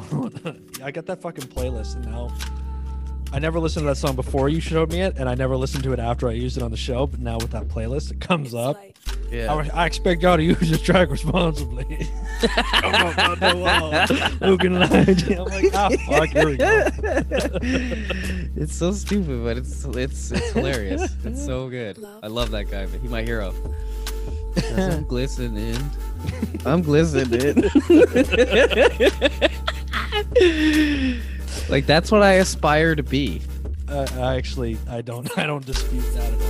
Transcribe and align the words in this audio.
the. 0.00 0.60
I 0.84 0.90
got 0.90 1.06
that 1.06 1.20
fucking 1.22 1.44
playlist, 1.44 1.96
and 1.96 2.06
now 2.06 2.32
I 3.30 3.38
never 3.38 3.60
listened 3.60 3.82
to 3.82 3.88
that 3.88 3.96
song 3.96 4.16
before 4.16 4.48
you 4.48 4.60
showed 4.60 4.90
me 4.90 5.02
it, 5.02 5.16
and 5.18 5.28
I 5.28 5.34
never 5.34 5.56
listened 5.56 5.84
to 5.84 5.92
it 5.92 5.98
after 5.98 6.28
I 6.28 6.32
used 6.32 6.56
it 6.56 6.62
on 6.62 6.70
the 6.70 6.78
show. 6.78 7.06
But 7.06 7.20
now 7.20 7.36
with 7.36 7.50
that 7.50 7.68
playlist, 7.68 8.10
it 8.10 8.20
comes 8.20 8.54
up. 8.54 8.82
Yeah. 9.30 9.52
I, 9.52 9.82
I 9.82 9.86
expect 9.86 10.22
y'all 10.22 10.38
to 10.38 10.42
use 10.42 10.58
this 10.58 10.80
track 10.80 11.10
responsibly. 11.10 12.08
Come 12.40 12.94
on, 12.94 13.20
on 13.20 13.38
the 13.38 13.56
wall. 13.56 14.48
Who 14.48 14.56
can 14.56 14.80
lie? 14.80 15.04
I'm 15.38 15.44
like, 15.44 15.74
ah, 15.74 15.90
fuck, 16.06 16.28
here 16.30 16.46
we 16.46 16.56
go. 16.56 16.88
it's 18.56 18.74
so 18.74 18.92
stupid, 18.92 19.44
but 19.44 19.58
it's 19.58 19.84
it's 19.84 20.30
it's 20.30 20.50
hilarious. 20.52 21.14
it's 21.24 21.44
so 21.44 21.68
good. 21.68 22.02
I 22.22 22.28
love 22.28 22.50
that 22.52 22.70
guy, 22.70 22.86
but 22.86 23.00
he 23.00 23.08
my 23.08 23.22
hero. 23.22 23.52
I'm 24.74 25.04
glistening. 25.04 25.78
I'm 26.64 26.80
glistening. 26.82 27.62
Like 31.68 31.86
that's 31.86 32.10
what 32.10 32.22
I 32.22 32.34
aspire 32.34 32.94
to 32.94 33.02
be. 33.02 33.42
Uh, 33.88 34.06
I 34.18 34.36
actually, 34.36 34.78
I 34.88 35.00
don't, 35.00 35.36
I 35.38 35.46
don't 35.46 35.64
dispute 35.64 36.04
that 36.14 36.32
at 36.32 36.42
all. 36.42 36.47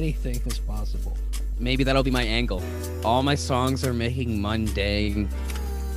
Anything 0.00 0.40
is 0.46 0.58
possible. 0.58 1.14
Maybe 1.58 1.84
that'll 1.84 2.02
be 2.02 2.10
my 2.10 2.22
angle. 2.22 2.62
All 3.04 3.22
my 3.22 3.34
songs 3.34 3.84
are 3.86 3.92
making 3.92 4.40
mundane 4.40 5.28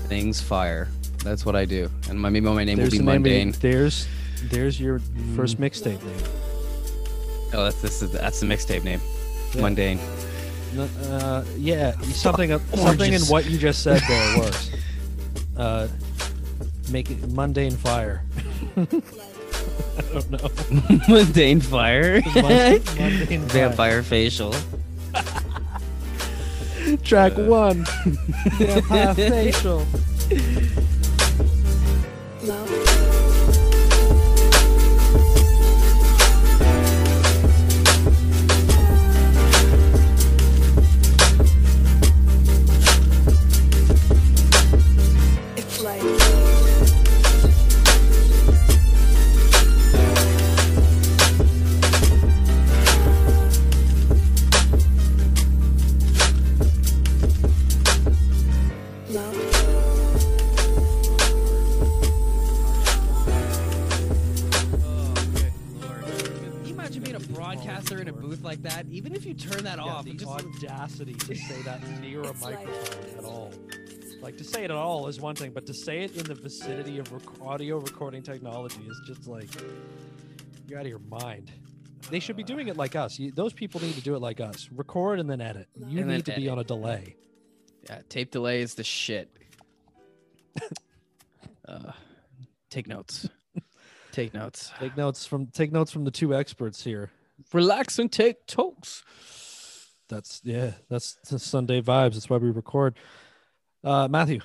things 0.10 0.42
fire. 0.42 0.90
That's 1.24 1.46
what 1.46 1.56
I 1.56 1.64
do, 1.64 1.90
and 2.10 2.20
my 2.20 2.30
maybe 2.30 2.46
my 2.50 2.66
name 2.66 2.76
There's 2.76 2.88
will 2.88 2.92
be 2.92 2.98
the 2.98 3.04
name 3.06 3.16
of 3.16 3.22
mundane. 3.22 3.52
there's, 3.62 4.06
there's 4.44 4.78
your 4.78 5.00
first 5.38 5.58
mixtape 5.58 6.04
name. 6.04 6.26
Oh, 7.54 7.64
that's 7.64 7.82
this 7.82 8.02
is 8.02 8.12
that's 8.12 8.42
the 8.42 8.46
mixtape 8.46 8.84
name. 8.84 9.00
Yeah. 9.56 9.62
Mundane. 9.62 10.00
Uh, 10.78 11.46
yeah, 11.56 11.94
something, 12.02 12.60
something 12.76 13.14
in 13.14 13.22
what 13.28 13.46
you 13.46 13.58
just 13.58 13.84
said 13.84 14.02
there 14.06 14.38
works. 14.38 14.70
Uh, 15.56 15.88
make 16.92 17.10
it 17.10 17.26
mundane 17.30 17.78
fire. 17.78 18.22
I 19.98 20.02
don't 20.14 20.32
know. 20.32 20.50
mundane 21.08 21.62
fire. 21.62 22.22
Mun- 22.36 22.44
mundane 22.44 22.80
fire. 22.82 23.70
Vampire 23.70 24.04
facial. 24.04 24.54
Track 27.04 27.38
uh. 27.38 27.44
one. 27.44 27.86
Vampire 28.58 29.14
facial. 29.16 29.86
one 75.24 75.36
thing, 75.36 75.52
but 75.52 75.66
to 75.66 75.74
say 75.74 76.02
it 76.02 76.18
in 76.18 76.26
the 76.26 76.36
vicinity 76.36 77.00
of 77.00 77.12
rec- 77.12 77.42
audio 77.42 77.78
recording 77.80 78.22
technology 78.22 78.82
is 78.82 79.02
just 79.08 79.26
like 79.26 79.50
you're 80.68 80.78
out 80.78 80.86
of 80.86 80.90
your 80.90 81.00
mind. 81.00 81.50
They 82.12 82.20
should 82.20 82.36
be 82.36 82.44
doing 82.44 82.68
it 82.68 82.76
like 82.76 82.98
us. 82.98 83.18
You, 83.18 83.32
those 83.32 83.54
people 83.54 83.82
need 83.82 83.96
to 83.96 84.02
do 84.02 84.16
it 84.16 84.20
like 84.20 84.42
us. 84.42 84.68
Record 84.76 85.22
and 85.22 85.30
then 85.30 85.40
edit. 85.40 85.70
You 85.78 86.02
And 86.02 86.10
need 86.10 86.26
to 86.26 86.36
be 86.36 86.50
on 86.50 86.60
a 86.60 86.64
delay. 86.66 87.16
yeah, 87.90 88.02
tape 88.10 88.32
delay 88.32 88.62
is 88.62 88.76
the 88.76 88.84
shit. 88.84 89.32
uh, 91.68 91.94
take 92.70 92.88
notes. 92.88 93.30
Take 94.12 94.34
notes. 94.34 94.72
Take 94.78 94.98
notes 94.98 95.26
from 95.26 95.48
take 95.48 95.72
notes 95.72 95.92
from 95.92 96.04
the 96.04 96.12
two 96.12 96.36
experts 96.36 96.84
here. 96.84 97.12
Relax 97.54 97.98
and 97.98 98.12
take 98.12 98.46
tokes. 98.46 99.04
That's 100.10 100.42
yeah. 100.44 100.74
That's, 100.90 101.18
that's 101.30 101.46
Sunday 101.46 101.82
vibes. 101.82 102.14
That's 102.14 102.30
why 102.30 102.38
we 102.38 102.52
record. 102.52 102.96
Uh, 103.84 104.08
Matthew, 104.10 104.42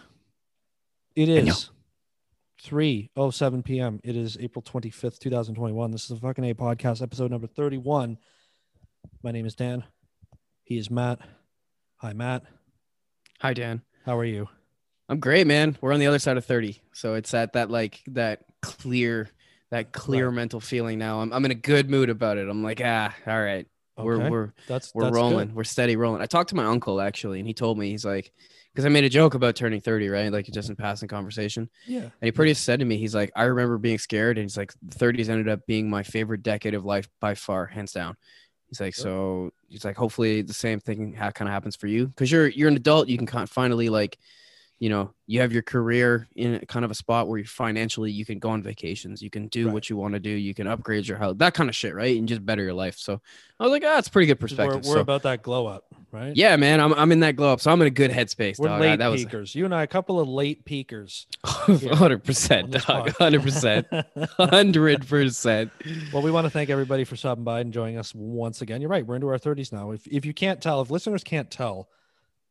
it 1.18 1.28
is 1.28 1.70
three 2.62 3.10
oh 3.16 3.30
seven 3.30 3.62
p.m. 3.62 4.00
It 4.04 4.16
is 4.16 4.36
April 4.40 4.62
twenty 4.62 4.90
fifth, 4.90 5.18
two 5.18 5.30
thousand 5.30 5.56
twenty 5.56 5.74
one. 5.74 5.90
This 5.90 6.02
is 6.02 6.08
the 6.08 6.16
fucking 6.16 6.44
A 6.44 6.54
podcast, 6.54 7.02
episode 7.02 7.30
number 7.30 7.46
thirty 7.48 7.78
one. 7.78 8.18
My 9.24 9.32
name 9.32 9.46
is 9.46 9.54
Dan. 9.56 9.82
He 10.62 10.78
is 10.78 10.90
Matt. 10.90 11.18
Hi, 11.96 12.12
Matt. 12.12 12.44
Hi, 13.40 13.52
Dan. 13.52 13.82
How 14.06 14.16
are 14.18 14.24
you? 14.24 14.48
I'm 15.08 15.18
great, 15.18 15.46
man. 15.46 15.76
We're 15.80 15.92
on 15.92 15.98
the 16.00 16.06
other 16.06 16.18
side 16.18 16.36
of 16.36 16.44
30. 16.44 16.80
So 16.92 17.14
it's 17.14 17.32
at 17.34 17.54
that 17.54 17.70
like 17.70 18.00
that 18.08 18.44
clear, 18.62 19.28
that 19.70 19.92
clear 19.92 20.26
Right. 20.28 20.34
mental 20.36 20.60
feeling 20.60 20.98
now. 20.98 21.20
I'm, 21.20 21.32
I'm 21.32 21.44
in 21.46 21.50
a 21.50 21.54
good 21.56 21.88
mood 21.90 22.10
about 22.10 22.36
it. 22.38 22.48
I'm 22.48 22.62
like, 22.62 22.80
ah, 22.84 23.12
all 23.26 23.42
right. 23.42 23.66
We're 23.96 24.30
we're 24.30 24.52
That's 24.68 24.94
we're 24.94 25.04
that's 25.04 25.16
rolling. 25.16 25.48
good. 25.48 25.56
We're 25.56 25.64
steady 25.64 25.96
rolling. 25.96 26.22
I 26.22 26.26
talked 26.26 26.50
to 26.50 26.54
my 26.56 26.66
uncle 26.66 27.00
actually, 27.00 27.40
and 27.40 27.48
he 27.48 27.54
told 27.54 27.76
me 27.78 27.90
he's 27.90 28.04
like, 28.04 28.30
because 28.78 28.86
I 28.86 28.90
made 28.90 29.02
a 29.02 29.08
joke 29.08 29.34
about 29.34 29.56
turning 29.56 29.80
30, 29.80 30.08
right? 30.08 30.30
Like 30.30 30.46
it 30.48 30.54
just 30.54 30.68
in 30.68 30.76
passing 30.76 31.08
conversation. 31.08 31.68
Yeah. 31.84 32.02
And 32.02 32.12
he 32.22 32.30
pretty 32.30 32.54
said 32.54 32.78
to 32.78 32.84
me, 32.84 32.96
he's 32.96 33.12
like, 33.12 33.32
I 33.34 33.42
remember 33.42 33.76
being 33.76 33.98
scared, 33.98 34.38
and 34.38 34.44
he's 34.44 34.56
like, 34.56 34.72
the 34.80 34.96
30s 34.96 35.28
ended 35.28 35.48
up 35.48 35.66
being 35.66 35.90
my 35.90 36.04
favorite 36.04 36.44
decade 36.44 36.74
of 36.74 36.84
life 36.84 37.08
by 37.18 37.34
far, 37.34 37.66
hands 37.66 37.90
down. 37.90 38.16
He's 38.68 38.80
like, 38.80 38.94
so 38.94 39.50
he's 39.68 39.84
like, 39.84 39.96
hopefully 39.96 40.42
the 40.42 40.54
same 40.54 40.78
thing 40.78 41.12
ha- 41.12 41.32
kind 41.32 41.48
of 41.48 41.52
happens 41.54 41.74
for 41.74 41.88
you 41.88 42.06
because 42.06 42.30
you're 42.30 42.46
you're 42.46 42.68
an 42.68 42.76
adult. 42.76 43.08
You 43.08 43.18
can 43.18 43.26
kind 43.26 43.42
of 43.42 43.50
finally 43.50 43.88
like, 43.88 44.16
you 44.78 44.90
know, 44.90 45.12
you 45.26 45.40
have 45.40 45.52
your 45.52 45.62
career 45.62 46.28
in 46.36 46.60
kind 46.68 46.84
of 46.84 46.92
a 46.92 46.94
spot 46.94 47.26
where 47.26 47.38
you 47.40 47.46
financially 47.46 48.12
you 48.12 48.24
can 48.24 48.38
go 48.38 48.50
on 48.50 48.62
vacations, 48.62 49.20
you 49.22 49.28
can 49.30 49.48
do 49.48 49.64
Right. 49.66 49.74
what 49.74 49.90
you 49.90 49.96
want 49.96 50.14
to 50.14 50.20
do, 50.20 50.30
you 50.30 50.54
can 50.54 50.68
upgrade 50.68 51.08
your 51.08 51.18
house, 51.18 51.34
that 51.38 51.54
kind 51.54 51.68
of 51.68 51.74
shit, 51.74 51.96
right? 51.96 52.16
And 52.16 52.28
just 52.28 52.46
better 52.46 52.62
your 52.62 52.74
life. 52.74 52.96
So 52.96 53.20
I 53.58 53.64
was 53.64 53.72
like, 53.72 53.82
ah, 53.84 53.98
it's 53.98 54.08
pretty 54.08 54.26
good 54.26 54.38
perspective. 54.38 54.84
We're, 54.84 54.90
we're 54.90 54.94
So, 54.98 55.00
about 55.00 55.22
that 55.24 55.42
glow 55.42 55.66
up, 55.66 55.87
right? 56.12 56.34
yeah, 56.36 56.56
man, 56.56 56.80
I'm 56.80 56.92
I'm 56.94 57.12
in 57.12 57.20
that 57.20 57.36
glow 57.36 57.52
up, 57.52 57.60
so 57.60 57.70
I'm 57.70 57.80
in 57.80 57.86
a 57.86 57.90
good 57.90 58.10
headspace, 58.10 58.58
We're 58.58 58.68
dog. 58.68 58.80
Uh, 58.80 58.84
late 58.84 58.96
that 58.98 59.08
was 59.08 59.24
peakers. 59.24 59.54
You 59.54 59.64
and 59.64 59.74
I, 59.74 59.82
a 59.82 59.86
couple 59.86 60.18
of 60.20 60.28
late 60.28 60.64
peakers. 60.64 61.26
hundred 61.44 62.24
percent, 62.24 62.70
dog, 62.86 63.10
hundred 63.16 63.42
percent. 63.42 63.86
Hundred 64.38 65.06
percent. 65.06 65.70
Well, 66.12 66.22
we 66.22 66.30
want 66.30 66.44
to 66.46 66.50
thank 66.50 66.70
everybody 66.70 67.04
for 67.04 67.16
stopping 67.16 67.44
by 67.44 67.60
and 67.60 67.72
joining 67.72 67.98
us 67.98 68.12
once 68.14 68.62
again. 68.62 68.80
You're 68.80 68.90
right. 68.90 69.06
We're 69.06 69.16
into 69.16 69.28
our 69.28 69.38
30s 69.38 69.72
now. 69.72 69.90
If, 69.92 70.06
if 70.06 70.24
you 70.24 70.32
can't 70.34 70.60
tell, 70.60 70.80
if 70.80 70.90
listeners 70.90 71.22
can't 71.24 71.50
tell 71.50 71.88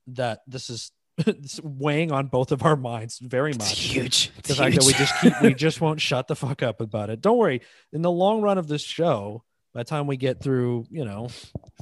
that 0.07 0.41
this 0.47 0.69
is 0.69 0.91
it's 1.19 1.59
weighing 1.63 2.11
on 2.11 2.27
both 2.27 2.51
of 2.51 2.63
our 2.63 2.75
minds 2.75 3.17
very 3.19 3.49
It's 3.51 3.57
much. 3.59 3.79
huge. 3.79 4.31
The 4.35 4.39
It's 4.51 4.55
fact 4.59 4.75
that 4.75 4.85
we 4.85 4.93
just 4.93 5.13
keep, 5.19 5.33
we 5.41 5.53
just 5.55 5.81
won't 5.81 5.99
shut 5.99 6.27
the 6.27 6.35
fuck 6.35 6.61
up 6.61 6.79
about 6.79 7.09
it. 7.09 7.21
Don't 7.21 7.37
worry. 7.37 7.61
In 7.91 8.03
the 8.03 8.11
long 8.11 8.41
run 8.41 8.57
of 8.59 8.67
this 8.67 8.83
show, 8.83 9.43
by 9.77 9.83
the 9.83 9.89
time 9.91 10.07
we 10.07 10.17
get 10.17 10.41
through, 10.41 10.87
you 10.89 11.05
know, 11.05 11.27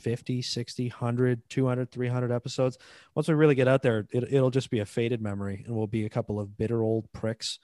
50, 0.01 0.42
60, 0.42 0.89
100, 0.89 1.50
200, 1.50 1.89
300 1.89 2.30
episodes, 2.30 2.77
once 3.15 3.30
we 3.30 3.33
really 3.33 3.56
get 3.56 3.69
out 3.69 3.83
there, 3.83 4.06
it, 4.12 4.33
it'll 4.33 4.50
just 4.50 4.69
be 4.69 4.80
a 4.80 4.86
faded 4.86 5.21
memory 5.21 5.63
and 5.65 5.74
we'll 5.74 5.88
be 5.88 6.03
a 6.03 6.09
couple 6.09 6.38
of 6.38 6.57
bitter 6.57 6.83
old 6.83 7.09
pricks 7.13 7.57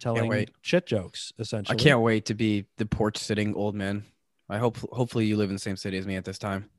telling 0.00 0.46
shit 0.62 0.86
jokes, 0.86 1.34
essentially. 1.38 1.78
I 1.78 1.82
can't 1.82 2.00
wait 2.00 2.24
to 2.26 2.34
be 2.34 2.64
the 2.78 2.86
porch 2.86 3.18
sitting 3.18 3.54
old 3.54 3.74
man. 3.74 4.04
I 4.48 4.56
hope 4.56 4.78
hopefully 4.90 5.26
you 5.26 5.36
live 5.36 5.50
in 5.50 5.56
the 5.56 5.60
same 5.60 5.76
city 5.76 5.98
as 5.98 6.06
me 6.06 6.16
at 6.16 6.24
this 6.24 6.38
time. 6.38 6.70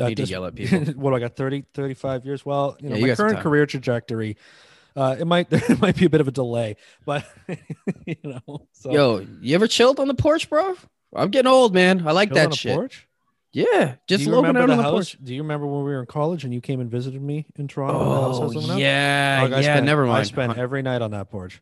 At 0.00 0.08
need 0.08 0.16
to 0.16 0.24
yell 0.24 0.44
at 0.44 0.56
people. 0.56 0.80
what 0.96 1.10
do 1.10 1.16
I 1.16 1.20
got 1.20 1.36
30 1.36 1.66
35 1.72 2.24
years 2.24 2.44
well 2.44 2.76
you 2.80 2.88
know 2.88 2.96
Yeah, 2.96 3.02
you 3.02 3.06
my 3.10 3.14
current 3.14 3.38
career 3.38 3.66
trajectory 3.66 4.36
uh 4.96 5.14
it 5.20 5.26
might 5.26 5.50
there 5.50 5.76
might 5.76 5.94
be 5.94 6.06
a 6.06 6.10
bit 6.10 6.20
of 6.20 6.26
a 6.26 6.32
delay 6.32 6.76
but 7.04 7.24
you 8.06 8.16
know 8.24 8.66
so 8.72 8.90
Yo, 8.90 9.26
you 9.40 9.54
ever 9.54 9.68
chilled 9.68 10.00
on 10.00 10.08
the 10.08 10.14
porch, 10.14 10.50
bro? 10.50 10.74
I'm 11.14 11.30
getting 11.30 11.50
old, 11.50 11.74
man. 11.74 12.06
I 12.06 12.12
like 12.12 12.32
that 12.34 12.54
shit. 12.54 12.74
porch? 12.74 13.06
Yeah, 13.52 13.96
just 14.06 14.20
do 14.22 14.30
you 14.30 14.36
looking 14.36 14.46
remember 14.46 14.60
out 14.60 14.66
the 14.66 14.72
on 14.72 14.78
the 14.78 14.82
house 14.84 14.92
porch. 15.14 15.18
do 15.24 15.34
you 15.34 15.42
remember 15.42 15.66
when 15.66 15.84
we 15.84 15.90
were 15.90 16.00
in 16.00 16.06
college 16.06 16.44
and 16.44 16.54
you 16.54 16.60
came 16.60 16.78
and 16.78 16.88
visited 16.88 17.20
me 17.20 17.46
in 17.56 17.66
Toronto 17.66 17.98
Oh 17.98 18.40
was 18.40 18.54
living 18.54 18.70
at? 18.70 18.78
yeah, 18.78 19.40
I 19.42 19.46
yeah. 19.48 19.62
spent- 19.62 19.86
never 19.86 20.06
mind. 20.06 20.18
I 20.18 20.22
spent 20.22 20.56
every 20.56 20.82
night 20.82 21.02
on 21.02 21.10
that 21.10 21.30
porch 21.30 21.60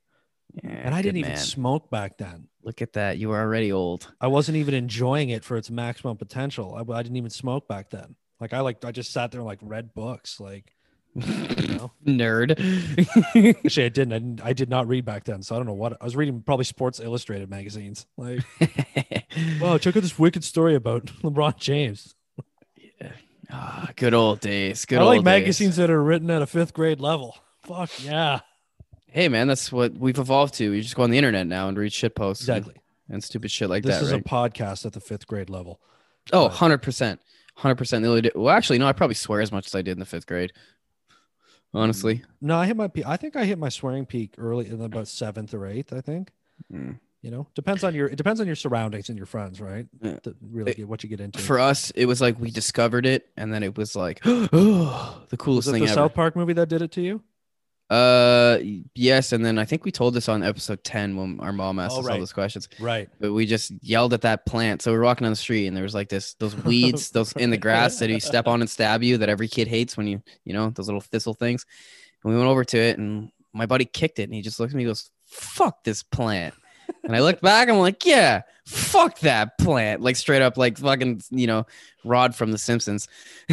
Yeah, 0.62 0.68
and 0.68 0.94
I 0.94 1.00
didn't 1.00 1.16
even 1.16 1.38
smoke 1.38 1.90
back 1.90 2.18
then 2.18 2.48
Look 2.68 2.82
at 2.82 2.92
that. 2.92 3.16
You 3.16 3.30
are 3.32 3.40
already 3.40 3.72
old. 3.72 4.12
I 4.20 4.26
wasn't 4.26 4.58
even 4.58 4.74
enjoying 4.74 5.30
it 5.30 5.42
for 5.42 5.56
its 5.56 5.70
maximum 5.70 6.18
potential. 6.18 6.74
I, 6.74 6.92
I 6.92 7.02
didn't 7.02 7.16
even 7.16 7.30
smoke 7.30 7.66
back 7.66 7.88
then. 7.88 8.14
Like 8.40 8.52
I 8.52 8.60
like 8.60 8.84
I 8.84 8.92
just 8.92 9.10
sat 9.10 9.30
there 9.30 9.40
and 9.40 9.46
like 9.46 9.60
read 9.62 9.94
books. 9.94 10.38
Like 10.38 10.74
Nerd. 12.06 12.58
actually 13.64 13.84
I 13.84 13.88
didn't. 13.88 14.12
I 14.12 14.18
didn't. 14.18 14.40
I 14.44 14.52
did 14.52 14.68
not 14.68 14.86
read 14.88 15.04
back 15.04 15.24
then, 15.24 15.42
so 15.42 15.54
I 15.54 15.58
don't 15.58 15.66
know 15.66 15.72
what 15.74 15.96
I 16.00 16.04
was 16.04 16.16
reading. 16.16 16.42
Probably 16.42 16.64
Sports 16.64 17.00
Illustrated 17.00 17.50
magazines. 17.50 18.06
Like, 18.16 18.40
wow, 19.60 19.78
check 19.78 19.96
out 19.96 20.02
this 20.02 20.18
wicked 20.18 20.44
story 20.44 20.74
about 20.74 21.06
LeBron 21.22 21.56
James. 21.58 22.14
Yeah. 23.00 23.12
Ah, 23.50 23.90
good 23.96 24.14
old 24.14 24.40
days. 24.40 24.84
Good 24.84 24.98
I 24.98 25.04
like 25.04 25.18
days. 25.20 25.24
magazines 25.24 25.76
that 25.76 25.90
are 25.90 26.02
written 26.02 26.30
at 26.30 26.42
a 26.42 26.46
fifth 26.46 26.74
grade 26.74 27.00
level. 27.00 27.36
Fuck 27.64 28.02
yeah, 28.04 28.40
Hey 29.10 29.28
man, 29.28 29.48
that's 29.48 29.72
what 29.72 29.94
we've 29.94 30.18
evolved 30.18 30.54
to. 30.54 30.70
You 30.70 30.82
just 30.82 30.94
go 30.94 31.02
on 31.02 31.10
the 31.10 31.18
internet 31.18 31.46
now 31.46 31.68
and 31.68 31.76
read 31.76 31.92
shit 31.92 32.14
posts 32.14 32.42
exactly. 32.42 32.74
and, 33.08 33.24
stupid 33.24 33.50
shit 33.50 33.70
like 33.70 33.82
that. 33.84 33.88
this 33.88 34.02
is 34.02 34.12
right? 34.12 34.20
a 34.20 34.24
podcast 34.24 34.84
at 34.86 34.92
the 34.92 35.00
fifth 35.00 35.26
grade 35.26 35.50
level. 35.50 35.80
oh, 36.32 36.48
100%. 36.48 37.18
100% 37.58 37.90
the 37.90 38.06
only 38.06 38.22
di- 38.22 38.30
Well, 38.34 38.54
actually, 38.54 38.78
no, 38.78 38.86
I 38.86 38.92
probably 38.92 39.14
swear 39.14 39.40
as 39.40 39.50
much 39.50 39.66
as 39.66 39.74
I 39.74 39.82
did 39.82 39.92
in 39.92 39.98
the 39.98 40.04
5th 40.06 40.26
grade. 40.26 40.52
Honestly. 41.74 42.22
No, 42.40 42.56
I 42.56 42.66
hit 42.66 42.76
my 42.76 42.88
peak. 42.88 43.04
I 43.06 43.16
think 43.16 43.36
I 43.36 43.44
hit 43.44 43.58
my 43.58 43.68
swearing 43.68 44.06
peak 44.06 44.34
early 44.38 44.66
in 44.68 44.80
about 44.80 45.08
seventh 45.08 45.52
or 45.54 45.66
eighth. 45.66 45.92
I 45.92 46.00
think. 46.00 46.30
Mm. 46.72 46.98
You 47.20 47.32
know, 47.32 47.46
depends 47.54 47.82
on 47.82 47.94
your 47.94 48.06
it 48.06 48.16
depends 48.16 48.40
on 48.40 48.46
your 48.46 48.54
surroundings 48.56 49.08
and 49.08 49.18
your 49.18 49.26
friends, 49.26 49.60
right? 49.60 49.86
Yeah. 50.00 50.18
To 50.20 50.36
really 50.40 50.72
It- 50.72 50.88
what 50.88 51.02
you 51.02 51.08
get 51.08 51.20
into. 51.20 51.38
For 51.40 51.58
us, 51.58 51.90
it 51.90 52.06
was 52.06 52.20
like 52.20 52.38
we 52.38 52.50
discovered 52.50 53.06
it 53.06 53.28
and 53.36 53.52
then 53.52 53.62
it 53.62 53.76
was 53.76 53.96
like 53.96 54.20
oh, 54.24 54.46
the 55.28 55.36
was 55.36 55.38
coolest 55.38 55.68
it 55.68 55.72
thing 55.72 55.82
the 55.82 55.88
ever. 55.88 55.94
South 55.94 56.14
Park 56.14 56.36
movie 56.36 56.52
that 56.54 56.68
did 56.68 56.80
it 56.82 56.92
to 56.92 57.00
you? 57.00 57.22
Uh 57.90 58.58
yes, 58.94 59.32
and 59.32 59.44
then 59.44 59.58
I 59.58 59.64
think 59.64 59.84
we 59.84 59.90
told 59.90 60.12
this 60.12 60.28
on 60.28 60.42
episode 60.42 60.84
10 60.84 61.16
when 61.16 61.40
our 61.40 61.52
mom 61.52 61.78
asked 61.78 61.96
Oh, 61.96 62.00
us 62.00 62.06
all 62.08 62.18
those 62.18 62.32
questions. 62.34 62.68
Right. 62.78 63.08
But 63.18 63.32
we 63.32 63.46
just 63.46 63.72
yelled 63.82 64.12
at 64.12 64.20
that 64.22 64.44
plant. 64.44 64.82
So 64.82 64.92
we 64.92 64.98
are 64.98 65.02
walking 65.02 65.24
down 65.24 65.32
the 65.32 65.36
street 65.36 65.66
and 65.68 65.76
there 65.76 65.84
was 65.84 65.94
like 65.94 66.10
this 66.10 66.34
those 66.34 66.54
weeds, 66.64 67.10
those 67.10 67.32
in 67.32 67.48
the 67.50 67.56
grass 67.56 67.98
that 68.00 68.10
you 68.10 68.20
step 68.32 68.46
on 68.46 68.60
and 68.60 68.68
stab 68.68 69.02
you 69.02 69.16
that 69.18 69.30
every 69.30 69.48
kid 69.48 69.68
hates 69.68 69.96
when 69.96 70.06
you, 70.06 70.22
you 70.44 70.52
know, 70.52 70.68
those 70.70 70.86
little 70.86 71.00
thistle 71.00 71.32
things. 71.34 71.64
And 72.22 72.32
we 72.32 72.38
went 72.38 72.50
over 72.50 72.64
to 72.64 72.78
it 72.78 72.98
and 72.98 73.30
my 73.54 73.64
buddy 73.64 73.86
kicked 73.86 74.18
it 74.18 74.24
and 74.24 74.34
he 74.34 74.42
just 74.42 74.60
looked 74.60 74.72
at 74.72 74.76
me 74.76 74.82
and 74.82 74.90
goes, 74.90 75.10
Fuck 75.24 75.84
this 75.84 76.02
plant. 76.02 76.54
And 77.04 77.16
I 77.16 77.20
looked 77.20 77.42
back, 77.42 77.68
I'm 77.68 77.78
like, 77.78 78.04
yeah, 78.04 78.42
fuck 78.66 79.18
that 79.20 79.56
plant. 79.58 80.02
Like 80.02 80.16
straight 80.16 80.42
up, 80.42 80.56
like 80.56 80.78
fucking, 80.78 81.22
you 81.30 81.46
know, 81.46 81.66
Rod 82.04 82.34
from 82.34 82.52
The 82.52 82.58
Simpsons. 82.58 83.08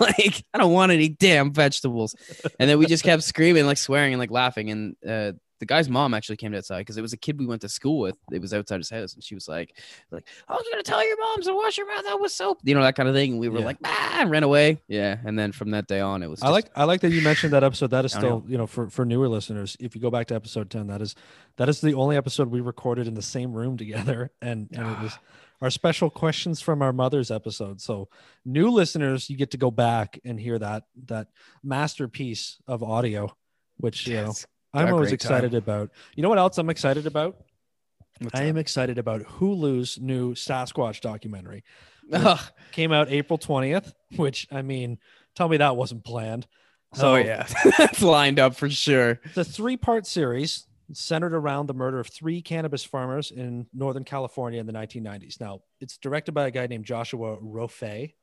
like, 0.00 0.44
I 0.54 0.58
don't 0.58 0.72
want 0.72 0.92
any 0.92 1.08
damn 1.08 1.52
vegetables. 1.52 2.14
And 2.60 2.70
then 2.70 2.78
we 2.78 2.86
just 2.86 3.04
kept 3.04 3.22
screaming, 3.24 3.66
like 3.66 3.78
swearing 3.78 4.12
and 4.12 4.20
like 4.20 4.30
laughing. 4.30 4.70
And 4.70 4.96
uh, 5.06 5.32
the 5.60 5.66
guy's 5.66 5.88
mom 5.88 6.14
actually 6.14 6.36
came 6.36 6.54
outside 6.54 6.78
because 6.80 6.96
it 6.96 7.02
was 7.02 7.12
a 7.12 7.16
kid 7.16 7.38
we 7.38 7.46
went 7.46 7.60
to 7.62 7.68
school 7.68 7.98
with. 8.00 8.16
It 8.32 8.40
was 8.40 8.52
outside 8.54 8.78
his 8.78 8.90
house, 8.90 9.14
and 9.14 9.22
she 9.24 9.34
was 9.34 9.48
like, 9.48 9.76
"Like, 10.10 10.26
I 10.48 10.54
was 10.54 10.64
gonna 10.70 10.82
tell 10.82 11.04
your 11.06 11.18
mom 11.18 11.42
to 11.42 11.54
wash 11.54 11.76
your 11.78 11.86
mouth 11.86 12.06
out 12.06 12.20
with 12.20 12.32
soap," 12.32 12.58
you 12.64 12.74
know 12.74 12.82
that 12.82 12.94
kind 12.96 13.08
of 13.08 13.14
thing. 13.14 13.32
And 13.32 13.40
we 13.40 13.48
were 13.48 13.58
Yeah. 13.58 13.64
like, 13.64 13.78
"Ah," 13.84 14.18
and 14.20 14.30
ran 14.30 14.42
away. 14.42 14.80
Yeah, 14.88 15.18
and 15.24 15.38
then 15.38 15.52
from 15.52 15.70
that 15.72 15.86
day 15.86 16.00
on, 16.00 16.22
it 16.22 16.28
was. 16.28 16.42
I 16.42 16.50
like 16.50 16.70
I 16.76 16.84
like 16.84 17.00
that 17.02 17.10
you 17.10 17.22
mentioned 17.22 17.52
that 17.52 17.64
episode. 17.64 17.90
That 17.90 18.04
is 18.04 18.12
still, 18.12 18.44
you 18.48 18.56
know, 18.58 18.66
for 18.66 18.88
for 18.88 19.04
newer 19.04 19.28
listeners, 19.28 19.76
if 19.80 19.94
you 19.94 20.00
go 20.00 20.10
back 20.10 20.26
to 20.28 20.34
episode 20.34 20.70
10, 20.70 20.86
that 20.88 21.02
is 21.02 21.14
that 21.56 21.68
is 21.68 21.80
the 21.80 21.94
only 21.94 22.16
episode 22.16 22.48
we 22.48 22.60
recorded 22.60 23.06
in 23.06 23.14
the 23.14 23.22
same 23.22 23.52
room 23.52 23.76
together. 23.76 24.30
And 24.42 24.68
and 24.72 24.86
it 24.86 24.98
was 25.02 25.18
our 25.60 25.70
special 25.70 26.08
questions 26.08 26.60
from 26.60 26.82
our 26.82 26.92
mother's 26.92 27.30
episode. 27.32 27.80
So 27.80 28.08
new 28.44 28.70
listeners, 28.70 29.28
you 29.28 29.36
get 29.36 29.50
to 29.50 29.56
go 29.58 29.70
back 29.72 30.18
and 30.24 30.38
hear 30.38 30.58
that 30.60 30.84
that 31.06 31.28
masterpiece 31.64 32.58
of 32.66 32.82
audio, 32.82 33.34
which 33.78 34.06
you 34.06 34.14
know 34.14 34.26
Yes. 34.28 34.46
I'm 34.74 34.92
always 34.92 35.10
great 35.10 35.20
time. 35.20 35.32
excited 35.36 35.54
about. 35.54 35.90
You 36.14 36.22
know 36.22 36.28
what 36.28 36.38
else 36.38 36.58
I'm 36.58 36.70
excited 36.70 37.06
about? 37.06 37.36
What's 38.20 38.34
I 38.34 38.44
up? 38.44 38.48
am 38.48 38.56
excited 38.56 38.98
about 38.98 39.22
Hulu's 39.22 39.98
new 40.00 40.34
Sasquatch 40.34 41.00
documentary. 41.00 41.64
Came 42.72 42.92
out 42.92 43.10
April 43.10 43.38
20th, 43.38 43.92
which 44.16 44.46
I 44.50 44.62
mean, 44.62 44.98
tell 45.34 45.48
me 45.48 45.58
that 45.58 45.76
wasn't 45.76 46.04
planned. 46.04 46.46
oh 46.98 47.16
yeah, 47.16 47.46
that's 47.78 48.02
lined 48.02 48.38
up 48.38 48.56
for 48.56 48.68
sure. 48.70 49.20
It's 49.24 49.36
a 49.36 49.44
three 49.44 49.76
part 49.76 50.06
series 50.06 50.66
centered 50.92 51.34
around 51.34 51.66
the 51.66 51.74
murder 51.74 52.00
of 52.00 52.06
three 52.06 52.40
cannabis 52.40 52.82
farmers 52.82 53.30
in 53.30 53.66
Northern 53.74 54.04
California 54.04 54.58
in 54.58 54.66
the 54.66 54.72
1990s. 54.72 55.38
Now, 55.38 55.60
it's 55.80 55.98
directed 55.98 56.32
by 56.32 56.46
a 56.46 56.50
guy 56.50 56.66
named 56.66 56.86
Joshua 56.86 57.36
Rofe. 57.36 58.14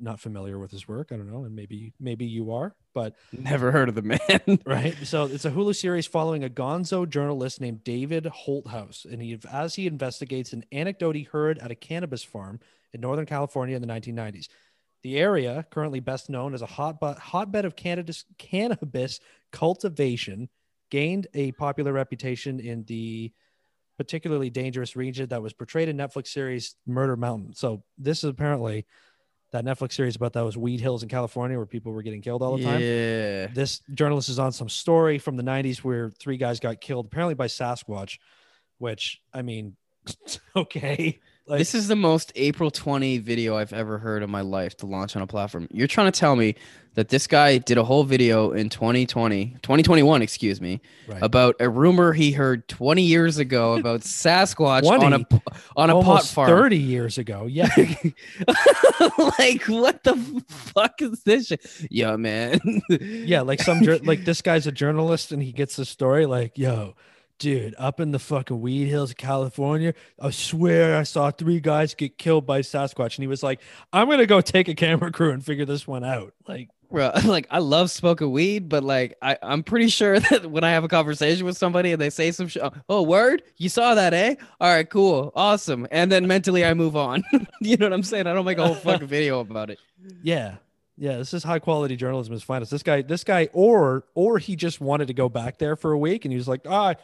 Not 0.00 0.20
familiar 0.20 0.58
with 0.58 0.70
his 0.70 0.86
work. 0.86 1.08
I 1.10 1.16
don't 1.16 1.30
know. 1.30 1.44
And 1.44 1.56
maybe, 1.56 1.92
maybe 1.98 2.24
you 2.24 2.52
are, 2.52 2.74
but 2.94 3.14
Never 3.32 3.72
heard 3.72 3.88
of 3.88 3.94
the 3.94 4.02
man. 4.02 4.60
right. 4.66 4.94
So 5.04 5.24
it's 5.24 5.44
a 5.44 5.50
Hulu 5.50 5.74
series 5.74 6.06
following 6.06 6.44
a 6.44 6.48
gonzo 6.48 7.08
journalist 7.08 7.60
named 7.60 7.82
David 7.82 8.24
Holthouse. 8.24 9.04
And 9.04 9.20
he, 9.20 9.38
as 9.50 9.74
he 9.74 9.86
investigates 9.86 10.52
an 10.52 10.64
anecdote 10.70 11.16
he 11.16 11.24
heard 11.24 11.58
at 11.58 11.70
a 11.70 11.74
cannabis 11.74 12.22
farm 12.22 12.60
in 12.92 13.00
Northern 13.00 13.26
California 13.26 13.74
in 13.74 13.82
the 13.82 13.88
1990s. 13.88 14.48
The 15.02 15.18
area, 15.18 15.64
currently 15.70 16.00
best 16.00 16.28
known 16.28 16.54
as 16.54 16.62
a 16.62 16.66
hotbed, 16.66 17.18
hotbed 17.18 17.64
of 17.64 17.76
cannabis, 17.76 18.24
cannabis 18.36 19.20
cultivation, 19.52 20.48
gained 20.90 21.26
a 21.34 21.52
popular 21.52 21.92
reputation 21.92 22.60
in 22.60 22.84
the 22.84 23.32
particularly 23.96 24.48
dangerous 24.48 24.96
region 24.96 25.28
that 25.28 25.42
was 25.42 25.52
portrayed 25.52 25.88
in 25.88 25.96
Netflix 25.96 26.28
series 26.28 26.76
Murder 26.86 27.16
Mountain. 27.16 27.54
So 27.54 27.82
this 27.98 28.18
is 28.18 28.30
apparently 28.30 28.86
that 29.52 29.64
Netflix 29.64 29.94
series 29.94 30.14
about 30.16 30.32
those 30.32 30.56
weed 30.56 30.80
hills 30.80 31.02
in 31.02 31.08
California 31.08 31.56
where 31.56 31.66
people 31.66 31.92
were 31.92 32.02
getting 32.02 32.20
killed 32.20 32.42
all 32.42 32.56
the 32.56 32.64
time 32.64 32.80
Yeah. 32.80 33.46
this 33.48 33.80
journalist 33.94 34.28
is 34.28 34.38
on 34.38 34.52
some 34.52 34.68
story 34.68 35.18
from 35.18 35.36
the 35.36 35.42
90s 35.42 35.78
where 35.78 36.10
three 36.10 36.36
guys 36.36 36.60
got 36.60 36.80
killed 36.80 37.06
apparently 37.06 37.34
by 37.34 37.46
sasquatch 37.46 38.18
which 38.78 39.20
i 39.32 39.42
mean 39.42 39.74
okay 40.56 41.18
like 41.48 41.58
this 41.58 41.74
is 41.74 41.88
the 41.88 41.96
most 41.96 42.32
April 42.36 42.70
20 42.70 43.18
video 43.18 43.56
I've 43.56 43.72
ever 43.72 43.98
heard 43.98 44.22
in 44.22 44.30
my 44.30 44.42
life 44.42 44.76
to 44.78 44.86
launch 44.86 45.16
on 45.16 45.22
a 45.22 45.26
platform. 45.26 45.66
You're 45.72 45.86
trying 45.86 46.12
to 46.12 46.18
tell 46.18 46.36
me 46.36 46.54
that 46.94 47.08
this 47.08 47.26
guy 47.26 47.58
did 47.58 47.78
a 47.78 47.84
whole 47.84 48.04
video 48.04 48.50
in 48.52 48.68
2020, 48.68 49.56
2021, 49.62 50.20
excuse 50.20 50.60
me, 50.60 50.80
right. 51.06 51.22
about 51.22 51.54
a 51.60 51.68
rumor 51.68 52.12
he 52.12 52.32
heard 52.32 52.66
20 52.68 53.02
years 53.02 53.38
ago 53.38 53.74
about 53.74 54.00
Sasquatch 54.02 54.84
on 54.84 55.12
a 55.12 55.42
on 55.76 55.90
a 55.90 56.02
pot 56.02 56.24
farm. 56.24 56.48
30 56.48 56.76
years 56.76 57.18
ago 57.18 57.46
yeah 57.46 57.68
like 59.38 59.62
what 59.68 60.02
the 60.02 60.42
fuck 60.48 61.00
is 61.00 61.22
this 61.22 61.46
shit? 61.46 61.64
Yeah, 61.90 62.16
man. 62.16 62.60
yeah 62.90 63.42
like 63.42 63.62
some 63.62 63.80
like 64.02 64.24
this 64.24 64.42
guy's 64.42 64.66
a 64.66 64.72
journalist 64.72 65.32
and 65.32 65.42
he 65.42 65.52
gets 65.52 65.76
the 65.76 65.84
story 65.84 66.26
like 66.26 66.58
yo 66.58 66.94
dude 67.38 67.74
up 67.78 68.00
in 68.00 68.10
the 68.10 68.18
fucking 68.18 68.60
weed 68.60 68.86
hills 68.86 69.10
of 69.10 69.16
california 69.16 69.94
i 70.20 70.30
swear 70.30 70.96
i 70.96 71.02
saw 71.02 71.30
three 71.30 71.60
guys 71.60 71.94
get 71.94 72.18
killed 72.18 72.46
by 72.46 72.60
sasquatch 72.60 73.16
and 73.16 73.22
he 73.22 73.26
was 73.26 73.42
like 73.42 73.60
i'm 73.92 74.08
gonna 74.08 74.26
go 74.26 74.40
take 74.40 74.68
a 74.68 74.74
camera 74.74 75.12
crew 75.12 75.30
and 75.30 75.44
figure 75.44 75.64
this 75.64 75.86
one 75.86 76.04
out 76.04 76.32
like 76.46 76.68
Bro, 76.90 77.12
like 77.24 77.46
I 77.50 77.58
love 77.58 77.90
smoking 77.90 78.30
weed, 78.30 78.68
but 78.68 78.82
like 78.82 79.16
I, 79.20 79.36
I'm 79.42 79.62
pretty 79.62 79.88
sure 79.88 80.20
that 80.30 80.50
when 80.50 80.64
I 80.64 80.70
have 80.70 80.84
a 80.84 80.88
conversation 80.88 81.44
with 81.44 81.56
somebody 81.56 81.92
and 81.92 82.00
they 82.00 82.10
say 82.10 82.30
some 82.30 82.48
shit, 82.48 82.62
oh, 82.88 83.02
word, 83.02 83.42
you 83.56 83.68
saw 83.68 83.94
that, 83.94 84.14
eh? 84.14 84.36
All 84.60 84.72
right, 84.72 84.88
cool, 84.88 85.32
awesome. 85.34 85.86
And 85.90 86.10
then 86.10 86.26
mentally 86.26 86.64
I 86.64 86.74
move 86.74 86.96
on. 86.96 87.22
you 87.60 87.76
know 87.76 87.86
what 87.86 87.92
I'm 87.92 88.02
saying? 88.02 88.26
I 88.26 88.32
don't 88.32 88.44
make 88.44 88.58
a 88.58 88.66
whole 88.66 88.74
fucking 88.74 89.06
video 89.06 89.40
about 89.40 89.70
it. 89.70 89.78
Yeah. 90.22 90.56
Yeah, 91.00 91.18
this 91.18 91.32
is 91.32 91.44
high 91.44 91.60
quality 91.60 91.94
journalism 91.94 92.34
is 92.34 92.42
finest. 92.42 92.72
This 92.72 92.82
guy, 92.82 93.02
this 93.02 93.22
guy, 93.22 93.48
or 93.52 94.04
or 94.16 94.38
he 94.38 94.56
just 94.56 94.80
wanted 94.80 95.06
to 95.06 95.14
go 95.14 95.28
back 95.28 95.58
there 95.58 95.76
for 95.76 95.92
a 95.92 95.98
week 95.98 96.24
and 96.24 96.32
he 96.32 96.36
was 96.36 96.48
like, 96.48 96.62
ah, 96.68 96.94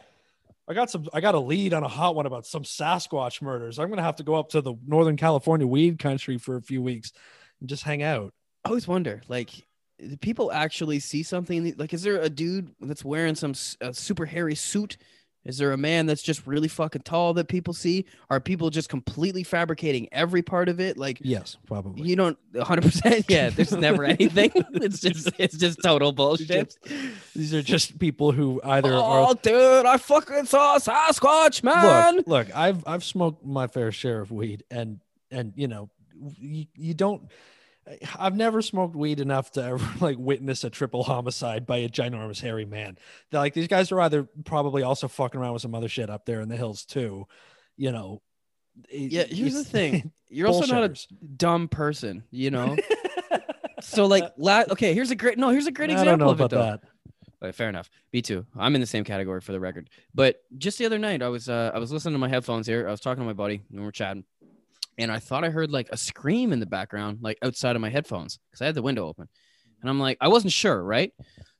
I 0.67 0.73
got 0.73 0.89
some 0.89 1.07
I 1.13 1.21
got 1.21 1.35
a 1.35 1.39
lead 1.39 1.73
on 1.73 1.83
a 1.83 1.87
hot 1.87 2.15
one 2.15 2.25
about 2.25 2.45
some 2.45 2.63
Sasquatch 2.63 3.41
murders. 3.41 3.77
I'm 3.77 3.89
gonna 3.89 4.01
have 4.01 4.15
to 4.17 4.23
go 4.23 4.35
up 4.35 4.49
to 4.49 4.61
the 4.61 4.73
Northern 4.85 5.17
California 5.17 5.67
weed 5.67 5.99
country 5.99 6.37
for 6.37 6.55
a 6.55 6.61
few 6.61 6.81
weeks 6.81 7.11
and 7.59 7.69
just 7.69 7.83
hang 7.83 8.01
out. 8.01 8.33
I 8.63 8.69
always 8.69 8.87
wonder, 8.87 9.21
like, 9.27 9.51
do 9.99 10.17
people 10.17 10.51
actually 10.51 10.99
see 10.99 11.21
something? 11.21 11.75
Like, 11.77 11.93
is 11.93 12.01
there 12.01 12.19
a 12.19 12.29
dude 12.29 12.71
that's 12.81 13.05
wearing 13.05 13.35
some 13.35 13.53
super 13.53 14.25
hairy 14.25 14.55
suit? 14.55 14.97
Is 15.45 15.59
there 15.59 15.71
a 15.71 15.77
man 15.77 16.07
that's 16.07 16.23
just 16.23 16.47
really 16.47 16.67
fucking 16.67 17.03
tall 17.03 17.35
that 17.35 17.47
people 17.47 17.73
see? 17.73 18.05
Are 18.31 18.39
people 18.39 18.71
just 18.71 18.89
completely 18.89 19.43
fabricating 19.43 20.09
every 20.11 20.41
part 20.41 20.69
of 20.69 20.79
it? 20.79 20.97
Like, 20.97 21.19
Yes, 21.21 21.57
probably. 21.67 22.07
You 22.07 22.15
don't 22.15 22.37
100%. 22.53 23.25
Yeah, 23.29 23.49
there's 23.51 23.71
never 23.71 24.03
anything. 24.15 24.51
It's 24.73 24.99
just 24.99 25.29
it's 25.37 25.57
just 25.57 25.79
total 25.83 26.11
bullshit. 26.11 26.75
These 27.35 27.53
are 27.53 27.61
just 27.61 27.99
people 27.99 28.31
who 28.31 28.59
either 28.63 28.93
are 28.93 29.29
Oh, 29.29 29.33
dude, 29.35 29.85
I 29.85 29.97
fucking 29.97 30.45
saw 30.45 30.77
a 30.77 30.79
Sasquatch, 30.79 31.63
man. 31.63 32.17
look, 32.17 32.27
look, 32.27 32.55
I've 32.55 32.83
I've 32.87 33.03
smoked 33.03 33.45
my 33.45 33.67
fair 33.67 33.91
share 33.91 34.21
of 34.21 34.31
weed, 34.31 34.63
and 34.71 34.99
and 35.31 35.53
you 35.55 35.67
know, 35.67 35.89
you, 36.39 36.65
you 36.75 36.93
don't. 36.93 37.29
I've 38.17 38.35
never 38.35 38.61
smoked 38.63 38.95
weed 38.95 39.19
enough 39.19 39.51
to 39.51 39.63
ever 39.63 39.85
like 40.05 40.17
witness 40.17 40.63
a 40.63 40.69
triple 40.69 41.03
homicide 41.03 41.65
by 41.67 41.77
a 41.77 41.89
ginormous 41.89 42.41
hairy 42.41 42.65
man. 42.65 42.97
They're 43.29 43.39
like 43.39 43.53
these 43.53 43.67
guys 43.67 43.91
are 43.91 44.01
either 44.01 44.27
probably 44.43 44.81
also 44.83 45.07
fucking 45.07 45.39
around 45.39 45.53
with 45.53 45.61
some 45.61 45.75
other 45.75 45.87
shit 45.89 46.09
up 46.09 46.25
there 46.25 46.41
in 46.41 46.49
the 46.49 46.57
hills 46.57 46.83
too, 46.85 47.27
you 47.77 47.91
know. 47.91 48.21
it- 48.89 49.11
Yeah, 49.11 49.23
here's 49.23 49.53
the 49.53 49.63
thing. 49.63 50.11
You're 50.29 50.47
also 50.47 50.65
not 50.65 50.83
a 50.83 50.95
dumb 51.37 51.67
person, 51.67 52.23
you 52.31 52.49
know? 52.51 52.75
so 53.81 54.05
like 54.05 54.33
la- 54.37 54.63
okay, 54.71 54.93
here's 54.93 55.11
a 55.11 55.15
great 55.15 55.37
no, 55.37 55.49
here's 55.49 55.67
a 55.67 55.71
great 55.71 55.89
I 55.91 55.93
example 55.93 56.17
don't 56.17 56.19
know 56.27 56.31
of 56.31 56.41
it 56.41 56.55
though. 56.55 56.61
that. 56.61 56.81
Okay, 57.43 57.51
fair 57.51 57.69
enough. 57.69 57.89
Me 58.13 58.21
too. 58.21 58.45
I'm 58.57 58.73
in 58.75 58.81
the 58.81 58.87
same 58.87 59.03
category 59.03 59.41
for 59.41 59.51
the 59.51 59.59
record. 59.59 59.89
But 60.15 60.41
just 60.57 60.77
the 60.79 60.85
other 60.85 60.97
night, 60.97 61.21
I 61.21 61.27
was 61.27 61.47
uh, 61.49 61.71
I 61.75 61.79
was 61.79 61.91
listening 61.91 62.15
to 62.15 62.19
my 62.19 62.29
headphones 62.29 62.65
here. 62.65 62.87
I 62.87 62.91
was 62.91 63.01
talking 63.01 63.21
to 63.21 63.27
my 63.27 63.33
buddy 63.33 63.61
and 63.69 63.79
we 63.79 63.85
were 63.85 63.91
chatting, 63.91 64.23
and 64.97 65.11
I 65.11 65.19
thought 65.19 65.43
I 65.43 65.49
heard 65.49 65.71
like 65.71 65.89
a 65.91 65.97
scream 65.97 66.53
in 66.53 66.59
the 66.59 66.65
background, 66.65 67.19
like 67.21 67.37
outside 67.43 67.75
of 67.75 67.81
my 67.81 67.89
headphones, 67.89 68.39
because 68.49 68.61
I 68.61 68.65
had 68.65 68.75
the 68.75 68.81
window 68.81 69.07
open, 69.07 69.27
and 69.81 69.89
I'm 69.89 69.99
like, 69.99 70.17
I 70.21 70.27
wasn't 70.27 70.53
sure, 70.53 70.83
right? 70.83 71.11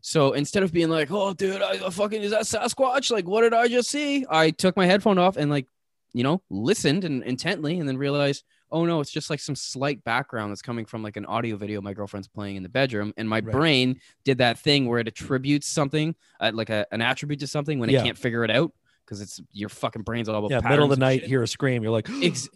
So 0.01 0.33
instead 0.33 0.63
of 0.63 0.71
being 0.71 0.89
like, 0.89 1.09
"Oh, 1.11 1.33
dude, 1.33 1.61
I, 1.61 1.85
I 1.85 1.89
fucking 1.89 2.21
is 2.21 2.31
that 2.31 2.43
Sasquatch?" 2.43 3.11
Like, 3.11 3.27
what 3.27 3.41
did 3.41 3.53
I 3.53 3.67
just 3.67 3.89
see? 3.89 4.25
I 4.29 4.51
took 4.51 4.75
my 4.77 4.85
headphone 4.85 5.17
off 5.17 5.35
and 5.37 5.49
like, 5.49 5.67
you 6.13 6.23
know, 6.23 6.41
listened 6.49 7.03
and 7.03 7.23
intently, 7.23 7.79
and 7.79 7.87
then 7.89 7.97
realized, 7.97 8.43
oh 8.71 8.85
no, 8.85 8.99
it's 8.99 9.11
just 9.11 9.29
like 9.29 9.39
some 9.39 9.55
slight 9.55 10.03
background 10.03 10.51
that's 10.51 10.61
coming 10.61 10.85
from 10.85 11.03
like 11.03 11.17
an 11.17 11.25
audio 11.25 11.55
video 11.55 11.81
my 11.81 11.93
girlfriend's 11.93 12.27
playing 12.27 12.55
in 12.55 12.63
the 12.63 12.69
bedroom, 12.69 13.13
and 13.17 13.27
my 13.27 13.37
Right. 13.37 13.51
brain 13.51 13.99
did 14.23 14.37
that 14.39 14.57
thing 14.59 14.87
where 14.87 14.99
it 14.99 15.07
attributes 15.07 15.67
something, 15.67 16.15
uh, 16.39 16.51
like 16.53 16.69
a, 16.69 16.85
an 16.91 17.01
attribute 17.01 17.39
to 17.41 17.47
something 17.47 17.79
when 17.79 17.89
Yeah. 17.89 17.99
it 18.01 18.03
can't 18.03 18.17
figure 18.17 18.43
it 18.43 18.51
out 18.51 18.71
because 19.05 19.21
it's 19.21 19.39
your 19.51 19.69
fucking 19.69 20.01
brain's 20.03 20.27
all 20.29 20.37
about 20.45 20.51
Yeah, 20.51 20.67
middle 20.69 20.85
of 20.85 20.89
the 20.91 20.95
night, 20.97 21.21
shit. 21.21 21.29
hear 21.29 21.43
a 21.43 21.47
scream. 21.47 21.83
You're 21.83 21.91
like, 21.91 22.09
Ex- 22.23 22.49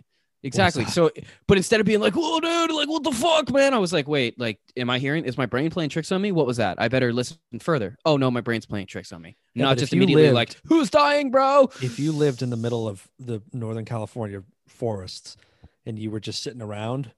exactly. 0.43 0.85
So, 0.85 1.11
but 1.47 1.57
instead 1.57 1.79
of 1.79 1.85
being 1.85 1.99
like, 1.99 2.13
"Whoa, 2.15 2.39
dude!" 2.39 2.71
Like, 2.71 2.87
what 2.89 3.03
the 3.03 3.11
fuck, 3.11 3.51
man? 3.51 3.73
I 3.73 3.77
was 3.77 3.91
like, 3.93 4.07
"Wait, 4.07 4.39
like, 4.39 4.59
am 4.77 4.89
I 4.89 4.99
hearing? 4.99 5.25
Is 5.25 5.37
my 5.37 5.45
brain 5.45 5.69
playing 5.69 5.89
tricks 5.89 6.11
on 6.11 6.21
me? 6.21 6.31
What 6.31 6.45
was 6.47 6.57
that? 6.57 6.79
I 6.81 6.87
better 6.87 7.11
listen 7.13 7.37
further." 7.59 7.97
Oh 8.05 8.17
no, 8.17 8.29
my 8.31 8.41
brain's 8.41 8.65
playing 8.65 8.87
tricks 8.87 9.11
on 9.11 9.21
me. 9.21 9.37
Yeah, 9.53 9.65
Not 9.65 9.77
just 9.77 9.93
immediately 9.93 10.23
lived- 10.23 10.35
like, 10.35 10.55
"Who's 10.65 10.89
dying, 10.89 11.31
bro?" 11.31 11.69
if 11.81 11.99
you 11.99 12.11
lived 12.11 12.41
in 12.41 12.49
the 12.49 12.57
middle 12.57 12.87
of 12.87 13.07
the 13.19 13.41
Northern 13.53 13.85
California 13.85 14.43
forests 14.67 15.37
and 15.85 15.97
you 15.99 16.11
were 16.11 16.19
just 16.19 16.41
sitting 16.43 16.61
around, 16.61 17.11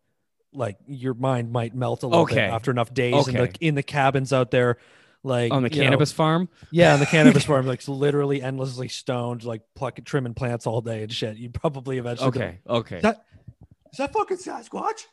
like 0.53 0.77
your 0.87 1.13
mind 1.13 1.51
might 1.51 1.75
melt 1.75 2.03
a 2.03 2.07
little 2.07 2.25
bit 2.25 2.37
after 2.37 2.71
enough 2.71 2.93
days 2.93 3.27
in 3.27 3.35
the 3.35 3.53
in 3.61 3.75
the 3.75 3.83
cabins 3.83 4.33
out 4.33 4.51
there, 4.51 4.77
like 5.23 5.51
On 5.51 5.61
the 5.63 5.69
you 5.69 5.77
know, 5.81 5.83
cannabis 5.85 6.11
farm. 6.11 6.49
yeah, 6.71 6.93
on 6.93 6.99
the 6.99 7.05
cannabis 7.17 7.45
farm, 7.45 7.67
like 7.67 7.87
literally 7.87 8.41
endlessly 8.41 8.87
stoned, 8.87 9.43
like 9.43 9.61
plucking 9.75 10.05
trimming 10.05 10.33
plants 10.33 10.65
all 10.65 10.81
day 10.81 11.03
and 11.03 11.11
shit. 11.11 11.37
You'd 11.37 11.53
probably 11.53 11.97
eventually. 11.97 12.31
be 12.31 12.39
like, 12.39 12.47
Okay, 12.47 12.59
okay, 12.69 12.95
Is 12.97 13.01
that 13.03 13.25
is 13.91 13.97
that 13.97 14.13
fucking 14.13 14.37
Sasquatch? 14.37 15.05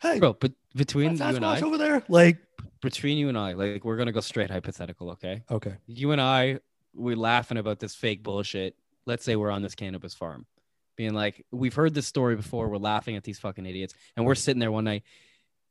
Hey, 0.00 0.18
bro. 0.18 0.32
But 0.32 0.52
between 0.74 1.16
you 1.16 1.24
and 1.24 1.44
I, 1.44 1.60
over 1.60 1.76
there, 1.76 2.02
like 2.08 2.38
between 2.80 3.18
you 3.18 3.28
and 3.28 3.36
I, 3.36 3.52
like, 3.52 3.84
we're 3.84 3.96
gonna 3.96 4.12
go 4.12 4.20
straight 4.20 4.50
hypothetical, 4.50 5.10
okay? 5.10 5.42
okay, 5.50 5.74
you 5.86 6.12
and 6.12 6.20
I, 6.20 6.60
we're 6.94 7.16
laughing 7.16 7.58
about 7.58 7.80
this 7.80 7.94
fake 7.94 8.22
bullshit. 8.22 8.76
Let's 9.04 9.24
say 9.24 9.36
we're 9.36 9.50
on 9.50 9.60
this 9.62 9.74
cannabis 9.74 10.14
farm, 10.14 10.46
being 10.96 11.12
like, 11.12 11.44
we've 11.50 11.74
heard 11.74 11.92
this 11.92 12.06
story 12.06 12.36
before. 12.36 12.68
We're 12.68 12.78
laughing 12.78 13.16
at 13.16 13.24
these 13.24 13.38
fucking 13.38 13.66
idiots, 13.66 13.94
and 14.16 14.24
we're 14.24 14.34
sitting 14.36 14.60
there 14.60 14.72
one 14.72 14.84
night, 14.84 15.02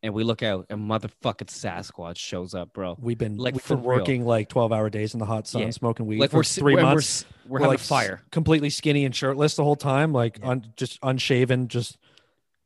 and 0.01 0.13
we 0.13 0.23
look 0.23 0.41
out, 0.43 0.65
and 0.69 0.79
motherfucking 0.89 1.47
Sasquatch 1.47 2.17
shows 2.17 2.53
up, 2.53 2.73
bro. 2.73 2.95
we've 2.99 3.17
been 3.17 3.37
Like, 3.37 3.55
we've 3.55 3.61
for 3.61 3.75
been 3.75 3.85
real. 3.85 3.99
working 3.99 4.25
like 4.25 4.47
twelve 4.49 4.71
hour 4.71 4.89
days 4.89 5.13
in 5.13 5.19
the 5.19 5.25
hot 5.25 5.47
sun, 5.47 5.63
Yeah. 5.63 5.69
smoking 5.71 6.05
weed 6.05 6.19
Like 6.19 6.31
for 6.31 6.37
we're 6.37 6.43
three 6.43 6.75
we're, 6.75 6.81
months. 6.81 7.25
We're, 7.45 7.53
we're 7.53 7.59
having 7.59 7.69
like 7.71 7.79
fire, 7.79 8.21
completely 8.31 8.69
skinny 8.69 9.05
and 9.05 9.13
shirtless 9.15 9.55
the 9.55 9.63
whole 9.63 9.75
time, 9.75 10.13
like 10.13 10.39
Yeah. 10.41 10.49
un, 10.49 10.73
just 10.77 10.99
unshaven, 11.03 11.67
just 11.67 11.97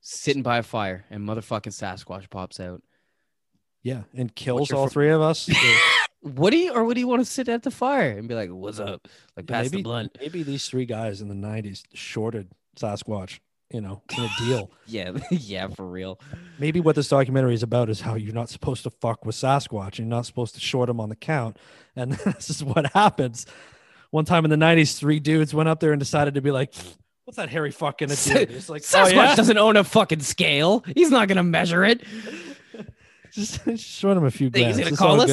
sitting 0.01 0.43
by 0.43 0.57
a 0.57 0.63
fire, 0.63 1.05
and 1.09 1.27
motherfucking 1.27 1.71
Sasquatch 1.73 2.29
pops 2.29 2.59
out. 2.59 2.81
yeah, 3.81 4.03
and 4.15 4.33
kills 4.35 4.71
all 4.71 4.87
fir- 4.87 4.91
three 4.91 5.09
of 5.09 5.21
us. 5.21 5.49
He, 6.51 6.69
or 6.69 6.85
would 6.85 6.95
he 6.95 7.03
want 7.03 7.19
to 7.21 7.25
sit 7.25 7.49
at 7.49 7.63
the 7.63 7.71
fire 7.71 8.11
and 8.17 8.29
be 8.29 8.33
like, 8.33 8.49
"What's 8.49 8.79
up?" 8.79 9.09
Like 9.35 9.45
pass 9.45 9.65
the 9.65 9.71
maybe 9.71 9.83
blunt. 9.83 10.17
maybe 10.21 10.41
these 10.41 10.65
three 10.69 10.85
guys 10.85 11.19
in 11.19 11.27
the 11.27 11.35
'90s 11.35 11.83
shorted 11.93 12.47
Sasquatch, 12.79 13.39
you 13.73 13.81
know, 13.81 14.01
in 14.17 14.23
a 14.23 14.29
deal. 14.39 14.71
Yeah, 14.85 15.11
yeah, 15.31 15.67
for 15.67 15.85
real. 15.87 16.19
maybe 16.59 16.79
what 16.81 16.95
this 16.95 17.07
documentary 17.07 17.53
is 17.53 17.63
about 17.63 17.89
is 17.89 18.01
how 18.01 18.15
you're 18.15 18.33
not 18.33 18.49
supposed 18.49 18.83
to 18.83 18.89
fuck 18.89 19.25
with 19.25 19.33
Sasquatch. 19.35 19.97
You're 19.97 20.07
not 20.07 20.25
supposed 20.25 20.55
to 20.55 20.59
short 20.61 20.89
him 20.89 20.99
on 20.99 21.07
the 21.09 21.15
count, 21.15 21.57
and 21.95 22.11
this 22.25 22.49
is 22.49 22.63
what 22.63 22.91
happens. 22.93 23.45
One 24.11 24.25
time 24.25 24.43
in 24.45 24.51
the 24.51 24.57
'90s, 24.57 24.97
three 24.97 25.19
dudes 25.19 25.53
went 25.53 25.69
up 25.69 25.79
there 25.79 25.91
and 25.93 25.99
decided 25.99 26.33
to 26.35 26.41
be 26.41 26.51
like, 26.51 26.73
"What's 27.23 27.37
that 27.37 27.47
hairy 27.49 27.71
fuck 27.71 27.97
gonna 27.99 28.15
do?" 28.15 28.33
It's 28.35 28.67
like, 28.69 28.81
oh, 28.83 28.85
Sasquatch 28.97 29.13
yeah? 29.13 29.35
doesn't 29.35 29.57
own 29.57 29.77
a 29.77 29.83
fucking 29.85 30.19
scale. 30.19 30.83
He's 30.93 31.09
not 31.09 31.27
gonna 31.29 31.41
measure 31.43 31.83
it. 31.85 32.03
just, 33.31 33.63
just 33.65 33.85
short 33.85 34.17
him 34.17 34.25
a 34.25 34.31
few 34.31 34.49
Think 34.49 34.67
he's 34.67 34.75
grams. 34.75 34.77
gonna 34.77 34.89
It's 34.91 34.99
call 34.99 35.11
all 35.15 35.21
us? 35.21 35.27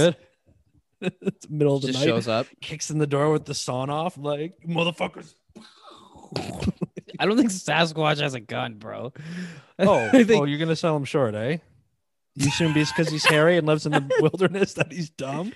good. 1.02 1.12
it's 1.22 1.50
middle 1.50 1.74
of 1.76 1.82
the 1.82 1.88
Just 1.88 1.98
night. 2.00 2.06
shows 2.06 2.28
up. 2.28 2.46
kicks 2.60 2.90
in 2.90 2.98
the 2.98 3.06
door 3.06 3.30
with 3.32 3.44
the 3.46 3.54
sawn 3.54 3.90
off, 3.90 4.16
like 4.16 4.54
motherfuckers. 4.66 5.34
I 7.18 7.26
don't 7.26 7.36
think 7.36 7.50
Sasquatch 7.50 8.20
has 8.20 8.34
a 8.34 8.40
gun, 8.40 8.74
bro. 8.74 9.12
Oh, 9.82 10.10
think 10.10 10.30
oh, 10.30 10.44
you're 10.44 10.58
gonna 10.58 10.76
sell 10.76 10.94
him 10.94 11.06
short, 11.06 11.34
eh? 11.34 11.56
You 12.34 12.48
assume 12.48 12.76
it's 12.76 12.92
because 12.92 13.08
he's 13.08 13.24
hairy 13.24 13.56
and 13.56 13.66
lives 13.66 13.86
in 13.86 13.92
the 13.92 14.06
wilderness 14.20 14.74
that 14.74 14.92
he's 14.92 15.08
dumb. 15.08 15.54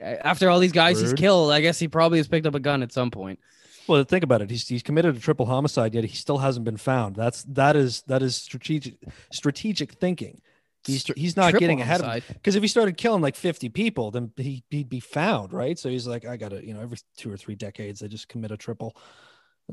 after 0.00 0.48
all 0.48 0.60
these 0.60 0.70
guys 0.70 1.00
he's 1.00 1.12
killed, 1.12 1.50
I 1.50 1.60
guess 1.60 1.76
he 1.76 1.88
probably 1.88 2.18
has 2.18 2.28
picked 2.28 2.46
up 2.46 2.54
a 2.54 2.60
gun 2.60 2.84
at 2.84 2.92
some 2.92 3.10
point. 3.10 3.40
Well, 3.88 4.04
think 4.04 4.22
about 4.22 4.42
it. 4.42 4.50
He's 4.50 4.68
he's 4.68 4.84
committed 4.84 5.16
a 5.16 5.18
triple 5.18 5.46
homicide, 5.46 5.92
yet 5.92 6.04
he 6.04 6.14
still 6.14 6.38
hasn't 6.38 6.64
been 6.64 6.76
found. 6.76 7.16
That's 7.16 7.42
that 7.48 7.74
is 7.74 8.02
that 8.02 8.22
is 8.22 8.36
strategic 8.36 8.94
strategic 9.32 9.94
thinking. 9.94 10.40
He's 10.86 11.04
he's 11.16 11.36
not 11.36 11.50
Triple 11.50 11.60
getting 11.60 11.80
ahead 11.80 12.00
of 12.00 12.06
homicide. 12.06 12.34
because 12.34 12.54
if 12.54 12.62
he 12.62 12.68
started 12.68 12.96
killing 12.96 13.20
like 13.20 13.34
50 13.36 13.68
people, 13.70 14.10
then 14.10 14.32
he, 14.36 14.62
he'd 14.70 14.88
be 14.88 15.00
found, 15.00 15.52
right? 15.52 15.78
So 15.78 15.88
he's 15.88 16.06
like, 16.06 16.24
I 16.24 16.36
gotta, 16.36 16.64
you 16.64 16.72
know, 16.72 16.80
every 16.80 16.98
two 17.16 17.30
or 17.32 17.36
three 17.36 17.56
decades, 17.56 18.02
I 18.02 18.06
just 18.06 18.28
commit 18.28 18.50
a 18.52 18.56
triple. 18.56 18.96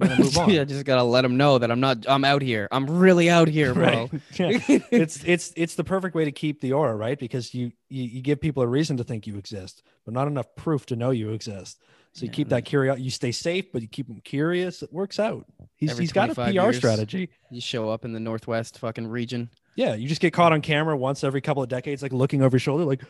I 0.02 0.18
move 0.18 0.38
on. 0.38 0.50
yeah, 0.50 0.64
just 0.66 0.86
gotta 0.86 1.04
let 1.04 1.22
them 1.22 1.38
know 1.38 1.58
that 1.58 1.72
I'm 1.72 1.80
not. 1.80 2.06
I'm 2.08 2.26
out 2.26 2.42
here. 2.42 2.68
I'm 2.72 2.86
really 2.86 3.30
out 3.30 3.48
here, 3.48 3.74
bro. 3.74 4.10
Right. 4.12 4.12
Yeah. 4.38 4.60
it's 4.92 5.24
it's 5.24 5.54
it's 5.56 5.76
the 5.76 5.84
perfect 5.86 6.16
way 6.16 6.26
to 6.26 6.32
keep 6.32 6.60
the 6.62 6.74
aura 6.74 6.96
right 6.96 7.18
because 7.18 7.54
you, 7.54 7.72
you 7.90 8.04
you 8.04 8.22
give 8.22 8.42
people 8.42 8.62
a 8.64 8.68
reason 8.68 8.98
to 8.98 9.04
think 9.06 9.26
you 9.28 9.38
exist 9.38 9.82
but 10.04 10.14
not 10.14 10.28
enough 10.28 10.48
proof 10.58 10.86
to 10.88 10.96
know 10.98 11.12
you 11.12 11.30
exist 11.32 11.82
so 12.12 12.24
you 12.24 12.28
Yeah. 12.28 12.34
keep 12.34 12.50
that 12.50 12.66
curiosity 12.66 13.04
you 13.04 13.10
stay 13.12 13.32
safe 13.32 13.72
but 13.72 13.82
you 13.82 13.88
keep 13.88 14.08
them 14.08 14.20
curious 14.26 14.84
it 14.84 14.92
works 14.92 15.20
out 15.20 15.46
he's, 15.78 15.92
Every 15.92 16.04
he's 16.04 16.12
got 16.12 16.30
a 16.32 16.36
pr 16.36 16.50
years. 16.50 16.76
strategy 16.78 17.30
you 17.50 17.62
show 17.62 17.90
up 17.90 18.04
in 18.04 18.12
the 18.12 18.20
northwest 18.20 18.78
fucking 18.80 19.08
region. 19.08 19.50
yeah 19.76 19.94
you 19.96 20.10
just 20.10 20.20
get 20.22 20.34
caught 20.34 20.52
on 20.52 20.60
camera 20.62 20.98
once 20.98 21.24
every 21.24 21.40
couple 21.42 21.64
of 21.64 21.70
decades 21.70 22.02
like 22.04 22.12
looking 22.12 22.42
over 22.42 22.56
your 22.56 22.60
shoulder 22.60 22.84
like 22.84 23.02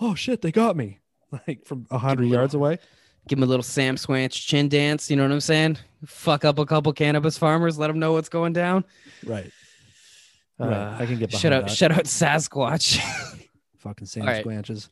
oh 0.00 0.14
shit 0.16 0.42
they 0.42 0.50
got 0.50 0.76
me 0.76 0.98
like 1.46 1.64
from 1.64 1.86
a 1.92 1.98
hundred 1.98 2.24
yards 2.26 2.54
away 2.54 2.78
Give 3.28 3.38
him 3.38 3.42
a 3.42 3.46
little 3.46 3.62
Sam 3.62 3.96
Swanch 3.96 4.46
chin 4.46 4.68
dance. 4.68 5.10
You 5.10 5.16
know 5.16 5.24
what 5.24 5.32
I'm 5.32 5.40
saying? 5.40 5.78
Fuck 6.04 6.44
up 6.44 6.58
a 6.58 6.66
couple 6.66 6.92
cannabis 6.92 7.36
farmers. 7.36 7.78
Let 7.78 7.88
them 7.88 7.98
know 7.98 8.12
what's 8.12 8.28
going 8.28 8.52
down. 8.52 8.84
right 9.24 9.50
Right. 10.58 10.72
Uh, 10.72 10.96
i 10.98 11.06
can 11.06 11.18
get 11.18 11.32
shout 11.32 11.52
out, 11.52 11.66
that. 11.66 11.70
shout 11.70 11.92
out 11.92 12.04
Sasquatch. 12.04 12.98
fucking 13.78 14.06
Sam 14.06 14.26
right. 14.26 14.44
Squanches. 14.44 14.88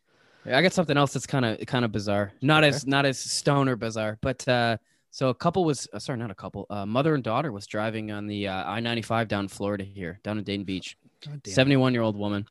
I 0.47 0.61
got 0.61 0.75
something 0.75 0.97
else 0.97 1.15
that's 1.15 1.27
kind 1.27 1.45
of 1.45 1.65
kind 1.67 1.87
of 1.87 1.93
bizarre. 1.93 2.33
Not 2.43 2.65
as 2.65 2.87
not 2.87 3.07
as 3.07 3.19
stoner 3.19 3.77
bizarre, 3.77 4.19
but 4.21 4.47
uh 4.47 4.77
so 5.11 5.29
a 5.29 5.35
couple 5.35 5.65
was 5.65 5.89
uh, 5.93 5.99
sorry, 5.99 6.19
not 6.19 6.31
a 6.31 6.35
couple. 6.35 6.67
Uh, 6.69 6.85
mother 6.85 7.15
and 7.15 7.23
daughter 7.23 7.51
was 7.51 7.67
driving 7.67 8.11
on 8.11 8.27
the 8.27 8.49
uh, 8.49 8.65
I 8.65 8.81
ninety 8.81 9.01
five 9.01 9.29
down 9.29 9.49
Florida 9.49 9.85
here, 9.85 10.21
down 10.23 10.37
in 10.39 10.45
Daytona 10.45 10.65
Beach. 10.65 10.99
Seventy 11.47 11.77
one 11.77 11.95
year 11.95 12.03
old 12.03 12.17
woman. 12.17 12.47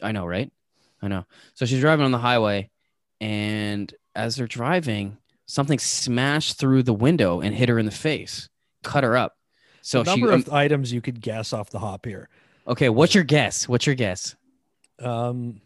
I 0.00 0.12
know, 0.12 0.24
right? 0.24 0.50
I 1.02 1.08
know. 1.08 1.26
So 1.54 1.66
she's 1.66 1.80
driving 1.80 2.04
on 2.04 2.12
the 2.12 2.18
highway, 2.18 2.70
and 3.20 3.92
as 4.18 4.36
they're 4.36 4.46
driving, 4.46 5.16
something 5.46 5.78
smashed 5.78 6.58
through 6.58 6.82
the 6.82 6.92
window 6.92 7.40
and 7.40 7.54
hit 7.54 7.68
her 7.68 7.78
in 7.78 7.86
the 7.86 7.92
face, 7.92 8.48
cut 8.82 9.04
her 9.04 9.16
up. 9.16 9.36
So 9.80 10.02
the 10.02 10.12
she. 10.12 10.20
number 10.20 10.34
um, 10.34 10.40
of 10.40 10.52
items 10.52 10.92
you 10.92 11.00
could 11.00 11.20
guess 11.20 11.52
off 11.52 11.70
the 11.70 11.78
hop 11.78 12.04
here 12.04 12.28
okay, 12.68 12.90
what's 12.90 13.14
your 13.14 13.24
guess? 13.24 13.66
What's 13.66 13.86
your 13.86 13.94
guess? 13.94 14.36
um 15.00 15.60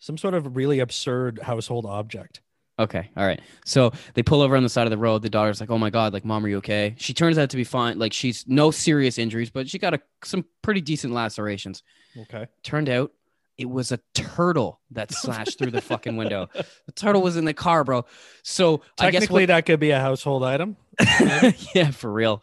some 0.00 0.18
sort 0.18 0.34
of 0.34 0.54
really 0.54 0.80
absurd 0.80 1.38
household 1.42 1.86
object 1.86 2.42
Okay. 2.78 3.10
All 3.16 3.24
right. 3.24 3.40
So 3.66 3.92
they 4.14 4.22
pull 4.22 4.40
over 4.40 4.56
on 4.56 4.62
the 4.62 4.68
side 4.68 4.86
of 4.86 4.90
the 4.90 4.98
road. 4.98 5.22
The 5.22 5.30
daughter's 5.30 5.60
like, 5.60 5.70
"Oh 5.70 5.78
my 5.78 5.90
god, 5.90 6.14
like 6.14 6.24
mom, 6.24 6.44
are 6.44 6.48
you 6.48 6.56
okay?" 6.56 6.94
She 6.96 7.12
turns 7.12 7.36
out 7.36 7.50
to 7.50 7.56
be 7.56 7.64
fine. 7.64 7.98
Like 7.98 8.14
she's 8.14 8.44
no 8.48 8.70
serious 8.70 9.18
injuries, 9.18 9.50
but 9.50 9.68
she 9.68 9.78
got 9.78 9.92
a, 9.94 10.00
some 10.24 10.46
pretty 10.62 10.80
decent 10.80 11.12
lacerations. 11.12 11.82
okay 12.22 12.46
Turned 12.64 12.88
out 12.88 13.12
it 13.58 13.68
was 13.68 13.92
a 13.92 14.00
turtle 14.14 14.80
that 14.90 15.12
slashed 15.12 15.58
through 15.58 15.70
the 15.70 15.80
fucking 15.80 16.16
window. 16.16 16.48
The 16.54 16.92
turtle 16.92 17.22
was 17.22 17.36
in 17.36 17.44
the 17.44 17.54
car, 17.54 17.84
bro. 17.84 18.04
So 18.42 18.82
I 18.98 19.10
guess 19.10 19.22
technically 19.22 19.42
what, 19.42 19.48
that 19.48 19.66
could 19.66 19.80
be 19.80 19.90
a 19.90 20.00
household 20.00 20.44
item 20.44 20.76
yeah, 21.74 21.90
for 21.90 22.12
real. 22.12 22.42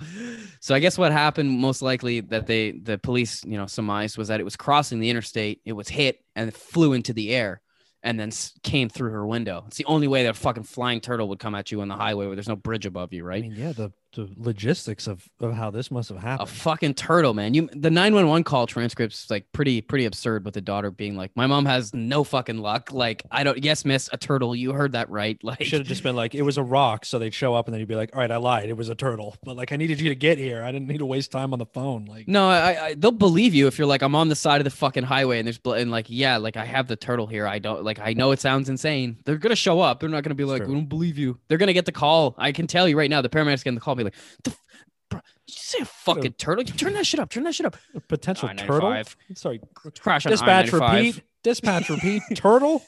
So 0.60 0.74
I 0.74 0.80
guess 0.80 0.98
what 0.98 1.12
happened 1.12 1.52
most 1.52 1.82
likely 1.82 2.22
that 2.22 2.48
they 2.48 2.72
the 2.72 2.98
police, 2.98 3.44
you 3.46 3.58
know, 3.58 3.68
surmised 3.68 4.18
was 4.18 4.30
that 4.30 4.40
it 4.40 4.44
was 4.44 4.56
crossing 4.56 5.00
the 5.00 5.10
interstate, 5.10 5.62
it 5.66 5.74
was 5.74 5.88
hit 5.88 6.20
and 6.36 6.50
it 6.50 6.56
flew 6.56 6.94
into 6.94 7.14
the 7.14 7.34
air 7.34 7.62
and 8.02 8.20
then 8.20 8.32
came 8.64 8.90
through 8.90 9.12
her 9.12 9.26
window. 9.26 9.66
It's 9.68 9.78
the 9.78 9.86
only 9.86 10.08
way 10.08 10.24
that 10.24 10.30
a 10.30 10.34
fucking 10.34 10.64
flying 10.64 11.02
turtle 11.02 11.30
would 11.30 11.40
come 11.40 11.54
at 11.54 11.72
you 11.72 11.82
on 11.82 11.90
the 11.90 11.96
highway 11.96 12.26
where 12.28 12.36
there's 12.36 12.48
no 12.48 12.56
bridge 12.56 12.86
above 12.86 13.14
you, 13.14 13.24
i 13.26 13.28
right? 13.28 13.42
mean 13.42 13.56
yeah 13.56 13.72
the 13.72 13.92
the 14.14 14.28
logistics 14.38 15.08
of, 15.08 15.28
of 15.40 15.54
how 15.54 15.70
this 15.72 15.92
must 15.92 16.10
have 16.10 16.18
happened. 16.20 16.50
a 16.50 16.52
fucking 16.52 16.94
turtle, 16.96 17.34
man. 17.34 17.54
You 17.54 17.70
the 17.74 17.92
911 17.92 18.44
call 18.44 18.66
transcripts 18.66 19.30
like 19.30 19.52
pretty 19.52 19.82
pretty 19.82 20.06
absurd 20.06 20.46
with 20.46 20.54
the 20.56 20.62
daughter 20.62 20.90
being 20.92 21.16
like, 21.16 21.32
"My 21.36 21.46
mom 21.48 21.66
has 21.66 21.94
no 21.94 22.24
fucking 22.24 22.58
luck." 22.58 22.92
Like, 22.92 23.24
I 23.32 23.44
don't. 23.44 23.64
Yes, 23.64 23.86
miss, 23.86 24.10
a 24.12 24.18
turtle. 24.18 24.56
You 24.56 24.74
heard 24.74 24.94
that 24.94 25.10
right. 25.10 25.38
Like, 25.50 25.64
Should 25.64 25.80
have 25.80 25.88
just 25.88 26.04
been 26.04 26.16
like, 26.16 26.36
it 26.36 26.44
was 26.44 26.58
a 26.60 26.64
rock. 26.64 27.06
So 27.06 27.18
they'd 27.18 27.34
show 27.34 27.56
up 27.56 27.66
and 27.68 27.74
then 27.74 27.80
you'd 27.80 27.90
be 27.90 27.96
like, 27.96 28.12
all 28.14 28.20
right, 28.20 28.30
I 28.30 28.38
lied. 28.38 28.70
It 28.70 28.78
was 28.78 28.88
a 28.90 28.94
turtle. 28.94 29.36
But 29.44 29.56
like, 29.56 29.72
I 29.72 29.78
needed 29.78 30.00
you 30.00 30.10
to 30.10 30.16
get 30.16 30.38
here. 30.38 30.62
I 30.64 30.72
didn't 30.72 30.88
need 30.88 31.00
to 31.00 31.08
waste 31.08 31.32
time 31.32 31.54
on 31.54 31.60
the 31.60 31.66
phone. 31.66 32.06
Like, 32.06 32.28
No, 32.28 32.48
I, 32.50 32.86
I 32.86 32.94
they'll 32.94 33.12
believe 33.12 33.56
you 33.56 33.66
if 33.66 33.78
you're 33.80 33.88
like 33.88 34.04
I'm 34.04 34.14
on 34.14 34.30
the 34.30 34.36
side 34.36 34.62
of 34.62 34.66
the 34.66 34.70
fucking 34.70 35.04
highway 35.04 35.40
and 35.40 35.48
there's 35.48 35.58
bl- 35.58 35.74
and 35.74 35.90
like 35.90 36.06
yeah, 36.10 36.38
like 36.38 36.56
I 36.56 36.66
have 36.66 36.88
the 36.88 36.96
turtle 36.96 37.26
here. 37.26 37.48
I 37.48 37.58
don't 37.60 37.84
like 37.84 38.00
I 38.00 38.14
know 38.14 38.32
it 38.32 38.40
sounds 38.40 38.70
insane. 38.70 39.18
They're 39.26 39.38
gonna 39.38 39.56
show 39.56 39.80
up. 39.80 40.00
They're 40.00 40.10
not 40.10 40.24
gonna 40.24 40.36
be 40.36 40.44
like 40.46 40.68
we 40.68 40.74
don't 40.74 40.90
believe 40.90 41.18
you. 41.18 41.40
They're 41.48 41.58
gonna 41.58 41.74
get 41.74 41.86
the 41.86 41.92
call. 41.92 42.36
I 42.38 42.52
can 42.52 42.68
tell 42.68 42.88
you 42.88 42.96
right 42.98 43.10
now. 43.10 43.22
The 43.22 43.30
paramedics 43.30 43.64
getting 43.64 43.76
the 43.76 43.82
call. 43.82 43.96
Be 44.00 44.06
like, 44.06 44.16
the 44.44 44.52
f- 44.52 44.62
bro, 45.10 45.20
did 45.48 45.56
you 45.56 45.62
say 45.62 45.80
a 45.80 45.86
fucking 45.86 46.34
turtle? 46.34 46.64
Turn 46.64 46.94
that 46.94 47.06
shit 47.06 47.20
up. 47.20 47.30
Turn 47.30 47.44
that 47.44 47.56
shit 47.56 47.66
up. 47.66 47.76
a 47.96 48.00
potential 48.00 48.50
I-95. 48.50 48.58
turtle. 48.68 49.04
Sorry. 49.36 49.62
Crash 50.00 50.26
on 50.26 50.32
Dispatch 50.32 50.74
I-95. 50.74 50.94
repeat. 50.96 51.24
Dispatch 51.44 51.90
repeat. 51.90 52.22
turtle. 52.36 52.84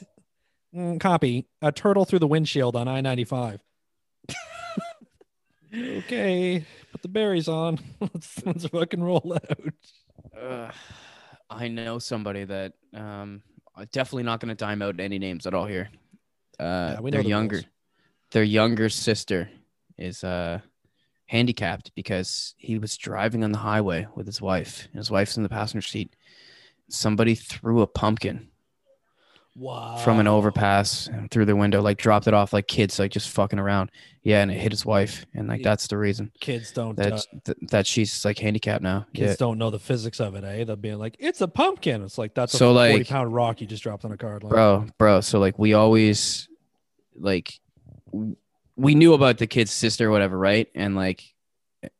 Mm, 0.74 1.00
copy. 1.00 1.46
A 1.60 1.70
turtle 1.72 2.04
through 2.04 2.20
the 2.20 2.26
windshield 2.26 2.76
on 2.76 2.88
I 2.88 3.00
95. 3.00 3.60
okay. 5.74 6.64
Put 6.92 7.02
the 7.02 7.08
berries 7.08 7.48
on. 7.48 7.78
let's, 8.00 8.44
let's 8.44 8.66
fucking 8.66 9.02
roll 9.02 9.34
out. 9.34 9.58
Ugh, 10.40 10.72
I 11.50 11.68
know 11.68 11.98
somebody 11.98 12.44
that 12.44 12.72
um 12.94 13.42
definitely 13.92 14.22
not 14.24 14.40
gonna 14.40 14.54
dime 14.54 14.82
out 14.82 15.00
any 15.00 15.18
names 15.18 15.46
at 15.46 15.54
all 15.54 15.66
here. 15.66 15.88
Uh, 16.58 16.94
Yeah, 16.94 17.00
we 17.00 17.10
know 17.10 17.16
their 17.16 17.22
the 17.22 17.28
younger, 17.28 17.56
rules. 17.56 17.66
their 18.32 18.42
younger 18.44 18.88
sister 18.88 19.50
is 19.98 20.22
uh 20.24 20.60
handicapped 21.32 21.90
because 21.94 22.54
he 22.58 22.78
was 22.78 22.96
driving 22.98 23.42
on 23.42 23.52
the 23.52 23.58
highway 23.58 24.06
with 24.14 24.26
his 24.26 24.40
wife. 24.42 24.86
and 24.92 24.98
His 24.98 25.10
wife's 25.10 25.36
in 25.38 25.42
the 25.42 25.48
passenger 25.48 25.86
seat. 25.86 26.14
Somebody 26.90 27.34
threw 27.34 27.80
a 27.80 27.86
pumpkin 27.86 28.48
Wow. 29.56 29.96
from 29.96 30.18
an 30.20 30.26
overpass 30.26 31.08
through 31.30 31.44
the 31.46 31.56
window, 31.56 31.80
like 31.82 31.96
dropped 31.98 32.26
it 32.26 32.34
off 32.34 32.52
like 32.52 32.66
kids, 32.68 32.98
like 32.98 33.10
just 33.12 33.30
fucking 33.30 33.58
around. 33.58 33.90
Yeah, 34.22 34.42
and 34.42 34.50
it 34.50 34.54
hit 34.58 34.72
his 34.72 34.84
wife, 34.86 35.24
and 35.34 35.48
like 35.48 35.60
Yeah. 35.60 35.70
that's 35.70 35.86
the 35.88 35.96
reason 35.98 36.32
Kids 36.40 36.70
don't. 36.72 36.96
that 36.96 37.12
uh, 37.12 37.20
th- 37.46 37.58
that 37.70 37.86
she's 37.86 38.24
like 38.26 38.38
handicapped 38.38 38.82
now. 38.82 39.06
kids 39.14 39.30
Yeah. 39.32 39.36
don't 39.38 39.58
know 39.58 39.68
the 39.70 39.78
physics 39.78 40.20
of 40.20 40.34
it, 40.36 40.44
eh? 40.44 40.64
They'll 40.64 40.76
be 40.76 40.94
like, 40.94 41.16
"It's 41.18 41.40
a 41.42 41.48
pumpkin." 41.48 42.02
It's 42.02 42.16
like 42.18 42.34
that's 42.34 42.54
a 42.54 42.58
So, 42.58 42.74
forty 42.74 43.04
pound 43.04 43.34
rock 43.34 43.60
you 43.60 43.66
just 43.66 43.82
dropped 43.82 44.04
on 44.06 44.12
a 44.12 44.16
card. 44.18 44.42
Like, 44.42 44.50
bro 44.50 44.86
bro 44.98 45.20
so 45.22 45.38
like 45.38 45.58
we 45.58 45.72
always 45.74 46.48
like 47.14 47.58
we 48.76 48.94
knew 48.94 49.14
about 49.14 49.38
the 49.38 49.46
kid's 49.46 49.70
sister 49.70 50.08
or 50.08 50.10
whatever 50.10 50.38
right? 50.38 50.68
And 50.74 50.96
like 50.96 51.22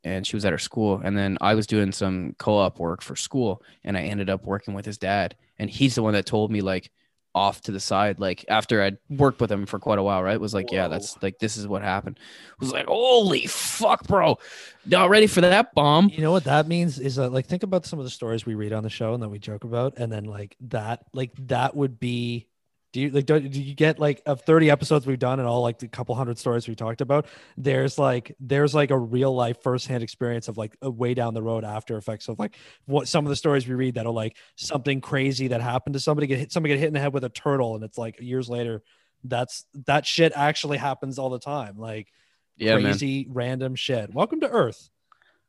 and 0.05 0.26
she 0.26 0.37
was 0.37 0.45
at 0.45 0.52
her 0.52 0.59
school. 0.59 1.00
And 1.02 1.17
then 1.17 1.38
i 1.41 1.55
was 1.55 1.67
doing 1.67 1.93
some 1.93 2.35
co-op 2.38 2.79
work 2.79 3.02
for 3.02 3.17
school 3.17 3.62
and 3.85 3.97
i 3.97 4.02
ended 4.02 4.31
up 4.31 4.45
working 4.45 4.75
with 4.75 4.87
his 4.87 4.99
dad. 4.99 5.37
And 5.59 5.69
he's 5.69 5.95
the 5.95 6.02
one 6.02 6.14
that 6.14 6.26
told 6.26 6.50
me 6.50 6.61
like 6.61 6.91
off 7.35 7.62
to 7.62 7.73
the 7.73 7.81
side 7.81 8.21
like 8.21 8.45
after 8.49 8.83
i'd 8.83 8.99
worked 9.09 9.41
with 9.41 9.50
him 9.50 9.64
for 9.64 9.79
quite 9.79 9.99
a 9.99 10.02
while 10.02 10.23
right? 10.23 10.38
Was 10.38 10.52
like 10.52 10.71
yeah 10.71 10.87
that's 10.88 11.17
like 11.23 11.38
this 11.38 11.57
is 11.57 11.67
what 11.67 11.83
happened. 11.83 12.19
Was 12.61 12.73
like 12.73 12.87
holy 12.87 13.47
fuck 13.47 14.07
bro. 14.07 14.38
Not 14.85 15.11
ready 15.11 15.26
for 15.26 15.41
that 15.41 15.75
bomb? 15.75 16.09
You 16.11 16.21
know 16.21 16.33
what 16.33 16.45
that 16.45 16.67
means 16.67 16.99
is 16.99 17.17
that 17.17 17.31
like 17.31 17.47
think 17.47 17.62
about 17.62 17.87
some 17.87 17.99
of 17.99 18.05
the 18.05 18.11
stories 18.11 18.45
we 18.45 18.55
read 18.55 18.73
on 18.73 18.83
the 18.83 18.91
show 18.91 19.14
and 19.14 19.23
that 19.23 19.29
we 19.29 19.38
joke 19.38 19.64
about, 19.64 19.95
and 19.97 20.11
then 20.12 20.25
like 20.25 20.57
that, 20.69 21.05
like 21.12 21.33
that 21.47 21.76
would 21.76 21.99
be. 22.00 22.49
Do 22.92 23.00
you 23.00 23.11
like? 23.11 23.25
Do, 23.25 23.40
do 23.40 23.62
you 23.62 23.75
get 23.75 23.99
like 23.99 24.20
of 24.26 24.42
thirty 24.42 24.70
episodes 24.70 25.06
we've 25.06 25.18
done 25.18 25.38
and 25.38 25.49
all 25.49 25.62
like 25.62 25.78
the 25.78 25.88
couple 25.88 26.14
hundred 26.14 26.38
stories 26.38 26.68
we 26.68 26.75
talked 26.75 27.00
about? 27.00 27.26
There's 27.56 27.99
like 27.99 28.37
there's 28.38 28.75
like 28.75 28.90
a 28.90 28.99
real 28.99 29.34
life 29.34 29.62
firsthand 29.62 30.02
experience 30.02 30.49
of 30.49 30.58
like 30.58 30.76
a 30.82 30.90
way 30.90 31.14
down 31.14 31.32
the 31.32 31.42
road 31.42 31.64
after 31.64 31.96
effects 31.96 32.28
of 32.28 32.38
like 32.38 32.54
what 32.84 33.08
some 33.08 33.25
of 33.25 33.30
the 33.30 33.37
stories 33.37 33.66
we 33.66 33.75
read 33.75 33.94
that 33.94 34.04
are 34.06 34.12
like 34.12 34.37
something 34.56 35.00
crazy 35.00 35.49
that 35.49 35.62
happened 35.62 35.94
to 35.94 36.00
somebody 36.00 36.26
get 36.26 36.38
hit 36.38 36.52
somebody 36.52 36.75
get 36.75 36.80
hit 36.80 36.88
in 36.88 36.92
the 36.92 37.00
head 37.00 37.14
with 37.14 37.25
a 37.25 37.30
turtle 37.30 37.75
and 37.75 37.82
it's 37.82 37.96
like 37.96 38.20
years 38.20 38.50
later. 38.50 38.82
That's 39.25 39.64
that 39.87 40.04
shit 40.04 40.33
actually 40.35 40.76
happens 40.76 41.18
all 41.18 41.31
the 41.31 41.38
time. 41.38 41.78
Like 41.78 42.12
yeah 42.59 42.74
man 42.74 42.83
crazy 42.85 43.26
random 43.31 43.74
shit. 43.74 44.12
Welcome 44.12 44.40
to 44.40 44.50
Earth. 44.50 44.90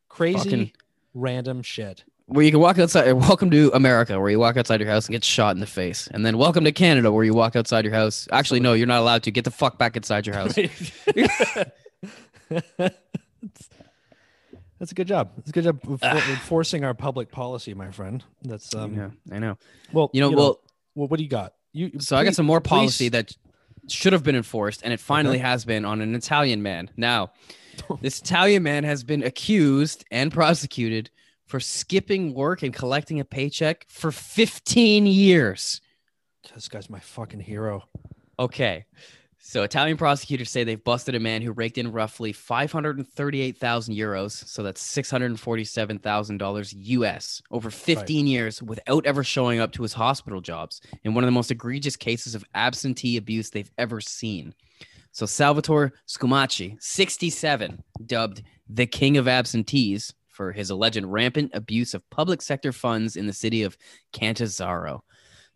Crazy 0.07 0.37
Fucking- 0.37 0.71
random 1.13 1.61
shit. 1.61 2.05
Where 2.33 2.43
you 2.43 2.51
can 2.51 2.59
walk 2.59 2.79
outside. 2.79 3.11
Welcome 3.13 3.51
to 3.51 3.69
America, 3.75 4.19
where 4.19 4.31
you 4.31 4.39
walk 4.39 4.57
outside 4.57 4.81
your 4.81 4.89
house 4.89 5.05
and 5.05 5.13
get 5.13 5.23
shot 5.23 5.55
in 5.55 5.59
the 5.59 5.67
face, 5.67 6.07
and 6.07 6.25
then 6.25 6.37
welcome 6.37 6.63
to 6.63 6.71
Canada, 6.71 7.11
where 7.11 7.23
you 7.23 7.33
walk 7.33 7.55
outside 7.55 7.85
your 7.85 7.93
house. 7.93 8.27
Actually, 8.31 8.59
no, 8.59 8.73
you're 8.73 8.87
not 8.87 9.01
allowed 9.01 9.21
to. 9.23 9.31
Get 9.31 9.45
the 9.45 9.51
fuck 9.51 9.77
back 9.77 9.95
inside 9.95 10.25
your 10.25 10.35
house. 10.35 10.55
That's 14.79 14.91
a 14.91 14.95
good 14.95 15.07
job. 15.07 15.31
It's 15.37 15.49
a 15.49 15.53
good 15.53 15.63
job 15.63 15.81
for- 15.83 15.99
enforcing 16.31 16.83
our 16.83 16.95
public 16.95 17.31
policy, 17.31 17.73
my 17.75 17.91
friend. 17.91 18.23
That's 18.41 18.73
um. 18.73 18.95
yeah, 18.95 19.09
I 19.31 19.39
know. 19.39 19.57
Well, 19.91 20.09
You 20.11 20.21
know, 20.21 20.31
well, 20.31 20.59
well, 20.95 21.07
what 21.07 21.17
do 21.17 21.23
you 21.23 21.29
got? 21.29 21.53
You 21.71 21.91
so 21.99 22.17
I 22.17 22.23
got 22.23 22.33
some 22.35 22.47
more 22.47 22.61
policy 22.61 23.09
please- 23.09 23.11
that 23.11 23.37
should 23.89 24.13
have 24.13 24.23
been 24.23 24.35
enforced, 24.35 24.81
and 24.83 24.91
it 24.91 24.99
finally 24.99 25.37
has 25.37 25.65
been 25.65 25.85
on 25.85 26.01
an 26.01 26.15
Italian 26.15 26.63
man. 26.63 26.89
Now, 26.97 27.31
this 28.01 28.19
Italian 28.19 28.63
man 28.63 28.85
has 28.85 29.03
been 29.03 29.21
accused 29.23 30.03
and 30.09 30.31
prosecuted 30.31 31.11
for 31.53 31.59
skipping 31.59 32.33
work 32.33 32.63
and 32.63 32.73
collecting 32.73 33.19
a 33.19 33.23
paycheck 33.23 33.85
for 33.87 34.11
15 34.11 35.05
years. 35.05 35.81
This 36.51 36.67
guy's 36.67 36.89
my 36.89 36.99
fucking 36.99 37.41
hero. 37.41 37.83
Okay. 38.39 38.85
So 39.37 39.61
Italian 39.61 39.95
prosecutors 39.97 40.49
say 40.49 40.63
they've 40.63 40.83
busted 40.83 41.13
a 41.13 41.19
man 41.19 41.43
who 41.43 41.51
raked 41.51 41.77
in 41.77 41.91
roughly 41.91 42.33
538,000 42.33 43.93
euros, 43.93 44.31
so 44.47 44.63
that's 44.63 44.81
$647,000 44.97 46.73
US 46.75 47.43
over 47.51 47.69
15 47.69 48.25
years 48.25 48.63
without 48.63 49.05
ever 49.05 49.23
showing 49.23 49.59
up 49.59 49.73
to 49.73 49.83
his 49.83 49.93
hospital 49.93 50.41
jobs 50.41 50.81
in 51.03 51.13
one 51.13 51.23
of 51.23 51.27
the 51.27 51.31
most 51.31 51.51
egregious 51.51 51.95
cases 51.95 52.33
of 52.33 52.43
absentee 52.55 53.15
abuse 53.15 53.51
they've 53.51 53.69
ever 53.77 54.01
seen. 54.01 54.55
So 55.11 55.27
Salvatore 55.27 55.93
Scumacci, 56.07 56.81
67, 56.81 57.83
dubbed 58.07 58.41
the 58.67 58.87
king 58.87 59.17
of 59.17 59.27
absentees 59.27 60.15
for 60.33 60.51
his 60.51 60.69
alleged 60.69 61.03
rampant 61.05 61.51
abuse 61.53 61.93
of 61.93 62.09
public 62.09 62.41
sector 62.41 62.73
funds 62.73 63.15
in 63.15 63.27
the 63.27 63.33
city 63.33 63.63
of 63.63 63.77
Catanzaro. 64.11 65.03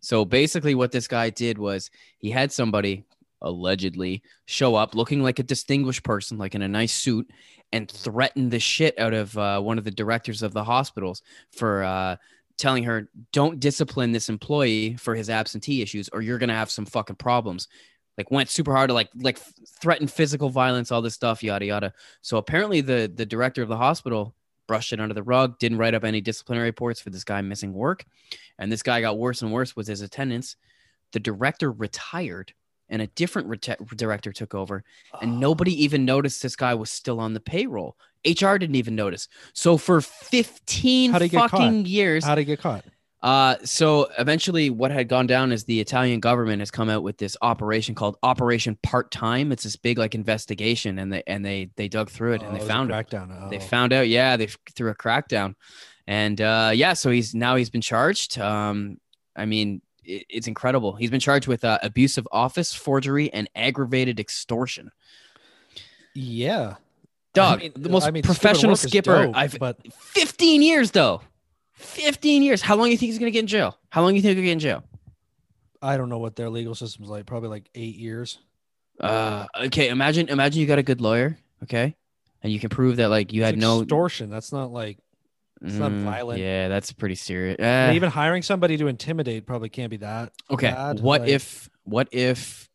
So 0.00 0.24
basically 0.24 0.74
what 0.74 0.92
this 0.92 1.08
guy 1.08 1.30
did 1.30 1.58
was 1.58 1.90
he 2.18 2.30
had 2.30 2.52
somebody 2.52 3.04
allegedly 3.42 4.22
show 4.46 4.74
up 4.74 4.94
looking 4.94 5.22
like 5.22 5.38
a 5.38 5.44
distinguished 5.44 6.04
person, 6.04 6.38
like 6.38 6.54
in 6.54 6.62
a 6.62 6.68
nice 6.68 6.94
suit, 6.94 7.28
and 7.72 7.90
threaten 7.90 8.48
the 8.48 8.58
shit 8.58 8.98
out 8.98 9.14
of 9.14 9.36
uh, 9.36 9.60
one 9.60 9.78
of 9.78 9.84
the 9.84 9.90
directors 9.90 10.42
of 10.42 10.52
the 10.52 10.64
hospitals 10.64 11.22
for 11.52 11.82
uh, 11.82 12.16
telling 12.56 12.84
her, 12.84 13.10
"Don't 13.32 13.60
discipline 13.60 14.12
this 14.12 14.28
employee 14.28 14.96
for 14.96 15.14
his 15.14 15.30
absentee 15.30 15.82
issues, 15.82 16.08
or 16.08 16.22
you're 16.22 16.38
gonna 16.38 16.54
have 16.54 16.70
some 16.70 16.86
fucking 16.86 17.16
problems." 17.16 17.68
Like 18.16 18.30
went 18.32 18.50
super 18.50 18.74
hard 18.74 18.88
to 18.88 18.94
like 18.94 19.10
like 19.14 19.38
threaten 19.80 20.08
physical 20.08 20.50
violence, 20.50 20.90
all 20.90 21.02
this 21.02 21.14
stuff, 21.14 21.42
yada 21.42 21.66
yada. 21.66 21.92
So 22.22 22.36
apparently 22.38 22.80
the 22.80 23.12
the 23.14 23.26
director 23.26 23.62
of 23.62 23.68
the 23.68 23.76
hospital 23.76 24.34
brushed 24.68 24.92
it 24.92 25.00
under 25.00 25.14
the 25.14 25.22
rug, 25.24 25.58
didn't 25.58 25.78
write 25.78 25.94
up 25.94 26.04
any 26.04 26.20
disciplinary 26.20 26.66
reports 26.66 27.00
for 27.00 27.10
this 27.10 27.24
guy 27.24 27.40
missing 27.40 27.72
work, 27.72 28.04
and 28.58 28.70
this 28.70 28.82
guy 28.84 29.00
got 29.00 29.18
worse 29.18 29.42
and 29.42 29.52
worse 29.52 29.74
with 29.74 29.88
his 29.88 30.02
attendance. 30.02 30.54
The 31.12 31.20
director 31.20 31.72
retired 31.72 32.52
and 32.88 33.02
a 33.02 33.06
different 33.08 33.66
director 33.96 34.32
took 34.32 34.54
over. 34.54 34.84
And 35.20 35.32
ah. 35.32 35.38
nobody 35.38 35.84
even 35.84 36.04
noticed 36.04 36.42
this 36.42 36.56
guy 36.56 36.74
was 36.74 36.90
still 36.90 37.20
on 37.20 37.34
the 37.34 37.40
payroll. 37.40 37.96
Hr 38.26 38.56
didn't 38.56 38.76
even 38.76 38.94
notice. 38.94 39.28
So 39.52 39.76
for 39.76 40.00
15 40.00 41.12
How'd 41.12 41.22
he 41.22 41.28
get 41.28 41.50
fucking 41.50 41.86
years 41.86 42.24
How 42.24 42.32
would 42.32 42.38
he 42.38 42.44
get 42.44 42.60
caught? 42.60 42.84
Uh 43.22 43.56
so 43.64 44.08
eventually 44.18 44.70
what 44.70 44.90
had 44.92 45.08
gone 45.08 45.26
down 45.26 45.50
is 45.50 45.64
the 45.64 45.80
italian 45.80 46.20
government 46.20 46.60
has 46.60 46.70
come 46.70 46.88
out 46.88 47.02
with 47.02 47.18
this 47.18 47.36
operation 47.42 47.92
called 47.94 48.16
operation 48.22 48.78
part-time. 48.84 49.50
It's 49.50 49.64
this 49.64 49.74
big 49.74 49.98
like 49.98 50.14
investigation 50.14 50.98
and 51.00 51.12
they 51.12 51.22
and 51.26 51.44
they 51.44 51.70
they 51.76 51.88
dug 51.88 52.10
through 52.10 52.34
it 52.34 52.42
Oh, 52.44 52.46
and 52.46 52.56
they 52.56 52.60
it 52.60 52.68
found 52.68 52.90
it. 52.90 52.94
crackdown. 52.94 53.50
they 53.50 53.56
Oh. 53.56 53.60
found 53.60 53.92
out 53.92 54.08
yeah 54.08 54.36
they 54.36 54.46
threw 54.76 54.90
a 54.90 54.94
crackdown. 54.94 55.54
And 56.06 56.40
uh 56.40 56.70
yeah 56.74 56.92
so 56.92 57.10
he's 57.10 57.34
now 57.34 57.56
he's 57.56 57.70
been 57.70 57.80
charged. 57.80 58.38
Um 58.38 58.98
i 59.34 59.44
mean 59.46 59.82
it, 60.04 60.24
it's 60.28 60.46
incredible. 60.46 60.94
He's 60.94 61.10
been 61.10 61.20
charged 61.20 61.48
with 61.48 61.64
uh, 61.64 61.78
abuse 61.82 62.16
of 62.18 62.26
office 62.32 62.72
forgery 62.72 63.30
and 63.32 63.50
aggravated 63.56 64.18
extortion. 64.20 64.90
Yeah. 66.14 66.76
dog 67.34 67.58
I 67.58 67.62
mean- 67.62 67.72
the 67.76 67.88
most 67.88 68.06
I 68.06 68.10
mean, 68.10 68.22
professional 68.22 68.76
stupid 68.76 69.06
work 69.08 69.16
is 69.18 69.22
skipper 69.22 69.26
dope, 69.26 69.36
i've 69.36 69.58
But 69.58 69.92
15 69.92 70.62
years 70.62 70.92
though 70.92 71.20
15 71.78 72.42
years 72.42 72.60
how 72.62 72.76
long 72.76 72.86
do 72.86 72.90
you 72.92 72.98
think 72.98 73.10
he's 73.10 73.18
gonna 73.18 73.30
get 73.30 73.40
in 73.40 73.46
jail 73.46 73.78
how 73.90 74.02
long 74.02 74.10
do 74.12 74.16
you 74.16 74.22
think 74.22 74.36
he'll 74.36 74.44
get 74.44 74.52
in 74.52 74.58
jail 74.58 74.84
I 75.80 75.96
don't 75.96 76.08
know 76.08 76.18
what 76.18 76.34
their 76.34 76.50
legal 76.50 76.74
system's 76.74 77.08
like. 77.08 77.24
Probably 77.24 77.48
like 77.48 77.70
eight 77.76 77.94
years. 77.96 78.38
uh 79.00 79.46
okay 79.66 79.88
imagine 79.90 80.28
imagine 80.28 80.60
you 80.60 80.66
got 80.66 80.78
a 80.80 80.82
good 80.82 81.00
lawyer 81.00 81.38
okay 81.62 81.94
and 82.42 82.52
you 82.52 82.58
can 82.58 82.68
prove 82.68 82.96
that 82.96 83.08
like 83.10 83.32
you 83.32 83.42
It's 83.42 83.50
had 83.50 83.58
no 83.58 83.80
extortion. 83.82 84.28
That's 84.30 84.52
not 84.52 84.72
like 84.72 84.98
it's 85.62 85.74
not 85.74 85.90
Mm, 85.92 86.02
violent. 86.04 86.40
yeah 86.40 86.68
that's 86.68 86.92
pretty 86.92 87.14
serious 87.16 87.56
Eh. 87.60 87.92
even 87.94 88.10
hiring 88.10 88.42
somebody 88.42 88.76
to 88.76 88.86
intimidate 88.88 89.46
probably 89.46 89.68
can't 89.68 89.90
be 89.90 89.96
that. 89.98 90.32
Okay. 90.50 90.70
bad, 90.70 91.00
What 91.00 91.22
like- 91.22 91.30
if 91.30 91.68
what 91.84 92.08
if 92.12 92.68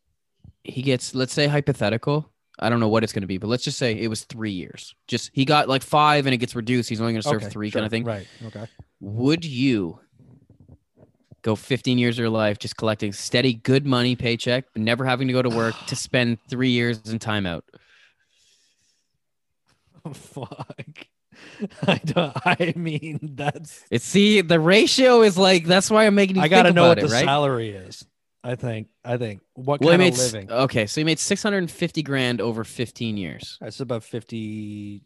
he 0.64 0.80
gets 0.82 1.14
let's 1.14 1.32
say 1.34 1.46
hypothetical, 1.46 2.30
I 2.58 2.68
don't 2.68 2.80
know 2.80 2.88
what 2.88 3.02
it's 3.02 3.12
going 3.12 3.22
to 3.22 3.28
be, 3.28 3.38
but 3.38 3.48
let's 3.48 3.64
just 3.64 3.78
say 3.78 3.92
it 3.98 4.08
was 4.08 4.24
three 4.24 4.52
years. 4.52 4.94
Just 5.08 5.30
he 5.32 5.44
got 5.44 5.68
like 5.68 5.82
five 5.82 6.26
and 6.26 6.34
it 6.34 6.38
gets 6.38 6.54
reduced. 6.54 6.88
He's 6.88 7.00
only 7.00 7.12
going 7.12 7.22
to 7.22 7.28
serve 7.28 7.42
Okay, 7.42 7.50
three 7.50 7.70
sure, 7.70 7.80
kind 7.80 7.86
of 7.86 7.90
thing. 7.90 8.04
Right. 8.04 8.26
Okay. 8.46 8.66
Would 9.00 9.44
you 9.44 9.98
go 11.42 11.56
15 11.56 11.98
years 11.98 12.16
of 12.16 12.20
your 12.20 12.30
life 12.30 12.58
just 12.58 12.76
collecting 12.76 13.12
steady, 13.12 13.54
good 13.54 13.84
money 13.86 14.16
paycheck, 14.16 14.66
but 14.72 14.82
never 14.82 15.04
having 15.04 15.26
to 15.26 15.32
go 15.32 15.42
to 15.42 15.50
work 15.50 15.74
to 15.88 15.96
spend 15.96 16.38
three 16.48 16.70
years 16.70 17.00
in 17.10 17.18
timeout? 17.18 17.62
Fuck. 20.12 21.08
I 21.86 21.96
don't. 22.04 22.36
I 22.44 22.72
mean, 22.76 23.18
that's. 23.34 23.84
It's 23.90 24.04
see 24.04 24.40
the 24.40 24.60
ratio 24.60 25.22
is 25.22 25.36
like 25.36 25.66
that's 25.66 25.90
why 25.90 26.06
I'm 26.06 26.14
making 26.14 26.36
you 26.36 26.42
I 26.42 26.48
gotta 26.48 26.72
know 26.72 26.88
what 26.88 27.00
the 27.00 27.08
right? 27.08 27.24
salary 27.24 27.70
is. 27.70 28.06
I 28.44 28.54
think. 28.56 28.88
I 29.04 29.16
think 29.16 29.40
what 29.54 29.80
well, 29.80 29.90
kind 29.90 30.00
made 30.00 30.12
of 30.12 30.18
living. 30.18 30.50
okay, 30.52 30.86
so 30.86 31.00
he 31.00 31.04
made 31.04 31.18
650 31.18 32.02
grand 32.02 32.40
over 32.40 32.62
15 32.62 33.16
years. 33.16 33.58
That's 33.60 33.80
about 33.80 34.04
fifty. 34.04 35.02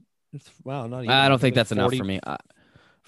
Wow, 0.65 0.87
not 0.89 1.05
even. 1.05 1.11
I 1.11 1.29
don't 1.29 1.39
think 1.39 1.53
like 1.53 1.55
that's 1.55 1.73
enough 1.73 1.95
for 1.95 2.05
me. 2.05 2.21
I, 2.27 2.37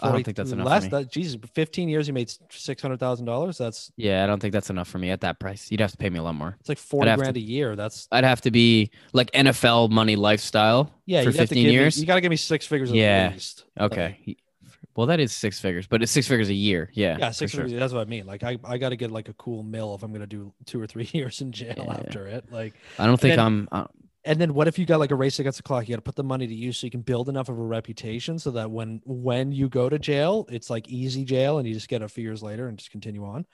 I 0.03 0.13
don't 0.13 0.25
think 0.25 0.37
that's 0.37 0.53
enough 0.53 0.67
Less 0.67 0.85
me. 0.85 0.89
that 0.91 1.13
Jesus, 1.13 1.39
fifteen 1.53 1.89
years 1.89 2.07
he 2.07 2.13
made 2.13 2.33
six 2.51 2.81
hundred 2.81 2.99
thousand 3.01 3.27
dollars. 3.27 3.59
That's 3.59 3.93
Yeah, 3.97 4.25
I 4.25 4.27
don't 4.27 4.41
think 4.41 4.53
that's 4.53 4.71
enough 4.71 4.89
for 4.89 4.99
me 4.99 5.11
at 5.11 5.21
that 5.21 5.39
price. 5.39 5.71
You'd 5.71 5.81
have 5.81 5.91
to 5.91 5.99
pay 5.99 6.09
me 6.09 6.19
a 6.19 6.23
lot 6.23 6.35
more. 6.35 6.57
it's 6.61 6.69
like 6.69 6.79
forty 6.79 7.11
have 7.11 7.19
to- 7.19 7.25
grand 7.25 7.37
a 7.37 7.41
year. 7.41 7.77
That's 7.77 8.09
I'd 8.11 8.25
have 8.25 8.41
to 8.43 8.51
be 8.51 8.91
like 9.13 9.31
NFL 9.33 9.91
money 9.91 10.17
lifestyle 10.17 10.91
yeah. 11.05 11.23
for 11.23 11.31
you'd 11.31 11.37
have 11.37 11.49
to 11.51 11.55
15 11.55 11.63
give 11.65 11.69
me- 11.69 11.73
years. 11.75 12.01
you 12.01 12.07
got 12.07 12.15
to 12.15 12.21
give 12.23 12.31
me 12.31 12.37
six 12.37 12.67
figures 12.67 12.91
Yeah. 12.91 13.27
at 13.27 13.33
least. 13.35 13.65
okay. 13.79 14.19
He- 14.23 14.39
Well, 14.97 15.07
that 15.07 15.21
is 15.21 15.33
six 15.33 15.61
figures, 15.61 15.87
but 15.87 16.03
it's 16.03 16.11
six 16.13 16.27
figures 16.27 16.49
a 16.49 16.55
year. 16.55 16.91
Yeah. 16.95 17.17
Yeah, 17.19 17.31
six 17.31 17.53
sure. 17.53 17.63
figures. 17.65 17.79
That's 17.81 17.93
what 17.93 18.01
I 18.01 18.05
mean. 18.11 18.27
Like 18.27 18.43
I, 18.43 18.59
I 18.65 18.77
got 18.79 18.89
to 18.91 18.97
get 18.97 19.11
like 19.11 19.29
a 19.29 19.33
cool 19.35 19.63
mill 19.63 19.95
if 19.95 20.03
I'm 20.03 20.13
gonna 20.13 20.27
do 20.27 20.53
two 20.67 20.81
or 20.81 20.87
three 20.87 21.09
years 21.13 21.41
in 21.41 21.53
jail 21.53 21.75
Yeah. 21.77 21.93
after 21.93 22.27
it. 22.27 22.51
Like, 22.51 22.75
I 22.99 23.07
don't 23.07 23.19
think 23.21 23.37
then- 23.37 23.47
I'm. 23.47 23.69
Uh, 23.73 23.85
and 24.25 24.39
then 24.39 24.53
what 24.53 24.69
if 24.69 24.79
you 24.79 24.85
got 24.85 25.01
like 25.01 25.13
a 25.13 25.15
race 25.15 25.39
against 25.39 25.57
the 25.57 25.63
clock? 25.63 25.89
You 25.89 25.95
got 25.95 25.99
to 26.01 26.03
put 26.03 26.15
the 26.15 26.23
money 26.23 26.47
to 26.47 26.55
use 26.55 26.77
so 26.77 26.87
you 26.87 26.91
can 26.91 27.01
build 27.01 27.31
enough 27.31 27.49
of 27.49 27.59
a 27.59 27.63
reputation 27.63 28.39
so 28.39 28.51
that 28.51 28.71
when 28.71 29.01
when 29.07 29.51
you 29.51 29.71
go 29.71 29.89
to 29.89 29.99
jail, 29.99 30.45
it's 30.51 30.69
like 30.69 30.87
easy 30.89 31.25
jail 31.25 31.57
and 31.59 31.67
you 31.67 31.73
just 31.73 31.89
get 31.89 32.03
a 32.03 32.09
few 32.09 32.23
years 32.23 32.43
later 32.43 32.69
and 32.69 32.77
just 32.77 32.91
continue 32.91 33.25
on. 33.25 33.47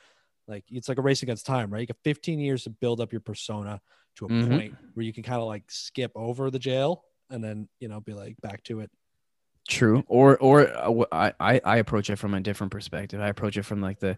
Like 0.48 0.64
it's 0.68 0.88
like 0.88 0.98
a 0.98 1.02
race 1.02 1.22
against 1.22 1.46
time, 1.46 1.72
right? 1.72 1.80
You 1.82 1.86
got 1.86 1.98
15 2.02 2.40
years 2.40 2.64
to 2.64 2.70
build 2.70 3.00
up 3.00 3.12
your 3.12 3.20
persona 3.20 3.80
to 4.16 4.24
a 4.24 4.28
Mhm. 4.28 4.48
point 4.48 4.74
where 4.94 5.04
you 5.06 5.12
can 5.12 5.22
kind 5.22 5.40
of 5.40 5.46
like 5.46 5.62
skip 5.68 6.10
over 6.16 6.50
the 6.50 6.58
jail 6.58 7.04
and 7.30 7.44
then 7.44 7.68
you 7.78 7.86
know 7.86 8.00
be 8.00 8.12
like 8.14 8.34
back 8.40 8.64
to 8.64 8.80
it. 8.80 8.90
True. 9.68 10.04
Or 10.06 10.36
or 10.38 10.68
uh, 10.68 11.04
I, 11.12 11.32
I 11.40 11.60
I 11.64 11.76
approach 11.78 12.10
it 12.10 12.16
from 12.16 12.34
a 12.34 12.40
different 12.40 12.70
perspective. 12.70 13.20
I 13.20 13.28
approach 13.28 13.56
it 13.56 13.64
from 13.64 13.80
like 13.80 13.98
the 13.98 14.16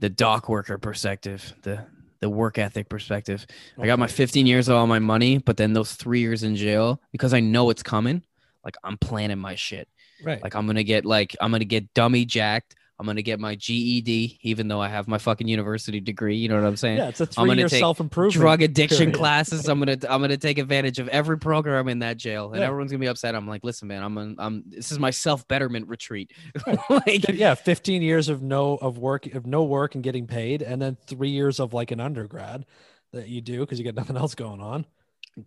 the 0.00 0.08
dock 0.08 0.48
worker 0.48 0.78
perspective, 0.78 1.54
the 1.62 1.84
the 2.20 2.30
work 2.30 2.56
ethic 2.56 2.88
perspective. 2.88 3.46
I 3.78 3.86
got 3.86 3.98
my 3.98 4.06
15 4.06 4.46
years 4.46 4.68
of 4.68 4.76
all 4.76 4.86
my 4.86 5.00
money, 5.00 5.38
but 5.38 5.56
then 5.56 5.72
those 5.72 5.92
three 5.94 6.20
years 6.20 6.44
in 6.44 6.54
jail 6.54 7.00
because 7.10 7.34
I 7.34 7.40
know 7.40 7.68
it's 7.70 7.82
coming. 7.82 8.22
Like 8.64 8.76
I'm 8.84 8.96
planning 8.96 9.38
my 9.38 9.56
shit. 9.56 9.88
right. 10.24 10.40
Like 10.42 10.54
I'm 10.54 10.66
gonna 10.66 10.84
get 10.84 11.04
like 11.04 11.36
I'm 11.40 11.50
gonna 11.50 11.64
get 11.64 11.92
dummy 11.94 12.24
jacked. 12.24 12.76
I'm 13.02 13.06
gonna 13.06 13.20
get 13.22 13.40
my 13.40 13.56
GED, 13.56 14.38
even 14.42 14.68
though 14.68 14.80
I 14.80 14.86
have 14.86 15.08
my 15.08 15.18
fucking 15.18 15.48
university 15.48 15.98
degree. 15.98 16.36
You 16.36 16.48
know 16.48 16.54
what 16.54 16.64
I'm 16.68 16.76
saying? 16.76 16.98
yeah, 16.98 17.08
it's 17.08 17.20
a 17.20 17.28
I'm 17.36 17.48
gonna 17.48 17.56
year 17.62 17.68
self 17.68 17.98
improvement. 17.98 18.40
drug 18.40 18.62
addiction 18.62 18.98
period. 18.98 19.14
classes. 19.16 19.68
I'm 19.68 19.80
gonna 19.80 19.96
I'm 20.08 20.20
gonna 20.20 20.36
take 20.36 20.58
advantage 20.58 21.00
of 21.00 21.08
every 21.08 21.36
program 21.36 21.88
in 21.88 21.98
that 21.98 22.16
jail, 22.16 22.52
and 22.52 22.60
Yeah. 22.60 22.68
everyone's 22.68 22.92
gonna 22.92 23.00
be 23.00 23.08
upset. 23.08 23.34
I'm 23.34 23.48
like, 23.48 23.64
listen, 23.64 23.88
man, 23.88 24.04
I'm 24.04 24.16
an, 24.18 24.36
I'm 24.38 24.62
this 24.68 24.92
is 24.92 25.00
my 25.00 25.10
self 25.10 25.48
betterment 25.48 25.88
retreat. 25.88 26.30
like, 26.88 27.28
yeah 27.28 27.54
15 27.54 28.02
years 28.02 28.28
of 28.28 28.40
no 28.42 28.76
of 28.76 28.98
work 28.98 29.26
of 29.34 29.46
no 29.46 29.64
work 29.64 29.94
and 29.96 30.04
getting 30.04 30.26
paid 30.28 30.62
and 30.62 30.80
then 30.80 30.96
three 31.06 31.30
years 31.30 31.58
of 31.58 31.72
like 31.74 31.90
an 31.90 31.98
undergrad 31.98 32.64
that 33.12 33.26
you 33.28 33.40
do 33.40 33.60
because 33.60 33.78
you 33.78 33.84
got 33.84 33.94
nothing 33.96 34.16
else 34.16 34.34
going 34.36 34.60
on 34.60 34.86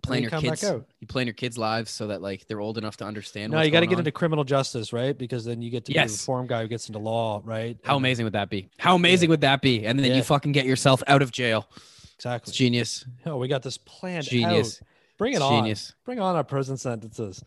plan 0.02 0.24
you 0.24 0.30
your 0.30 0.40
kids. 0.42 0.64
You 0.64 1.08
plan 1.08 1.28
your 1.28 1.34
kids' 1.36 1.58
lives 1.58 1.92
so 1.92 2.08
that 2.08 2.22
like 2.22 2.48
they're 2.48 2.60
old 2.60 2.78
enough 2.78 2.98
to 2.98 3.06
understand. 3.06 3.52
no 3.52 3.62
you 3.62 3.70
got 3.72 3.82
to 3.82 3.86
get 3.88 3.96
on. 3.96 4.00
into 4.00 4.12
criminal 4.12 4.44
justice 4.44 4.92
right 4.92 5.16
because 5.18 5.46
then 5.46 5.62
you 5.62 5.70
get 5.70 5.86
to 5.86 5.92
be 5.92 5.98
the 6.00 6.04
reform 6.06 6.48
guy 6.48 6.62
who 6.64 6.68
gets 6.68 6.88
into 6.90 7.00
law 7.00 7.42
right 7.46 7.78
How 7.84 7.96
And- 7.96 8.02
amazing 8.04 8.24
would 8.26 8.34
that 8.34 8.50
be? 8.50 8.70
How 8.78 8.96
amazing 8.96 9.30
would 9.30 9.42
that 9.42 9.62
be? 9.62 9.86
And 9.86 10.00
then 10.00 10.08
Yeah. 10.08 10.18
you 10.18 10.24
fucking 10.24 10.52
get 10.54 10.66
yourself 10.66 11.04
out 11.08 11.22
of 11.22 11.32
jail. 11.32 11.68
exactly 12.16 12.50
It's 12.52 12.58
genius. 12.58 13.06
oh 13.26 13.38
we 13.38 13.48
got 13.48 13.62
this 13.62 13.78
planned 13.78 14.26
Genius. 14.26 14.82
out. 14.82 14.88
bring 15.18 15.34
it 15.34 15.36
It's 15.38 15.44
on 15.44 15.62
genius. 15.64 15.94
bring 16.04 16.20
on 16.20 16.36
our 16.36 16.44
prison 16.44 16.78
sentences 16.78 17.44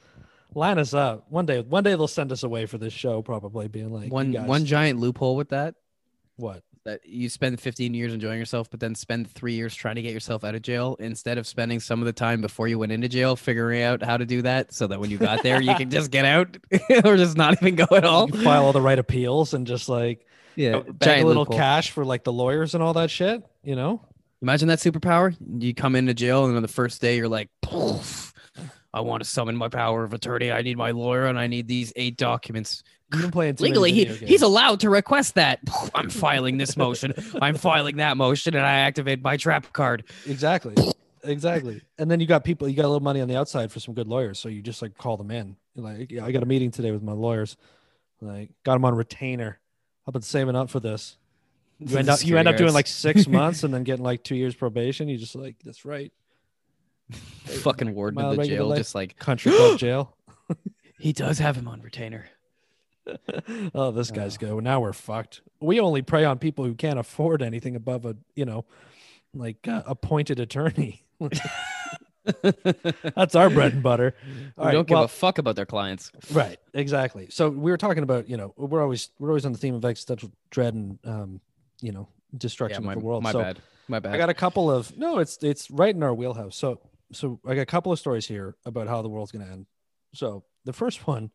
line 0.55 0.79
us 0.79 0.95
up 0.95 1.27
one 1.31 1.45
day 1.47 1.61
one 1.61 1.83
day 1.85 1.91
they'll 1.91 2.07
send 2.09 2.31
us 2.33 2.43
away 2.43 2.67
for 2.67 2.79
this 2.79 2.93
show 2.93 3.21
probably 3.21 3.67
being 3.69 3.93
like 3.93 4.11
One 4.13 4.33
one 4.47 4.65
giant 4.65 4.99
loophole 5.01 5.37
with 5.37 5.49
that 5.51 5.75
what 6.37 6.63
that 6.85 7.05
you 7.07 7.29
spend 7.29 7.61
15 7.61 7.95
years 7.95 8.13
enjoying 8.13 8.39
yourself, 8.39 8.71
but 8.71 8.81
then 8.81 8.95
spend 8.95 9.31
three 9.31 9.55
years 9.55 9.75
trying 9.75 9.97
to 9.97 10.03
get 10.03 10.13
yourself 10.13 10.45
out 10.45 10.55
of 10.55 10.63
jail 10.63 10.97
instead 11.01 11.39
of 11.39 11.47
spending 11.47 11.81
some 11.81 12.01
of 12.01 12.07
the 12.07 12.13
time 12.13 12.41
before 12.41 12.69
you 12.69 12.79
went 12.79 12.93
into 12.93 13.09
jail 13.09 13.37
figuring 13.37 13.83
out 13.83 14.03
how 14.03 14.17
to 14.17 14.25
do 14.27 14.43
that 14.43 14.73
so 14.73 14.87
that 14.87 15.01
when 15.01 15.11
you 15.11 15.19
got 15.19 15.43
there, 15.43 15.61
you 15.61 15.75
can 15.75 15.91
just 15.91 16.11
get 16.11 16.25
out 16.25 16.57
or 17.05 17.17
just 17.17 17.37
not 17.37 17.61
even 17.63 17.75
go 17.75 17.87
at 17.97 18.05
all. 18.05 18.29
you 18.31 18.43
file 18.43 18.65
all 18.65 18.73
the 18.73 18.81
right 18.81 18.99
appeals 18.99 19.55
and 19.55 19.67
just 19.67 19.89
like 19.89 20.27
Yeah. 20.57 20.77
Uh, 20.77 20.93
bag 20.93 21.23
a 21.23 21.27
little 21.27 21.47
cash 21.47 21.91
for 21.91 22.05
like 22.05 22.25
the 22.25 22.33
lawyers 22.33 22.75
and 22.75 22.83
all 22.83 22.95
that 22.95 23.11
shit 23.11 23.43
you 23.63 23.77
know 23.77 24.01
Imagine 24.41 24.69
that 24.69 24.79
superpower. 24.79 25.37
You 25.59 25.75
come 25.75 25.97
into 25.97 26.15
jail, 26.15 26.45
and 26.45 26.55
on 26.55 26.63
the 26.63 26.69
first 26.69 27.01
day, 27.01 27.17
you're 27.17 27.29
like, 27.29 27.49
"Poof, 27.61 28.33
I 28.95 29.01
want 29.01 29.23
to 29.23 29.29
summon 29.29 29.57
my 29.57 29.69
power 29.69 30.05
of 30.05 30.13
attorney. 30.13 30.53
I 30.53 30.63
need 30.63 30.77
my 30.77 30.93
lawyer, 30.93 31.27
and 31.27 31.39
I 31.39 31.49
need 31.49 31.67
these 31.67 31.93
eight 31.97 32.17
documents. 32.17 32.85
You've 33.13 33.23
been 33.23 33.31
playing 33.31 33.57
too 33.57 33.65
many 33.65 33.73
Legally, 33.79 33.93
he, 33.93 34.05
he's 34.27 34.43
allowed 34.43 34.81
to 34.81 34.91
request 34.91 35.35
that. 35.37 35.61
I'm 35.95 36.11
filing 36.11 36.59
this 36.59 36.77
motion. 36.77 37.15
I'm 37.41 37.55
filing 37.55 37.97
that 37.97 38.17
motion, 38.19 38.55
and 38.55 38.67
I 38.67 38.81
activate 38.81 39.23
my 39.23 39.39
trap 39.39 39.73
card. 39.73 40.05
Exactly. 40.27 40.75
Exactly. 41.25 41.81
And 41.99 42.11
then 42.11 42.21
you 42.21 42.27
got 42.27 42.45
people, 42.45 42.69
you 42.69 42.77
got 42.77 42.85
a 42.85 42.89
little 42.89 43.01
money 43.01 43.21
on 43.21 43.29
the 43.29 43.37
outside 43.37 43.73
for 43.73 43.81
some 43.81 43.95
good 43.95 44.09
lawyers. 44.09 44.39
So 44.39 44.49
you 44.49 44.63
just 44.63 44.83
like 44.83 44.97
call 44.97 45.17
them 45.17 45.31
in. 45.31 45.57
You're 45.75 45.85
like, 45.85 46.11
yeah, 46.11 46.25
I 46.25 46.33
got 46.33 46.43
a 46.43 46.47
meeting 46.47 46.71
today 46.71 46.91
with 46.91 47.03
my 47.03 47.13
lawyers. 47.13 47.57
Like, 48.21 48.51
got 48.65 48.75
them 48.75 48.85
on 48.85 48.95
retainer. 48.95 49.59
I've 50.07 50.13
been 50.13 50.23
saving 50.23 50.57
up 50.57 50.71
for 50.71 50.81
this. 50.81 51.17
You 51.79 51.97
end 51.97 52.09
up, 52.09 52.25
you 52.25 52.37
end 52.37 52.49
up 52.49 52.57
doing 52.57 52.73
like 52.73 52.87
six 52.87 53.27
months 53.29 53.63
and 53.63 53.73
then 53.73 53.85
getting 53.85 54.05
like 54.05 54.25
two 54.25 54.35
years 54.35 54.55
probation. 54.55 55.09
You 55.09 55.17
just 55.17 55.37
like, 55.37 55.57
that's 55.65 55.85
right. 55.85 56.13
fucking 57.45 57.95
warden 57.95 58.21
of 58.21 58.37
the 58.37 58.45
jail, 58.45 58.67
life. 58.69 58.79
just 58.79 58.95
like 58.95 59.17
Country 59.19 59.53
club 59.53 59.79
jail. 59.79 60.17
he 60.99 61.13
does 61.13 61.39
have 61.39 61.57
him 61.57 61.69
on 61.69 61.81
retainer. 61.81 62.27
oh, 63.75 63.91
this 63.91 64.11
guy's 64.11 64.37
good. 64.37 64.63
Now 64.63 64.81
we're 64.81 64.93
fucked. 64.93 65.43
We 65.61 65.81
only 65.81 66.03
prey 66.03 66.25
on 66.25 66.39
people 66.39 66.65
who 66.65 66.75
can't 66.75 66.99
afford 66.99 67.43
anything 67.43 67.77
above 67.77 68.05
a, 68.05 68.17
you 68.35 68.45
know, 68.45 68.65
like 69.35 69.67
uh, 69.69 69.83
appointed 69.87 70.41
attorney. 70.41 71.05
That's 73.15 73.35
our 73.35 73.51
bread 73.51 73.75
and 73.75 73.83
butter. 73.83 74.15
We 74.57 74.65
right, 74.65 74.73
don't 74.73 74.87
give 74.87 74.97
well- 74.97 75.05
a 75.05 75.09
fuck 75.09 75.39
about 75.39 75.57
their 75.57 75.67
clients. 75.67 76.13
Right, 76.33 76.59
exactly. 76.75 77.29
So 77.31 77.49
we 77.49 77.71
were 77.71 77.77
talking 77.79 78.03
about, 78.03 78.29
you 78.29 78.37
know, 78.37 78.53
we're 78.57 78.83
always 78.83 79.11
we're 79.19 79.31
always 79.31 79.47
on 79.47 79.53
the 79.53 79.59
theme 79.59 79.75
of 79.75 79.85
existential 79.85 80.31
dread 80.51 80.75
and 80.75 80.99
um, 81.05 81.41
you 81.81 81.93
know, 81.93 82.09
Yeah, 82.33 82.39
destruction 82.39 82.85
my, 82.85 82.93
of 82.93 83.01
the 83.01 83.05
world. 83.05 83.23
my 83.23 83.33
so 83.33 83.41
bad. 83.41 83.59
My 83.89 84.01
bad. 84.01 84.15
I 84.15 84.19
got 84.19 84.29
a 84.29 84.35
couple 84.35 84.71
of 84.71 84.97
no, 84.97 85.19
it's 85.19 85.39
it's 85.43 85.71
right 85.71 85.95
in 85.95 86.03
our 86.03 86.13
wheelhouse. 86.15 86.57
So 86.57 86.81
so 87.13 87.41
I 87.47 87.55
got 87.55 87.63
a 87.63 87.67
couple 87.67 87.93
of 87.93 87.99
stories 87.99 88.27
here 88.27 88.57
about 88.67 88.89
how 88.89 89.01
the 89.03 89.09
world's 89.09 89.33
to 89.33 89.41
end. 89.41 89.67
So 90.15 90.45
the 90.65 90.73
first 90.73 91.07
one, 91.07 91.31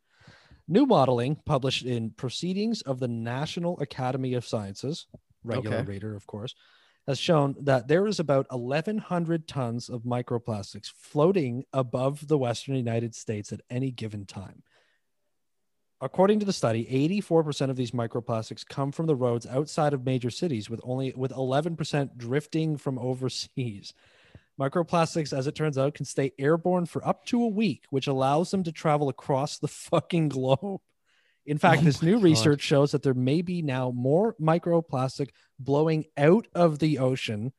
new 0.68 0.86
modeling 0.86 1.36
published 1.46 1.86
in 1.86 2.12
Proceedings 2.12 2.82
of 2.82 3.00
the 3.00 3.08
National 3.08 3.80
Academy 3.80 4.34
of 4.34 4.46
Sciences, 4.48 5.08
regular 5.44 5.82
Okay. 5.82 5.84
reader, 5.84 6.16
of 6.16 6.26
course, 6.28 6.56
has 7.08 7.20
shown 7.20 7.56
that 7.60 7.88
there 7.88 8.08
is 8.08 8.20
about 8.20 8.48
1,100 8.50 9.48
tons 9.48 9.90
of 9.90 10.04
microplastics 10.04 10.88
floating 10.88 11.66
above 11.74 12.28
the 12.28 12.38
Western 12.38 12.76
United 12.76 13.14
States 13.14 13.52
at 13.52 13.62
any 13.70 13.92
given 13.92 14.26
time. 14.26 14.64
According 16.02 16.40
to 16.40 16.46
the 16.46 16.54
study, 16.54 16.86
84% 16.86 17.70
of 17.70 17.78
these 17.78 17.92
microplastics 17.92 18.66
come 18.68 18.92
from 18.92 19.06
the 19.06 19.16
roads 19.16 19.46
outside 19.46 19.94
of 19.94 20.06
major 20.06 20.30
cities, 20.30 20.70
with 20.70 20.82
only 20.84 21.14
with 21.16 21.32
11% 21.32 22.18
drifting 22.18 22.78
from 22.78 23.00
overseas. 23.00 23.94
Microplastics, 24.60 25.36
as 25.36 25.48
it 25.48 25.56
turns 25.56 25.78
out, 25.78 25.96
can 25.96 26.06
stay 26.06 26.32
airborne 26.38 26.86
for 26.86 27.06
up 27.08 27.26
to 27.26 27.44
a 27.44 27.48
week, 27.48 27.86
which 27.90 28.08
allows 28.08 28.52
them 28.52 28.64
to 28.64 28.72
travel 28.72 29.10
across 29.10 29.58
the 29.58 29.68
fucking 29.90 30.30
globe. 30.30 30.82
In 31.46 31.58
fact, 31.58 31.82
Oh 31.82 31.86
this 31.86 32.02
new 32.02 32.16
God. 32.16 32.24
research 32.24 32.62
shows 32.62 32.92
that 32.92 33.04
there 33.04 33.14
may 33.14 33.42
be 33.42 33.62
now 33.62 33.92
more 33.92 34.36
microplastic 34.40 35.30
blowing 35.60 36.06
out 36.16 36.48
of 36.56 36.80
the 36.80 37.00
ocean 37.00 37.52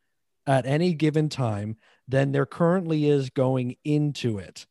at 0.47 0.67
any 0.67 0.95
given 0.95 1.29
time 1.29 1.77
than 2.09 2.33
there 2.33 2.47
currently 2.47 3.09
is 3.09 3.29
going 3.31 3.77
into 3.85 4.39
it. 4.39 4.67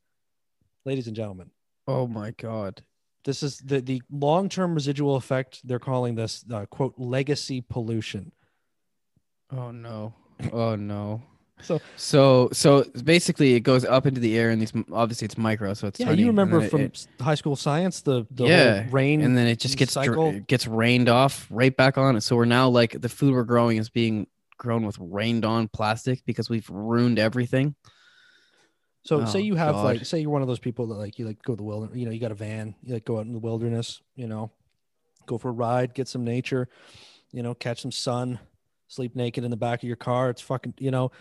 Ladies 0.86 1.08
and 1.08 1.16
gentlemen, 1.16 1.52
oh 1.88 2.08
my 2.08 2.32
god. 2.32 2.84
this 3.26 3.44
is 3.44 3.58
the, 3.60 3.82
the 3.82 4.02
long-term 4.12 4.74
residual 4.74 5.16
effect. 5.16 5.62
They're 5.68 5.80
calling 5.80 6.16
this 6.16 6.44
uh, 6.52 6.66
quote 6.68 6.94
legacy 6.98 7.62
pollution. 7.62 8.32
Oh 9.52 9.72
no. 9.72 10.14
Oh 10.52 10.76
no. 10.76 11.22
So- 11.64 11.82
so 11.96 12.50
so 12.52 12.84
basically 13.04 13.54
it 13.56 13.62
goes 13.62 13.86
up 13.86 14.06
into 14.06 14.20
the 14.20 14.38
air 14.38 14.50
and 14.50 14.62
these 14.62 14.74
obviously 14.92 15.26
it's 15.26 15.38
micro 15.38 15.74
so 15.74 15.88
it's 15.88 16.00
Yeah, 16.00 16.08
tiny, 16.08 16.22
you 16.22 16.28
remember 16.28 16.60
it- 16.62 16.70
from 16.70 16.82
it- 16.82 17.08
high 17.22 17.36
school 17.36 17.56
science 17.56 18.02
the 18.02 18.26
the 18.32 18.46
Yeah, 18.46 18.86
rain 18.92 19.22
and 19.22 19.38
then 19.38 19.48
it 19.48 19.60
just 19.60 19.78
gets 19.78 19.94
cycle. 19.94 20.40
gets 20.48 20.68
rained 20.68 21.10
off 21.10 21.48
right 21.50 21.76
back 21.76 21.98
on 21.98 22.16
it. 22.16 22.22
So 22.22 22.36
we're 22.36 22.46
now 22.46 22.70
like 22.70 23.00
the 23.00 23.10
food 23.10 23.34
we're 23.34 23.44
growing 23.44 23.78
is 23.78 23.90
being 23.90 24.28
grown 24.58 24.86
with 24.86 24.98
rained 25.00 25.46
on 25.46 25.68
plastic 25.68 26.24
because 26.26 26.50
we've 26.50 26.70
ruined 26.70 27.20
everything. 27.20 27.76
So 29.06 29.26
say 29.26 29.40
Oh, 29.40 29.42
you 29.44 29.56
have 29.56 29.76
God. 29.76 29.84
like 29.86 30.06
say 30.06 30.20
you're 30.22 30.30
one 30.30 30.42
of 30.42 30.48
those 30.48 30.60
people 30.60 30.88
that 30.88 30.96
like 30.96 31.20
you 31.20 31.26
like 31.26 31.42
go 31.44 31.54
to 31.54 31.58
the 31.58 31.64
wilderness, 31.64 31.98
you 31.98 32.06
know, 32.06 32.12
you 32.12 32.20
got 32.22 32.32
a 32.32 32.36
van, 32.36 32.76
you 32.84 32.94
like 32.94 33.04
go 33.06 33.18
out 33.18 33.26
in 33.26 33.34
the 33.34 33.40
wilderness, 33.40 34.02
you 34.16 34.28
know, 34.28 34.52
go 35.26 35.38
for 35.38 35.50
a 35.50 35.52
ride, 35.54 35.94
get 35.94 36.08
some 36.08 36.24
nature, 36.24 36.70
you 37.34 37.44
know, 37.44 37.54
catch 37.54 37.82
some 37.82 37.92
sun, 37.92 38.40
sleep 38.88 39.16
naked 39.16 39.44
in 39.44 39.52
the 39.52 39.58
back 39.58 39.80
of 39.84 39.88
your 39.88 39.98
car. 39.98 40.30
It's 40.30 40.42
fucking, 40.42 40.76
you 40.80 40.92
know, 40.92 41.12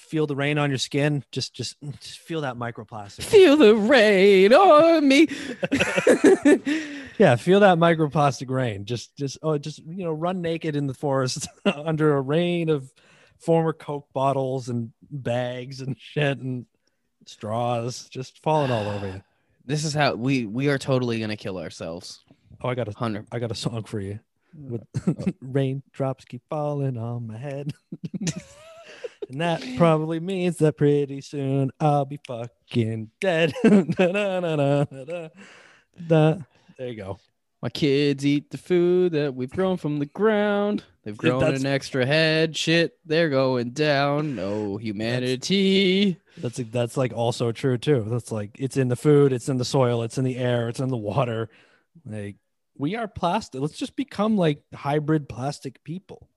feel 0.00 0.26
the 0.26 0.36
rain 0.36 0.58
on 0.58 0.70
your 0.70 0.78
skin. 0.78 1.24
Just 1.30 1.54
just, 1.54 1.76
just 2.00 2.18
feel 2.18 2.40
that 2.40 2.56
microplastic. 2.56 3.22
Feel 3.22 3.56
the 3.56 3.74
rain 3.74 4.52
on 4.52 5.06
me. 5.06 5.28
yeah, 7.18 7.36
feel 7.36 7.60
that 7.60 7.78
microplastic 7.78 8.50
rain. 8.50 8.84
Just 8.84 9.16
just 9.16 9.38
oh 9.42 9.58
just 9.58 9.78
you 9.78 10.04
know, 10.04 10.12
run 10.12 10.40
naked 10.40 10.76
in 10.76 10.86
the 10.86 10.94
forest 10.94 11.48
under 11.64 12.16
a 12.16 12.20
rain 12.20 12.68
of 12.68 12.92
former 13.38 13.72
Coke 13.72 14.08
bottles 14.12 14.68
and 14.68 14.92
bags 15.10 15.80
and 15.80 15.96
shit 15.98 16.38
and 16.38 16.66
straws 17.26 18.08
just 18.08 18.42
falling 18.42 18.70
all 18.70 18.88
over 18.88 19.06
you. 19.06 19.22
this 19.64 19.84
is 19.84 19.94
how 19.94 20.14
we 20.14 20.46
we 20.46 20.68
are 20.68 20.78
totally 20.78 21.20
gonna 21.20 21.36
kill 21.36 21.58
ourselves. 21.58 22.24
Oh, 22.62 22.68
I 22.68 22.74
got 22.74 22.88
a 22.88 22.92
Hundred. 22.92 23.26
I 23.32 23.38
got 23.38 23.50
a 23.50 23.54
song 23.54 23.84
for 23.84 24.00
you. 24.00 24.20
With 24.54 24.82
raindrops 25.40 26.24
keep 26.24 26.42
falling 26.50 26.98
on 26.98 27.28
my 27.28 27.38
head. 27.38 27.72
And 29.30 29.40
that 29.40 29.64
probably 29.76 30.18
means 30.18 30.56
that 30.58 30.76
pretty 30.76 31.20
soon 31.20 31.70
I'll 31.78 32.04
be 32.04 32.18
fucking 32.26 33.10
dead. 33.20 33.52
Da-da-da-da-da-da. 33.62 35.28
There 36.76 36.88
you 36.88 36.96
go. 36.96 37.18
My 37.62 37.68
kids 37.68 38.24
eat 38.26 38.50
the 38.50 38.58
food 38.58 39.12
that 39.12 39.34
we've 39.34 39.50
grown 39.50 39.76
from 39.76 39.98
the 39.98 40.06
ground. 40.06 40.82
They've 41.04 41.16
grown 41.16 41.40
that's- 41.40 41.60
an 41.60 41.66
extra 41.66 42.04
head. 42.06 42.56
Shit, 42.56 42.98
they're 43.04 43.28
going 43.28 43.70
down. 43.70 44.34
No 44.34 44.78
humanity. 44.78 46.16
That's 46.38 46.56
that's 46.56 46.96
like 46.96 47.12
also 47.12 47.52
true 47.52 47.78
too. 47.78 48.04
That's 48.08 48.32
like 48.32 48.56
it's 48.58 48.76
in 48.76 48.88
the 48.88 48.96
food, 48.96 49.32
it's 49.32 49.48
in 49.48 49.58
the 49.58 49.64
soil, 49.64 50.02
it's 50.02 50.18
in 50.18 50.24
the 50.24 50.38
air, 50.38 50.68
it's 50.68 50.80
in 50.80 50.88
the 50.88 50.96
water. 50.96 51.50
Like 52.04 52.36
we 52.76 52.96
are 52.96 53.06
plastic. 53.06 53.60
Let's 53.60 53.76
just 53.78 53.94
become 53.94 54.36
like 54.36 54.62
hybrid 54.74 55.28
plastic 55.28 55.84
people. 55.84 56.28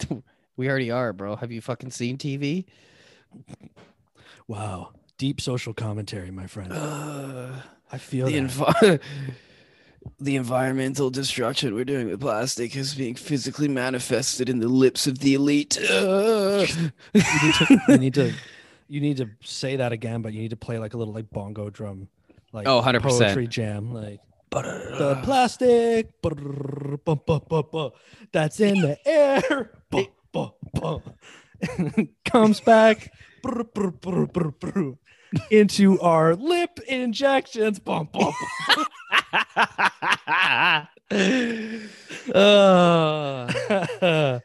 We 0.62 0.68
already 0.68 0.92
are, 0.92 1.12
bro. 1.12 1.34
Have 1.34 1.50
you 1.50 1.60
fucking 1.60 1.90
seen 1.90 2.16
TV? 2.18 2.66
Wow. 4.46 4.90
Deep 5.18 5.40
social 5.40 5.74
commentary, 5.74 6.30
my 6.30 6.46
friend. 6.46 6.72
Uh, 6.72 7.48
I 7.92 7.98
feel 7.98 8.26
the, 8.28 9.00
the 10.20 10.36
environmental 10.36 11.10
destruction 11.10 11.74
we're 11.74 11.84
doing 11.84 12.08
with 12.08 12.20
plastic 12.20 12.76
is 12.76 12.94
being 12.94 13.16
physically 13.16 13.66
manifested 13.66 14.48
in 14.48 14.60
the 14.60 14.68
lips 14.68 15.08
of 15.08 15.18
the 15.18 15.34
elite. 15.34 15.78
Uh. 15.80 16.64
you, 17.12 17.18
need 17.42 17.54
to, 17.54 17.82
you 17.88 17.98
need 17.98 18.14
to 18.14 18.32
you 18.86 19.00
need 19.00 19.16
to 19.16 19.30
say 19.42 19.74
that 19.74 19.90
again, 19.90 20.22
but 20.22 20.32
you 20.32 20.42
need 20.42 20.50
to 20.50 20.56
play 20.56 20.78
like 20.78 20.94
a 20.94 20.96
little 20.96 21.12
like 21.12 21.28
bongo 21.30 21.70
drum, 21.70 22.06
like 22.52 22.68
Oh, 22.68 22.80
100%. 22.80 23.02
poetry 23.02 23.48
jam, 23.48 23.92
like 23.92 24.20
the 24.52 25.18
plastic 25.24 26.22
that's 28.30 28.60
in 28.60 28.80
the 28.80 28.96
air 29.04 29.72
bum, 30.32 30.52
bum, 30.74 31.02
comes 32.24 32.60
back 32.60 33.12
brr, 33.42 33.64
brr, 33.64 34.26
brr, 34.26 34.94
into 35.50 36.00
our 36.00 36.34
lip 36.34 36.80
injections. 36.88 37.78
Bum, 37.78 38.08
bum. 38.12 38.32
Uh, 42.32 42.32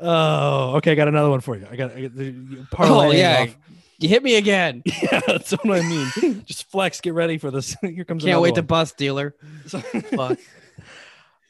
oh, 0.00 0.76
okay. 0.76 0.92
I 0.92 0.94
got 0.94 1.08
another 1.08 1.30
one 1.30 1.40
for 1.40 1.56
you. 1.56 1.66
I 1.70 1.76
got, 1.76 1.92
I 1.92 2.02
got 2.02 2.14
the 2.14 2.34
oh 2.60 2.66
parlaying 2.74 3.18
yeah, 3.18 3.42
off- 3.42 3.56
you 3.98 4.08
hit 4.08 4.22
me 4.22 4.36
again. 4.36 4.82
Yeah, 4.84 5.20
that's 5.26 5.52
what 5.52 5.70
I 5.70 5.82
mean. 5.82 6.44
Just 6.44 6.70
flex. 6.70 7.00
Get 7.00 7.14
ready 7.14 7.38
for 7.38 7.50
this. 7.50 7.76
Here 7.80 8.04
comes. 8.04 8.24
Can't 8.24 8.40
wait 8.40 8.56
to 8.56 8.62
bust, 8.62 8.96
dealer. 8.96 9.34
Fuck. 9.66 10.38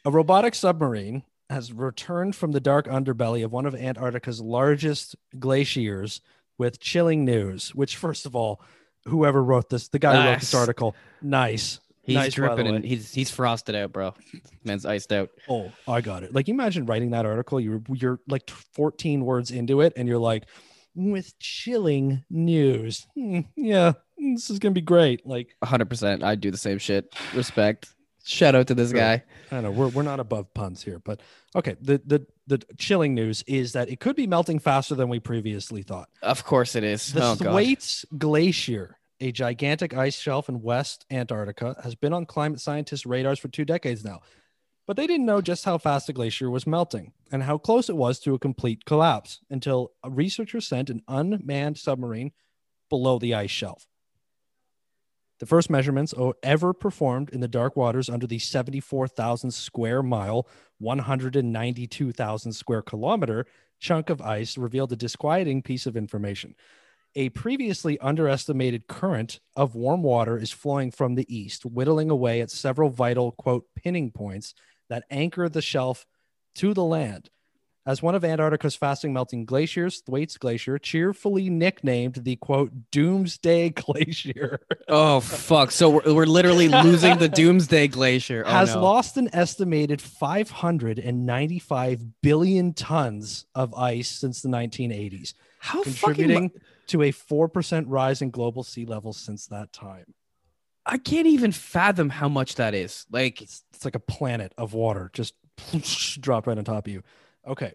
A 0.05 0.11
robotic 0.11 0.55
submarine 0.55 1.22
has 1.51 1.73
returned 1.73 2.35
from 2.37 2.53
the 2.53 2.61
dark 2.61 2.87
underbelly 2.87 3.45
of 3.45 3.53
one 3.53 3.67
of 3.67 3.75
Antarctica's 3.75 4.41
largest 4.41 5.17
glaciers 5.39 6.21
with 6.59 6.81
chilling 6.81 7.25
news. 7.25 7.75
Which, 7.75 7.97
first 7.97 8.25
of 8.25 8.35
all, 8.35 8.63
whoever 9.07 9.43
wrote 9.43 9.69
this, 9.69 9.89
the 9.89 9.99
guy 9.99 10.23
who 10.23 10.29
wrote 10.31 10.41
this 10.41 10.55
article, 10.55 10.95
nice. 11.21 11.81
He's 12.03 12.15
Nice, 12.15 12.23
by 12.25 12.29
the 12.29 12.33
dripping 12.55 12.67
and 12.67 12.83
way. 12.83 12.89
he's 12.89 13.13
he's 13.13 13.31
frosted 13.31 13.75
out, 13.75 13.93
bro. 13.93 14.15
Man's 14.65 14.87
iced 14.87 15.13
out. 15.13 15.29
Oh, 15.51 15.71
I 15.87 16.01
got 16.01 16.23
it. 16.23 16.33
Like, 16.35 16.49
imagine 16.49 16.87
writing 16.87 17.11
that 17.11 17.27
article. 17.27 17.61
You're 17.61 17.83
you're 17.91 18.21
like 18.27 18.49
14 18.49 19.23
words 19.25 19.51
into 19.51 19.83
it, 19.83 19.93
and 19.97 20.09
you're 20.09 20.19
like, 20.19 20.45
with 20.95 21.39
chilling 21.39 22.25
news. 22.31 23.07
Hmm, 23.15 23.41
yeah, 23.55 23.93
this 24.19 24.49
is 24.49 24.59
gonna 24.59 24.73
be 24.73 24.81
great. 24.81 25.27
Like, 25.27 25.55
100%. 25.63 26.23
I'd 26.25 26.41
do 26.41 26.51
the 26.51 26.57
same 26.57 26.79
shit. 26.79 27.15
Respect. 27.35 27.95
Shout 28.31 28.55
out 28.55 28.69
to 28.69 28.75
this 28.77 28.90
Sure. 28.90 29.01
guy. 29.01 29.25
I 29.51 29.55
don't 29.55 29.64
know 29.64 29.71
we're, 29.73 29.88
we're 29.88 30.03
not 30.03 30.21
above 30.21 30.55
puns 30.55 30.85
here, 30.85 31.01
but 31.01 31.21
okay. 31.57 31.77
The, 31.81 32.01
the 32.07 32.27
the 32.47 32.62
chilling 32.79 33.12
news 33.14 33.43
is 33.49 33.73
that 33.73 33.88
it 33.88 33.99
could 33.99 34.14
be 34.14 34.29
melting 34.29 34.61
faster 34.61 34.95
than 34.95 35.09
we 35.09 35.19
previously 35.19 35.83
thought. 35.83 36.09
Of 36.23 36.45
course 36.45 36.77
it 36.77 36.85
is. 36.85 37.12
The 37.12 37.25
oh. 37.25 37.35
Thwaites 37.35 38.05
Glacier, 38.16 38.99
a 39.19 39.33
gigantic 39.33 39.95
ice 39.95 40.16
shelf 40.16 40.49
in 40.49 40.62
West 40.62 41.07
Antarctica, 41.11 41.75
has 41.83 41.97
been 41.97 42.12
on 42.12 42.25
climate 42.25 42.61
scientists' 42.61 43.05
radars 43.05 43.40
for 43.40 43.49
two 43.49 43.64
decades 43.64 44.05
now. 44.05 44.21
But 44.87 44.97
they 44.97 45.09
didn't 45.09 45.27
know 45.27 45.40
just 45.40 45.64
how 45.64 45.79
fast 45.79 46.07
the 46.07 46.12
glacier 46.12 46.51
was 46.51 46.66
melting 46.66 47.12
and 47.33 47.43
how 47.43 47.59
close 47.59 47.88
it 47.88 47.97
was 47.97 48.21
to 48.21 48.35
a 48.35 48.38
complete 48.38 48.85
collapse 48.85 49.40
until 49.51 49.93
a 50.05 50.11
researcher 50.11 50.61
sent 50.61 50.88
an 50.90 51.03
unmanned 51.09 51.79
submarine 51.79 52.33
below 52.88 53.19
the 53.19 53.35
ice 53.35 53.51
shelf. 53.51 53.87
The 55.40 55.46
first 55.46 55.70
measurements 55.70 56.12
ever 56.42 56.74
performed 56.74 57.31
in 57.31 57.40
the 57.40 57.48
dark 57.48 57.74
waters 57.74 58.11
under 58.11 58.26
the 58.26 58.38
74,000 58.38 59.50
square 59.50 60.03
mile, 60.03 60.46
192,000 60.79 62.53
square 62.53 62.83
kilometer 62.83 63.46
chunk 63.79 64.11
of 64.11 64.20
ice 64.20 64.59
revealed 64.59 64.92
a 64.92 64.96
disquieting 64.96 65.62
piece 65.62 65.87
of 65.87 65.96
information. 65.96 66.55
A 67.16 67.31
previously 67.31 67.98
underestimated 68.00 68.87
current 68.87 69.40
of 69.57 69.74
warm 69.74 70.03
water 70.03 70.37
is 70.37 70.53
flowing 70.53 70.90
from 70.90 71.14
the 71.14 71.35
east, 71.35 71.64
whittling 71.64 72.11
away 72.11 72.42
at 72.42 72.50
several 72.50 72.90
vital, 72.90 73.33
quote, 73.33 73.64
pinning 73.74 74.11
points 74.11 74.55
that 74.90 75.05
anchor 75.11 75.48
the 75.48 75.62
shelf 75.62 76.07
to 76.57 76.74
the 76.74 76.85
land. 76.85 77.31
As 77.87 78.03
one 78.03 78.14
of 78.14 78.25
Antarctica's 78.25 78.77
fastest 78.77 79.11
melting 79.11 79.47
glaciers, 79.47 80.01
Thwaites 80.03 80.37
Glacier, 80.37 80.79
cheerfully 80.79 81.49
nicknamed 81.49 82.16
the 82.25 82.37
quote 82.37 82.71
Doomsday 82.90 83.71
Glacier, 83.75 84.61
Oh, 84.87 85.21
fuck. 85.21 85.71
So 85.71 85.88
we're, 85.90 86.14
we're 86.14 86.27
literally 86.27 86.69
losing 86.69 87.16
the 87.19 87.29
Doomsday 87.29 87.88
Glacier. 87.88 88.45
Oh, 88.47 88.51
has 88.51 88.75
no. 88.75 88.83
lost 88.83 89.16
an 89.16 89.31
estimated 89.33 90.03
595 90.03 92.21
billion 92.23 92.73
tons 92.75 93.47
of 93.55 93.73
ice 93.75 94.09
since 94.11 94.43
the 94.43 94.49
1980s, 94.49 95.35
How 95.59 95.83
contributing 95.83 96.51
fucking. 96.51 96.61
to 96.88 97.03
a 97.03 97.12
4% 97.12 97.85
rise 97.88 98.23
in 98.23 98.31
global 98.31 98.62
sea 98.62 98.85
levels 98.85 99.16
since 99.16 99.47
that 99.47 99.73
time. 99.73 100.14
I 100.87 100.99
can't 100.99 101.27
even 101.27 101.53
fathom 101.53 102.11
how 102.11 102.29
much 102.29 102.57
that 102.57 102.75
is. 102.75 103.07
Like, 103.11 103.40
It's, 103.43 103.62
it's 103.73 103.85
like 103.85 103.95
a 103.95 103.99
planet 104.01 104.53
of 104.59 104.75
water 104.75 105.11
just 105.12 105.35
dropped 106.21 106.47
right 106.47 106.59
on 106.59 106.64
top 106.64 106.87
of 106.87 106.93
you. 106.93 107.03
Okay. 107.51 107.73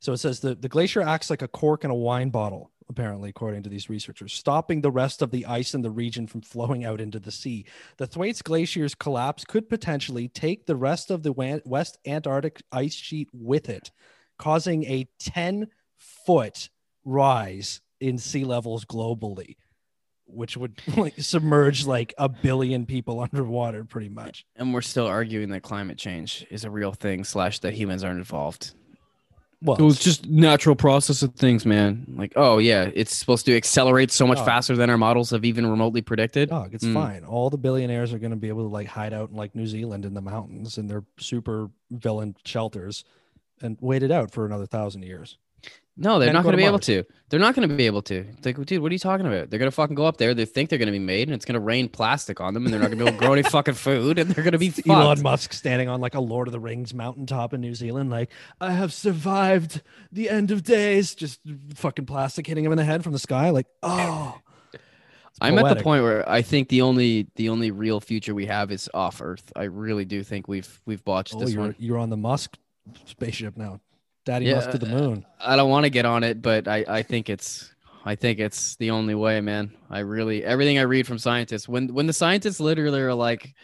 So 0.00 0.12
it 0.12 0.18
says 0.18 0.40
the, 0.40 0.54
the 0.54 0.68
glacier 0.68 1.02
acts 1.02 1.30
like 1.30 1.42
a 1.42 1.48
cork 1.48 1.84
in 1.84 1.90
a 1.90 1.94
wine 1.94 2.30
bottle, 2.30 2.70
apparently, 2.88 3.28
according 3.28 3.62
to 3.62 3.68
these 3.68 3.90
researchers, 3.90 4.32
stopping 4.32 4.80
the 4.80 4.90
rest 4.90 5.20
of 5.20 5.30
the 5.30 5.44
ice 5.46 5.74
in 5.74 5.82
the 5.82 5.90
region 5.90 6.26
from 6.26 6.40
flowing 6.40 6.84
out 6.84 7.00
into 7.00 7.20
the 7.20 7.30
sea. 7.30 7.66
The 7.98 8.06
Thwaites 8.06 8.42
Glacier's 8.42 8.94
collapse 8.94 9.44
could 9.44 9.68
potentially 9.68 10.26
take 10.28 10.66
the 10.66 10.76
rest 10.76 11.10
of 11.10 11.22
the 11.22 11.32
West 11.32 11.98
Antarctic 12.06 12.62
ice 12.72 12.94
sheet 12.94 13.28
with 13.32 13.68
it, 13.68 13.90
causing 14.38 14.84
a 14.84 15.06
10 15.18 15.68
foot 15.98 16.70
rise 17.04 17.82
in 18.00 18.16
sea 18.16 18.44
levels 18.44 18.86
globally, 18.86 19.56
which 20.24 20.56
would 20.56 20.80
like 20.96 21.14
submerge 21.18 21.84
like 21.84 22.14
a 22.16 22.28
billion 22.30 22.86
people 22.86 23.20
underwater 23.32 23.84
pretty 23.84 24.08
much. 24.08 24.46
and 24.56 24.72
we're 24.72 24.80
still 24.80 25.06
arguing 25.06 25.50
that 25.50 25.62
climate 25.62 25.98
change 25.98 26.46
is 26.50 26.64
a 26.64 26.70
real 26.70 26.92
thing, 26.92 27.22
slash, 27.22 27.58
that 27.58 27.74
humans 27.74 28.02
aren't 28.02 28.18
involved. 28.18 28.72
Well, 29.62 29.76
It 29.76 29.82
was 29.82 29.98
just 29.98 30.26
natural 30.26 30.74
process 30.74 31.22
of 31.22 31.34
things, 31.34 31.66
man. 31.66 32.06
Like, 32.16 32.32
oh 32.34 32.56
yeah, 32.58 32.90
it's 32.94 33.14
supposed 33.14 33.44
to 33.46 33.54
accelerate 33.54 34.10
so 34.10 34.26
much 34.26 34.38
Oh. 34.38 34.44
faster 34.44 34.74
than 34.74 34.88
our 34.88 34.96
models 34.96 35.30
have 35.30 35.44
even 35.44 35.66
remotely 35.66 36.00
predicted. 36.00 36.48
dog, 36.48 36.72
it's 36.72 36.84
Mm. 36.84 36.94
fine. 36.94 37.24
All 37.24 37.50
the 37.50 37.58
billionaires 37.58 38.14
are 38.14 38.18
going 38.18 38.30
to 38.30 38.36
be 38.38 38.48
able 38.48 38.62
to 38.62 38.72
like 38.72 38.86
hide 38.86 39.12
out 39.12 39.28
in 39.30 39.36
like 39.36 39.54
New 39.54 39.66
Zealand 39.66 40.06
in 40.06 40.14
the 40.14 40.22
mountains 40.22 40.78
in 40.78 40.86
their 40.86 41.04
super 41.18 41.70
villain 41.90 42.36
shelters 42.44 43.04
and 43.60 43.76
wait 43.82 44.02
it 44.02 44.10
out 44.10 44.30
for 44.30 44.46
another 44.46 44.64
thousand 44.66 45.02
years. 45.02 45.36
No, 46.02 46.18
they're 46.18 46.32
not 46.32 46.44
going 46.44 46.52
to 46.52 46.56
be 46.56 46.64
able 46.64 46.78
to. 46.80 47.04
They're 47.28 47.38
not 47.38 47.54
going 47.54 47.68
to 47.68 47.74
be 47.74 47.84
able 47.84 48.00
to. 48.02 48.20
It's 48.20 48.46
like, 48.46 48.56
dude, 48.64 48.80
what 48.80 48.90
are 48.90 48.94
you 48.94 48.98
talking 48.98 49.26
about? 49.26 49.50
They're 49.50 49.58
going 49.58 49.70
to 49.70 49.74
fucking 49.74 49.94
go 49.94 50.06
up 50.06 50.16
there. 50.16 50.32
They 50.32 50.46
think 50.46 50.70
they're 50.70 50.78
going 50.78 50.86
to 50.86 50.92
be 50.92 50.98
made, 50.98 51.28
and 51.28 51.34
it's 51.34 51.44
going 51.44 51.54
to 51.54 51.60
rain 51.60 51.90
plastic 51.90 52.40
on 52.40 52.54
them, 52.54 52.64
and 52.64 52.72
they're 52.72 52.80
not 52.80 52.86
going 52.86 52.98
to 52.98 53.04
be 53.04 53.08
able 53.08 53.18
to 53.18 53.24
grow 53.24 53.34
any 53.34 53.42
fucking 53.50 53.74
food, 53.74 54.18
and 54.18 54.30
they're 54.30 54.42
going 54.42 54.52
to 54.52 54.58
be 54.58 54.70
fucked. 54.70 54.88
Elon 54.88 55.22
Musk 55.22 55.52
standing 55.52 55.88
on 55.88 56.00
like 56.00 56.14
a 56.14 56.20
Lord 56.20 56.48
of 56.48 56.52
the 56.52 56.58
Rings 56.58 56.94
mountaintop 56.94 57.52
in 57.52 57.60
New 57.60 57.74
Zealand, 57.74 58.08
like 58.08 58.30
I 58.62 58.72
have 58.72 58.94
survived 58.94 59.82
the 60.10 60.30
end 60.30 60.50
of 60.50 60.64
days. 60.64 61.14
Just 61.14 61.38
fucking 61.74 62.06
plastic 62.06 62.46
hitting 62.46 62.64
him 62.64 62.72
in 62.72 62.78
the 62.78 62.84
head 62.84 63.04
from 63.04 63.12
the 63.12 63.18
sky, 63.18 63.50
like 63.50 63.66
oh. 63.82 64.40
I'm 65.42 65.58
at 65.58 65.76
the 65.76 65.82
point 65.82 66.02
where 66.02 66.28
I 66.28 66.42
think 66.42 66.68
the 66.68 66.82
only 66.82 67.28
the 67.36 67.50
only 67.50 67.70
real 67.70 68.00
future 68.00 68.34
we 68.34 68.46
have 68.46 68.70
is 68.70 68.88
off 68.92 69.20
Earth. 69.22 69.52
I 69.54 69.64
really 69.64 70.04
do 70.04 70.22
think 70.22 70.48
we've 70.48 70.80
we've 70.86 71.04
botched 71.04 71.34
Oh, 71.34 71.40
this 71.40 71.52
you're 71.52 71.62
one. 71.62 71.76
you're 71.78 71.98
on 71.98 72.10
the 72.10 72.16
Musk 72.16 72.58
spaceship 73.06 73.56
now. 73.56 73.80
Daddy 74.24 74.46
Yeah, 74.46 74.56
Musk 74.56 74.70
to 74.72 74.78
the 74.78 74.86
uh, 74.86 74.98
moon. 74.98 75.26
I 75.40 75.56
don't 75.56 75.70
want 75.70 75.84
to 75.84 75.90
get 75.90 76.04
on 76.04 76.24
it, 76.24 76.42
but 76.42 76.68
I 76.68 76.84
I 76.88 77.02
think 77.02 77.28
it's 77.30 77.72
I 78.04 78.14
think 78.14 78.38
it's 78.38 78.76
the 78.76 78.90
only 78.90 79.14
way, 79.14 79.40
man. 79.40 79.72
I 79.88 80.00
really 80.00 80.44
everything 80.44 80.78
I 80.78 80.82
read 80.82 81.06
from 81.06 81.18
scientists 81.18 81.68
when 81.68 81.92
when 81.92 82.06
the 82.06 82.12
scientists 82.12 82.60
literally 82.60 83.00
are 83.00 83.14
like 83.14 83.54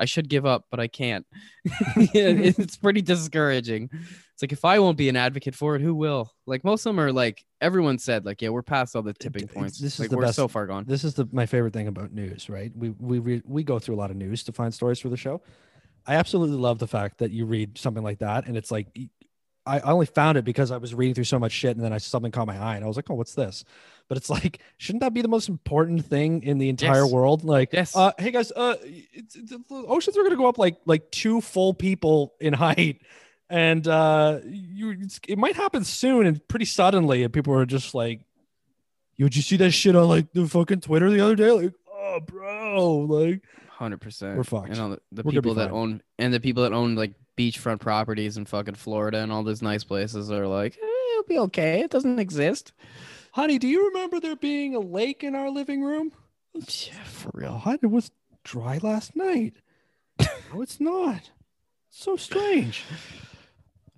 I 0.00 0.06
should 0.06 0.28
give 0.30 0.46
up, 0.46 0.64
but 0.70 0.80
I 0.80 0.88
can't. 0.88 1.26
It's 2.14 2.76
pretty 2.76 3.02
discouraging. 3.02 3.90
It's 3.92 4.42
like 4.42 4.52
if 4.52 4.64
I 4.64 4.78
won't 4.78 4.96
be 4.96 5.10
an 5.10 5.16
advocate 5.16 5.54
for 5.54 5.76
it, 5.76 5.82
who 5.82 5.94
will? 5.94 6.32
Like 6.46 6.64
most 6.64 6.86
of 6.86 6.90
them 6.90 7.00
are 7.00 7.12
like 7.12 7.44
everyone 7.60 7.98
said, 7.98 8.24
like 8.24 8.40
yeah, 8.40 8.48
we're 8.48 8.62
past 8.62 8.96
all 8.96 9.02
the 9.02 9.12
tipping 9.12 9.46
points. 9.46 9.78
this 9.78 9.94
is 9.94 10.00
like 10.00 10.10
the 10.10 10.16
we're 10.16 10.22
best- 10.22 10.36
so 10.36 10.48
far 10.48 10.66
gone. 10.66 10.86
This 10.88 11.04
is 11.04 11.14
the 11.14 11.28
my 11.32 11.44
favorite 11.44 11.74
thing 11.74 11.88
about 11.88 12.12
news, 12.12 12.48
right? 12.48 12.72
We 12.74 12.90
we 12.98 13.18
re, 13.18 13.42
we 13.46 13.62
go 13.62 13.78
through 13.78 13.96
a 13.96 14.00
lot 14.00 14.10
of 14.10 14.16
news 14.16 14.42
to 14.44 14.52
find 14.52 14.72
stories 14.72 14.98
for 14.98 15.10
the 15.10 15.18
show. 15.18 15.42
I 16.06 16.14
absolutely 16.16 16.56
love 16.56 16.78
the 16.78 16.86
fact 16.88 17.18
that 17.18 17.30
you 17.30 17.46
read 17.46 17.78
something 17.78 18.02
like 18.02 18.18
that, 18.20 18.46
and 18.46 18.56
it's 18.56 18.70
like 18.70 18.86
I 19.66 19.80
only 19.80 20.06
found 20.06 20.38
it 20.38 20.44
because 20.44 20.70
I 20.70 20.78
was 20.78 20.94
reading 20.94 21.14
through 21.14 21.24
so 21.24 21.38
much 21.38 21.52
shit, 21.52 21.76
and 21.76 21.84
then 21.84 21.92
I 21.92 21.98
something 21.98 22.32
caught 22.32 22.46
my 22.46 22.58
eye, 22.58 22.76
and 22.76 22.84
I 22.84 22.88
was 22.88 22.96
like, 22.96 23.10
oh, 23.10 23.14
what's 23.14 23.34
this? 23.34 23.64
But 24.08 24.16
it's 24.16 24.30
like, 24.36 24.60
shouldn't 24.78 25.02
that 25.02 25.14
be 25.14 25.22
the 25.22 25.28
most 25.28 25.48
important 25.48 26.04
thing 26.06 26.42
in 26.42 26.58
the 26.58 26.68
entire 26.68 27.02
Yes. 27.04 27.12
world? 27.12 27.44
Like, 27.44 27.72
Yes. 27.72 27.94
uh, 27.94 28.12
hey 28.18 28.30
guys, 28.30 28.50
uh, 28.52 28.76
the 29.34 29.62
oceans 29.70 30.16
are 30.16 30.22
gonna 30.22 30.36
go 30.36 30.46
up 30.48 30.58
like 30.58 30.76
like 30.86 31.10
two 31.10 31.40
full 31.40 31.74
people 31.74 32.34
in 32.40 32.52
height. 32.54 33.02
And 33.48 33.86
uh, 33.88 34.38
you, 34.44 34.90
it's, 35.00 35.18
it 35.26 35.36
might 35.36 35.56
happen 35.56 35.82
soon 35.82 36.24
and 36.26 36.46
pretty 36.46 36.66
suddenly, 36.66 37.24
and 37.24 37.32
people 37.32 37.52
are 37.54 37.66
just 37.66 37.94
like, 37.94 38.20
Yo, 39.16 39.26
did 39.26 39.36
you 39.36 39.42
see 39.42 39.56
that 39.58 39.72
shit 39.72 39.94
on 39.96 40.08
like 40.08 40.32
the 40.32 40.46
fucking 40.48 40.80
Twitter 40.80 41.10
the 41.10 41.20
other 41.20 41.34
day? 41.36 41.50
Like, 41.50 41.72
oh, 41.92 42.20
bro, 42.20 42.96
like, 43.00 43.42
Hundred 43.80 44.00
percent. 44.02 44.36
We're 44.36 44.44
fucked. 44.44 44.68
And 44.68 44.78
all 44.78 44.90
the, 44.90 45.00
the 45.10 45.22
We're 45.22 45.32
gonna 45.32 45.40
be 45.42 45.48
people 45.48 45.54
that 45.54 45.70
fine. 45.70 45.78
own 45.78 46.02
and 46.18 46.34
the 46.34 46.38
people 46.40 46.62
that 46.64 46.72
own 46.74 46.94
like 46.96 47.14
beachfront 47.36 47.80
properties 47.80 48.36
in 48.36 48.44
fucking 48.44 48.74
Florida 48.74 49.18
and 49.18 49.32
all 49.32 49.42
those 49.42 49.62
nice 49.62 49.84
places 49.84 50.30
are 50.30 50.46
like, 50.46 50.76
eh, 50.76 51.12
it'll 51.12 51.24
be 51.26 51.38
okay. 51.38 51.80
It 51.80 51.90
doesn't 51.90 52.18
exist. 52.18 52.72
honey, 53.32 53.58
do 53.58 53.66
you 53.66 53.88
remember 53.88 54.20
there 54.20 54.36
being 54.36 54.74
a 54.74 54.80
lake 54.80 55.24
in 55.24 55.34
our 55.34 55.50
living 55.50 55.82
room? 55.82 56.12
Yeah, 56.54 57.04
for 57.04 57.30
real. 57.32 57.62
God, 57.64 57.78
it 57.82 57.86
was 57.86 58.10
dry 58.44 58.78
last 58.82 59.16
night. 59.16 59.54
no, 60.20 60.60
it's 60.60 60.78
not. 60.80 61.30
So 61.88 62.16
strange. 62.16 62.84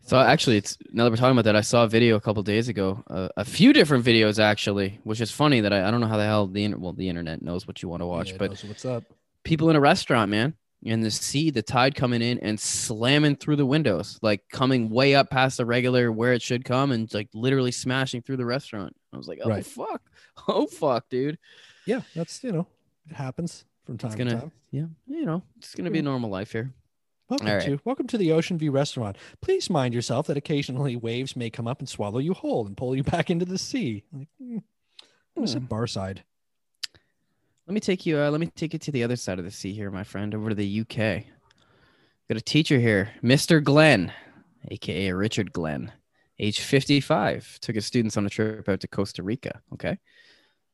So 0.04 0.18
actually, 0.18 0.56
it's 0.56 0.76
now 0.90 1.04
that 1.04 1.10
we're 1.10 1.16
talking 1.16 1.30
about 1.30 1.44
that, 1.44 1.54
I 1.54 1.60
saw 1.60 1.84
a 1.84 1.88
video 1.88 2.16
a 2.16 2.20
couple 2.20 2.42
days 2.42 2.68
ago, 2.68 3.04
uh, 3.08 3.28
a 3.36 3.44
few 3.44 3.72
different 3.72 4.04
videos 4.04 4.40
actually, 4.40 4.98
which 5.04 5.20
is 5.20 5.30
funny 5.30 5.60
that 5.60 5.72
I, 5.72 5.86
I 5.86 5.92
don't 5.92 6.00
know 6.00 6.08
how 6.08 6.16
the 6.16 6.24
hell 6.24 6.48
the 6.48 6.64
inter- 6.64 6.76
well 6.78 6.92
the 6.92 7.08
internet 7.08 7.40
knows 7.40 7.68
what 7.68 7.82
you 7.84 7.88
want 7.88 8.02
to 8.02 8.06
watch, 8.06 8.32
Yeah, 8.32 8.36
but 8.38 8.50
knows 8.50 8.64
what's 8.64 8.84
up? 8.84 9.04
People 9.44 9.70
in 9.70 9.76
a 9.76 9.80
restaurant, 9.80 10.30
man, 10.30 10.54
and 10.84 11.02
the 11.04 11.10
sea, 11.10 11.50
the 11.50 11.62
tide 11.62 11.94
coming 11.94 12.22
in 12.22 12.38
and 12.40 12.58
slamming 12.58 13.36
through 13.36 13.56
the 13.56 13.66
windows, 13.66 14.18
like 14.22 14.42
coming 14.50 14.90
way 14.90 15.14
up 15.14 15.30
past 15.30 15.56
the 15.56 15.66
regular 15.66 16.10
where 16.12 16.32
it 16.32 16.42
should 16.42 16.64
come, 16.64 16.92
and 16.92 17.12
like 17.14 17.28
literally 17.34 17.72
smashing 17.72 18.22
through 18.22 18.36
the 18.38 18.46
restaurant. 18.46 18.94
I 19.12 19.16
was 19.16 19.28
like, 19.28 19.40
oh 19.44 19.48
Right. 19.48 19.64
fuck, 19.66 20.02
oh 20.48 20.66
fuck, 20.66 21.08
dude. 21.08 21.38
Yeah, 21.86 22.02
that's 22.14 22.42
you 22.44 22.52
know, 22.52 22.66
it 23.10 23.14
happens 23.16 23.64
from 23.84 23.98
time 23.98 24.08
It's 24.10 24.16
to 24.18 24.24
gonna, 24.24 24.40
time. 24.40 24.52
yeah, 24.70 24.86
you 25.06 25.24
know, 25.24 25.42
it's 25.58 25.74
gonna 25.74 25.90
be 25.90 25.98
a 25.98 26.02
normal 26.02 26.30
life 26.30 26.52
here. 26.52 26.72
Welcome 27.28 27.46
right. 27.48 27.62
to 27.62 27.80
welcome 27.84 28.06
to 28.08 28.18
the 28.18 28.32
Ocean 28.32 28.58
View 28.58 28.70
Restaurant. 28.72 29.16
Please 29.40 29.70
mind 29.70 29.94
yourself 29.94 30.26
that 30.26 30.36
occasionally 30.36 30.96
waves 30.96 31.34
may 31.34 31.48
come 31.48 31.66
up 31.66 31.78
and 31.78 31.88
swallow 31.88 32.18
you 32.18 32.34
whole 32.34 32.66
and 32.66 32.76
pull 32.76 32.94
you 32.94 33.02
back 33.14 33.30
into 33.30 33.44
the 33.46 33.56
sea. 33.58 34.04
Like, 34.12 34.28
mm, 34.42 34.62
it 35.36 35.40
was 35.40 35.54
at 35.54 35.62
Hmm. 35.62 35.68
Barside. 35.68 36.18
Let 37.66 37.74
me 37.74 37.80
take 37.80 38.04
you. 38.06 38.18
Uh, 38.18 38.30
let 38.30 38.40
me 38.40 38.46
take 38.48 38.72
you 38.72 38.78
to 38.80 38.92
the 38.92 39.04
other 39.04 39.16
side 39.16 39.38
of 39.38 39.44
the 39.44 39.50
sea 39.50 39.72
here, 39.72 39.90
my 39.90 40.04
friend, 40.04 40.34
over 40.34 40.48
to 40.48 40.54
the 40.54 40.80
UK. 40.80 41.24
Got 42.28 42.36
a 42.38 42.40
teacher 42.40 42.78
here, 42.78 43.10
Mr. 43.22 43.62
Glenn, 43.62 44.12
aka 44.70 45.12
Richard 45.12 45.52
Glenn, 45.52 45.92
age 46.38 46.60
55, 46.60 47.58
took 47.60 47.74
his 47.74 47.86
students 47.86 48.16
on 48.16 48.26
a 48.26 48.30
trip 48.30 48.68
out 48.68 48.80
to 48.80 48.88
Costa 48.88 49.22
Rica. 49.22 49.60
Okay, 49.72 49.98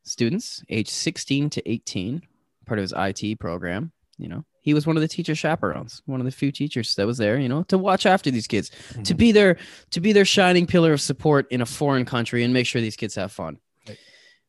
students 0.04 0.62
age 0.70 0.88
16 0.88 1.50
to 1.50 1.70
18, 1.70 2.22
part 2.66 2.78
of 2.78 2.82
his 2.82 2.94
IT 2.96 3.38
program. 3.38 3.92
You 4.18 4.28
know, 4.28 4.44
he 4.62 4.74
was 4.74 4.86
one 4.86 4.96
of 4.96 5.00
the 5.02 5.08
teacher 5.08 5.34
chaperones, 5.34 6.02
one 6.06 6.20
of 6.20 6.24
the 6.24 6.32
few 6.32 6.50
teachers 6.52 6.94
that 6.96 7.06
was 7.06 7.18
there. 7.18 7.38
You 7.38 7.48
know, 7.48 7.62
to 7.64 7.76
watch 7.78 8.06
after 8.06 8.30
these 8.30 8.46
kids, 8.46 8.70
to 9.04 9.14
Mhm. 9.14 9.16
be 9.16 9.32
their 9.32 9.56
to 9.90 10.00
be 10.00 10.12
their 10.12 10.24
shining 10.24 10.66
pillar 10.66 10.92
of 10.92 11.00
support 11.00 11.46
in 11.50 11.60
a 11.60 11.66
foreign 11.66 12.04
country 12.04 12.44
and 12.44 12.52
make 12.54 12.66
sure 12.66 12.80
these 12.80 12.96
kids 12.96 13.14
have 13.16 13.30
fun. 13.32 13.58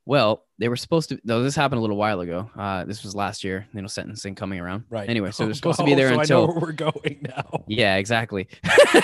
Well, 0.09 0.47
they 0.57 0.69
were 0.69 0.75
supposed 0.75 1.09
to. 1.09 1.19
No, 1.23 1.43
this 1.43 1.55
happened 1.55 1.77
a 1.77 1.81
little 1.81 1.95
while 1.95 2.21
ago. 2.21 2.49
Uh, 2.57 2.83
this 2.83 3.03
was 3.03 3.15
last 3.15 3.43
year. 3.43 3.67
You 3.75 3.83
know, 3.83 3.87
sentencing 3.87 4.33
coming 4.33 4.59
around. 4.59 4.85
Right. 4.89 5.07
Anyway, 5.07 5.29
so 5.29 5.43
Oh, 5.43 5.45
they're 5.45 5.53
supposed 5.61 5.77
to 5.77 5.85
be 5.85 5.93
there 5.93 6.09
so 6.09 6.19
until. 6.19 6.37
I 6.37 6.45
know 6.47 6.51
where 6.53 6.61
we're 6.61 6.71
going 6.71 7.27
now. 7.27 7.63
Yeah, 7.67 7.97
exactly. 7.97 8.47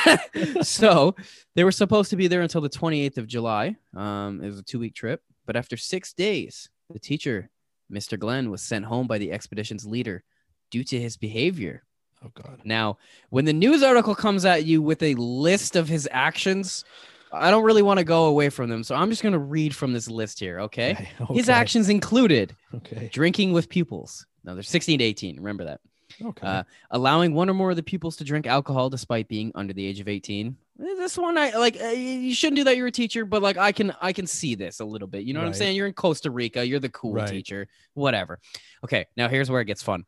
so 0.63 1.15
they 1.53 1.63
were 1.63 1.71
supposed 1.71 2.09
to 2.09 2.15
be 2.15 2.27
there 2.27 2.41
until 2.41 2.59
the 2.59 2.71
28th 2.71 3.19
of 3.19 3.27
July. 3.27 3.75
Um, 3.95 4.41
it 4.43 4.47
was 4.47 4.57
a 4.57 4.63
two 4.63 4.79
week 4.79 4.95
trip. 4.95 5.21
But 5.45 5.55
after 5.55 5.77
six 5.77 6.11
days, 6.11 6.71
the 6.89 6.97
teacher, 6.97 7.51
Mr. 7.93 8.17
Glenn, 8.17 8.49
was 8.49 8.63
sent 8.63 8.85
home 8.85 9.05
by 9.05 9.19
the 9.19 9.31
expedition's 9.31 9.85
leader 9.85 10.23
due 10.71 10.83
to 10.85 10.99
his 10.99 11.17
behavior. 11.17 11.83
Oh 12.25 12.31
God. 12.33 12.61
Now, 12.63 12.97
when 13.29 13.45
the 13.45 13.53
news 13.53 13.83
article 13.83 14.15
comes 14.15 14.43
at 14.43 14.65
you 14.65 14.81
with 14.81 15.03
a 15.03 15.13
list 15.13 15.75
of 15.75 15.87
his 15.87 16.09
actions, 16.11 16.83
I 17.35 17.51
don't 17.51 17.63
really 17.63 17.81
want 17.81 17.99
to 17.99 18.03
go 18.03 18.25
away 18.25 18.49
from 18.49 18.69
them. 18.69 18.83
So 18.83 18.95
I'm 18.95 19.09
just 19.09 19.21
going 19.21 19.33
to 19.33 19.39
read 19.39 19.75
from 19.75 19.93
this 19.93 20.09
list 20.09 20.39
here, 20.39 20.59
okay? 20.61 20.93
His 21.31 21.49
okay, 21.49 21.53
actions 21.59 21.89
included 21.89 22.55
Okay. 22.73 23.09
drinking 23.11 23.51
with 23.53 23.69
pupils. 23.69 24.25
Now, 24.43 24.53
they're 24.53 24.63
16 24.63 24.99
to 24.99 25.05
18. 25.05 25.37
Remember 25.37 25.65
that. 25.65 25.81
Okay. 26.23 26.47
Uh, 26.47 26.63
allowing 26.91 27.33
one 27.33 27.49
or 27.49 27.53
more 27.53 27.71
of 27.71 27.75
the 27.75 27.83
pupils 27.83 28.15
to 28.17 28.23
drink 28.23 28.47
alcohol 28.47 28.89
despite 28.89 29.27
being 29.27 29.51
under 29.55 29.73
the 29.73 29.85
age 29.85 29.99
of 29.99 30.07
18. 30.07 30.55
Eh, 30.79 30.83
This 30.97 31.17
one, 31.17 31.37
I 31.37 31.55
like. 31.57 31.81
uh, 31.81 31.87
You 31.87 32.33
shouldn't 32.33 32.57
do 32.57 32.63
that. 32.65 32.77
You're 32.77 32.87
a 32.87 32.91
teacher, 32.91 33.25
but 33.25 33.41
like, 33.41 33.57
I 33.57 33.71
can, 33.71 33.93
I 34.01 34.13
can 34.13 34.27
see 34.27 34.55
this 34.55 34.79
a 34.79 34.85
little 34.85 35.07
bit. 35.07 35.23
You 35.23 35.33
know 35.33 35.39
what 35.41 35.47
I'm 35.47 35.53
saying? 35.53 35.75
You're 35.75 35.87
in 35.87 35.93
Costa 35.93 36.29
Rica. 36.31 36.65
You're 36.65 36.79
the 36.79 36.89
cool 36.89 37.13
Right. 37.13 37.27
teacher. 37.27 37.67
Whatever. 37.95 38.39
Okay. 38.83 39.05
Now 39.17 39.27
here's 39.29 39.49
where 39.49 39.61
it 39.61 39.65
gets 39.65 39.81
fun. 39.83 40.05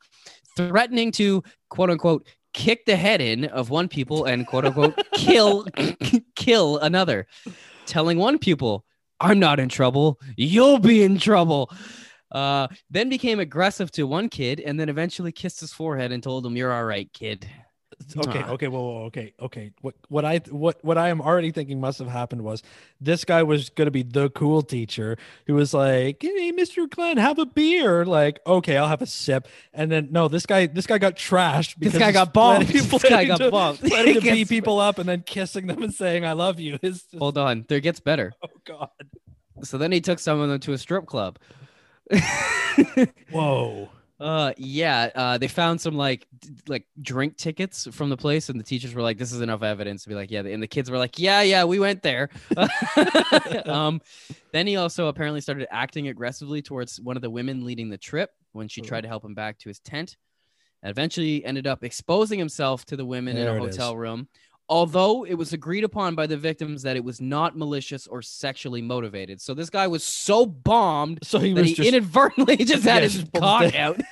Threatening 0.55 1.11
to 1.13 1.43
quote 1.69 1.89
unquote 1.89 2.27
kick 2.53 2.85
the 2.85 2.95
head 2.95 3.21
in 3.21 3.45
of 3.45 3.69
one 3.69 3.87
pupil 3.87 4.25
and 4.25 4.47
quote 4.47 4.65
unquote 4.65 4.95
kill, 5.13 5.67
kill 6.47 6.77
another. 6.79 7.27
Telling 7.85 8.17
one 8.17 8.39
pupil, 8.39 8.85
"I'm 9.19 9.39
not 9.39 9.59
in 9.59 9.69
trouble. 9.69 10.19
You'll 10.37 10.79
be 10.79 11.03
in 11.03 11.19
trouble." 11.19 11.71
Uh, 12.31 12.67
then 12.89 13.09
became 13.09 13.39
aggressive 13.39 13.89
to 13.91 14.03
one 14.03 14.29
kid 14.29 14.59
and 14.59 14.79
then 14.79 14.89
eventually 14.89 15.31
kissed 15.31 15.61
his 15.61 15.71
forehead 15.71 16.11
and 16.11 16.21
told 16.21 16.45
him, 16.45 16.57
You're 16.57 16.73
all 16.73 16.83
right, 16.83 17.11
kid. 17.13 17.49
okay. 18.17 18.43
Okay. 18.43 18.67
Whoa. 18.67 19.05
Okay. 19.05 19.33
Okay. 19.39 19.71
What 19.81 19.95
what 20.09 20.23
I 20.23 20.37
what 20.49 20.77
what 20.83 20.97
I 20.97 21.09
am 21.09 21.19
already 21.19 21.51
thinking 21.51 21.79
must 21.81 21.99
have 21.99 22.07
happened 22.07 22.43
was 22.43 22.61
this 23.01 23.25
guy 23.25 23.43
was 23.43 23.69
going 23.69 23.87
to 23.87 23.91
be 23.91 24.03
the 24.03 24.29
cool 24.29 24.61
teacher 24.61 25.17
who 25.47 25.55
was 25.55 25.73
like, 25.73 26.21
"Hey, 26.21 26.51
Mr. 26.51 26.89
Glenn, 26.89 27.17
have 27.17 27.39
a 27.39 27.45
beer." 27.45 28.05
Like, 28.05 28.39
okay, 28.45 28.77
I'll 28.77 28.87
have 28.87 29.01
a 29.01 29.07
sip. 29.07 29.47
And 29.73 29.91
then 29.91 30.09
no, 30.11 30.27
this 30.27 30.45
guy 30.45 30.67
this 30.67 30.85
guy 30.87 30.99
got 30.99 31.15
trashed. 31.15 31.75
This 31.79 31.93
because 31.93 31.99
guy 31.99 32.11
got 32.11 32.33
planning- 32.33 32.67
This 32.71 33.03
guy 33.03 33.25
got 33.25 33.37
to- 33.37 33.49
bombed. 33.51 33.79
Planning 33.79 34.13
to 34.15 34.21
beat 34.21 34.47
people 34.49 34.79
up 34.79 34.99
and 34.99 35.09
then 35.09 35.23
kissing 35.25 35.67
them 35.67 35.81
and 35.83 35.93
saying 35.93 36.23
"I 36.25 36.33
love 36.33 36.59
you." 36.59 36.77
It's 36.83 37.01
just, 37.03 37.15
Hold 37.17 37.37
on, 37.37 37.65
there 37.67 37.79
gets 37.79 37.99
better. 37.99 38.31
oh 38.43 38.47
God. 38.63 38.89
So 39.63 39.77
then 39.79 39.91
he 39.91 40.01
took 40.01 40.19
some 40.19 40.39
of 40.39 40.49
them 40.49 40.59
to 40.59 40.73
a 40.73 40.77
strip 40.77 41.07
club. 41.07 41.39
Whoa. 43.31 43.89
Uh 44.19 44.51
yeah, 44.57 45.09
uh 45.13 45.37
they 45.37 45.47
found 45.47 45.79
some 45.79 45.95
like 45.95 46.27
d- 46.39 46.49
like 46.67 46.87
drink 47.01 47.37
tickets 47.37 47.87
from 47.91 48.09
the 48.09 48.17
place 48.17 48.49
and 48.49 48.59
the 48.59 48.63
teachers 48.63 48.93
were 48.93 49.01
like 49.01 49.17
this 49.17 49.31
is 49.31 49.41
enough 49.41 49.61
evidence 49.61 50.03
to 50.03 50.09
be 50.09 50.15
like 50.15 50.31
yeah 50.31 50.41
and 50.41 50.61
the 50.61 50.67
kids 50.67 50.89
were 50.89 50.97
like 50.97 51.19
yeah 51.19 51.41
yeah 51.41 51.63
we 51.63 51.79
went 51.79 52.01
there. 52.01 52.29
um 53.65 54.01
then 54.51 54.65
he 54.67 54.75
also 54.75 55.07
apparently 55.07 55.41
started 55.41 55.67
acting 55.71 56.07
aggressively 56.07 56.61
towards 56.61 56.99
one 56.99 57.15
of 57.15 57.21
the 57.21 57.29
women 57.29 57.63
leading 57.65 57.89
the 57.89 57.97
trip 57.97 58.31
when 58.53 58.67
she 58.67 58.81
tried 58.81 59.01
to 59.01 59.07
help 59.07 59.23
him 59.23 59.33
back 59.35 59.59
to 59.59 59.69
his 59.69 59.79
tent. 59.79 60.17
And 60.83 60.91
eventually 60.91 61.43
ended 61.43 61.65
up 61.65 61.83
exposing 61.83 62.37
himself 62.37 62.85
to 62.85 62.95
the 62.95 63.05
women 63.05 63.35
in 63.35 63.47
a 63.47 63.53
it 63.55 63.63
is. 63.67 63.75
hotel 63.75 63.97
room. 63.97 64.27
Although 64.69 65.25
it 65.25 65.35
was 65.35 65.53
agreed 65.53 65.85
upon 65.85 66.15
by 66.15 66.27
the 66.27 66.35
victims 66.35 66.81
that 66.83 66.97
it 66.97 67.03
was 67.03 67.21
not 67.21 67.57
malicious 67.57 68.05
or 68.05 68.21
sexually 68.21 68.81
motivated. 68.81 69.39
So 69.39 69.53
this 69.53 69.69
guy 69.69 69.87
was 69.87 70.03
so 70.03 70.45
bombed 70.45 71.19
So 71.23 71.39
he 71.39 71.53
that 71.53 71.61
was 71.61 71.69
he 71.69 71.75
just 71.75 71.87
inadvertently 71.87 72.57
just 72.65 72.83
Yeah, 72.83 72.93
had 72.95 73.03
his 73.03 73.15
just 73.15 73.31
cock 73.33 73.73
out. 73.75 74.01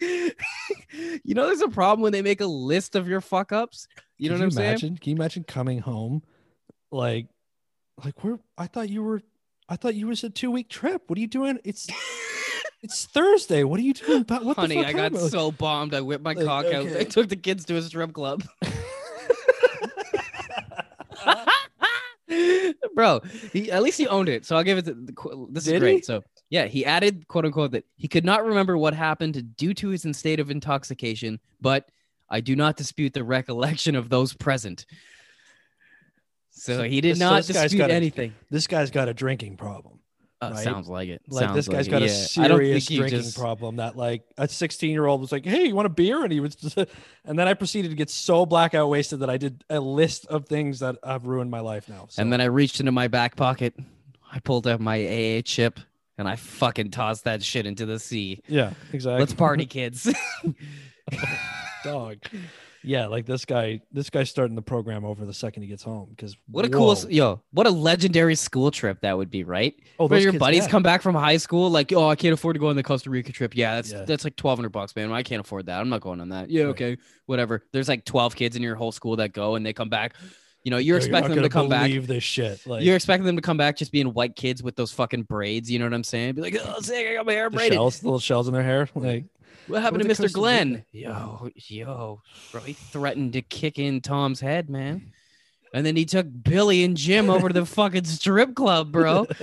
You 1.24 1.34
know, 1.34 1.46
there's 1.46 1.60
a 1.60 1.68
problem 1.68 2.02
when 2.02 2.12
they 2.12 2.22
make 2.22 2.40
a 2.40 2.46
list 2.46 2.96
of 2.96 3.08
your 3.08 3.20
fuck 3.20 3.52
ups. 3.52 3.86
You 4.18 4.28
know 4.28 4.34
Can 4.34 4.40
what 4.40 4.44
I'm 4.46 4.78
saying? 4.78 4.98
Can 4.98 5.10
you 5.10 5.16
imagine 5.16 5.44
coming 5.44 5.78
home, 5.78 6.22
like, 6.90 7.26
like 8.04 8.22
where? 8.24 8.38
I 8.58 8.66
thought 8.66 8.88
you 8.88 9.02
were. 9.02 9.22
I 9.68 9.76
thought 9.76 9.94
you 9.94 10.08
was 10.08 10.24
a 10.24 10.30
two 10.30 10.50
week 10.50 10.68
trip. 10.68 11.02
What 11.06 11.16
are 11.18 11.20
you 11.20 11.26
doing? 11.28 11.58
It's 11.64 11.86
it's 12.82 13.06
Thursday. 13.06 13.64
What 13.64 13.78
are 13.80 13.82
you 13.82 13.94
doing? 13.94 14.22
About 14.22 14.44
what 14.44 14.56
Honey, 14.56 14.76
the 14.76 14.82
fuck 14.82 14.88
I 14.88 14.92
got 14.92 15.02
happened? 15.12 15.30
so 15.30 15.52
bombed. 15.52 15.94
I 15.94 16.00
whipped 16.00 16.24
my 16.24 16.32
Like, 16.32 16.46
cock 16.46 16.66
out. 16.66 16.86
I 16.86 17.04
took 17.04 17.28
the 17.28 17.36
kids 17.36 17.64
to 17.66 17.76
a 17.76 17.82
strip 17.82 18.12
club. 18.12 18.42
bro. 22.94 23.20
He, 23.52 23.70
at 23.70 23.82
least 23.82 23.98
he 23.98 24.06
owned 24.08 24.28
it. 24.28 24.44
So 24.44 24.56
I'll 24.56 24.64
give 24.64 24.78
it. 24.78 24.84
The, 24.84 24.94
the, 24.94 25.46
this 25.50 25.66
is 25.66 25.78
great. 25.78 25.96
he? 25.96 26.02
So 26.02 26.22
yeah, 26.48 26.66
he 26.66 26.84
added 26.84 27.26
quote 27.28 27.44
unquote 27.44 27.72
that 27.72 27.84
he 27.96 28.08
could 28.08 28.24
not 28.24 28.44
remember 28.44 28.76
what 28.76 28.94
happened 28.94 29.56
due 29.56 29.74
to 29.74 29.88
his 29.90 30.06
state 30.12 30.40
of 30.40 30.50
intoxication, 30.50 31.40
but 31.60 31.88
I 32.28 32.40
do 32.40 32.56
not 32.56 32.76
dispute 32.76 33.14
the 33.14 33.24
recollection 33.24 33.94
of 33.96 34.08
those 34.08 34.34
present. 34.34 34.86
So 36.50 36.78
So 36.78 36.82
he 36.82 37.00
did 37.00 37.12
this- 37.12 37.18
not 37.18 37.44
this 37.44 37.52
guy's 37.56 37.62
dispute 37.64 37.78
got 37.78 37.90
a- 37.90 37.94
anything. 37.94 38.34
This 38.50 38.66
guy's 38.66 38.90
got 38.90 39.08
a 39.08 39.14
drinking 39.14 39.56
problem. 39.56 39.99
Uh, 40.42 40.52
right? 40.54 40.64
Sounds 40.64 40.88
like 40.88 41.08
it. 41.10 41.20
Like 41.28 41.44
Sounds 41.44 41.54
this 41.56 41.68
guy's 41.68 41.86
like 41.86 41.90
got 41.90 42.02
it. 42.02 42.06
a 42.06 42.08
don't 42.08 42.16
serious 42.56 42.86
think 42.86 42.88
he 42.90 42.96
drinking 42.98 43.20
just- 43.22 43.36
problem. 43.36 43.76
That 43.76 43.96
like 43.96 44.22
a 44.38 44.48
16 44.48 44.90
year 44.90 45.06
old 45.06 45.20
was 45.20 45.32
like, 45.32 45.44
"Hey, 45.44 45.66
you 45.66 45.74
want 45.74 45.86
a 45.86 45.90
beer?" 45.90 46.22
And 46.22 46.32
he 46.32 46.40
was, 46.40 46.54
just, 46.54 46.76
and 47.24 47.38
then 47.38 47.46
I 47.46 47.54
proceeded 47.54 47.90
to 47.90 47.94
get 47.94 48.08
so 48.08 48.46
blackout 48.46 48.88
wasted 48.88 49.20
that 49.20 49.28
I 49.30 49.36
did 49.36 49.64
a 49.68 49.80
list 49.80 50.26
of 50.26 50.46
things 50.46 50.78
that 50.80 50.96
have 51.04 51.26
ruined 51.26 51.50
my 51.50 51.60
life 51.60 51.88
now. 51.88 52.06
So, 52.08 52.22
And 52.22 52.32
then 52.32 52.40
I 52.40 52.46
reached 52.46 52.80
into 52.80 52.92
my 52.92 53.08
back 53.08 53.36
pocket, 53.36 53.74
I 54.32 54.38
pulled 54.40 54.66
out 54.66 54.80
my 54.80 54.96
AA 54.98 55.42
chip, 55.42 55.78
and 56.16 56.26
I 56.26 56.36
fucking 56.36 56.90
tossed 56.90 57.24
that 57.24 57.42
shit 57.42 57.66
into 57.66 57.84
the 57.84 57.98
sea. 57.98 58.40
yeah, 58.48 58.72
exactly. 58.92 59.20
Let's 59.20 59.34
party, 59.34 59.66
kids. 59.66 60.10
dog. 61.84 62.18
Yeah, 62.82 63.06
like 63.08 63.26
this 63.26 63.44
guy. 63.44 63.80
This 63.92 64.08
guy's 64.08 64.30
starting 64.30 64.56
the 64.56 64.62
program 64.62 65.04
over 65.04 65.26
the 65.26 65.34
second 65.34 65.62
he 65.62 65.68
gets 65.68 65.82
home. 65.82 66.08
Because 66.10 66.36
What 66.50 66.64
a 66.64 66.68
cool, 66.70 66.96
yo! 67.10 67.42
What 67.52 67.66
a 67.66 67.70
legendary 67.70 68.34
school 68.34 68.70
trip 68.70 69.00
that 69.02 69.16
would 69.18 69.30
be, 69.30 69.44
right? 69.44 69.74
Oh, 69.98 70.06
Where 70.08 70.18
your 70.18 70.32
kids- 70.32 70.40
buddies 70.40 70.62
yeah. 70.64 70.68
come 70.70 70.82
back 70.82 71.02
from 71.02 71.14
high 71.14 71.36
school, 71.36 71.68
like, 71.70 71.92
oh, 71.92 72.08
I 72.08 72.16
can't 72.16 72.32
afford 72.32 72.54
to 72.54 72.60
go 72.60 72.68
on 72.68 72.76
the 72.76 72.82
Costa 72.82 73.10
Rica 73.10 73.32
trip. 73.32 73.54
Yeah, 73.54 73.74
that's 73.76 73.92
Yeah. 73.92 74.04
that's 74.04 74.24
like 74.24 74.36
twelve 74.36 74.58
hundred 74.58 74.70
bucks, 74.70 74.96
man. 74.96 75.12
I 75.12 75.22
can't 75.22 75.40
afford 75.40 75.66
that. 75.66 75.80
I'm 75.80 75.88
not 75.90 76.00
going 76.00 76.20
on 76.20 76.30
that. 76.30 76.48
Yeah, 76.50 76.62
Right. 76.64 76.70
okay, 76.70 76.96
whatever. 77.26 77.64
There's 77.72 77.88
like 77.88 78.04
twelve 78.04 78.34
kids 78.34 78.56
in 78.56 78.62
your 78.62 78.76
whole 78.76 78.92
school 78.92 79.16
that 79.16 79.32
go, 79.32 79.56
and 79.56 79.64
they 79.66 79.72
come 79.72 79.88
back. 79.90 80.14
You 80.62 80.70
know, 80.70 80.76
you're 80.76 80.96
Yo, 80.96 81.04
expecting 81.04 81.34
them 81.34 81.42
to 81.42 81.48
come 81.48 81.68
back. 81.68 81.90
This 81.90 82.22
shit. 82.22 82.66
Like 82.66 82.84
You're 82.84 82.96
expecting 82.96 83.24
them 83.26 83.36
to 83.36 83.42
come 83.42 83.56
back 83.56 83.76
just 83.76 83.92
being 83.92 84.12
white 84.12 84.36
kids 84.36 84.62
with 84.62 84.76
those 84.76 84.92
fucking 84.92 85.22
braids. 85.22 85.70
You 85.70 85.78
know 85.78 85.86
what 85.86 85.94
I'm 85.94 86.04
saying? 86.04 86.34
Be 86.34 86.42
like, 86.42 86.56
oh, 86.62 86.80
sick, 86.80 87.06
I 87.06 87.14
got 87.14 87.26
my 87.26 87.32
hair 87.32 87.48
braided. 87.48 87.74
shells, 87.74 88.02
little 88.04 88.18
shells 88.18 88.46
in 88.46 88.54
their 88.54 88.62
hair. 88.62 88.88
Like 88.94 89.24
What 89.68 89.82
happened 89.82 90.02
to 90.02 90.14
to 90.14 90.22
Mr. 90.22 90.32
Glenn? 90.32 90.84
Yo, 90.92 91.48
yo, 91.54 92.20
bro, 92.52 92.60
he 92.60 92.74
threatened 92.74 93.32
to 93.34 93.42
kick 93.42 93.78
in 93.78 94.00
Tom's 94.00 94.40
head, 94.40 94.68
man. 94.68 95.12
And 95.72 95.86
then 95.86 95.96
he 95.96 96.04
took 96.04 96.26
Billy 96.42 96.84
and 96.84 96.96
Jim 96.96 97.30
over 97.30 97.48
to 97.48 97.54
the 97.54 97.64
fucking 97.64 98.04
strip 98.04 98.54
club, 98.54 98.90
bro. 98.90 99.26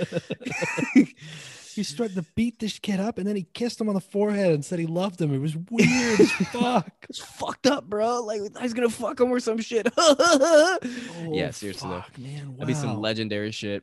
he 1.78 1.84
started 1.84 2.14
to 2.16 2.24
beat 2.34 2.58
this 2.58 2.78
kid 2.78 3.00
up, 3.00 3.18
and 3.18 3.26
then 3.26 3.36
he 3.36 3.46
kissed 3.54 3.80
him 3.80 3.88
on 3.88 3.94
the 3.94 4.00
forehead 4.00 4.52
and 4.52 4.64
said 4.64 4.78
he 4.78 4.86
loved 4.86 5.20
him. 5.20 5.32
It 5.34 5.38
was 5.38 5.56
weird 5.70 6.20
as 6.20 6.30
fuck. 6.52 7.06
It's 7.08 7.18
fucked 7.18 7.66
up, 7.66 7.88
bro. 7.88 8.20
Like 8.24 8.42
I 8.58 8.62
was 8.62 8.74
gonna 8.74 8.90
fuck 8.90 9.18
him 9.20 9.30
or 9.30 9.40
some 9.40 9.58
shit. 9.58 9.88
yeah, 9.96 10.76
Oh, 10.78 11.50
seriously, 11.52 11.88
though. 11.88 12.00
fuck, 12.02 12.18
man. 12.18 12.52
That'd 12.54 12.66
be 12.68 12.74
some 12.74 13.00
legendary 13.00 13.50
shit. 13.52 13.82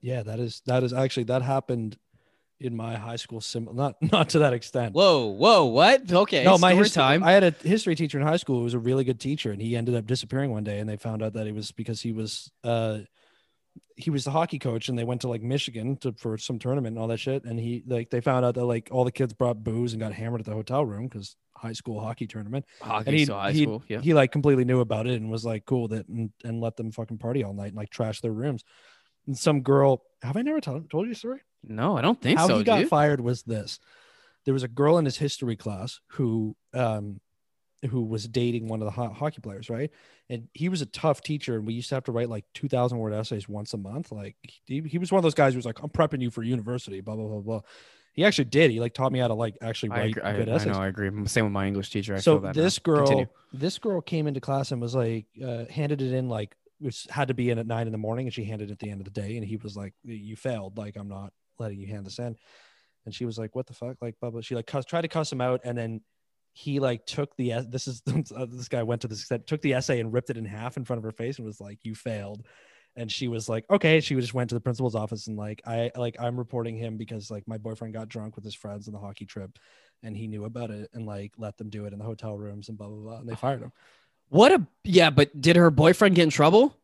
Yeah, 0.00 0.22
that 0.22 0.38
is 0.40 0.62
that 0.66 0.82
is 0.82 0.92
actually 0.92 1.24
that 1.24 1.42
happened 1.42 1.96
in 2.60 2.76
my 2.76 2.96
high 2.96 3.16
school. 3.16 3.40
Sim, 3.40 3.68
not 3.72 3.96
not 4.12 4.30
to 4.30 4.40
that 4.40 4.52
extent. 4.52 4.94
Whoa, 4.94 5.26
whoa, 5.26 5.64
what? 5.66 6.10
Okay, 6.10 6.44
no, 6.44 6.58
my 6.58 6.74
history, 6.74 7.00
time. 7.00 7.22
I 7.22 7.32
had 7.32 7.44
a 7.44 7.50
history 7.62 7.94
teacher 7.94 8.18
in 8.20 8.26
high 8.26 8.36
school 8.36 8.58
who 8.58 8.64
was 8.64 8.74
a 8.74 8.78
really 8.78 9.04
good 9.04 9.20
teacher, 9.20 9.50
and 9.52 9.60
he 9.60 9.76
ended 9.76 9.94
up 9.94 10.06
disappearing 10.06 10.50
one 10.50 10.64
day, 10.64 10.78
and 10.78 10.88
they 10.88 10.96
found 10.96 11.22
out 11.22 11.32
that 11.34 11.46
it 11.46 11.54
was 11.54 11.72
because 11.72 12.00
he 12.02 12.12
was 12.12 12.50
uh 12.64 12.98
he 13.98 14.10
was 14.10 14.24
the 14.24 14.30
hockey 14.30 14.58
coach, 14.60 14.88
and 14.88 14.96
they 14.96 15.04
went 15.04 15.22
to 15.22 15.28
like 15.28 15.42
Michigan 15.42 15.96
to 15.98 16.12
for 16.12 16.38
some 16.38 16.58
tournament 16.58 16.94
and 16.94 17.02
all 17.02 17.08
that 17.08 17.18
shit, 17.18 17.44
and 17.44 17.58
he 17.58 17.82
like 17.86 18.10
they 18.10 18.20
found 18.20 18.44
out 18.44 18.54
that 18.54 18.64
like 18.64 18.88
all 18.92 19.04
the 19.04 19.12
kids 19.12 19.32
brought 19.32 19.64
booze 19.64 19.92
and 19.92 20.00
got 20.00 20.12
hammered 20.12 20.40
at 20.40 20.46
the 20.46 20.52
hotel 20.52 20.86
room 20.86 21.08
because 21.08 21.34
high 21.56 21.72
school 21.72 22.00
hockey 22.00 22.26
tournament. 22.26 22.64
Hockey, 22.80 23.08
and 23.08 23.16
he 23.16 23.24
so 23.24 23.34
high 23.34 23.50
he 23.50 23.64
school. 23.64 23.82
Yeah. 23.88 24.00
he 24.00 24.14
like 24.14 24.30
completely 24.30 24.64
knew 24.64 24.80
about 24.80 25.08
it 25.08 25.20
and 25.20 25.30
was 25.30 25.44
like 25.44 25.66
cool 25.66 25.88
that 25.88 26.06
and, 26.08 26.30
and 26.44 26.60
let 26.60 26.76
them 26.76 26.92
fucking 26.92 27.18
party 27.18 27.42
all 27.42 27.52
night 27.52 27.68
and 27.68 27.76
like 27.76 27.90
trash 27.90 28.20
their 28.20 28.32
rooms. 28.32 28.62
And 29.26 29.36
some 29.36 29.62
girl, 29.62 30.04
have 30.22 30.36
I 30.36 30.42
never 30.42 30.60
told 30.60 30.88
told 30.88 31.06
you 31.06 31.12
a 31.12 31.16
story? 31.16 31.40
No, 31.64 31.98
I 31.98 32.00
don't 32.00 32.20
think 32.20 32.38
How 32.38 32.46
so, 32.46 32.52
How 32.52 32.58
he 32.58 32.64
got 32.64 32.78
dude. 32.78 32.88
fired 32.88 33.20
was 33.20 33.42
this: 33.42 33.80
there 34.44 34.54
was 34.54 34.62
a 34.62 34.68
girl 34.68 34.98
in 34.98 35.04
his 35.04 35.18
history 35.18 35.56
class 35.56 36.00
who 36.12 36.56
um 36.72 37.20
who 37.90 38.02
was 38.02 38.26
dating 38.26 38.68
one 38.68 38.80
of 38.82 38.86
the 38.86 38.90
ho- 38.90 39.12
hockey 39.12 39.40
players, 39.40 39.70
right? 39.70 39.90
And 40.28 40.48
he 40.52 40.68
was 40.68 40.82
a 40.82 40.86
tough 40.86 41.20
teacher, 41.20 41.56
and 41.56 41.66
we 41.66 41.74
used 41.74 41.88
to 41.90 41.94
have 41.94 42.04
to 42.04 42.12
write 42.12 42.28
like 42.28 42.44
two 42.54 42.68
thousand 42.68 42.98
word 42.98 43.12
essays 43.12 43.48
once 43.48 43.74
a 43.74 43.76
month. 43.76 44.10
Like 44.12 44.36
he, 44.66 44.80
he 44.80 44.98
was 44.98 45.12
one 45.12 45.18
of 45.18 45.22
those 45.22 45.34
guys 45.34 45.52
who 45.52 45.58
was 45.58 45.66
like, 45.66 45.82
"I'm 45.82 45.90
prepping 45.90 46.20
you 46.20 46.30
for 46.30 46.42
university," 46.42 47.00
blah 47.00 47.16
blah 47.16 47.28
blah 47.28 47.40
blah. 47.40 47.60
He 48.12 48.24
actually 48.24 48.46
did. 48.46 48.72
He 48.72 48.80
like 48.80 48.94
taught 48.94 49.12
me 49.12 49.20
how 49.20 49.28
to 49.28 49.34
like 49.34 49.58
actually 49.62 49.92
I, 49.92 49.98
write 49.98 50.10
agree, 50.10 50.22
I, 50.22 50.32
good 50.32 50.48
I 50.48 50.54
essays 50.54 50.72
know, 50.72 50.82
I 50.82 50.88
agree. 50.88 51.10
Same 51.26 51.44
with 51.44 51.52
my 51.52 51.66
English 51.66 51.90
teacher. 51.90 52.14
I 52.14 52.18
so 52.18 52.38
that 52.38 52.56
now. 52.56 52.62
this 52.62 52.78
girl 52.78 53.06
Continue. 53.06 53.26
this 53.52 53.78
girl 53.78 54.00
came 54.00 54.26
into 54.26 54.40
class 54.40 54.72
and 54.72 54.80
was 54.80 54.94
like 54.94 55.26
uh, 55.44 55.64
handed 55.70 56.02
it 56.02 56.12
in 56.12 56.28
like 56.28 56.56
it 56.80 56.84
was, 56.84 57.06
had 57.10 57.28
to 57.28 57.34
be 57.34 57.50
in 57.50 57.58
at 57.58 57.66
nine 57.66 57.86
in 57.86 57.92
the 57.92 57.98
morning 57.98 58.26
and 58.26 58.34
she 58.34 58.44
handed 58.44 58.70
it 58.70 58.72
at 58.72 58.78
the 58.78 58.90
end 58.90 59.00
of 59.00 59.04
the 59.04 59.10
day 59.10 59.36
and 59.36 59.44
he 59.44 59.56
was 59.56 59.76
like 59.76 59.94
you 60.04 60.36
failed 60.36 60.78
like 60.78 60.96
i'm 60.96 61.08
not 61.08 61.32
letting 61.58 61.78
you 61.78 61.86
hand 61.86 62.06
this 62.06 62.18
in 62.18 62.36
and 63.04 63.14
she 63.14 63.24
was 63.24 63.38
like 63.38 63.54
what 63.56 63.66
the 63.66 63.74
fuck 63.74 63.96
like 64.00 64.14
blah 64.20 64.30
blah 64.30 64.40
she 64.40 64.54
like 64.54 64.66
cuss, 64.66 64.84
tried 64.84 65.02
to 65.02 65.08
cuss 65.08 65.32
him 65.32 65.40
out 65.40 65.60
and 65.64 65.76
then 65.76 66.00
he 66.58 66.80
like 66.80 67.06
took 67.06 67.36
the 67.36 67.64
this 67.68 67.86
is 67.86 68.02
uh, 68.36 68.46
this 68.50 68.66
guy 68.68 68.82
went 68.82 69.02
to 69.02 69.08
this 69.08 69.28
took 69.46 69.62
the 69.62 69.74
essay 69.74 70.00
and 70.00 70.12
ripped 70.12 70.28
it 70.28 70.36
in 70.36 70.44
half 70.44 70.76
in 70.76 70.84
front 70.84 70.98
of 70.98 71.04
her 71.04 71.12
face 71.12 71.38
and 71.38 71.46
was 71.46 71.60
like 71.60 71.78
you 71.84 71.94
failed. 71.94 72.44
And 72.96 73.12
she 73.12 73.28
was 73.28 73.48
like 73.48 73.64
okay. 73.70 74.00
She 74.00 74.16
just 74.16 74.34
went 74.34 74.50
to 74.50 74.56
the 74.56 74.60
principal's 74.60 74.96
office 74.96 75.28
and 75.28 75.36
like 75.36 75.62
i 75.64 75.92
like 75.94 76.16
i'm 76.18 76.36
reporting 76.36 76.76
him 76.76 76.96
because 76.96 77.30
like 77.30 77.46
my 77.46 77.58
boyfriend 77.58 77.94
got 77.94 78.08
drunk 78.08 78.34
with 78.34 78.44
his 78.44 78.56
friends 78.56 78.88
on 78.88 78.92
the 78.92 78.98
hockey 78.98 79.24
trip 79.24 79.56
and 80.02 80.16
he 80.16 80.26
knew 80.26 80.46
about 80.46 80.72
it 80.72 80.90
and 80.94 81.06
like 81.06 81.32
let 81.38 81.56
them 81.58 81.70
do 81.70 81.84
it 81.84 81.92
in 81.92 82.00
the 82.00 82.04
hotel 82.04 82.36
rooms 82.36 82.68
and 82.68 82.76
blah 82.76 82.88
blah 82.88 82.96
blah. 82.96 83.18
And 83.18 83.28
they 83.28 83.36
fired 83.36 83.62
him. 83.62 83.70
What 84.28 84.50
a 84.50 84.66
yeah, 84.82 85.10
but 85.10 85.40
did 85.40 85.54
her 85.54 85.70
boyfriend 85.70 86.16
get 86.16 86.24
in 86.24 86.30
trouble? 86.30 86.76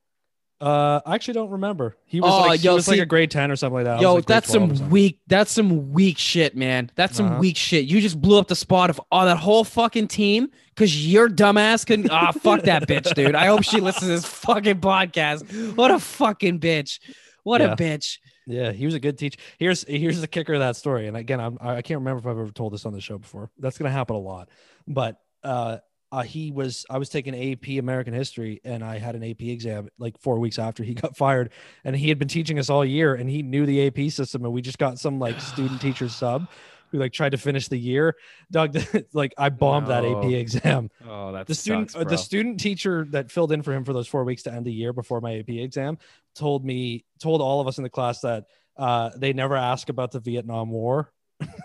Uh 0.61 1.01
i 1.05 1.15
actually 1.15 1.35
don't 1.35 1.51
remember 1.51 1.97
he 2.07 2.21
was 2.21 2.31
Oh, 2.33 2.41
like 2.49 2.61
he 2.61 2.67
yo, 2.67 2.75
was 2.75 2.87
like 2.89 3.01
a 3.01 3.07
grade 3.07 3.31
10 3.31 3.51
or 3.51 3.57
something 3.57 3.75
like 3.75 3.85
that 3.85 3.99
I 3.99 4.03
Yo, 4.03 4.15
like, 4.15 4.27
that's 4.27 4.49
some 4.51 4.91
weak. 4.91 5.21
That's 5.27 5.51
some 5.51 5.93
weak 5.93 6.17
shit, 6.19 6.57
man. 6.57 6.91
That's 6.95 7.17
some 7.17 7.27
Uh-huh. 7.27 7.39
weak 7.41 7.57
shit. 7.57 7.85
You 7.87 8.01
just 8.01 8.21
blew 8.21 8.39
up 8.39 8.49
the 8.49 8.55
spot 8.57 8.89
of 8.91 9.01
all 9.11 9.25
that 9.27 9.37
whole 9.37 9.65
fucking 9.65 10.09
team 10.09 10.49
because 10.75 11.07
your 11.07 11.29
dumbass 11.29 11.85
couldn't. 11.87 12.11
Ah, 12.11 12.31
fuck 12.47 12.63
that 12.63 12.87
bitch, 12.89 13.13
dude. 13.15 13.35
I 13.35 13.47
hope 13.47 13.63
she 13.65 13.81
listens 13.81 14.03
to 14.03 14.09
this 14.09 14.25
fucking 14.25 14.81
podcast. 14.81 15.75
What 15.77 15.91
a 15.91 15.99
fucking 15.99 16.61
bitch. 16.61 16.99
What 17.43 17.61
Yeah. 17.61 17.73
a 17.73 17.77
bitch. 17.77 18.19
Yeah, 18.47 18.73
he 18.73 18.85
was 18.87 18.95
a 18.95 19.01
good 19.01 19.19
teacher. 19.19 19.39
Here's 19.59 19.85
here's 19.89 20.21
the 20.21 20.29
kicker 20.29 20.55
of 20.55 20.61
that 20.61 20.77
story. 20.77 21.09
And 21.09 21.17
again, 21.17 21.41
I'm 21.41 21.59
I 21.61 21.83
can't 21.83 21.99
remember 22.01 22.21
if 22.21 22.27
I've 22.27 22.39
ever 22.39 22.51
told 22.51 22.73
this 22.75 22.85
on 22.87 22.93
the 22.93 23.01
show 23.01 23.19
before. 23.19 23.51
That's 23.59 23.77
gonna 23.79 23.91
happen 23.91 24.17
a 24.17 24.21
lot. 24.21 24.49
But 24.87 25.17
uh, 25.43 25.79
uh 26.15 26.23
he 26.23 26.53
was 26.53 26.87
I 26.89 26.99
was 26.99 27.09
taking 27.09 27.35
AP 27.35 27.79
American 27.79 28.15
history 28.15 28.61
and 28.65 28.85
I 28.85 28.99
had 28.99 29.17
an 29.17 29.25
AP 29.25 29.43
exam 29.43 29.89
like 29.99 30.17
four 30.21 30.39
weeks 30.39 30.61
after 30.61 30.85
he 30.85 30.95
got 31.05 31.17
fired. 31.17 31.51
And 31.85 31.97
he 31.97 32.09
had 32.09 32.19
been 32.19 32.29
teaching 32.29 32.59
us 32.59 32.71
all 32.71 32.85
year 32.85 33.15
and 33.17 33.29
he 33.29 33.43
knew 33.43 33.67
the 33.67 33.87
AP 33.89 34.11
system 34.13 34.45
and 34.45 34.55
we 34.55 34.63
just 34.63 34.79
got 34.79 34.99
some 34.99 35.19
like 35.19 35.41
student 35.41 35.81
teacher 35.81 36.09
sub 36.09 36.49
who 36.93 36.99
like 36.99 37.13
tried 37.13 37.31
to 37.31 37.39
finish 37.39 37.67
the 37.67 37.77
year. 37.77 38.15
Doug, 38.53 38.79
like 39.13 39.35
I 39.37 39.49
bombed 39.49 39.89
that 39.89 40.05
AP 40.05 40.27
exam. 40.27 40.89
Oh, 41.07 41.33
that's 41.33 41.49
the 41.49 41.55
student 41.55 41.97
uh, 41.97 42.05
the 42.05 42.17
student 42.17 42.61
teacher 42.61 43.07
that 43.11 43.31
filled 43.33 43.51
in 43.51 43.63
for 43.63 43.73
him 43.73 43.85
for 43.85 43.93
those 43.93 44.07
four 44.07 44.23
weeks 44.23 44.45
to 44.45 44.53
end 44.53 44.65
the 44.65 44.73
year 44.73 44.93
before 44.93 45.21
my 45.21 45.39
AP 45.39 45.49
exam 45.49 45.99
told 46.37 46.65
me 46.65 47.05
told 47.19 47.41
all 47.41 47.61
of 47.61 47.67
us 47.67 47.79
in 47.79 47.85
the 47.85 47.91
class 47.91 48.21
that 48.21 48.45
uh, 48.77 49.11
they 49.17 49.33
never 49.33 49.57
ask 49.57 49.89
about 49.89 50.13
the 50.13 50.21
Vietnam 50.21 50.71
War. 50.71 51.13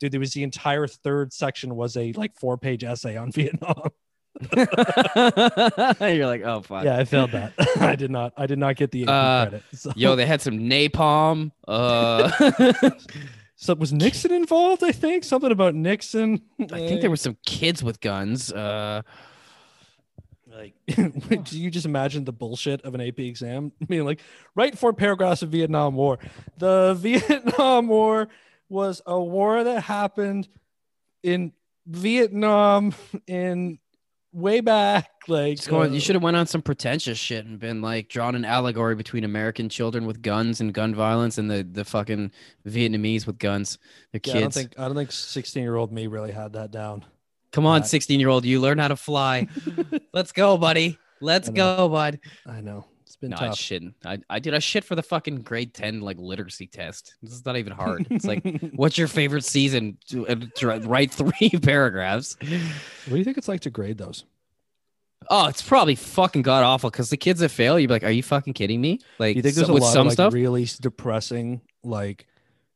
Dude, 0.00 0.12
there 0.12 0.20
was 0.20 0.32
the 0.32 0.42
entire 0.42 0.86
third 0.86 1.32
section 1.32 1.74
was 1.76 1.96
a 1.96 2.12
like 2.12 2.34
four 2.36 2.56
page 2.58 2.84
essay 2.84 3.16
on 3.16 3.30
Vietnam. 3.32 3.90
You're 4.56 6.26
like, 6.26 6.42
oh 6.42 6.62
fuck. 6.62 6.84
yeah, 6.84 6.98
I 6.98 7.04
failed 7.04 7.32
that. 7.32 7.52
I 7.80 7.94
did 7.96 8.10
not. 8.10 8.32
I 8.36 8.46
did 8.46 8.58
not 8.58 8.76
get 8.76 8.90
the 8.90 9.06
Uh, 9.06 9.42
credit. 9.46 9.62
So, 9.74 9.92
Yo, 9.96 10.16
they 10.16 10.26
had 10.26 10.40
some 10.40 10.58
napalm. 10.58 11.52
Uh, 11.68 12.30
so 13.56 13.74
was 13.74 13.92
Nixon 13.92 14.32
involved? 14.32 14.82
I 14.82 14.92
think 14.92 15.24
something 15.24 15.52
about 15.52 15.74
Nixon. 15.74 16.42
I 16.60 16.78
think 16.86 17.00
there 17.00 17.10
were 17.10 17.16
some 17.16 17.36
kids 17.46 17.82
with 17.82 18.00
guns. 18.00 18.52
Uh, 18.52 19.02
like 20.50 20.74
do 21.44 21.58
you 21.58 21.68
just 21.70 21.84
imagine 21.86 22.24
the 22.24 22.32
bullshit 22.32 22.82
of 22.82 22.94
an 22.94 23.00
AP 23.00 23.18
exam? 23.20 23.72
I 23.82 23.86
mean, 23.88 24.04
like 24.04 24.20
write 24.54 24.78
four 24.78 24.92
paragraphs 24.92 25.42
of 25.42 25.50
Vietnam 25.50 25.94
War. 25.94 26.18
The 26.58 26.94
Vietnam 26.98 27.88
War 27.88 28.28
was 28.74 29.00
a 29.06 29.18
war 29.18 29.64
that 29.64 29.82
happened 29.82 30.48
in 31.22 31.52
Vietnam 31.86 32.92
in 33.26 33.78
way 34.32 34.60
back. 34.60 35.08
Like 35.26 35.64
going, 35.66 35.92
uh, 35.92 35.94
you 35.94 36.00
should 36.00 36.16
have 36.16 36.22
went 36.22 36.36
on 36.36 36.46
some 36.46 36.60
pretentious 36.60 37.16
shit 37.16 37.46
and 37.46 37.58
been 37.58 37.80
like 37.80 38.08
drawn 38.10 38.34
an 38.34 38.44
allegory 38.44 38.94
between 38.94 39.24
American 39.24 39.70
children 39.70 40.04
with 40.04 40.20
guns 40.20 40.60
and 40.60 40.74
gun 40.74 40.94
violence 40.94 41.38
and 41.38 41.50
the 41.50 41.62
the 41.62 41.84
fucking 41.84 42.30
Vietnamese 42.66 43.26
with 43.26 43.38
guns. 43.38 43.78
They're 44.12 44.20
yeah, 44.24 44.30
I 44.30 44.34
don't 44.34 44.42
kids. 44.42 44.56
think 44.56 44.78
I 44.78 44.86
don't 44.86 44.96
think 44.96 45.12
sixteen 45.12 45.62
year 45.62 45.76
old 45.76 45.92
me 45.92 46.08
really 46.08 46.32
had 46.32 46.52
that 46.54 46.70
down. 46.70 47.06
Come 47.52 47.66
on, 47.66 47.84
16 47.84 48.18
year 48.18 48.30
old, 48.30 48.44
you 48.44 48.60
learn 48.60 48.78
how 48.78 48.88
to 48.88 48.96
fly. 48.96 49.46
Let's 50.12 50.32
go, 50.32 50.58
buddy. 50.58 50.98
Let's 51.20 51.48
go, 51.48 51.88
bud. 51.88 52.18
I 52.44 52.60
know 52.60 52.84
been 53.24 53.30
No, 53.30 53.36
I 53.38 53.48
tough. 53.48 53.58
shitting. 53.58 53.94
I, 54.04 54.18
I 54.30 54.38
did. 54.38 54.54
I 54.54 54.58
shit 54.60 54.84
for 54.84 54.94
the 54.94 55.02
fucking 55.02 55.42
grade 55.42 55.74
10 55.74 56.00
like 56.00 56.16
literacy 56.18 56.66
test. 56.66 57.14
This 57.22 57.32
is 57.32 57.44
not 57.44 57.56
even 57.56 57.72
hard. 57.72 58.06
It's 58.10 58.24
like, 58.24 58.44
what's 58.74 58.96
your 58.98 59.08
favorite 59.08 59.44
season? 59.44 59.98
To, 60.08 60.26
uh, 60.28 60.36
to 60.56 60.66
write 60.80 61.10
three 61.10 61.50
paragraphs. 61.62 62.36
what 62.40 62.48
do 63.10 63.16
you 63.16 63.24
think 63.24 63.38
it's 63.38 63.48
like 63.48 63.60
to 63.62 63.70
grade 63.70 63.98
those? 63.98 64.24
Oh, 65.30 65.46
it's 65.48 65.62
probably 65.62 65.94
fucking 65.94 66.42
god 66.42 66.64
awful 66.64 66.90
because 66.90 67.08
the 67.10 67.16
kids 67.16 67.40
that 67.40 67.48
fail, 67.48 67.78
you'd 67.78 67.88
be 67.88 67.94
like, 67.94 68.04
"Are 68.04 68.10
you 68.10 68.22
fucking 68.22 68.52
kidding 68.52 68.78
me?" 68.80 69.00
Like, 69.18 69.36
you 69.36 69.42
think 69.42 69.54
so- 69.54 69.62
there's 69.62 69.70
a 69.70 69.72
with 69.72 69.82
lot 69.82 69.92
some 69.94 70.00
of 70.02 70.06
like 70.08 70.12
stuff, 70.16 70.34
really 70.34 70.68
depressing 70.82 71.62
like 71.82 72.26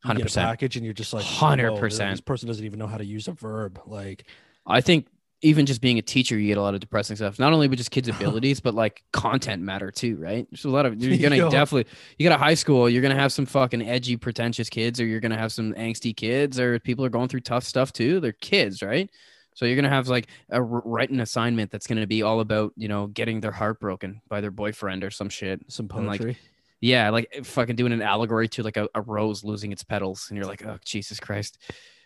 a 0.05 0.09
100%. 0.09 0.35
package 0.35 0.77
and 0.77 0.85
you're 0.85 0.95
just 0.95 1.13
like 1.13 1.25
Hundred 1.25 1.73
whoa, 1.73 1.89
This 1.89 2.21
person 2.23 2.47
doesn't 2.49 2.65
even 2.65 2.79
know 2.79 2.87
how 2.87 2.97
to 2.97 3.05
use 3.05 3.29
a 3.29 3.33
verb. 3.33 3.81
Like 3.87 4.25
I 4.67 4.81
think 4.81 5.09
even 5.41 5.67
just 5.67 5.81
being 5.81 5.99
a 5.99 6.03
teacher, 6.03 6.39
you 6.39 6.49
get 6.49 6.59
a 6.59 6.63
lot 6.63 6.75
of 6.75 6.81
depressing 6.81 7.17
stuff. 7.17 7.39
Not 7.39 7.53
only 7.53 7.69
with 7.69 7.79
just 7.79 7.91
kids' 7.91 8.09
abilities, 8.09 8.61
but 8.61 8.75
like 8.75 9.03
content 9.13 9.63
matter 9.63 9.91
too, 9.91 10.17
right? 10.17 10.47
There's 10.51 10.65
a 10.65 10.71
lot 10.71 10.87
of 10.87 11.03
you're 11.03 11.17
gonna 11.31 11.37
Yo. 11.37 11.51
definitely 11.51 11.91
you 12.19 12.29
got 12.29 12.35
a 12.35 12.43
high 12.43 12.55
school, 12.55 12.89
you're 12.89 13.03
gonna 13.03 13.15
have 13.15 13.33
some 13.33 13.47
fucking 13.47 13.83
edgy, 13.83 14.17
pretentious 14.17 14.69
kids, 14.69 15.01
or 15.01 15.07
you're 15.07 15.21
gonna 15.21 15.39
have 15.39 15.53
some 15.53 15.75
angsty 15.75 16.15
kids, 16.15 16.59
or 16.59 16.79
people 16.81 17.05
are 17.05 17.11
going 17.11 17.29
through 17.29 17.41
tough 17.41 17.65
stuff 17.65 17.93
too. 17.93 18.21
They're 18.21 18.33
kids, 18.33 18.83
right? 18.83 19.11
So 19.55 19.65
you're 19.65 19.77
gonna 19.77 19.89
have 19.89 20.09
like 20.09 20.29
a 20.51 20.63
written 20.63 21.21
assignment 21.21 21.71
that's 21.71 21.87
gonna 21.87 22.07
be 22.07 22.23
all 22.23 22.41
about 22.41 22.73
you 22.77 22.89
know 22.89 23.07
getting 23.09 23.41
their 23.41 23.53
heart 23.53 23.81
broken 23.81 24.21
by 24.29 24.41
their 24.41 24.51
boyfriend 24.51 25.05
or 25.05 25.11
some 25.11 25.29
shit. 25.29 25.61
some 25.69 25.89
And, 25.95 26.07
like, 26.07 26.21
poetry. 26.21 26.39
Yeah, 26.81 27.11
like 27.11 27.45
fucking 27.45 27.77
doing 27.77 27.93
an 27.93 28.03
allegory 28.03 28.49
to 28.51 28.63
like 28.63 28.77
a, 28.77 28.89
a 28.95 29.01
rose 29.01 29.43
losing 29.43 29.73
its 29.73 29.83
petals, 29.83 30.27
and 30.29 30.37
you're 30.37 30.47
like, 30.47 30.65
oh 30.65 30.79
Jesus 30.85 31.19
Christ. 31.19 31.59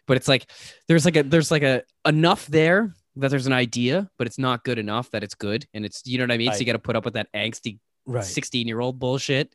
But 0.07 0.17
it's 0.17 0.29
like 0.29 0.51
there's 0.89 1.05
like 1.05 1.17
a 1.17 1.23
there's 1.23 1.51
like 1.51 1.63
a 1.63 1.83
enough 2.07 2.47
there 2.47 2.95
that 3.17 3.31
there's 3.31 3.47
an 3.47 3.53
idea, 3.53 4.11
but 4.19 4.27
it's 4.27 4.39
not 4.39 4.65
good 4.65 4.79
enough 4.79 5.11
that 5.11 5.23
it's 5.23 5.35
good. 5.35 5.67
And 5.75 5.85
it's 5.85 6.03
you 6.07 6.19
know 6.19 6.25
what 6.25 6.33
I 6.33 6.39
mean? 6.39 6.53
So 6.53 6.59
you 6.59 6.67
gotta 6.67 6.79
put 6.79 6.97
up 6.97 7.05
with 7.05 7.15
that 7.15 7.29
angsty 7.35 7.79
right. 8.07 8.25
16 8.25 8.67
year 8.67 8.81
old 8.81 8.99
bullshit. 8.99 9.55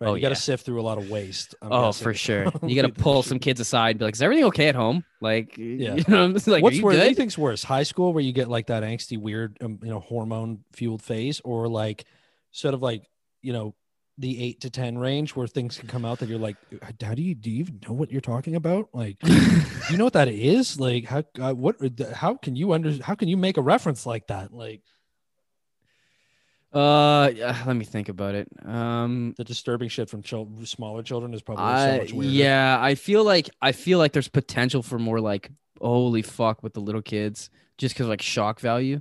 right. 0.00 0.08
oh, 0.08 0.14
you 0.14 0.22
got 0.22 0.28
to 0.28 0.34
yeah. 0.34 0.38
sift 0.38 0.64
through 0.64 0.80
a 0.80 0.82
lot 0.82 0.98
of 0.98 1.10
waste. 1.10 1.54
I'm 1.62 1.72
oh, 1.72 1.92
for 1.92 2.14
sure. 2.14 2.52
You 2.62 2.80
gotta 2.80 2.92
pull 2.92 3.22
some 3.22 3.38
kids 3.38 3.60
aside 3.60 3.90
and 3.90 3.98
be 3.98 4.04
like, 4.04 4.14
is 4.14 4.22
everything 4.22 4.44
okay 4.46 4.68
at 4.68 4.74
home? 4.74 5.04
Like 5.20 5.54
Yeah. 5.56 5.94
you 5.94 6.04
know, 6.08 6.26
like, 6.26 6.62
What's 6.62 6.80
worse? 6.80 6.82
What 6.82 6.92
do 6.92 6.98
you 6.98 7.04
good? 7.10 7.16
think's 7.16 7.38
worse? 7.38 7.64
High 7.64 7.84
school 7.84 8.12
where 8.12 8.22
you 8.22 8.32
get 8.32 8.48
like 8.48 8.66
that 8.68 8.82
angsty, 8.82 9.18
weird, 9.18 9.58
um, 9.60 9.78
you 9.82 9.90
know, 9.90 10.00
hormone 10.00 10.64
fueled 10.72 11.02
phase, 11.02 11.40
or 11.44 11.68
like 11.68 12.04
sort 12.52 12.74
of 12.74 12.82
like 12.82 13.08
you 13.40 13.52
know 13.52 13.74
the 14.18 14.42
eight 14.42 14.60
to 14.60 14.70
ten 14.70 14.98
range 14.98 15.34
where 15.34 15.46
things 15.46 15.78
can 15.78 15.88
come 15.88 16.04
out 16.04 16.18
that 16.18 16.28
you're 16.28 16.38
like, 16.38 16.56
how 17.02 17.14
do 17.14 17.22
you 17.22 17.34
do 17.34 17.50
you 17.50 17.60
even 17.60 17.80
know 17.88 17.94
what 17.94 18.12
you're 18.12 18.20
talking 18.20 18.54
about? 18.56 18.88
Like, 18.92 19.18
do 19.20 19.32
you 19.90 19.96
know 19.96 20.04
what 20.04 20.12
that 20.12 20.28
is? 20.28 20.78
Like, 20.78 21.06
how 21.06 21.24
uh, 21.40 21.52
what 21.54 21.76
how 22.14 22.34
can 22.36 22.54
you 22.54 22.72
under 22.72 22.92
how 23.02 23.14
can 23.14 23.28
you 23.28 23.36
make 23.36 23.56
a 23.56 23.62
reference 23.62 24.04
like 24.06 24.26
that? 24.28 24.52
Like 24.52 24.82
Uh, 26.72 27.30
yeah, 27.34 27.62
let 27.66 27.76
me 27.76 27.84
think 27.84 28.08
about 28.08 28.34
it. 28.34 28.48
Um, 28.64 29.34
the 29.36 29.44
disturbing 29.44 29.88
shit 29.90 30.08
from 30.08 30.22
smaller 30.64 31.02
children 31.02 31.34
is 31.34 31.42
probably 31.42 31.64
so 31.64 31.70
I 31.70 31.98
much 31.98 32.12
weirder. 32.14 32.34
yeah, 32.34 32.78
I 32.80 32.94
feel 32.94 33.24
like 33.24 33.50
I 33.60 33.72
feel 33.72 33.98
like 33.98 34.12
there's 34.12 34.28
potential 34.28 34.82
for 34.82 34.98
more 34.98 35.20
like 35.20 35.50
holy 35.80 36.22
fuck 36.22 36.62
with 36.62 36.72
the 36.74 36.80
little 36.80 37.02
kids 37.02 37.50
just 37.76 37.94
because 37.94 38.06
like 38.08 38.22
shock 38.22 38.60
value. 38.60 39.00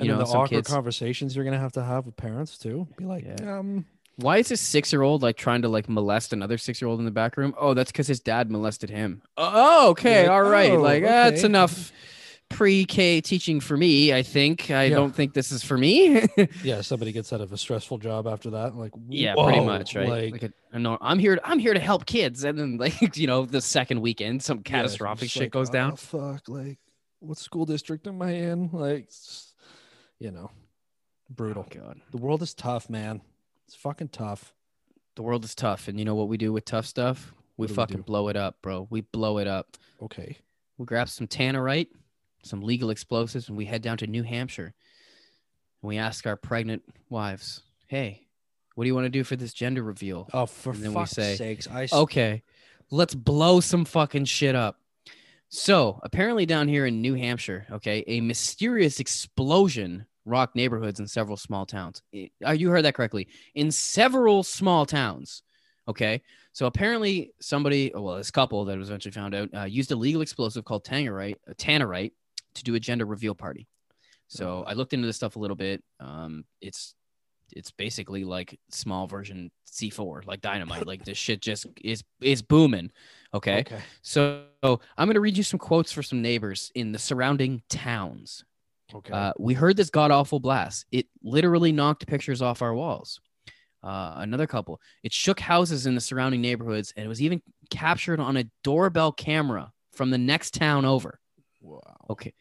and 0.00 0.06
You 0.06 0.12
then 0.14 0.18
know, 0.18 0.24
the 0.24 0.32
awkward 0.32 0.48
kids. 0.50 0.68
conversations 0.68 1.36
you're 1.36 1.44
gonna 1.44 1.58
have 1.60 1.72
to 1.72 1.84
have 1.84 2.06
with 2.06 2.16
parents 2.16 2.58
too. 2.58 2.88
Be 2.96 3.04
like, 3.04 3.24
Yeah. 3.24 3.58
um, 3.58 3.84
Why 4.16 4.38
is 4.38 4.50
a 4.50 4.56
six 4.56 4.92
year 4.92 5.02
old 5.02 5.22
like 5.22 5.36
trying 5.36 5.62
to 5.62 5.68
like 5.68 5.88
molest 5.88 6.32
another 6.32 6.58
six 6.58 6.80
year 6.82 6.88
old 6.88 6.98
in 6.98 7.04
the 7.04 7.10
back 7.10 7.36
room? 7.36 7.54
Oh, 7.58 7.74
that's 7.74 7.90
because 7.90 8.06
his 8.06 8.20
dad 8.20 8.50
molested 8.50 8.90
him. 8.90 9.22
Oh, 9.36 9.50
oh 9.54 9.88
okay, 9.90 10.22
like, 10.22 10.30
all 10.30 10.42
right. 10.42 10.72
"Oh, 10.72 10.76
like 10.80 11.02
that's 11.02 11.44
enough 11.44 11.92
pre-K 12.50 13.22
teaching 13.22 13.60
for 13.60 13.76
me. 13.78 14.12
I 14.12 14.22
think. 14.22 14.70
I 14.70 14.84
Yeah. 14.84 14.96
don't 14.96 15.14
think 15.14 15.32
this 15.32 15.50
is 15.52 15.62
for 15.64 15.78
me. 15.78 16.26
yeah, 16.62 16.82
somebody 16.82 17.10
gets 17.12 17.32
out 17.32 17.40
of 17.40 17.52
a 17.52 17.56
stressful 17.56 17.96
job 17.98 18.26
after 18.26 18.50
that. 18.50 18.76
Like, 18.76 18.92
yeah, 19.08 19.34
pretty 19.34 19.60
much, 19.64 19.96
right? 19.96 20.08
Like, 20.08 20.32
Like, 20.32 20.42
a, 20.42 20.52
I 20.72 20.78
know 20.78 20.98
I'm 21.00 21.18
here. 21.18 21.36
To, 21.36 21.48
I'm 21.48 21.58
here 21.58 21.72
to 21.72 21.80
help 21.80 22.04
kids, 22.04 22.44
and 22.44 22.58
then 22.58 22.76
like 22.78 23.16
you 23.16 23.26
know 23.26 23.46
the 23.46 23.60
second 23.62 24.02
weekend, 24.02 24.42
some 24.42 24.62
catastrophic 24.62 25.22
just 25.24 25.34
shit 25.34 25.42
like, 25.44 25.50
goes 25.52 25.70
"Oh, 25.70 25.72
down. 25.72 25.96
Fuck, 25.96 26.48
like, 26.48 26.78
what 27.20 27.38
school 27.38 27.64
district 27.64 28.06
am 28.06 28.20
I 28.20 28.32
in? 28.32 28.68
Like, 28.72 29.08
you 30.18 30.30
know, 30.30 30.50
brutal. 31.30 31.66
Oh 31.66 31.74
god, 31.80 32.00
The 32.10 32.18
world 32.18 32.42
is 32.42 32.52
tough, 32.52 32.90
man. 32.90 33.22
It's 33.66 33.74
fucking 33.76 34.08
tough. 34.08 34.54
the 35.14 35.22
world 35.22 35.44
is 35.44 35.54
tough, 35.54 35.88
and 35.88 35.98
you 35.98 36.04
know 36.06 36.14
what 36.14 36.28
we 36.28 36.36
do 36.38 36.52
with 36.52 36.64
tough 36.64 36.86
stuff? 36.86 37.32
We 37.56 37.64
What 37.64 37.66
do 37.68 37.72
we 37.72 37.76
fucking 37.76 37.96
do? 37.98 38.02
blow 38.02 38.28
it 38.28 38.36
up, 38.36 38.62
bro. 38.62 38.86
We 38.90 39.02
blow 39.02 39.38
it 39.38 39.46
up. 39.46 39.76
Okay. 40.02 40.38
we 40.78 40.86
grab 40.86 41.08
some 41.08 41.26
tannerite, 41.28 41.88
some 42.42 42.62
legal 42.62 42.88
explosives, 42.90 43.48
and 43.48 43.56
we 43.56 43.66
head 43.66 43.82
down 43.82 43.98
to 43.98 44.06
New 44.06 44.22
Hampshire. 44.22 44.74
And 45.82 45.88
we 45.88 45.98
ask 45.98 46.26
our 46.26 46.34
pregnant 46.36 46.82
wives, 47.10 47.60
"Hey, 47.88 48.26
what 48.74 48.84
do 48.84 48.88
you 48.88 48.94
want 48.94 49.04
to 49.04 49.10
do 49.10 49.22
for 49.22 49.36
this 49.36 49.52
gender 49.52 49.82
reveal?" 49.82 50.28
Oh, 50.32 50.46
for 50.46 50.72
And 50.72 50.82
then 50.82 50.90
we 50.90 50.94
fuck's 50.94 51.10
say, 51.12 51.36
sakes! 51.36 51.68
I 51.68 51.84
s- 51.84 51.92
Okay, 51.92 52.42
let's 52.90 53.14
blow 53.14 53.60
some 53.60 53.84
fucking 53.84 54.24
shit 54.24 54.54
up. 54.54 54.80
So 55.50 56.00
apparently, 56.02 56.46
down 56.46 56.68
here 56.68 56.86
in 56.86 57.02
New 57.02 57.14
Hampshire, 57.14 57.66
okay, 57.70 58.02
a 58.06 58.20
mysterious 58.22 58.98
explosion 58.98 60.06
rocked 60.24 60.56
neighborhoods 60.56 61.00
in 61.00 61.06
several 61.06 61.36
small 61.36 61.66
towns. 61.66 62.02
Uh, 62.46 62.52
you 62.52 62.70
heard 62.70 62.84
that 62.84 62.94
correctly. 62.94 63.28
In 63.54 63.70
several 63.70 64.42
small 64.42 64.86
towns. 64.86 65.42
Okay. 65.88 66.22
So 66.52 66.66
apparently, 66.66 67.32
somebody, 67.40 67.90
well, 67.94 68.16
this 68.16 68.30
couple 68.30 68.64
that 68.66 68.78
was 68.78 68.88
eventually 68.88 69.12
found 69.12 69.34
out, 69.34 69.48
uh, 69.54 69.64
used 69.64 69.90
a 69.90 69.96
legal 69.96 70.22
explosive 70.22 70.64
called 70.64 70.84
tannerite, 70.84 71.36
uh, 71.48 71.54
tannerite 71.54 72.12
to 72.54 72.62
do 72.62 72.74
a 72.74 72.80
gender 72.80 73.06
reveal 73.06 73.34
party. 73.34 73.66
So 74.28 74.64
I 74.66 74.72
looked 74.72 74.94
into 74.94 75.06
this 75.06 75.16
stuff 75.16 75.36
a 75.36 75.38
little 75.38 75.56
bit. 75.56 75.82
Um, 76.00 76.44
it's 76.62 76.94
it's 77.54 77.70
basically 77.70 78.24
like 78.24 78.58
small 78.70 79.06
version 79.06 79.50
C4, 79.70 80.26
like 80.26 80.40
dynamite. 80.40 80.86
like 80.86 81.04
this 81.04 81.18
shit 81.18 81.42
just 81.42 81.66
is 81.82 82.02
is 82.22 82.40
booming. 82.40 82.90
Okay. 83.34 83.60
Okay. 83.60 83.80
So 84.00 84.44
I'm 84.62 85.06
gonna 85.06 85.20
read 85.20 85.36
you 85.36 85.42
some 85.42 85.58
quotes 85.58 85.92
for 85.92 86.02
some 86.02 86.22
neighbors 86.22 86.72
in 86.74 86.92
the 86.92 86.98
surrounding 86.98 87.62
towns. 87.68 88.44
Okay. 88.94 89.12
Uh, 89.12 89.32
we 89.38 89.54
heard 89.54 89.76
this 89.76 89.90
god 89.90 90.10
awful 90.10 90.40
blast. 90.40 90.86
It 90.92 91.06
literally 91.22 91.72
knocked 91.72 92.06
pictures 92.06 92.42
off 92.42 92.62
our 92.62 92.74
walls. 92.74 93.20
Uh, 93.82 94.14
another 94.18 94.46
couple. 94.46 94.80
It 95.02 95.12
shook 95.12 95.40
houses 95.40 95.86
in 95.86 95.94
the 95.94 96.00
surrounding 96.00 96.40
neighborhoods, 96.40 96.92
and 96.96 97.04
it 97.04 97.08
was 97.08 97.20
even 97.20 97.42
captured 97.70 98.20
on 98.20 98.36
a 98.36 98.44
doorbell 98.62 99.10
camera 99.10 99.72
from 99.92 100.10
the 100.10 100.18
next 100.18 100.54
town 100.54 100.84
over. 100.84 101.18
wow. 101.60 101.80
Okay. 102.10 102.32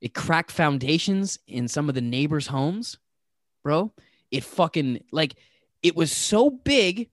It 0.00 0.14
cracked 0.14 0.50
foundations 0.50 1.38
in 1.46 1.68
some 1.68 1.88
of 1.88 1.94
the 1.94 2.00
neighbors' 2.00 2.48
homes, 2.48 2.98
bro. 3.62 3.92
It 4.30 4.42
fucking 4.44 5.04
like 5.12 5.34
it 5.82 5.94
was 5.94 6.10
so 6.10 6.50
big 6.50 7.08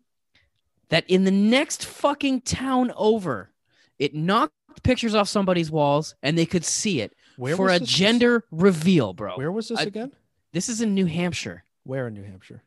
that 0.89 1.07
in 1.07 1.23
the 1.23 1.31
next 1.31 1.85
fucking 1.85 2.41
town 2.41 2.91
over, 2.95 3.51
it 3.99 4.15
knocked 4.15 4.53
pictures 4.83 5.13
off 5.13 5.27
somebody's 5.27 5.69
walls 5.69 6.15
and 6.23 6.37
they 6.37 6.45
could 6.45 6.65
see 6.65 7.01
it 7.01 7.13
Where 7.39 7.55
for 7.55 7.69
a 7.69 7.79
this- 7.79 7.87
gender 7.87 8.43
reveal, 8.51 9.13
bro. 9.13 9.37
Where 9.37 9.51
was 9.51 9.69
this 9.69 9.79
I- 9.79 9.83
again? 9.83 10.11
This 10.51 10.67
is 10.67 10.81
in 10.81 10.93
New 10.93 11.05
Hampshire. 11.05 11.63
Where 11.83 12.07
in 12.07 12.13
New 12.13 12.23
Hampshire? 12.23 12.63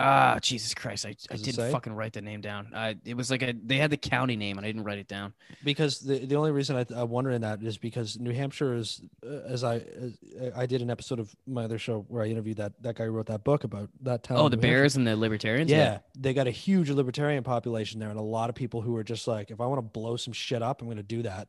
Ah, 0.00 0.38
Jesus 0.40 0.74
Christ! 0.74 1.04
I, 1.06 1.08
I 1.08 1.34
Does 1.34 1.42
didn't 1.42 1.72
fucking 1.72 1.92
write 1.92 2.12
the 2.12 2.20
name 2.20 2.40
down. 2.40 2.68
Uh, 2.72 2.94
it 3.04 3.16
was 3.16 3.32
like 3.32 3.42
a 3.42 3.52
they 3.52 3.78
had 3.78 3.90
the 3.90 3.96
county 3.96 4.36
name 4.36 4.56
and 4.56 4.64
I 4.64 4.68
didn't 4.68 4.84
write 4.84 4.98
it 4.98 5.08
down. 5.08 5.34
because 5.64 5.98
the, 5.98 6.20
the 6.24 6.36
only 6.36 6.52
reason 6.52 6.76
I, 6.76 6.86
I 6.94 7.02
wonder 7.02 7.30
in 7.32 7.40
that 7.40 7.60
is 7.64 7.78
because 7.78 8.16
New 8.16 8.32
Hampshire 8.32 8.74
is 8.74 9.02
uh, 9.26 9.40
as 9.48 9.64
I 9.64 9.78
as, 9.78 10.12
I 10.54 10.66
did 10.66 10.82
an 10.82 10.90
episode 10.90 11.18
of 11.18 11.34
my 11.48 11.64
other 11.64 11.78
show 11.78 12.04
where 12.08 12.22
I 12.22 12.26
interviewed 12.28 12.58
that 12.58 12.80
that 12.82 12.94
guy 12.94 13.06
who 13.06 13.10
wrote 13.10 13.26
that 13.26 13.42
book 13.42 13.64
about 13.64 13.88
that 14.02 14.22
town. 14.22 14.38
Oh, 14.38 14.48
the 14.48 14.56
New 14.56 14.62
Hampshire. 14.62 14.78
Bears 14.78 14.96
and 14.96 15.06
the 15.06 15.16
Libertarians. 15.16 15.68
Yeah, 15.70 15.98
they 16.16 16.32
got 16.32 16.46
a 16.46 16.52
huge 16.52 16.90
libertarian 16.90 17.42
population 17.42 17.98
there, 17.98 18.10
and 18.10 18.18
a 18.18 18.22
lot 18.22 18.50
of 18.50 18.54
people 18.54 18.80
who 18.82 18.94
are 18.96 19.04
just 19.04 19.26
like, 19.26 19.50
if 19.50 19.60
I 19.60 19.66
want 19.66 19.78
to 19.78 19.82
blow 19.82 20.16
some 20.16 20.32
shit 20.32 20.62
up, 20.62 20.80
I'm 20.80 20.86
going 20.86 20.98
to 20.98 21.02
do 21.02 21.22
that. 21.22 21.48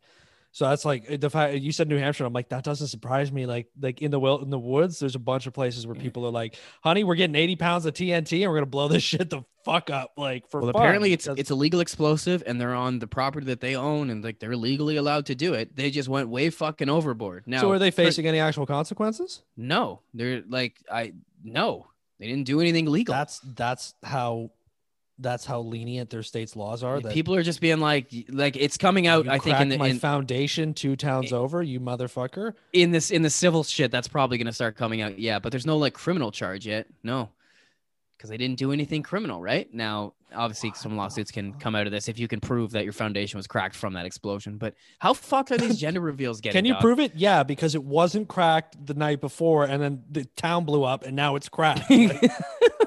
So 0.52 0.68
that's 0.68 0.84
like 0.84 1.20
the 1.20 1.30
fact 1.30 1.56
you 1.56 1.72
said 1.72 1.88
New 1.88 1.97
Hampshire. 1.97 2.26
I'm 2.26 2.34
like, 2.34 2.50
that 2.50 2.64
doesn't 2.64 2.88
surprise 2.88 3.32
me. 3.32 3.45
Like, 3.45 3.68
like 3.80 4.02
in 4.02 4.12
the 4.12 4.20
will 4.20 4.41
in 4.41 4.50
the 4.50 4.60
woods, 4.60 5.00
there's 5.00 5.16
a 5.16 5.20
bunch 5.20 5.45
of 5.47 5.54
places 5.54 5.86
where 5.86 5.95
mm. 5.95 6.02
people 6.02 6.26
are 6.26 6.32
like, 6.32 6.58
"Honey, 6.84 7.04
we're 7.04 7.16
getting 7.16 7.36
80 7.36 7.56
pounds 7.56 7.86
of 7.86 7.93
TNT, 7.93 8.41
and 8.41 8.52
we're 8.52 8.58
gonna 8.58 8.66
blow 8.66 8.88
this 8.88 9.04
shit 9.12 9.30
the 9.30 9.43
fuck 9.64 9.89
up." 9.89 10.12
Like 10.18 10.50
for 10.50 10.62
Well, 10.62 10.72
fun. 10.72 10.82
apparently 10.82 11.14
it's 11.14 11.28
it's 11.28 11.52
a 11.52 11.56
legal 11.56 11.80
explosive, 11.82 12.43
and 12.45 12.60
they're 12.60 12.74
on 12.74 13.00
the 13.00 13.08
property 13.08 13.45
that 13.47 13.62
they 13.62 13.76
own, 13.76 14.10
and 14.10 14.24
like 14.24 14.39
they're 14.39 14.56
legally 14.58 14.95
allowed 14.95 15.28
to 15.28 15.36
do 15.36 15.54
it. 15.54 15.76
They 15.76 15.91
just 15.91 16.10
went 16.10 16.30
way 16.30 16.50
fucking 16.50 16.89
overboard. 16.89 17.43
Now, 17.45 17.62
so 17.62 17.72
are 17.72 17.80
they 17.80 17.91
for- 17.91 18.04
facing 18.04 18.26
any 18.26 18.39
actual 18.39 18.66
consequences? 18.66 19.43
No, 19.56 20.02
they're 20.14 20.43
like 20.47 20.78
I 20.91 21.14
no, 21.43 21.88
they 22.20 22.28
didn't 22.28 22.45
do 22.45 22.60
anything 22.60 22.86
legal. 22.88 23.14
That's 23.14 23.39
that's 23.39 23.93
how 24.04 24.50
that's 25.20 25.45
how 25.45 25.61
lenient 25.61 26.09
their 26.09 26.24
state's 26.24 26.55
laws 26.55 26.84
are. 26.84 26.99
That 26.99 27.13
People 27.13 27.36
are 27.36 27.43
just 27.43 27.61
being 27.61 27.80
like 27.80 28.11
like 28.30 28.55
it's 28.55 28.78
coming 28.78 29.07
out. 29.07 29.28
I 29.28 29.38
think 29.38 29.59
in 29.59 29.70
the 29.70 29.78
my 29.78 29.88
in, 29.89 29.99
foundation 29.99 30.74
two 30.74 30.95
towns 30.95 31.34
over, 31.34 31.61
you 31.61 31.80
motherfucker. 31.80 32.53
in 32.74 32.91
this 32.91 33.11
in 33.11 33.22
the 33.22 33.30
civil 33.30 33.63
shit 33.63 33.91
that's 33.91 34.07
probably 34.07 34.38
gonna 34.38 34.53
start 34.53 34.76
coming 34.76 35.01
out. 35.01 35.20
Yeah, 35.20 35.39
but 35.39 35.51
there's 35.51 35.65
no 35.65 35.78
like 35.78 35.93
criminal 35.93 36.32
charge 36.32 36.65
yet. 36.65 36.88
No, 37.03 37.30
because 38.20 38.30
they 38.30 38.36
didn't 38.36 38.59
do 38.59 38.74
anything 38.74 39.01
criminal, 39.01 39.41
right? 39.41 39.74
Now, 39.74 40.13
obviously, 40.36 40.74
some 40.76 40.97
lawsuits 40.97 41.32
can 41.32 41.53
come 41.53 41.74
out 41.74 41.86
of 41.86 41.93
this 41.93 42.09
if 42.09 42.20
you 42.20 42.28
can 42.28 42.41
prove 42.41 42.72
that 42.72 42.84
your 42.84 42.91
foundation 42.91 43.38
was 43.38 43.47
cracked 43.47 43.78
from 43.78 43.93
that 43.93 44.05
explosion. 44.05 44.57
But 44.57 44.76
how 44.99 45.13
fucked 45.13 45.53
are 45.53 45.57
these 45.57 45.78
gender 45.80 46.01
reveals 46.01 46.41
getting? 46.41 46.57
Can 46.57 46.65
you 46.65 46.74
dog? 46.74 46.82
prove 46.82 46.99
it? 46.99 47.13
Yeah, 47.15 47.43
because 47.43 47.76
it 47.76 47.84
wasn't 47.84 48.28
cracked 48.28 48.86
the 48.86 48.93
night 48.93 49.22
before, 49.22 49.63
and 49.63 49.82
then 49.82 50.03
the 50.11 50.26
town 50.36 50.65
blew 50.65 50.84
up, 50.84 51.05
and 51.05 51.15
now 51.15 51.36
it's 51.38 51.47
cracked. 51.49 51.89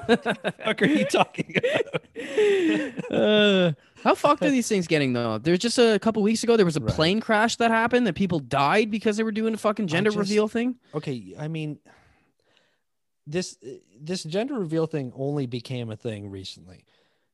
Like, 0.05 0.25
fuck 0.65 0.81
are 0.81 0.85
you 0.85 1.05
talking 1.05 1.55
about? 1.55 2.03
uh, 3.11 3.71
how 4.03 4.15
fucked 4.15 4.43
are 4.43 4.49
these 4.49 4.67
things 4.67 4.85
getting 4.85 5.13
though? 5.13 5.37
There's 5.37 5.59
just 5.59 5.77
a 5.79 5.97
couple 5.99 6.21
weeks 6.23 6.43
ago 6.43 6.57
there 6.57 6.65
was 6.65 6.75
a 6.75 6.81
Right. 6.81 6.93
plane 6.93 7.21
crash 7.21 7.55
that 7.55 7.71
happened 7.71 8.05
that 8.07 8.13
people 8.15 8.39
died 8.39 8.91
because 8.91 9.15
they 9.15 9.23
were 9.23 9.31
doing 9.31 9.53
a 9.53 9.57
fucking 9.57 9.87
gender 9.87 10.09
just- 10.09 10.17
reveal 10.19 10.49
thing. 10.49 10.75
Okay, 10.93 11.33
I 11.39 11.47
mean, 11.47 11.79
this 13.25 13.57
this 13.99 14.23
gender 14.23 14.55
reveal 14.55 14.87
thing 14.87 15.11
only 15.15 15.45
became 15.45 15.89
a 15.89 15.95
thing 15.95 16.29
recently, 16.29 16.85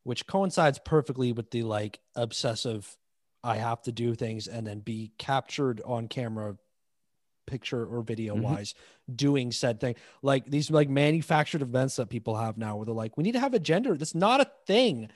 which 0.03 0.27
coincides 0.27 0.79
perfectly 0.79 1.31
with 1.31 1.51
the 1.51 1.63
like 1.63 1.99
obsessive 2.15 2.97
I 3.43 3.57
have 3.57 3.81
to 3.83 3.91
do 3.91 4.15
things 4.15 4.47
and 4.47 4.67
then 4.67 4.79
be 4.81 5.13
captured 5.17 5.81
on 5.85 6.07
camera 6.07 6.57
picture 7.47 7.85
or 7.85 8.01
video 8.03 8.35
Mhm. 8.35 8.41
wise 8.43 8.75
doing 9.13 9.51
said 9.51 9.79
thing. 9.79 9.95
Like 10.21 10.45
these 10.49 10.69
like 10.71 10.89
manufactured 10.89 11.61
events 11.63 11.95
that 11.97 12.09
people 12.09 12.35
have 12.37 12.57
now 12.57 12.77
where 12.77 12.85
they're 12.85 12.93
like, 12.95 13.17
we 13.17 13.23
need 13.23 13.33
to 13.33 13.39
have 13.39 13.53
a 13.55 13.59
gender. 13.59 13.97
That's 13.97 14.15
not 14.15 14.41
a 14.41 14.51
thing. 14.67 15.09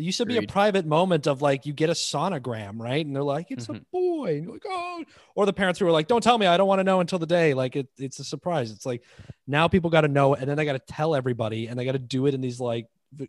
There 0.00 0.06
used 0.06 0.16
to 0.16 0.24
be 0.24 0.38
a 0.38 0.42
private 0.46 0.86
moment 0.86 1.26
of 1.26 1.42
like 1.42 1.66
you 1.66 1.74
get 1.74 1.90
a 1.90 1.92
sonogram, 1.92 2.80
right? 2.80 3.04
And 3.04 3.14
they're 3.14 3.22
like, 3.22 3.50
it's 3.50 3.68
a 3.68 3.72
Mhm. 3.74 3.84
boy. 3.92 4.36
And 4.36 4.44
you're 4.44 4.52
like, 4.54 4.64
oh, 4.66 5.04
or 5.34 5.44
the 5.44 5.52
parents 5.52 5.78
who 5.78 5.86
are 5.86 5.90
like, 5.92 6.08
don't 6.08 6.22
tell 6.22 6.38
me, 6.38 6.46
I 6.46 6.56
don't 6.56 6.66
want 6.66 6.78
to 6.78 6.84
know 6.84 7.00
until 7.00 7.18
the 7.18 7.26
day. 7.26 7.52
Like 7.52 7.76
it, 7.76 7.88
it's 7.98 8.18
a 8.18 8.24
surprise. 8.24 8.70
It's 8.70 8.86
like 8.86 9.02
now 9.46 9.68
people 9.68 9.90
got 9.90 10.00
to 10.00 10.08
know, 10.08 10.32
and 10.34 10.48
then 10.48 10.56
they 10.56 10.64
got 10.64 10.72
to 10.72 10.78
tell 10.94 11.14
everybody, 11.14 11.66
and 11.66 11.78
they 11.78 11.84
got 11.84 11.92
to 11.92 11.98
do 11.98 12.24
it 12.26 12.32
in 12.32 12.40
these 12.40 12.60
like 12.60 12.86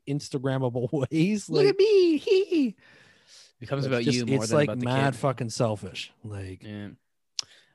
Instagrammable 0.07 0.88
ways. 1.11 1.49
Look 1.49 1.65
at 1.65 1.78
me. 1.78 2.17
he 2.17 2.76
Becomes 3.59 3.86
about 3.86 4.03
just- 4.03 4.17
you 4.17 4.26
more 4.26 4.38
it's 4.43 4.47
than 4.51 4.57
like 4.59 4.67
about 4.69 4.80
the 4.80 4.86
mad 4.86 5.13
kid. 5.13 5.19
fucking 5.19 5.49
selfish. 5.49 6.13
Like, 6.24 6.63
Yeah. 6.63 6.88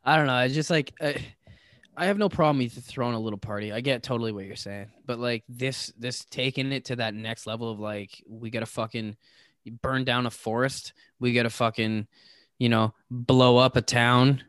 I 0.04 0.16
don't 0.16 0.26
know. 0.26 0.38
It's 0.38 0.54
just 0.54 0.70
like 0.70 0.94
I, 1.02 1.16
I 1.96 2.06
have 2.06 2.18
no 2.18 2.28
problem 2.28 2.58
with 2.58 2.72
throwing 2.84 3.14
a 3.14 3.20
little 3.20 3.38
party. 3.38 3.72
I 3.72 3.80
get 3.80 4.02
totally 4.02 4.32
what 4.32 4.44
you're 4.44 4.56
saying, 4.56 4.88
but 5.06 5.18
like 5.18 5.44
this, 5.48 5.92
this 5.98 6.24
taking 6.26 6.72
it 6.72 6.86
to 6.86 6.96
that 6.96 7.14
next 7.14 7.46
level 7.46 7.70
of 7.70 7.80
like 7.80 8.22
we 8.28 8.50
gotta 8.50 8.66
fucking 8.66 9.16
burn 9.82 10.04
down 10.04 10.26
a 10.26 10.30
forest. 10.30 10.92
We 11.18 11.32
gotta 11.32 11.50
fucking, 11.50 12.06
you 12.58 12.68
know, 12.68 12.94
blow 13.10 13.56
up 13.56 13.76
a 13.76 13.82
town, 13.82 14.44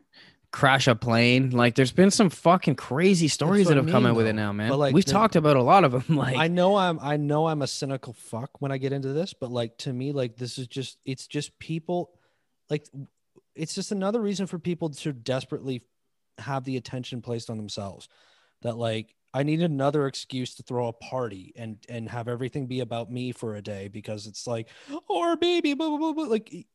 crash 0.52 0.88
a 0.88 0.94
plane. 0.94 1.50
Like 1.50 1.74
there's 1.74 1.92
been 1.92 2.10
some 2.10 2.30
fucking 2.30 2.74
crazy 2.76 3.28
stories 3.28 3.68
that 3.68 3.78
I 3.78 3.80
have 3.80 3.90
come 3.90 4.02
mean, 4.02 4.10
out 4.10 4.16
with 4.16 4.26
it 4.26 4.34
now, 4.34 4.52
man. 4.52 4.68
But, 4.68 4.78
like, 4.78 4.94
We've 4.94 5.04
the- 5.04 5.12
talked 5.12 5.36
about 5.36 5.56
a 5.56 5.62
lot 5.62 5.84
of 5.84 5.92
them. 5.92 6.04
Like 6.16 6.36
I 6.36 6.48
know 6.48 6.76
I'm 6.76 6.98
I 7.00 7.16
know 7.16 7.48
I'm 7.48 7.62
a 7.62 7.66
cynical 7.66 8.12
fuck 8.12 8.60
when 8.60 8.72
I 8.72 8.78
get 8.78 8.92
into 8.92 9.12
this, 9.12 9.32
but 9.32 9.50
like 9.50 9.76
to 9.78 9.92
me, 9.92 10.12
like 10.12 10.36
this 10.36 10.58
is 10.58 10.66
just 10.66 10.98
it's 11.04 11.26
just 11.26 11.58
people 11.58 12.10
like 12.68 12.86
it's 13.54 13.74
just 13.74 13.90
another 13.90 14.20
reason 14.20 14.46
for 14.46 14.58
people 14.58 14.90
to 14.90 15.12
desperately 15.12 15.82
have 16.38 16.64
the 16.64 16.76
attention 16.76 17.22
placed 17.22 17.50
on 17.50 17.56
themselves. 17.56 18.08
That 18.62 18.76
like 18.76 19.14
I 19.32 19.42
need 19.42 19.62
another 19.62 20.06
excuse 20.06 20.54
to 20.56 20.62
throw 20.62 20.88
a 20.88 20.92
party 20.92 21.52
and 21.56 21.78
and 21.88 22.08
have 22.08 22.28
everything 22.28 22.66
be 22.66 22.80
about 22.80 23.10
me 23.10 23.32
for 23.32 23.54
a 23.54 23.62
day 23.62 23.88
because 23.88 24.26
it's 24.26 24.46
like 24.46 24.68
or 25.08 25.36
baby 25.36 25.74
blah 25.74 25.88
blah 25.88 25.98
blah, 25.98 26.12
blah. 26.12 26.24
like 26.24 26.66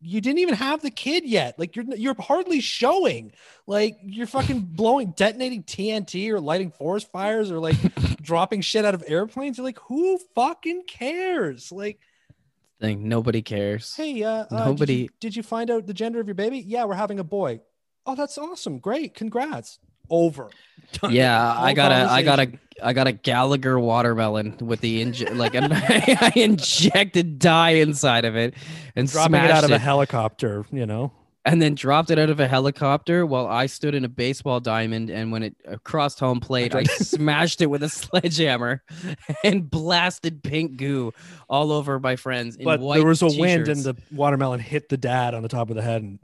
you 0.00 0.20
didn't 0.20 0.40
even 0.40 0.56
have 0.56 0.82
the 0.82 0.90
kid 0.90 1.24
yet 1.24 1.56
like 1.56 1.76
you're 1.76 1.84
you're 1.94 2.20
hardly 2.20 2.60
showing 2.60 3.30
like 3.68 3.96
you're 4.02 4.26
fucking 4.26 4.60
blowing 4.60 5.12
detonating 5.16 5.62
TNT 5.62 6.30
or 6.30 6.40
lighting 6.40 6.72
forest 6.72 7.10
fires 7.12 7.52
or 7.52 7.60
like 7.60 7.76
dropping 8.26 8.60
shit 8.60 8.84
out 8.84 8.94
of 8.94 9.04
airplanes. 9.06 9.56
You're 9.56 9.64
like, 9.64 9.78
who 9.86 10.18
fucking 10.34 10.82
cares? 10.88 11.70
Like, 11.70 12.00
thing, 12.80 13.08
nobody 13.08 13.40
cares. 13.40 13.94
hey, 13.94 14.22
uh, 14.24 14.30
uh, 14.30 14.44
did, 14.44 14.58
you, 14.58 14.64
Nobody- 14.66 15.10
did 15.20 15.36
you 15.36 15.42
find 15.42 15.70
out 15.70 15.86
the 15.86 15.94
gender 15.94 16.20
of 16.20 16.26
your 16.26 16.34
baby? 16.34 16.58
Yeah, 16.58 16.84
we're 16.84 16.94
having 16.94 17.20
a 17.20 17.24
boy. 17.24 17.60
Oh, 18.06 18.14
that's 18.14 18.38
awesome. 18.38 18.78
Great. 18.78 19.14
Congrats. 19.14 19.78
Over. 20.08 20.50
Done. 20.92 21.12
Yeah, 21.12 21.54
Whole 21.54 21.64
I 21.64 21.72
got 21.74 21.90
a, 21.90 22.10
I 22.10 22.22
got 22.22 22.38
a, 22.38 22.46
conversation. 22.46 22.60
I 22.82 22.92
got 22.92 23.06
a 23.08 23.12
Gallagher 23.12 23.78
watermelon 23.80 24.58
with 24.60 24.80
the 24.80 25.04
inj- 25.04 25.34
like 25.36 25.54
an, 25.54 25.72
I 25.72 26.32
injected 26.36 27.38
dye 27.38 27.70
inside 27.70 28.24
of 28.24 28.36
it 28.36 28.54
and 28.94 29.08
dropping 29.08 29.34
it 29.36 29.50
out 29.50 29.64
of 29.64 29.70
it, 29.70 29.74
a 29.74 29.78
helicopter, 29.78 30.64
you 30.70 30.86
know? 30.86 31.12
And 31.46 31.62
then 31.62 31.76
dropped 31.76 32.10
it 32.10 32.18
out 32.18 32.28
of 32.28 32.40
a 32.40 32.48
helicopter 32.48 33.24
while 33.24 33.46
I 33.46 33.66
stood 33.66 33.94
in 33.94 34.04
a 34.04 34.08
baseball 34.08 34.58
diamond. 34.58 35.10
And 35.10 35.30
when 35.30 35.44
it 35.44 35.54
crossed 35.84 36.18
home 36.18 36.40
plate, 36.40 36.74
I 36.74 36.82
smashed 36.84 37.62
it 37.62 37.66
with 37.66 37.84
a 37.84 37.88
sledgehammer 37.88 38.82
and 39.44 39.70
blasted 39.70 40.42
pink 40.42 40.76
goo 40.76 41.14
all 41.48 41.70
over 41.70 42.00
my 42.00 42.16
friends. 42.16 42.56
In 42.56 42.64
But 42.64 42.80
white 42.80 42.98
there 42.98 43.06
was 43.06 43.22
a 43.22 43.28
wind 43.28 43.68
and 43.68 43.84
the 43.84 43.94
watermelon 44.10 44.58
hit 44.58 44.88
the 44.88 44.96
dad 44.96 45.34
on 45.34 45.42
the 45.42 45.48
top 45.48 45.70
of 45.70 45.76
the 45.76 45.82
head 45.82 46.02
and 46.02 46.18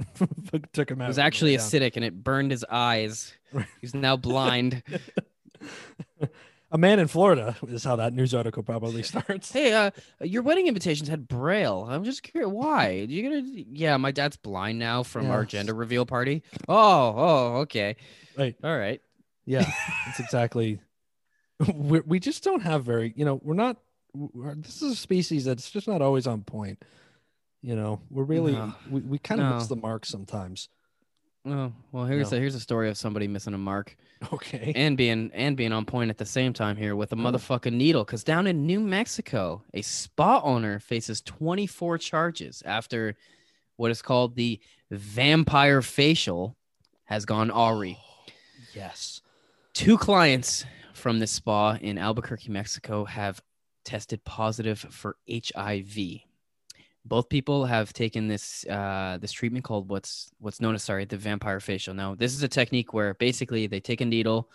took 0.73 0.91
him 0.91 1.01
out. 1.01 1.05
It 1.05 1.09
was 1.09 1.19
actually 1.21 1.57
down. 1.57 1.67
acidic 1.67 1.93
and 1.95 2.05
it 2.05 2.25
burned 2.25 2.51
his 2.51 2.65
eyes. 2.69 3.33
He's 3.81 3.95
now 3.95 4.17
blind. 4.17 4.83
A 6.73 6.79
man 6.79 6.99
in 6.99 7.07
Florida 7.07 7.55
is 7.69 7.85
how 7.85 7.97
that 7.97 8.13
news 8.15 8.35
article 8.35 8.63
probably 8.63 9.03
starts. 9.03 9.53
Hey, 9.53 9.73
uh, 9.73 9.91
your 10.21 10.43
wedding 10.43 10.67
invitations 10.67 11.09
had 11.09 11.29
braille. 11.29 11.87
I'm 11.89 12.03
just 12.03 12.23
curious 12.23 12.51
why. 12.51 12.91
You 13.09 13.23
gonna? 13.23 13.43
Yeah, 13.71 13.97
my 13.99 14.11
dad's 14.11 14.37
blind 14.37 14.79
now 14.79 15.03
from 15.05 15.31
our 15.31 15.45
gender 15.45 15.75
reveal 15.75 16.07
party. 16.07 16.43
Oh, 16.69 16.75
oh, 17.17 17.57
okay, 17.61 17.97
Right. 18.37 18.57
all 18.65 18.77
right. 18.77 19.01
Yeah, 19.45 19.71
it's 20.09 20.19
exactly. 20.21 20.81
We 21.75 22.01
we 22.01 22.19
just 22.19 22.43
don't 22.43 22.63
have 22.63 22.85
very, 22.85 23.13
you 23.17 23.25
know, 23.25 23.39
we're 23.43 23.55
not. 23.55 23.77
We're, 24.15 24.55
this 24.57 24.83
is 24.83 24.93
a 24.93 24.97
species 24.97 25.45
that's 25.45 25.71
just 25.71 25.87
not 25.87 26.03
always 26.03 26.27
on 26.27 26.43
point. 26.43 26.83
You 27.63 27.77
know, 27.77 28.01
we're 28.11 28.25
really 28.25 28.53
No. 28.53 28.75
we, 28.91 29.01
we 29.01 29.19
kind 29.19 29.41
of 29.41 29.55
miss 29.55 29.69
the 29.69 29.77
mark 29.77 30.05
sometimes. 30.05 30.69
Oh, 31.45 31.73
well, 31.91 32.05
here's 32.05 32.31
No. 32.31 32.37
a 32.37 32.41
here's 32.41 32.55
a 32.55 32.61
story 32.61 32.89
of 32.89 32.97
somebody 32.97 33.27
missing 33.27 33.53
a 33.55 33.59
mark 33.59 33.97
Okay. 34.33 34.73
and 34.77 34.97
being 34.97 35.31
and 35.35 35.57
being 35.57 35.73
on 35.73 35.85
point 35.85 36.09
at 36.11 36.19
the 36.19 36.25
same 36.25 36.53
time 36.53 36.77
here 36.77 36.95
with 36.95 37.13
a 37.13 37.17
Oh. 37.17 37.19
motherfucking 37.19 37.73
needle. 37.73 38.05
Cause 38.05 38.23
down 38.23 38.47
in 38.47 38.65
New 38.67 38.79
Mexico, 38.81 39.63
a 39.75 39.83
spa 39.83 40.41
owner 40.45 40.79
faces 40.79 41.21
24 41.21 41.99
charges 41.99 42.63
after 42.65 43.17
what 43.77 43.91
is 43.91 44.03
called 44.03 44.37
the 44.37 44.61
vampire 44.91 45.83
facial 45.83 46.57
has 47.05 47.25
gone 47.25 47.51
awry. 47.51 47.97
Oh, 47.99 48.33
yes. 48.75 49.21
Two 49.73 49.99
clients 49.99 50.65
from 50.95 51.19
this 51.19 51.33
spa 51.33 51.73
in 51.81 51.99
Albuquerque, 51.99 52.51
Mexico 52.53 53.05
have 53.05 53.43
tested 53.85 54.23
positive 54.25 54.79
for 54.79 55.17
HIV. 55.29 56.21
Both 57.05 57.29
people 57.29 57.65
have 57.65 57.93
taken 57.93 58.29
this 58.29 58.65
uh, 58.67 59.19
this 59.21 59.33
treatment 59.33 59.65
called 59.65 59.89
what's 59.89 60.31
what's 60.39 60.61
known 60.61 60.75
as 60.75 60.83
sorry 60.83 61.05
the 61.05 61.17
vampire 61.17 61.61
facial. 61.61 61.95
Now 61.95 62.15
this 62.15 62.35
is 62.35 62.43
a 62.43 62.49
technique 62.49 62.95
where 62.95 63.15
basically 63.15 63.67
they 63.67 63.81
take 63.81 64.01
a 64.01 64.05
needle, 64.05 64.49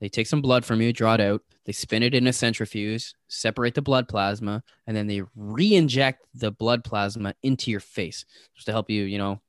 they 0.00 0.08
take 0.08 0.26
some 0.26 0.42
blood 0.42 0.64
from 0.64 0.80
you, 0.80 0.92
draw 0.92 1.14
it 1.14 1.20
out, 1.20 1.42
they 1.64 1.72
spin 1.72 2.02
it 2.02 2.14
in 2.14 2.26
a 2.26 2.32
centrifuge, 2.32 3.14
separate 3.28 3.74
the 3.74 3.82
blood 3.82 4.08
plasma, 4.08 4.64
and 4.86 4.96
then 4.96 5.06
they 5.06 5.22
re-inject 5.36 6.26
the 6.34 6.50
blood 6.50 6.82
plasma 6.82 7.34
into 7.44 7.70
your 7.70 7.80
face 7.80 8.24
just 8.54 8.66
to 8.66 8.72
help 8.72 8.90
you, 8.90 9.04
you 9.04 9.18
know, 9.18 9.40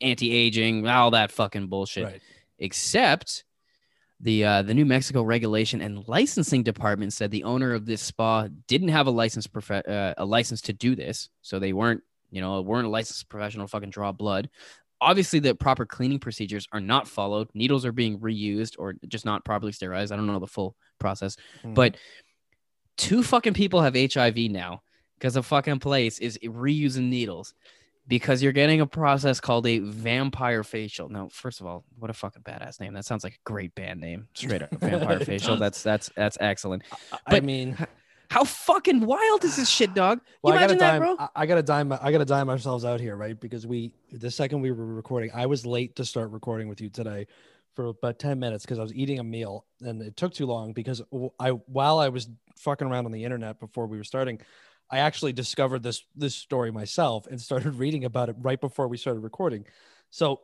anti-aging, 0.00 0.86
all 0.88 1.12
that 1.12 1.30
fucking 1.30 1.68
bullshit 1.68 2.04
Right. 2.04 2.22
except 2.58 3.44
the 4.22 4.44
uh, 4.44 4.62
the 4.62 4.72
New 4.74 4.84
Mexico 4.86 5.22
regulation 5.22 5.80
and 5.80 6.06
licensing 6.08 6.62
department 6.62 7.12
said 7.12 7.30
the 7.30 7.44
owner 7.44 7.74
of 7.74 7.86
this 7.86 8.00
spa 8.00 8.48
didn't 8.68 8.88
have 8.88 9.06
a 9.08 9.10
license 9.10 9.46
prof- 9.46 9.70
uh, 9.86 10.14
a 10.16 10.24
license 10.24 10.60
to 10.62 10.72
do 10.72 10.94
this, 10.94 11.28
so 11.42 11.58
they 11.58 11.72
weren't 11.72 12.02
you 12.30 12.40
know 12.40 12.60
weren't 12.62 12.86
a 12.86 12.90
licensed 12.90 13.28
professional 13.28 13.66
to 13.66 13.70
fucking 13.70 13.90
draw 13.90 14.12
blood. 14.12 14.48
Obviously, 15.00 15.40
the 15.40 15.54
proper 15.56 15.84
cleaning 15.84 16.20
procedures 16.20 16.68
are 16.70 16.80
not 16.80 17.08
followed. 17.08 17.48
Needles 17.54 17.84
are 17.84 17.90
being 17.90 18.20
reused 18.20 18.76
or 18.78 18.94
just 19.08 19.24
not 19.24 19.44
properly 19.44 19.72
sterilized. 19.72 20.12
I 20.12 20.16
don't 20.16 20.28
know 20.28 20.38
the 20.38 20.46
full 20.46 20.76
process, 21.00 21.36
Mhm. 21.64 21.74
but 21.74 21.96
two 22.96 23.24
fucking 23.24 23.54
people 23.54 23.80
have 23.82 23.96
HIV 23.96 24.36
now 24.50 24.82
because 25.18 25.34
a 25.34 25.42
fucking 25.42 25.80
place 25.80 26.20
is 26.20 26.38
reusing 26.44 27.08
needles 27.08 27.54
because 28.12 28.42
you're 28.42 28.52
getting 28.52 28.82
a 28.82 28.86
process 28.86 29.40
called 29.40 29.66
a 29.66 29.78
vampire 29.78 30.62
facial. 30.62 31.08
Now, 31.08 31.30
first 31.32 31.62
of 31.62 31.66
all, 31.66 31.82
what 31.98 32.10
a 32.10 32.12
fucking 32.12 32.42
badass 32.42 32.78
name. 32.78 32.92
That 32.92 33.06
sounds 33.06 33.24
like 33.24 33.32
a 33.32 33.50
great 33.50 33.74
band 33.74 34.02
name. 34.02 34.28
Straight 34.34 34.60
up 34.60 34.70
vampire 34.72 35.18
facial. 35.24 35.56
That's 35.56 35.82
that's 35.82 36.10
that's 36.14 36.36
excellent. 36.38 36.82
I 37.26 37.40
mean, 37.40 37.74
How 38.28 38.44
fucking 38.44 39.00
wild 39.00 39.44
is 39.44 39.56
this 39.56 39.70
shit, 39.70 39.94
dog? 39.94 40.20
well, 40.42 40.52
you 40.52 40.58
I 40.58 40.62
gotta 40.62 40.74
imagine 40.74 40.78
that, 40.78 40.90
dime, 40.90 41.00
bro? 41.00 41.16
I, 41.18 41.28
I 41.42 41.46
gotta 41.46 41.62
dime, 41.62 41.90
I 41.90 42.12
gotta 42.12 42.26
dime 42.26 42.50
ourselves 42.50 42.84
out 42.84 43.00
here, 43.00 43.16
right? 43.16 43.40
Because 43.40 43.66
we, 43.66 43.94
the 44.10 44.30
second 44.30 44.60
we 44.60 44.72
were 44.72 44.84
recording, 44.84 45.30
I 45.32 45.46
was 45.46 45.64
late 45.64 45.96
to 45.96 46.04
start 46.04 46.32
recording 46.32 46.68
with 46.68 46.82
you 46.82 46.90
today 46.90 47.26
for 47.74 47.86
about 47.86 48.18
10 48.18 48.38
minutes 48.38 48.66
because 48.66 48.78
I 48.78 48.82
was 48.82 48.92
eating 48.92 49.20
a 49.20 49.24
meal 49.24 49.64
and 49.80 50.02
it 50.02 50.18
took 50.18 50.34
too 50.34 50.44
long 50.44 50.74
because 50.74 51.00
I 51.40 51.50
while 51.50 51.98
I 51.98 52.10
was 52.10 52.28
fucking 52.58 52.86
around 52.86 53.06
on 53.06 53.12
the 53.12 53.24
internet 53.24 53.58
before 53.58 53.86
we 53.86 53.96
were 53.96 54.04
starting, 54.04 54.38
I 54.92 54.98
actually 54.98 55.32
discovered 55.32 55.82
this, 55.82 56.04
this 56.14 56.34
story 56.34 56.70
myself 56.70 57.26
and 57.26 57.40
started 57.40 57.76
reading 57.76 58.04
about 58.04 58.28
it 58.28 58.36
right 58.38 58.60
before 58.60 58.86
we 58.86 58.98
started 58.98 59.20
recording. 59.20 59.64
So 60.10 60.42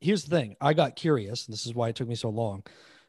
here's 0.00 0.24
the 0.24 0.36
thing. 0.36 0.56
I 0.60 0.74
got 0.74 0.94
curious. 0.94 1.46
And 1.46 1.52
this 1.54 1.64
is 1.64 1.74
why 1.74 1.88
it 1.88 1.96
took 1.96 2.06
me 2.06 2.14
so 2.14 2.28
long. 2.28 2.62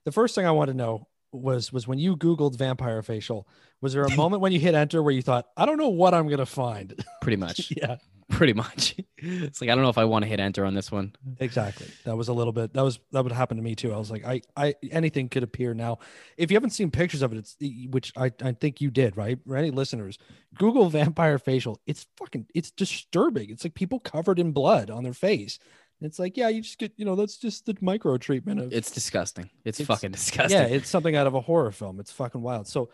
The 0.05 0.13
first 0.13 0.33
thing 0.33 0.45
I 0.45 0.51
want 0.51 0.69
to 0.69 0.73
know 0.73 1.07
was 1.33 1.73
was 1.73 1.85
when 1.85 1.99
you 1.99 2.15
googled 2.15 2.57
vampire 2.57 3.01
facial 3.01 3.45
was 3.81 3.91
there 3.91 4.03
a 4.03 4.11
moment 4.15 4.41
when 4.41 4.53
you 4.53 4.59
hit 4.59 4.73
enter 4.73 5.03
where 5.03 5.13
you 5.13 5.21
thought 5.21 5.47
i 5.57 5.65
don't 5.65 5.77
know 5.77 5.89
what 5.89 6.13
i'm 6.13 6.29
gonna 6.29 6.45
find 6.45 7.03
Pretty 7.21 7.35
much. 7.35 7.71
yeah 7.75 7.97
Pretty 8.31 8.53
much. 8.53 8.95
It's 9.17 9.61
like 9.61 9.69
I 9.69 9.75
don't 9.75 9.83
know 9.83 9.89
if 9.89 9.97
I 9.99 10.05
want 10.05 10.23
to 10.23 10.29
hit 10.29 10.39
enter 10.39 10.65
on 10.65 10.73
this 10.73 10.91
one. 10.91 11.13
exactly 11.39 11.87
that 12.05 12.15
was 12.17 12.27
a 12.27 12.33
little 12.33 12.51
bit 12.53 12.73
that 12.73 12.83
was 12.83 12.99
that 13.11 13.23
would 13.23 13.31
happen 13.31 13.57
to 13.57 13.63
me 13.63 13.75
too 13.75 13.93
i 13.93 13.97
was 13.97 14.09
like 14.11 14.25
i 14.25 14.41
i 14.57 14.73
anything 14.91 15.29
could 15.29 15.43
appear 15.43 15.73
now 15.73 15.99
if 16.37 16.49
you 16.51 16.55
haven't 16.55 16.71
seen 16.71 16.89
pictures 16.91 17.21
of 17.21 17.31
it 17.33 17.37
it's 17.37 17.55
which 17.91 18.11
i 18.17 18.31
i 18.43 18.51
think 18.51 18.81
you 18.81 18.89
did 18.91 19.15
right 19.17 19.39
for 19.47 19.55
any 19.55 19.71
listeners 19.71 20.17
google 20.57 20.89
vampire 20.89 21.37
facial 21.39 21.79
it's 21.87 22.05
fucking 22.17 22.45
it's 22.53 22.71
disturbing 22.71 23.49
it's 23.49 23.63
like 23.63 23.73
people 23.75 23.99
covered 23.99 24.39
in 24.39 24.51
blood 24.51 24.89
on 24.89 25.03
their 25.03 25.13
face 25.13 25.57
It's 26.01 26.19
like, 26.19 26.35
yeah, 26.37 26.49
you 26.49 26.61
just 26.61 26.77
get, 26.77 26.91
you 26.97 27.05
know, 27.05 27.15
that's 27.15 27.37
just 27.37 27.65
the 27.65 27.75
micro 27.79 28.17
treatment 28.17 28.59
of 28.59 28.73
It's 28.73 28.91
disgusting. 28.91 29.49
It's, 29.63 29.79
It's- 29.79 29.87
fucking 29.87 30.11
disgusting. 30.19 30.59
yeah, 30.59 30.67
it's 30.67 30.89
something 30.89 31.15
out 31.15 31.25
of 31.25 31.35
a 31.35 31.41
horror 31.41 31.71
film. 31.71 31.99
It's 32.01 32.11
fucking 32.11 32.41
wild. 32.41 32.67
So 32.67 32.89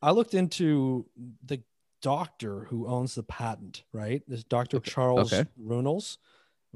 I 0.00 0.12
looked 0.12 0.32
into 0.32 1.06
the 1.44 1.60
doctor 2.02 2.66
who 2.70 2.86
owns 2.86 3.14
the 3.14 3.22
patent, 3.22 3.82
right? 3.92 4.22
This 4.28 4.44
Dr. 4.44 4.78
Okay, 4.78 4.90
Charles 4.90 5.32
okay. 5.32 5.48
Runels. 5.60 6.18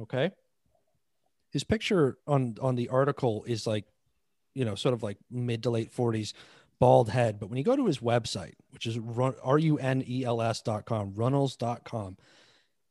Okay. 0.01 0.31
His 1.51 1.65
picture 1.65 2.19
on 2.27 2.57
on 2.61 2.77
the 2.77 2.89
article 2.89 3.45
is 3.47 3.67
like, 3.67 3.85
you 4.55 4.65
know, 4.65 4.75
sort 4.75 4.95
of 4.95 5.03
like 5.03 5.19
mid 5.31 5.65
to 5.65 5.71
late 5.71 5.95
40s, 5.95 6.33
bald 6.79 7.11
head. 7.11 7.39
But 7.39 7.49
when 7.49 7.59
you 7.59 7.65
go 7.65 7.77
to 7.77 7.87
his 7.87 7.99
website, 7.99 8.55
which 8.71 8.87
is 8.87 8.99
run 8.99 9.35
R 9.43 9.59
U 9.59 9.79
N 9.79 10.03
E 10.07 10.25
L 10.25 10.41
S 10.41 10.63
dot 10.63 10.87
com, 10.87 11.13
runels.com, 11.13 12.17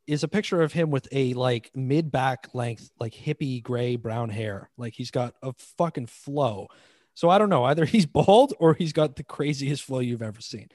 is 0.06 0.22
a 0.22 0.28
picture 0.28 0.62
of 0.62 0.72
him 0.72 0.90
with 0.90 1.08
a 1.12 1.34
like 1.34 1.70
mid 1.74 2.10
back 2.10 2.48
length, 2.54 2.90
like 2.98 3.14
hippie 3.14 3.62
gray 3.62 3.96
brown 3.96 4.28
hair. 4.28 4.70
Like 4.76 4.94
he's 4.94 5.10
got 5.10 5.34
a 5.42 5.52
fucking 5.52 6.06
flow. 6.06 6.68
So 7.14 7.28
I 7.28 7.38
don't 7.38 7.50
know. 7.50 7.64
Either 7.64 7.84
he's 7.84 8.06
bald 8.06 8.54
or 8.58 8.74
he's 8.74 8.92
got 8.92 9.16
the 9.16 9.24
craziest 9.24 9.82
flow 9.82 9.98
you've 9.98 10.22
ever 10.22 10.40
seen. 10.40 10.68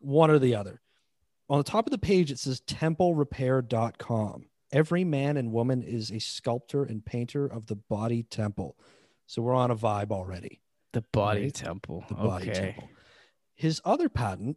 One 0.00 0.30
or 0.30 0.38
the 0.38 0.54
other. 0.54 0.80
On 1.50 1.58
the 1.58 1.64
top 1.64 1.86
of 1.86 1.90
the 1.90 1.98
page, 1.98 2.30
it 2.30 2.38
says 2.38 2.60
templerepair.com. 2.62 4.46
Every 4.70 5.04
man 5.04 5.36
and 5.38 5.52
woman 5.52 5.82
is 5.82 6.10
a 6.10 6.18
sculptor 6.18 6.84
and 6.84 7.04
painter 7.04 7.46
of 7.46 7.66
the 7.66 7.76
body 7.76 8.22
temple. 8.22 8.76
So 9.26 9.40
we're 9.42 9.54
on 9.54 9.70
a 9.70 9.76
vibe 9.76 10.10
already. 10.10 10.60
the 10.92 11.02
body 11.12 11.42
Right. 11.42 11.54
temple. 11.54 12.02
The 12.08 12.14
okay. 12.14 12.26
body 12.26 12.50
temple. 12.50 12.88
His 13.54 13.80
other 13.84 14.08
patent 14.08 14.56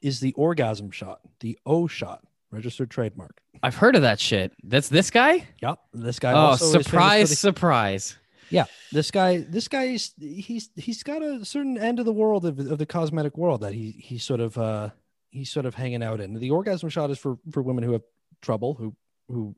is 0.00 0.20
the 0.20 0.32
orgasm 0.32 0.90
shot, 0.90 1.20
the 1.40 1.58
O 1.66 1.86
shot, 1.86 2.24
registered 2.50 2.90
trademark. 2.90 3.42
I've 3.62 3.76
heard 3.76 3.94
of 3.94 4.02
that 4.02 4.20
shit. 4.20 4.52
That's 4.62 4.88
this 4.88 5.10
guy? 5.10 5.48
Yep. 5.60 5.78
This 5.92 6.18
guy 6.18 6.32
oh, 6.32 6.36
also 6.36 6.64
is 6.64 6.72
famous 6.72 6.84
for 6.86 6.90
surprise, 6.90 7.30
the- 7.30 7.36
surprise. 7.36 8.16
Yeah, 8.48 8.64
this 8.92 9.10
guy 9.10 9.38
this 9.38 9.68
guy 9.68 9.84
is 9.84 10.12
he's 10.18 10.70
he's 10.76 11.02
got 11.02 11.20
a 11.20 11.44
certain 11.44 11.76
end 11.76 11.98
of 11.98 12.06
the 12.06 12.12
world 12.12 12.46
of, 12.46 12.58
of 12.58 12.78
the 12.78 12.86
cosmetic 12.86 13.36
world 13.36 13.60
that 13.62 13.74
he 13.74 13.90
he's 13.98 14.22
sort 14.24 14.40
of 14.40 14.56
uh 14.56 14.90
he's 15.36 15.50
sort 15.50 15.66
of 15.66 15.74
hanging 15.74 16.02
out 16.02 16.20
in. 16.20 16.34
The 16.34 16.50
orgasm 16.50 16.88
shot 16.88 17.10
is 17.10 17.18
for 17.18 17.38
for 17.50 17.62
women 17.62 17.84
who 17.84 17.92
have 17.92 18.02
trouble 18.42 18.74
who 18.74 18.96
who 19.28 19.54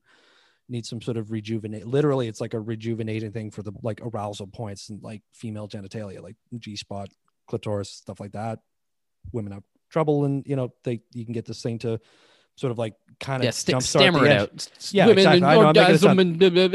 need 0.68 0.84
some 0.84 1.00
sort 1.00 1.16
of 1.16 1.30
rejuvenate 1.30 1.86
literally 1.86 2.28
it's 2.28 2.42
like 2.42 2.52
a 2.52 2.60
rejuvenating 2.60 3.32
thing 3.32 3.50
for 3.50 3.62
the 3.62 3.72
like 3.82 4.00
arousal 4.02 4.46
points 4.46 4.90
and 4.90 5.02
like 5.02 5.22
female 5.32 5.66
genitalia 5.66 6.22
like 6.22 6.36
g-spot 6.58 7.08
clitoris 7.46 7.90
stuff 7.90 8.20
like 8.20 8.32
that. 8.32 8.58
Women 9.32 9.52
have 9.52 9.62
trouble 9.90 10.24
and 10.24 10.44
you 10.46 10.56
know 10.56 10.72
they 10.84 11.00
you 11.12 11.24
can 11.24 11.32
get 11.32 11.46
this 11.46 11.62
thing 11.62 11.78
to 11.80 12.00
sort 12.58 12.70
of 12.72 12.78
like 12.78 12.94
kind 13.20 13.40
of 13.42 13.44
Yeah, 13.46 13.50
st- 13.50 13.78
jumpstart 13.78 13.82
stammer 13.82 14.26
it 14.26 14.32
out. 14.32 14.68
Yeah, 14.90 15.06
Women 15.06 15.18
exactly. 15.18 15.42
I 15.48 15.54
know, 15.54 15.60
I'm 15.60 15.66
making 15.74 15.94
it 15.94 15.98
sound- 15.98 16.18
orgasm 16.20 16.72
and- 16.72 16.74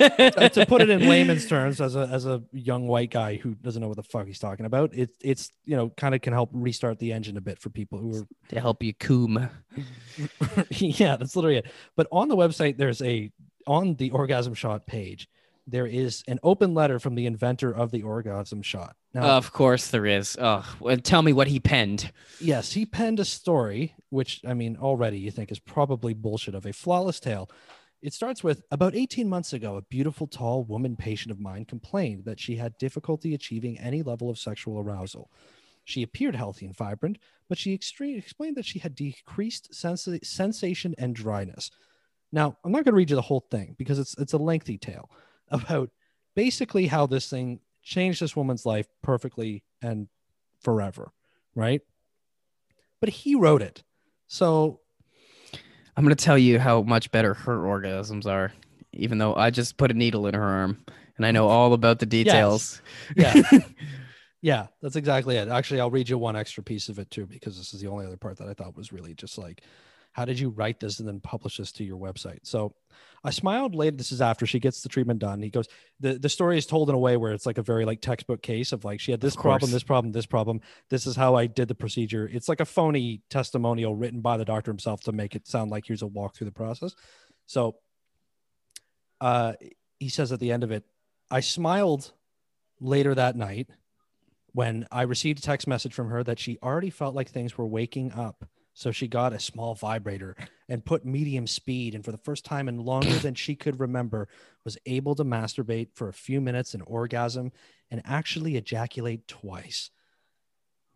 Uh, 0.00 0.48
to 0.48 0.66
put 0.66 0.82
it 0.82 0.90
in 0.90 1.00
layman's 1.08 1.46
terms 1.46 1.80
as 1.80 1.94
a 1.94 2.00
as 2.10 2.26
a 2.26 2.42
young 2.52 2.88
white 2.88 3.10
guy 3.12 3.36
who 3.36 3.54
doesn't 3.54 3.80
know 3.80 3.86
what 3.86 3.96
the 3.96 4.02
fuck 4.02 4.26
he's 4.26 4.40
talking 4.40 4.66
about 4.66 4.92
it 4.92 5.10
it's 5.20 5.52
you 5.66 5.76
know 5.76 5.88
kind 5.90 6.16
of 6.16 6.20
can 6.20 6.32
help 6.32 6.50
restart 6.52 6.98
the 6.98 7.12
engine 7.12 7.36
a 7.36 7.40
bit 7.40 7.60
for 7.60 7.70
people 7.70 7.98
who 8.00 8.16
are 8.22 8.26
to 8.48 8.60
help 8.60 8.82
you 8.82 8.92
coom. 8.92 9.48
yeah 10.70 11.16
that's 11.16 11.36
literally 11.36 11.58
it 11.58 11.66
but 11.96 12.06
on 12.10 12.28
the 12.28 12.36
website 12.36 12.76
there's 12.76 13.00
a 13.02 13.30
on 13.66 13.94
the 13.94 14.10
orgasm 14.10 14.52
shot 14.54 14.84
page 14.86 15.28
there 15.66 15.86
is 15.86 16.22
an 16.28 16.38
open 16.42 16.74
letter 16.74 16.98
from 16.98 17.14
the 17.14 17.26
inventor 17.26 17.74
of 17.74 17.90
the 17.90 18.02
orgasm 18.02 18.62
shot 18.62 18.96
now 19.14 19.36
Of 19.36 19.52
course 19.52 19.88
there 19.88 20.06
is. 20.06 20.36
Oh, 20.40 20.66
well, 20.80 20.96
tell 20.96 21.22
me 21.22 21.32
what 21.32 21.46
he 21.46 21.60
penned. 21.60 22.10
Yes, 22.40 22.72
he 22.72 22.84
penned 22.84 23.20
a 23.20 23.24
story, 23.24 23.94
which 24.10 24.40
I 24.44 24.54
mean, 24.54 24.76
already 24.76 25.18
you 25.18 25.30
think 25.30 25.52
is 25.52 25.60
probably 25.60 26.14
bullshit 26.14 26.54
of 26.54 26.66
a 26.66 26.72
flawless 26.72 27.20
tale. 27.20 27.48
It 28.02 28.12
starts 28.12 28.42
with 28.42 28.62
about 28.70 28.94
18 28.94 29.28
months 29.28 29.52
ago, 29.52 29.76
a 29.76 29.82
beautiful, 29.82 30.26
tall 30.26 30.64
woman 30.64 30.96
patient 30.96 31.30
of 31.30 31.40
mine 31.40 31.64
complained 31.64 32.24
that 32.24 32.40
she 32.40 32.56
had 32.56 32.76
difficulty 32.76 33.34
achieving 33.34 33.78
any 33.78 34.02
level 34.02 34.28
of 34.28 34.38
sexual 34.38 34.80
arousal. 34.80 35.30
She 35.84 36.02
appeared 36.02 36.34
healthy 36.34 36.66
and 36.66 36.76
vibrant, 36.76 37.18
but 37.48 37.56
she 37.56 37.76
extre- 37.76 38.18
explained 38.18 38.56
that 38.56 38.66
she 38.66 38.80
had 38.80 38.94
decreased 38.94 39.70
sensa- 39.72 40.24
sensation 40.24 40.94
and 40.98 41.14
dryness. 41.14 41.70
Now, 42.32 42.58
I'm 42.64 42.72
not 42.72 42.84
going 42.84 42.92
to 42.92 42.96
read 42.96 43.10
you 43.10 43.16
the 43.16 43.22
whole 43.22 43.46
thing 43.48 43.76
because 43.78 43.98
it's 44.00 44.18
it's 44.18 44.32
a 44.32 44.38
lengthy 44.38 44.76
tale 44.76 45.08
about 45.48 45.90
basically 46.34 46.86
how 46.86 47.06
this 47.06 47.28
thing 47.28 47.60
changed 47.82 48.20
this 48.20 48.34
woman's 48.34 48.64
life 48.66 48.86
perfectly 49.02 49.62
and 49.82 50.08
forever, 50.60 51.12
right? 51.54 51.82
But 53.00 53.10
he 53.10 53.34
wrote 53.34 53.62
it. 53.62 53.82
So 54.26 54.80
I'm 55.96 56.04
gonna 56.04 56.14
tell 56.14 56.38
you 56.38 56.58
how 56.58 56.82
much 56.82 57.10
better 57.10 57.34
her 57.34 57.58
orgasms 57.58 58.26
are, 58.26 58.52
even 58.92 59.18
though 59.18 59.34
I 59.34 59.50
just 59.50 59.76
put 59.76 59.90
a 59.90 59.94
needle 59.94 60.26
in 60.26 60.34
her 60.34 60.42
arm 60.42 60.84
and 61.16 61.26
I 61.26 61.30
know 61.30 61.48
all 61.48 61.72
about 61.72 61.98
the 61.98 62.06
details. 62.06 62.82
yeah. 63.16 63.34
yeah, 64.42 64.66
that's 64.82 64.96
exactly 64.96 65.36
it. 65.36 65.48
Actually, 65.48 65.80
I'll 65.80 65.90
read 65.90 66.08
you 66.08 66.18
one 66.18 66.36
extra 66.36 66.62
piece 66.62 66.88
of 66.88 66.98
it 66.98 67.10
too, 67.10 67.26
because 67.26 67.56
this 67.56 67.74
is 67.74 67.80
the 67.80 67.88
only 67.88 68.06
other 68.06 68.16
part 68.16 68.38
that 68.38 68.48
I 68.48 68.54
thought 68.54 68.76
was 68.76 68.92
really 68.92 69.14
just 69.14 69.38
like, 69.38 69.62
how 70.14 70.24
did 70.24 70.38
you 70.38 70.48
write 70.48 70.78
this 70.78 71.00
and 71.00 71.08
then 71.08 71.18
publish 71.18 71.56
this 71.56 71.72
to 71.72 71.84
your 71.84 71.98
website? 71.98 72.38
So 72.44 72.72
I 73.24 73.30
smiled 73.30 73.74
later. 73.74 73.96
This 73.96 74.12
is 74.12 74.22
after 74.22 74.46
she 74.46 74.60
gets 74.60 74.80
the 74.80 74.88
treatment 74.88 75.18
done. 75.18 75.42
He 75.42 75.50
goes, 75.50 75.66
the, 75.98 76.20
the 76.20 76.28
story 76.28 76.56
is 76.56 76.66
told 76.66 76.88
in 76.88 76.94
a 76.94 76.98
way 76.98 77.16
where 77.16 77.32
it's 77.32 77.46
like 77.46 77.58
a 77.58 77.62
very 77.62 77.84
like 77.84 78.00
textbook 78.00 78.40
case 78.40 78.70
of 78.70 78.84
like 78.84 79.00
she 79.00 79.10
had 79.10 79.20
this 79.20 79.34
problem, 79.34 79.72
this 79.72 79.82
problem, 79.82 80.12
this 80.12 80.24
problem. 80.24 80.60
This 80.88 81.04
is 81.06 81.16
how 81.16 81.34
I 81.34 81.46
did 81.46 81.66
the 81.66 81.74
procedure. 81.74 82.30
It's 82.32 82.48
like 82.48 82.60
a 82.60 82.64
phony 82.64 83.22
testimonial 83.28 83.96
written 83.96 84.20
by 84.20 84.36
the 84.36 84.44
doctor 84.44 84.70
himself 84.70 85.00
to 85.02 85.12
make 85.12 85.34
it 85.34 85.48
sound 85.48 85.72
like 85.72 85.84
here's 85.84 86.02
a 86.02 86.06
walk 86.06 86.36
through 86.36 86.46
the 86.46 86.52
process. 86.52 86.94
So 87.46 87.76
uh 89.20 89.54
he 89.98 90.08
says 90.08 90.30
at 90.30 90.38
the 90.38 90.52
end 90.52 90.62
of 90.62 90.70
it, 90.70 90.84
I 91.28 91.40
smiled 91.40 92.12
later 92.80 93.16
that 93.16 93.36
night 93.36 93.68
when 94.52 94.86
I 94.92 95.02
received 95.02 95.40
a 95.40 95.42
text 95.42 95.66
message 95.66 95.92
from 95.92 96.10
her 96.10 96.22
that 96.22 96.38
she 96.38 96.58
already 96.62 96.90
felt 96.90 97.16
like 97.16 97.28
things 97.28 97.58
were 97.58 97.66
waking 97.66 98.12
up. 98.12 98.44
So 98.74 98.90
she 98.90 99.06
got 99.06 99.32
a 99.32 99.38
small 99.38 99.76
vibrator 99.76 100.36
and 100.68 100.84
put 100.84 101.06
medium 101.06 101.46
speed, 101.46 101.94
and 101.94 102.04
for 102.04 102.10
the 102.10 102.18
first 102.18 102.44
time 102.44 102.68
in 102.68 102.84
longer 102.84 103.14
than 103.18 103.34
she 103.34 103.54
could 103.54 103.78
remember, 103.78 104.28
was 104.64 104.76
able 104.84 105.14
to 105.14 105.24
masturbate 105.24 105.88
for 105.94 106.08
a 106.08 106.12
few 106.12 106.40
minutes 106.40 106.74
and 106.74 106.82
orgasm 106.86 107.52
and 107.90 108.02
actually 108.04 108.56
ejaculate 108.56 109.28
twice. 109.28 109.90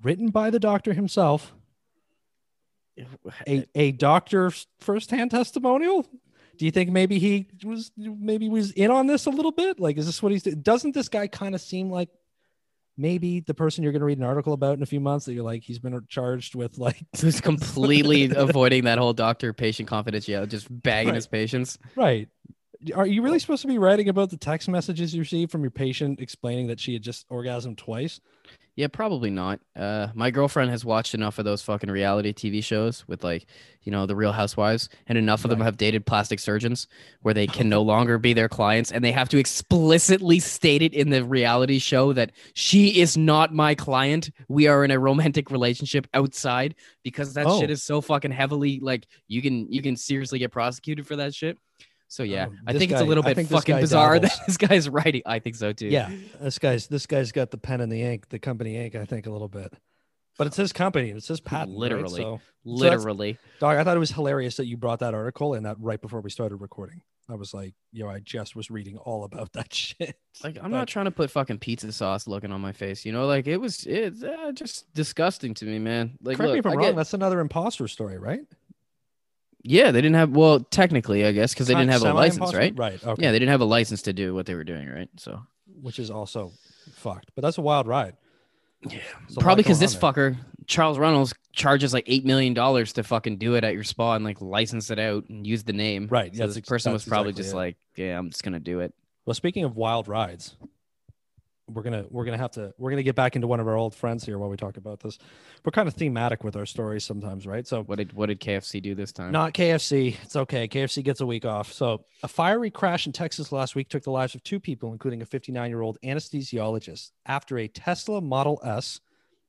Written 0.02 0.30
by 0.30 0.50
the 0.50 0.58
doctor 0.58 0.92
himself, 0.92 1.54
a, 3.46 3.64
a 3.76 3.92
doctor's 3.92 4.66
firsthand 4.80 5.30
testimonial. 5.30 6.04
Do 6.56 6.64
you 6.64 6.72
think 6.72 6.90
maybe 6.90 7.20
he 7.20 7.46
was 7.64 7.92
maybe 7.96 8.48
was 8.48 8.72
in 8.72 8.90
on 8.90 9.06
this 9.06 9.26
a 9.26 9.30
little 9.30 9.52
bit? 9.52 9.78
Like, 9.78 9.96
is 9.96 10.06
this 10.06 10.20
what 10.20 10.32
he's? 10.32 10.42
Doesn't 10.42 10.94
this 10.94 11.08
guy 11.08 11.28
kind 11.28 11.54
of 11.54 11.60
seem 11.60 11.90
like 11.90 12.08
maybe 12.98 13.40
the 13.40 13.54
person 13.54 13.82
you're 13.82 13.92
going 13.92 14.00
to 14.00 14.06
read 14.06 14.18
an 14.18 14.24
article 14.24 14.52
about 14.52 14.76
in 14.76 14.82
a 14.82 14.86
few 14.86 15.00
months 15.00 15.24
that 15.26 15.32
you're 15.32 15.44
like 15.44 15.62
he's 15.62 15.78
been 15.78 15.98
charged 16.08 16.54
with 16.54 16.76
like 16.76 17.02
Who's 17.20 17.40
completely 17.40 18.30
avoiding 18.36 18.84
that 18.84 18.98
whole 18.98 19.14
doctor-patient 19.14 19.88
confidentiality, 19.88 20.48
just 20.48 20.66
bagging 20.82 21.08
Right. 21.10 21.14
his 21.14 21.26
patients. 21.28 21.78
right? 21.96 22.28
Are 22.94 23.06
you 23.06 23.22
really 23.22 23.38
supposed 23.40 23.62
to 23.62 23.68
be 23.68 23.78
writing 23.78 24.08
about 24.08 24.30
the 24.30 24.36
text 24.36 24.68
messages 24.68 25.14
you 25.14 25.20
received 25.22 25.50
from 25.50 25.62
your 25.62 25.70
patient 25.70 26.20
explaining 26.20 26.66
that 26.68 26.78
she 26.78 26.92
had 26.92 27.02
just 27.02 27.28
orgasmed 27.28 27.76
twice? 27.76 28.20
Yeah, 28.78 28.86
probably 28.86 29.30
not. 29.30 29.58
Uh, 29.74 30.06
my 30.14 30.30
girlfriend 30.30 30.70
has 30.70 30.84
watched 30.84 31.12
enough 31.12 31.40
of 31.40 31.44
those 31.44 31.62
fucking 31.62 31.90
reality 31.90 32.32
TV 32.32 32.62
shows 32.62 33.02
with 33.08 33.24
like, 33.24 33.46
you 33.82 33.90
know, 33.90 34.06
the 34.06 34.14
Real 34.14 34.30
Housewives, 34.30 34.88
and 35.08 35.18
enough 35.18 35.42
of 35.44 35.50
them 35.50 35.60
have 35.62 35.76
dated 35.76 36.06
plastic 36.06 36.38
surgeons 36.38 36.86
where 37.22 37.34
they 37.34 37.48
can 37.48 37.68
no 37.68 37.82
longer 37.92 38.18
be 38.18 38.34
their 38.34 38.48
clients, 38.48 38.92
and 38.92 39.02
they 39.02 39.10
have 39.10 39.28
to 39.30 39.36
explicitly 39.36 40.38
state 40.38 40.80
it 40.80 40.94
in 40.94 41.10
the 41.10 41.24
reality 41.24 41.80
show 41.80 42.12
that 42.12 42.30
she 42.54 43.00
is 43.00 43.16
not 43.16 43.52
my 43.52 43.74
client. 43.74 44.30
We 44.46 44.68
are 44.68 44.84
in 44.84 44.92
a 44.92 44.98
romantic 45.00 45.50
relationship 45.50 46.06
outside 46.14 46.76
because 47.02 47.34
that 47.34 47.48
shit 47.58 47.70
Oh. 47.70 47.72
is 47.72 47.82
so 47.82 48.00
fucking 48.00 48.30
heavily 48.30 48.78
like 48.80 49.08
you 49.26 49.42
can 49.42 49.66
you 49.72 49.82
can 49.82 49.96
seriously 49.96 50.38
get 50.38 50.52
prosecuted 50.52 51.04
for 51.04 51.16
that 51.16 51.34
shit. 51.34 51.58
So 52.08 52.22
yeah, 52.22 52.46
Oh, 52.50 52.54
I 52.66 52.72
think 52.72 52.90
it's 52.90 53.00
a 53.00 53.04
little 53.04 53.22
bit 53.22 53.46
fucking 53.48 53.80
bizarre 53.80 54.14
dabbles. 54.18 54.38
that 54.38 54.46
this 54.46 54.56
guy's 54.56 54.88
writing. 54.88 55.22
I 55.26 55.38
think 55.40 55.56
so 55.56 55.72
too. 55.72 55.88
Yeah, 55.88 56.10
this 56.40 56.58
guy's 56.58 56.86
this 56.86 57.06
guy's 57.06 57.32
got 57.32 57.50
the 57.50 57.58
pen 57.58 57.80
and 57.80 57.92
the 57.92 58.02
ink, 58.02 58.28
the 58.30 58.38
company 58.38 58.76
ink. 58.76 58.94
I 58.94 59.04
think 59.04 59.26
a 59.26 59.30
little 59.30 59.48
bit, 59.48 59.72
but 60.38 60.46
it's 60.46 60.56
his 60.56 60.72
company. 60.72 61.10
It's 61.10 61.28
his 61.28 61.40
patent. 61.40 61.70
right? 61.72 61.78
Literally. 61.80 62.22
So, 62.22 62.40
literally. 62.64 63.38
dog, 63.60 63.76
I 63.76 63.84
thought 63.84 63.96
it 63.96 64.00
was 64.00 64.10
hilarious 64.12 64.56
that 64.56 64.66
you 64.66 64.76
brought 64.76 65.00
that 65.00 65.12
article 65.14 65.54
and 65.54 65.66
that 65.66 65.76
right 65.80 66.00
before 66.00 66.20
we 66.20 66.30
started 66.30 66.56
recording. 66.56 67.02
I 67.30 67.34
was 67.34 67.52
like, 67.52 67.74
yo, 67.92 68.08
I 68.08 68.20
just 68.20 68.56
was 68.56 68.70
reading 68.70 68.96
all 68.96 69.24
about 69.24 69.52
that 69.52 69.72
shit. 69.74 70.16
Like 70.42 70.56
I'm 70.56 70.70
But- 70.70 70.78
not 70.78 70.88
trying 70.88 71.04
to 71.04 71.10
put 71.10 71.30
fucking 71.30 71.58
pizza 71.58 71.92
sauce 71.92 72.26
looking 72.26 72.52
on 72.52 72.62
my 72.62 72.72
face, 72.72 73.04
you 73.04 73.12
know. 73.12 73.26
Like 73.26 73.46
it 73.46 73.58
was, 73.58 73.84
it's 73.86 74.22
uh, 74.22 74.52
just 74.54 74.90
disgusting 74.94 75.52
to 75.54 75.66
me, 75.66 75.78
man. 75.78 76.16
Like, 76.22 76.38
Correct 76.38 76.52
me 76.54 76.58
if 76.60 76.64
I'm 76.66 76.72
I 76.72 76.74
wrong. 76.76 76.84
get- 76.86 76.96
That's 76.96 77.12
another 77.12 77.40
imposter 77.40 77.86
story, 77.86 78.16
right? 78.16 78.40
Yeah, 79.68 79.90
they 79.90 80.00
didn't 80.00 80.16
have. 80.16 80.30
Well, 80.30 80.60
technically, 80.60 81.24
I 81.24 81.32
guess 81.32 81.52
because 81.54 81.66
they 81.68 81.74
didn't 81.74 81.90
have 81.90 82.02
a 82.02 82.12
license, 82.12 82.54
right? 82.54 82.72
Right. 82.76 83.02
Okay. 83.04 83.22
Yeah, 83.22 83.32
they 83.32 83.38
didn't 83.38 83.50
have 83.50 83.60
a 83.60 83.64
license 83.66 84.02
to 84.02 84.12
do 84.12 84.34
what 84.34 84.46
they 84.46 84.54
were 84.54 84.64
doing, 84.64 84.88
right? 84.88 85.08
So 85.16 85.40
Which 85.82 85.98
is 85.98 86.10
also 86.10 86.52
fucked, 86.94 87.30
but 87.34 87.42
that's 87.42 87.58
a 87.58 87.62
wild 87.62 87.86
ride. 87.86 88.16
yeah, 88.88 89.00
probably 89.40 89.62
because 89.64 89.80
this 89.80 89.94
fucker 89.94 90.36
Charles 90.66 90.98
Reynolds 90.98 91.34
charges 91.52 91.92
like 91.92 92.04
eight 92.06 92.24
million 92.24 92.54
dollars 92.54 92.92
to 92.94 93.02
fucking 93.02 93.38
do 93.38 93.54
it 93.56 93.64
at 93.64 93.74
your 93.74 93.82
spa 93.84 94.14
and 94.14 94.24
like 94.24 94.40
license 94.40 94.90
it 94.90 94.98
out 95.00 95.28
and 95.28 95.44
use 95.46 95.64
the 95.64 95.72
name. 95.72 96.06
Right, 96.08 96.32
So 96.32 96.38
that's 96.44 96.50
this 96.50 96.58
ex- 96.58 96.68
person 96.68 96.92
was 96.92 97.04
probably 97.04 97.30
exactly 97.30 97.42
just 97.42 97.54
it. 97.54 97.56
like, 97.56 97.76
yeah, 97.96 98.16
I'm 98.18 98.30
just 98.30 98.42
gonna 98.44 98.60
do 98.60 98.80
it. 98.80 98.94
Well, 99.26 99.34
speaking 99.34 99.64
of 99.64 99.76
wild 99.76 100.06
rides, 100.08 100.56
we're 101.68 101.82
gonna 101.82 102.04
we're 102.10 102.24
gonna 102.24 102.38
have 102.38 102.52
to 102.52 102.72
we're 102.78 102.90
gonna 102.90 103.02
get 103.02 103.14
back 103.14 103.36
into 103.36 103.46
one 103.46 103.60
of 103.60 103.68
our 103.68 103.76
old 103.76 103.94
friends 103.94 104.24
here 104.24 104.38
while 104.38 104.48
we 104.48 104.56
talk 104.56 104.76
about 104.76 105.00
this. 105.00 105.18
We're 105.64 105.70
kind 105.72 105.86
of 105.88 105.94
thematic 105.94 106.42
with 106.44 106.56
our 106.56 106.66
stories 106.66 107.04
sometimes, 107.04 107.46
right? 107.46 107.66
So 107.66 107.82
What 107.82 107.96
did 107.96 108.12
what 108.14 108.26
did 108.26 108.40
KFC 108.40 108.80
do 108.82 108.94
this 108.94 109.12
time? 109.12 109.32
not 109.32 109.52
KFC. 109.54 110.16
It's 110.22 110.36
okay. 110.36 110.66
KFC 110.66 111.02
gets 111.04 111.20
a 111.20 111.26
week 111.26 111.44
off. 111.44 111.72
So 111.72 112.04
a 112.22 112.28
fiery 112.28 112.70
crash 112.70 113.06
in 113.06 113.12
Texas 113.12 113.52
last 113.52 113.74
week 113.74 113.88
took 113.88 114.02
the 114.02 114.10
lives 114.10 114.34
of 114.34 114.42
two 114.42 114.58
people, 114.60 114.92
including 114.92 115.22
a 115.22 115.26
59 115.26 115.68
year 115.70 115.82
old 115.82 115.98
anesthesiologist, 116.02 117.10
after 117.26 117.58
a 117.58 117.68
Tesla 117.68 118.20
Model 118.20 118.60
S. 118.64 119.00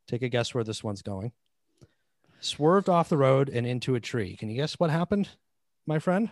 Take 0.07 0.22
a 0.24 0.30
guess 0.30 0.53
where 0.53 0.63
this 0.63 0.84
one's 0.84 1.01
going. 1.03 1.32
Swerved 2.41 2.89
off 2.89 3.09
the 3.09 3.17
road 3.17 3.49
and 3.49 3.67
into 3.67 3.95
a 3.95 3.99
tree. 3.99 4.36
Can 4.36 4.49
you 4.49 4.55
guess 4.55 4.80
what 4.80 4.89
happened, 4.89 5.30
my 5.86 5.99
friend? 5.99 6.30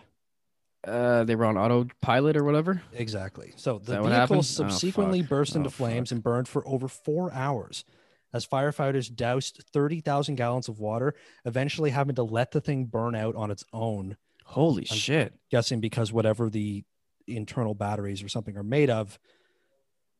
Uh, 0.86 1.24
they 1.24 1.34
were 1.34 1.44
on 1.44 1.58
autopilot 1.58 2.36
or 2.36 2.44
whatever. 2.44 2.82
Exactly. 2.92 3.52
So 3.56 3.78
the 3.78 4.00
vehicle? 4.02 4.36
Oh, 4.38 4.40
subsequently 4.42 5.20
fuck. 5.22 5.28
burst 5.30 5.56
into 5.56 5.68
Oh, 5.68 5.70
flames 5.70 6.08
fuck. 6.10 6.16
and 6.16 6.22
burned 6.22 6.48
for 6.48 6.66
over 6.66 6.86
four 6.88 7.32
hours 7.32 7.84
as 8.32 8.46
firefighters 8.46 9.12
doused 9.14 9.64
30,000 9.72 10.34
gallons 10.36 10.68
of 10.68 10.78
water, 10.78 11.14
eventually 11.44 11.90
having 11.90 12.14
to 12.14 12.22
let 12.22 12.52
the 12.52 12.60
thing 12.60 12.84
burn 12.84 13.14
out 13.14 13.34
on 13.34 13.50
its 13.50 13.64
own, 13.72 14.16
Holy 14.44 14.86
I'm- 14.88 14.96
shit! 14.98 15.34
guessing 15.50 15.80
because 15.80 16.12
whatever 16.12 16.48
the 16.50 16.84
internal 17.26 17.74
batteries 17.74 18.22
or 18.22 18.28
something 18.28 18.56
are 18.56 18.62
made 18.62 18.88
of. 18.90 19.18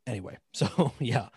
Anyway, 0.07 0.39
so 0.53 0.93
yeah. 0.99 1.29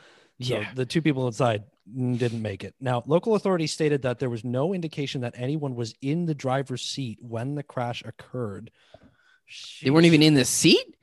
So 0.42 0.60
Yeah. 0.60 0.74
the 0.74 0.86
two 0.88 1.02
people 1.04 1.28
inside 1.28 1.66
didn't 1.94 2.42
make 2.42 2.64
it. 2.64 2.74
Now, 2.80 3.04
local 3.06 3.36
authorities 3.36 3.72
stated 3.74 4.02
that 4.02 4.18
there 4.20 4.30
was 4.30 4.44
no 4.44 4.74
indication 4.74 5.22
that 5.22 5.34
anyone 5.38 5.76
was 5.76 5.94
in 6.02 6.26
the 6.26 6.34
driver's 6.34 6.82
seat 6.82 7.20
when 7.22 7.54
the 7.56 7.64
crash 7.64 8.02
occurred. 8.06 8.72
They 9.84 9.90
weren't 9.90 10.06
even 10.06 10.22
in 10.22 10.34
the 10.36 10.46
seat. 10.46 10.96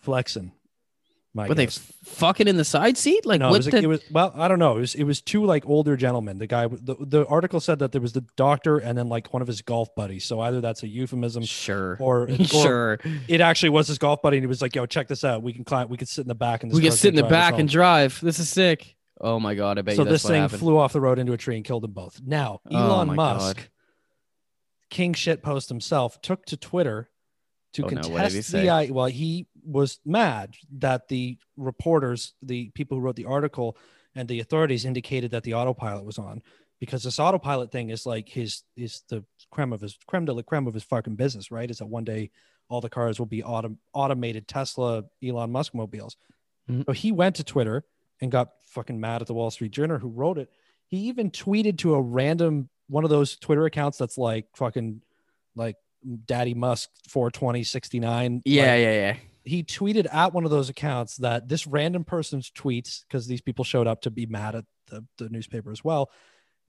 flexing. 0.00 0.52
My 1.34 1.46
Were 1.46 1.54
they 1.54 1.66
guess. 1.66 1.78
f- 1.78 2.08
fucking 2.14 2.48
in 2.48 2.56
the 2.56 2.64
side 2.64 2.96
seat? 2.96 3.26
Like 3.26 3.40
no, 3.40 3.48
it 3.50 3.58
was, 3.58 3.66
the- 3.66 3.76
it 3.76 3.86
was 3.86 4.00
well, 4.10 4.32
I 4.34 4.48
don't 4.48 4.58
know. 4.58 4.78
It 4.78 4.80
was 4.80 4.94
it 4.94 5.04
was 5.04 5.20
two 5.20 5.44
like 5.44 5.66
older 5.68 5.94
gentlemen. 5.96 6.38
The 6.38 6.46
guy, 6.46 6.66
the, 6.66 6.96
the 6.98 7.26
article 7.26 7.60
said 7.60 7.78
that 7.80 7.92
there 7.92 8.00
was 8.00 8.14
the 8.14 8.24
doctor 8.34 8.78
and 8.78 8.96
then 8.96 9.08
like 9.10 9.32
one 9.32 9.42
of 9.42 9.46
his 9.46 9.60
golf 9.60 9.94
buddies. 9.94 10.24
So 10.24 10.40
either 10.40 10.60
that's 10.62 10.82
a 10.82 10.88
euphemism 10.88 11.44
sure, 11.44 11.98
or, 12.00 12.22
or 12.30 12.44
sure. 12.44 12.98
it 13.28 13.40
actually 13.42 13.68
was 13.68 13.86
his 13.88 13.98
golf 13.98 14.22
buddy, 14.22 14.38
and 14.38 14.42
he 14.42 14.48
was 14.48 14.62
like, 14.62 14.74
"Yo, 14.74 14.86
check 14.86 15.06
this 15.06 15.22
out. 15.22 15.42
We 15.42 15.52
can 15.52 15.64
climb. 15.64 15.88
We 15.90 15.98
can 15.98 16.06
sit 16.06 16.22
in 16.22 16.28
the 16.28 16.34
back 16.34 16.62
and 16.64 16.72
We 16.72 16.80
can 16.80 16.92
sit 16.92 17.10
in 17.10 17.16
the 17.16 17.28
back 17.28 17.58
and 17.58 17.68
drive. 17.68 18.18
This 18.22 18.38
is 18.38 18.48
sick. 18.48 18.96
Oh 19.20 19.38
my 19.38 19.54
god! 19.54 19.78
I 19.78 19.82
bet 19.82 19.96
So 19.96 20.04
this 20.04 20.24
what 20.24 20.30
thing 20.30 20.40
happened. 20.42 20.60
flew 20.60 20.78
off 20.78 20.92
the 20.94 21.00
road 21.00 21.18
into 21.18 21.34
a 21.34 21.36
tree 21.36 21.56
and 21.56 21.64
killed 21.64 21.82
them 21.82 21.92
both. 21.92 22.20
Now 22.24 22.62
Oh 22.70 22.76
Elon 22.76 23.08
my 23.08 23.14
Musk, 23.14 23.56
God. 23.58 23.68
King 24.90 25.12
shit 25.12 25.42
post 25.42 25.68
himself, 25.68 26.20
took 26.22 26.46
to 26.46 26.56
Twitter 26.56 27.10
to 27.74 27.84
Oh, 27.84 27.88
no. 27.88 27.94
What 27.94 28.02
did 28.02 28.04
he 28.06 28.12
contest 28.12 28.34
the 28.36 28.42
say? 28.42 28.68
I 28.68 28.86
well, 28.90 29.06
he 29.06 29.46
was 29.64 29.98
mad 30.04 30.54
that 30.78 31.08
the 31.08 31.38
reporters, 31.56 32.34
the 32.42 32.70
people 32.70 32.96
who 32.96 33.02
wrote 33.02 33.16
the 33.16 33.26
article, 33.26 33.76
and 34.14 34.28
the 34.28 34.40
authorities 34.40 34.84
indicated 34.84 35.30
that 35.32 35.42
the 35.44 35.54
autopilot 35.54 36.04
was 36.04 36.18
on 36.18 36.42
because 36.80 37.02
this 37.02 37.18
autopilot 37.18 37.70
thing 37.70 37.90
is 37.90 38.06
like 38.06 38.28
his 38.28 38.62
is 38.76 39.02
the 39.08 39.24
creme 39.50 39.72
of 39.72 39.80
his 39.80 39.98
creme 40.06 40.24
de 40.24 40.32
la 40.32 40.42
creme 40.42 40.66
of 40.66 40.74
his 40.74 40.82
fucking 40.84 41.16
business, 41.16 41.50
right? 41.50 41.70
Is 41.70 41.78
that 41.78 41.86
one 41.86 42.04
day 42.04 42.30
all 42.68 42.80
the 42.80 42.90
cars 42.90 43.18
will 43.18 43.26
be 43.26 43.42
autom- 43.42 43.78
automated 43.94 44.46
Tesla 44.46 45.04
Elon 45.22 45.50
Musk 45.50 45.74
mobiles. 45.74 46.16
Mhm. 46.68 46.84
So 46.86 46.92
he 46.92 47.12
went 47.12 47.36
to 47.36 47.44
Twitter 47.44 47.84
and 48.20 48.30
got 48.30 48.50
fucking 48.66 49.00
mad 49.00 49.20
at 49.22 49.26
the 49.26 49.34
Wall 49.34 49.50
Street 49.50 49.70
Journal 49.72 49.98
who 49.98 50.08
wrote 50.08 50.38
it. 50.38 50.50
He 50.86 50.98
even 51.08 51.30
tweeted 51.30 51.78
to 51.78 51.94
a 51.94 52.00
random 52.00 52.68
one 52.88 53.04
of 53.04 53.10
those 53.10 53.36
Twitter 53.36 53.64
accounts 53.66 53.98
that's 53.98 54.18
like 54.18 54.46
fucking 54.54 55.02
like 55.54 55.76
Daddy 56.26 56.54
Musk 56.54 56.88
42069. 57.08 58.42
Yeah, 58.44 58.62
Like, 58.62 58.68
yeah, 58.80 58.92
yeah. 58.92 59.16
he 59.44 59.62
tweeted 59.64 60.06
at 60.12 60.32
one 60.32 60.44
of 60.44 60.50
those 60.50 60.68
accounts 60.68 61.16
that 61.18 61.48
this 61.48 61.66
random 61.66 62.04
person's 62.04 62.50
tweets, 62.50 63.02
because 63.08 63.26
these 63.26 63.40
people 63.40 63.64
showed 63.64 63.86
up 63.86 64.02
to 64.02 64.10
be 64.10 64.26
mad 64.26 64.54
at 64.54 64.64
the, 64.88 65.04
the 65.18 65.28
newspaper 65.28 65.70
as 65.70 65.82
well. 65.84 66.10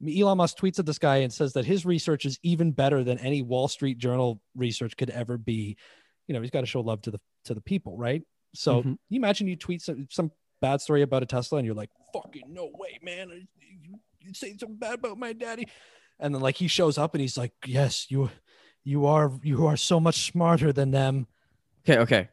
Elon 0.08 0.38
Musk 0.38 0.58
tweets 0.58 0.80
at 0.80 0.86
this 0.86 0.98
guy 1.00 1.18
and 1.18 1.32
says 1.34 1.54
that 1.54 1.66
his 1.66 1.86
research 1.86 2.26
is 2.26 2.40
even 2.42 2.72
better 2.72 3.04
than 3.04 3.18
any 3.20 3.42
Wall 3.42 3.68
Street 3.68 3.98
Journal 3.98 4.42
research 4.56 4.96
could 4.96 5.10
ever 5.10 5.38
be. 5.38 5.76
You 6.28 6.34
know, 6.34 6.42
he's 6.42 6.52
got 6.52 6.62
to 6.62 6.68
show 6.68 6.80
love 6.82 7.02
to 7.02 7.12
the 7.12 7.20
to 7.46 7.54
the 7.54 7.62
people, 7.62 7.98
right? 7.98 8.22
So 8.56 8.84
Mhm. 8.84 8.98
you 9.10 9.18
imagine 9.18 9.48
you 9.48 9.56
tweet 9.58 9.82
some, 9.82 10.08
some 10.10 10.32
bad 10.62 10.80
story 10.82 11.02
about 11.02 11.24
a 11.24 11.26
Tesla 11.26 11.58
and 11.58 11.66
you're 11.66 11.76
like, 11.76 11.90
fucking 12.14 12.44
no 12.48 12.70
way, 12.74 12.98
man. 13.02 13.48
You, 13.60 14.00
you 14.22 14.34
say 14.34 14.56
something 14.58 14.78
bad 14.78 14.96
about 14.96 15.18
my 15.18 15.34
daddy. 15.34 15.68
And 16.20 16.34
then 16.34 16.42
like 16.42 16.56
he 16.58 16.68
shows 16.68 16.98
up 16.98 17.14
and 17.14 17.22
he's 17.22 17.38
like, 17.38 17.52
Yes, 17.66 18.08
you 18.10 18.30
you 18.84 19.06
are 19.06 19.32
you 19.44 19.68
are 19.68 19.78
so 19.78 20.00
much 20.00 20.32
smarter 20.32 20.72
than 20.74 20.92
them. 20.92 21.28
Okay, 21.88 22.00
okay. 22.00 22.30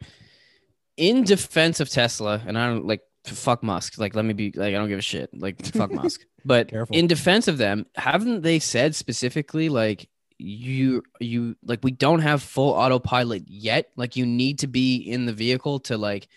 In 0.96 1.24
defense 1.24 1.80
of 1.80 1.88
Tesla, 1.88 2.42
and 2.46 2.58
I 2.58 2.68
don't 2.68 2.86
like 2.86 3.02
fuck 3.24 3.62
Musk. 3.62 3.98
Like, 3.98 4.14
let 4.14 4.24
me 4.24 4.32
be 4.32 4.52
like, 4.54 4.68
I 4.74 4.78
don't 4.78 4.88
give 4.88 4.98
a 4.98 5.02
shit. 5.02 5.30
Like, 5.32 5.64
fuck 5.66 5.92
Musk. 6.02 6.24
But 6.44 6.68
Careful. 6.68 6.94
in 6.96 7.06
defense 7.06 7.48
of 7.48 7.58
them, 7.58 7.86
haven't 7.96 8.42
they 8.42 8.58
said 8.58 8.94
specifically 8.94 9.68
like 9.68 10.08
you 10.38 11.02
you 11.18 11.56
like 11.64 11.80
we 11.82 11.90
don't 11.90 12.20
have 12.20 12.42
full 12.42 12.72
autopilot 12.72 13.44
yet? 13.48 13.90
Like, 13.96 14.16
you 14.16 14.26
need 14.26 14.60
to 14.60 14.66
be 14.66 14.96
in 14.96 15.26
the 15.26 15.32
vehicle 15.32 15.80
to 15.80 15.98
like 15.98 16.28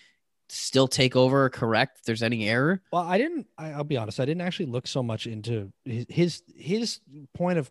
still 0.49 0.87
take 0.87 1.15
over 1.15 1.45
or 1.45 1.49
correct 1.49 1.99
if 1.99 2.05
there's 2.05 2.23
any 2.23 2.49
error. 2.49 2.81
Well, 2.91 3.03
I 3.03 3.17
didn't. 3.17 3.47
I, 3.57 3.71
I'll 3.71 3.83
be 3.83 3.97
honest. 3.97 4.19
I 4.19 4.25
didn't 4.25 4.41
actually 4.41 4.65
look 4.67 4.87
so 4.87 5.03
much 5.03 5.27
into 5.27 5.71
his 5.85 6.05
his, 6.09 6.41
his 6.55 6.99
point 7.33 7.59
of 7.59 7.69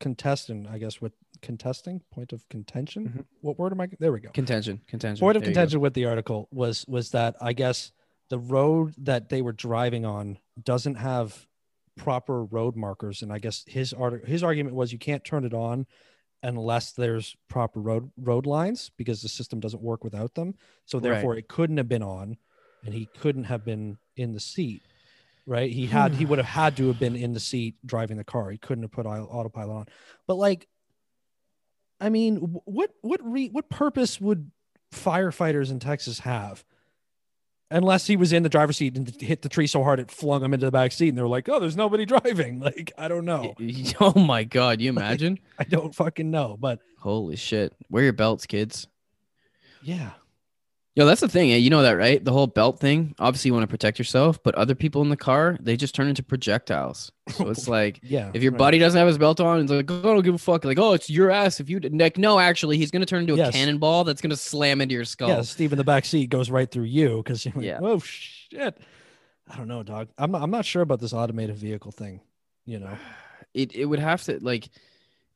contesting. 0.00 0.66
I 0.66 0.78
guess 0.78 1.00
with 1.00 1.12
contesting 1.44 2.00
point 2.10 2.32
of 2.32 2.48
contention. 2.48 3.08
Mhm. 3.08 3.24
What 3.40 3.58
word 3.58 3.72
am 3.72 3.80
I? 3.80 3.88
There 3.98 4.12
we 4.12 4.20
go. 4.20 4.30
Contention, 4.30 4.80
contention. 4.86 5.20
Point 5.24 5.36
of 5.36 5.42
There 5.42 5.48
contention 5.52 5.80
with 5.80 5.94
the 5.94 6.06
article 6.06 6.48
was 6.50 6.84
was 6.88 7.10
that 7.10 7.36
I 7.40 7.52
guess 7.52 7.92
the 8.30 8.38
road 8.38 8.94
that 8.98 9.28
they 9.28 9.42
were 9.42 9.52
driving 9.52 10.04
on 10.04 10.38
doesn't 10.62 10.96
have 10.96 11.46
proper 11.96 12.44
road 12.44 12.74
markers, 12.76 13.22
and 13.22 13.32
I 13.32 13.38
guess 13.38 13.64
his 13.66 13.92
art 13.92 14.26
his 14.26 14.42
argument 14.42 14.74
was 14.74 14.92
you 14.92 14.98
can't 14.98 15.24
turn 15.24 15.44
it 15.44 15.54
on 15.54 15.86
unless 16.42 16.92
there's 16.92 17.36
proper 17.48 17.80
road 17.80 18.10
road 18.16 18.46
lines 18.46 18.90
because 18.96 19.22
the 19.22 19.28
system 19.28 19.60
doesn't 19.60 19.82
work 19.82 20.02
without 20.04 20.34
them. 20.34 20.54
So 20.86 20.98
Right. 20.98 21.02
therefore, 21.04 21.36
it 21.36 21.48
couldn't 21.48 21.76
have 21.76 21.88
been 21.88 22.02
on, 22.02 22.36
and 22.84 22.92
he 22.94 23.06
couldn't 23.18 23.44
have 23.44 23.64
been 23.64 23.98
in 24.16 24.32
the 24.32 24.40
seat. 24.40 24.82
Right? 25.46 25.70
He 25.70 25.86
had 25.98 26.14
he 26.14 26.24
would 26.24 26.38
have 26.38 26.46
had 26.46 26.76
to 26.78 26.88
have 26.88 26.98
been 26.98 27.16
in 27.16 27.32
the 27.32 27.40
seat 27.40 27.76
driving 27.84 28.16
the 28.16 28.24
car. 28.24 28.50
He 28.50 28.58
couldn't 28.58 28.82
have 28.82 28.92
put 28.92 29.06
autopilot 29.06 29.76
on. 29.76 29.86
But 30.26 30.36
like, 30.36 30.68
I 32.00 32.08
mean, 32.08 32.36
what 32.64 32.90
what 33.02 33.20
re, 33.22 33.48
what 33.48 33.68
purpose 33.68 34.20
would 34.20 34.50
firefighters 34.92 35.70
in 35.70 35.78
Texas 35.80 36.20
have? 36.20 36.64
Unless 37.70 38.06
he 38.06 38.16
was 38.16 38.32
in 38.32 38.42
the 38.42 38.48
driver's 38.48 38.76
seat 38.76 38.96
and 38.96 39.08
hit 39.20 39.42
the 39.42 39.48
tree 39.48 39.66
so 39.66 39.82
hard 39.82 39.98
it 39.98 40.10
flung 40.10 40.44
him 40.44 40.52
into 40.54 40.66
the 40.66 40.70
back 40.72 40.92
seat, 40.92 41.08
and 41.08 41.18
they're 41.18 41.26
like, 41.26 41.48
"Oh, 41.48 41.58
there's 41.58 41.76
nobody 41.76 42.04
driving." 42.06 42.60
Like, 42.60 42.92
I 42.98 43.08
don't 43.08 43.24
know. 43.24 43.54
Oh 44.00 44.12
my 44.18 44.44
god, 44.44 44.80
you 44.80 44.90
imagine? 44.90 45.38
I 45.58 45.64
don't 45.64 45.94
fucking 45.94 46.30
know. 46.30 46.56
But 46.60 46.80
Holy 46.98 47.36
shit. 47.36 47.72
Wear 47.90 48.04
your 48.04 48.12
belts, 48.12 48.46
kids. 48.46 48.86
yeah, 49.82 50.10
Yo, 50.96 51.04
that's 51.06 51.20
the 51.20 51.28
thing. 51.28 51.50
eh? 51.52 51.56
You 51.56 51.70
know 51.70 51.82
that, 51.82 51.92
right? 51.96 52.24
The 52.24 52.30
whole 52.32 52.46
belt 52.46 52.78
thing. 52.78 53.16
Obviously, 53.18 53.48
you 53.48 53.52
want 53.52 53.64
to 53.64 53.68
protect 53.68 53.98
yourself, 53.98 54.40
but 54.44 54.54
other 54.54 54.76
people 54.76 55.02
in 55.02 55.08
the 55.08 55.16
car, 55.16 55.56
they 55.60 55.76
just 55.76 55.92
turn 55.92 56.06
into 56.06 56.22
projectiles. 56.22 57.10
So 57.30 57.48
it's 57.50 57.66
like, 57.66 57.98
yeah. 58.02 58.30
if 58.32 58.44
your 58.44 58.52
right. 58.52 58.58
buddy 58.58 58.78
doesn't 58.78 58.96
have 58.96 59.08
his 59.08 59.18
belt 59.18 59.40
on, 59.40 59.60
it's 59.60 59.72
like, 59.72 59.90
oh, 59.90 59.98
I 59.98 60.02
don't 60.14 60.22
give 60.22 60.36
a 60.36 60.38
fuck. 60.38 60.64
Like, 60.64 60.78
oh, 60.78 60.92
it's 60.92 61.10
your 61.10 61.32
ass. 61.32 61.58
If 61.58 61.68
you 61.68 61.80
did- 61.80 61.98
like, 61.98 62.16
no, 62.16 62.38
actually, 62.38 62.78
he's 62.78 62.92
gonna 62.92 63.06
turn 63.06 63.22
into 63.22 63.34
a 63.34 63.38
Yes. 63.38 63.52
cannonball 63.54 64.04
that's 64.04 64.20
gonna 64.20 64.36
slam 64.36 64.80
into 64.80 64.94
your 64.94 65.04
skull. 65.04 65.28
yeah, 65.30 65.40
Steve 65.42 65.72
in 65.72 65.78
the 65.78 65.84
back 65.84 66.04
seat 66.04 66.30
goes 66.30 66.48
right 66.48 66.70
through 66.70 66.84
you 66.84 67.16
because 67.16 67.44
you're 67.44 67.54
like, 67.54 67.64
Yeah. 67.64 67.80
oh 67.82 67.98
shit. 67.98 68.78
I 69.50 69.56
don't 69.56 69.68
know, 69.68 69.82
dog. 69.82 70.08
I'm 70.16 70.30
not, 70.30 70.42
I'm 70.42 70.50
not 70.52 70.64
sure 70.64 70.82
about 70.82 71.00
this 71.00 71.12
automated 71.12 71.56
vehicle 71.56 71.90
thing. 71.90 72.20
You 72.66 72.78
know, 72.78 72.96
It 73.52 73.74
it 73.74 73.84
would 73.84 73.98
have 74.00 74.22
to 74.24 74.38
like, 74.40 74.68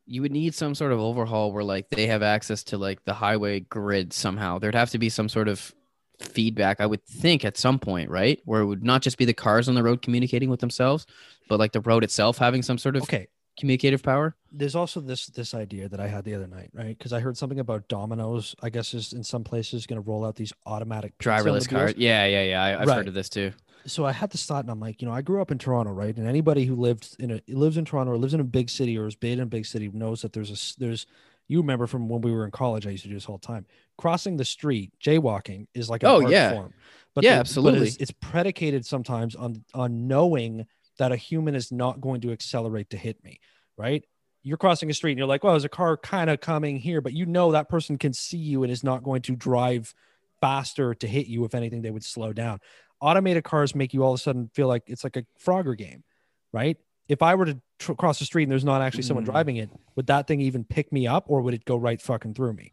you 0.09 0.23
would 0.23 0.33
need 0.33 0.55
some 0.55 0.75
sort 0.75 0.93
of 0.93 0.99
overhaul 0.99 1.53
where 1.53 1.63
like 1.63 1.91
they 1.91 2.07
have 2.07 2.23
access 2.23 2.65
to 2.65 2.79
like 2.79 3.05
the 3.05 3.15
highway 3.15 3.61
grid 3.61 4.13
somehow. 4.13 4.59
There'd 4.59 4.75
have 4.75 4.91
to 4.91 4.99
be 4.99 5.11
some 5.11 5.29
sort 5.29 5.49
of 5.49 5.75
feedback, 6.19 6.81
I 6.81 6.87
would 6.87 7.05
think, 7.05 7.45
at 7.45 7.57
some 7.57 7.79
point, 7.79 8.11
right? 8.11 8.41
Where 8.45 8.63
it 8.63 8.67
would 8.67 8.83
not 8.83 9.03
just 9.03 9.19
be 9.19 9.25
the 9.25 9.35
cars 9.35 9.69
on 9.69 9.75
the 9.75 9.83
road 9.83 10.03
communicating 10.03 10.51
with 10.51 10.61
themselves, 10.61 11.07
but 11.49 11.59
like 11.59 11.73
the 11.73 11.81
road 11.81 12.05
itself 12.05 12.39
having 12.39 12.63
some 12.63 12.79
sort 12.79 12.97
of 12.97 13.03
okay. 13.03 13.29
Communicative 13.59 14.03
power. 14.03 14.35
There's 14.53 14.75
also 14.75 15.01
this 15.01 15.27
this 15.27 15.55
idea 15.55 15.89
that 15.89 16.01
I 16.01 16.07
had 16.09 16.25
the 16.25 16.35
other 16.35 16.47
night, 16.47 16.71
right? 16.73 16.97
Because 16.97 17.13
I 17.13 17.21
heard 17.21 17.37
something 17.37 17.61
about 17.61 17.89
Domino's. 17.89 18.55
I 18.63 18.71
guess 18.71 18.95
is 18.95 19.13
in 19.13 19.23
some 19.25 19.45
places 19.45 19.87
going 19.87 20.03
to 20.03 20.09
roll 20.09 20.25
out 20.25 20.37
these 20.37 20.53
automatic 20.67 21.17
driverless 21.19 21.69
car. 21.69 21.81
automobiles. 21.85 21.95
Yeah, 21.97 22.25
yeah, 22.27 22.43
yeah. 22.45 22.63
I, 22.63 22.81
I've 22.83 22.89
Right. 22.89 22.97
heard 22.97 23.09
of 23.09 23.15
this 23.15 23.29
too. 23.29 23.53
so 23.87 24.05
I 24.07 24.13
had 24.13 24.31
this 24.31 24.45
thought, 24.47 24.65
and 24.65 24.71
I'm 24.71 24.81
like, 24.81 25.01
you 25.03 25.09
know, 25.09 25.15
I 25.15 25.23
grew 25.23 25.41
up 25.43 25.51
in 25.51 25.59
Toronto, 25.59 25.93
right? 25.93 26.17
And 26.17 26.27
anybody 26.27 26.65
who 26.65 26.75
lived 26.77 27.17
in 27.19 27.31
a 27.33 27.41
lives 27.49 27.77
in 27.77 27.85
Toronto 27.85 28.13
or 28.13 28.17
lives 28.19 28.35
in 28.35 28.41
a 28.41 28.45
big 28.45 28.71
city 28.71 28.97
or 28.99 29.07
is 29.07 29.15
big 29.15 29.33
in 29.35 29.41
a 29.41 29.47
big 29.47 29.67
city 29.67 29.89
knows 29.93 30.23
that 30.23 30.33
there's 30.33 30.51
a 30.51 30.81
there's 30.81 31.07
you 31.51 31.59
remember 31.61 31.87
from 31.87 32.09
when 32.11 32.21
we 32.21 32.31
were 32.31 32.45
in 32.45 32.51
college, 32.51 32.87
I 32.87 32.91
used 32.91 33.05
to 33.05 33.09
do 33.09 33.15
this 33.15 33.27
all 33.27 33.39
the 33.39 33.47
time. 33.47 33.65
Crossing 33.97 34.37
the 34.37 34.45
street, 34.45 34.93
jaywalking 35.03 35.67
is 35.75 35.89
like 35.89 36.05
Oh, 36.05 36.29
yeah. 36.29 36.53
form. 36.53 36.75
But 37.15 37.25
Yeah, 37.25 37.31
the- 37.31 37.37
but 37.37 37.41
absolutely. 37.41 37.89
it's, 37.89 37.97
it's 37.97 38.11
predicated 38.11 38.85
sometimes 38.85 39.35
on 39.35 39.65
on 39.75 40.07
knowing 40.07 40.67
that 40.99 41.13
a 41.13 41.17
human 41.17 41.55
is 41.55 41.73
not 41.73 42.01
going 42.01 42.21
to 42.21 42.33
accelerate 42.33 42.91
to 42.91 42.97
hit 42.97 43.23
me, 43.25 43.41
right? 43.77 44.05
You're 44.43 44.57
crossing 44.57 44.91
a 44.91 44.95
street 44.95 45.13
and 45.13 45.19
you're 45.19 45.27
like, 45.27 45.43
well, 45.43 45.53
there's 45.53 45.65
a 45.65 45.69
car 45.69 45.97
kind 45.97 46.31
of 46.31 46.41
coming 46.41 46.77
here, 46.77 47.01
but 47.01 47.13
you 47.13 47.27
know 47.27 47.53
that 47.53 47.69
person 47.69 47.99
can 47.99 48.13
see 48.13 48.39
you 48.39 48.63
and 48.63 48.73
is 48.73 48.85
not 48.85 49.03
going 49.03 49.23
to 49.23 49.37
drive 49.37 49.95
faster 50.41 50.95
to 50.95 51.07
hit 51.07 51.27
you. 51.27 51.45
If 51.45 51.55
anything, 51.55 51.83
they 51.83 51.91
would 51.91 52.05
slow 52.05 52.33
down. 52.33 52.61
Automated 53.01 53.45
cars 53.45 53.75
make 53.75 53.93
you 53.95 54.03
all 54.05 54.13
of 54.15 54.21
a 54.21 54.23
sudden 54.23 54.51
feel 54.55 54.69
like 54.69 54.85
it's 54.87 55.05
like 55.05 55.17
a 55.17 55.25
Frogger 55.45 55.77
game, 55.77 56.05
right? 56.53 56.77
If 57.09 57.23
I 57.23 57.35
were 57.35 57.47
to 57.47 57.61
tr- 57.79 57.95
cross 57.95 58.19
the 58.19 58.25
street 58.25 58.45
and 58.45 58.53
there's 58.53 58.65
not 58.65 58.83
actually 58.83 59.03
someone 59.05 59.25
Mm. 59.25 59.31
driving 59.31 59.57
it, 59.57 59.71
would 59.97 60.07
that 60.09 60.27
thing 60.27 60.41
even 60.41 60.65
pick 60.65 60.93
me 60.93 61.07
up 61.07 61.25
or 61.29 61.41
would 61.43 61.55
it 61.55 61.65
go 61.65 61.77
right 61.77 62.01
fucking 62.01 62.35
through 62.35 62.53
me? 62.55 62.73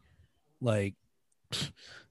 Like, 0.60 0.94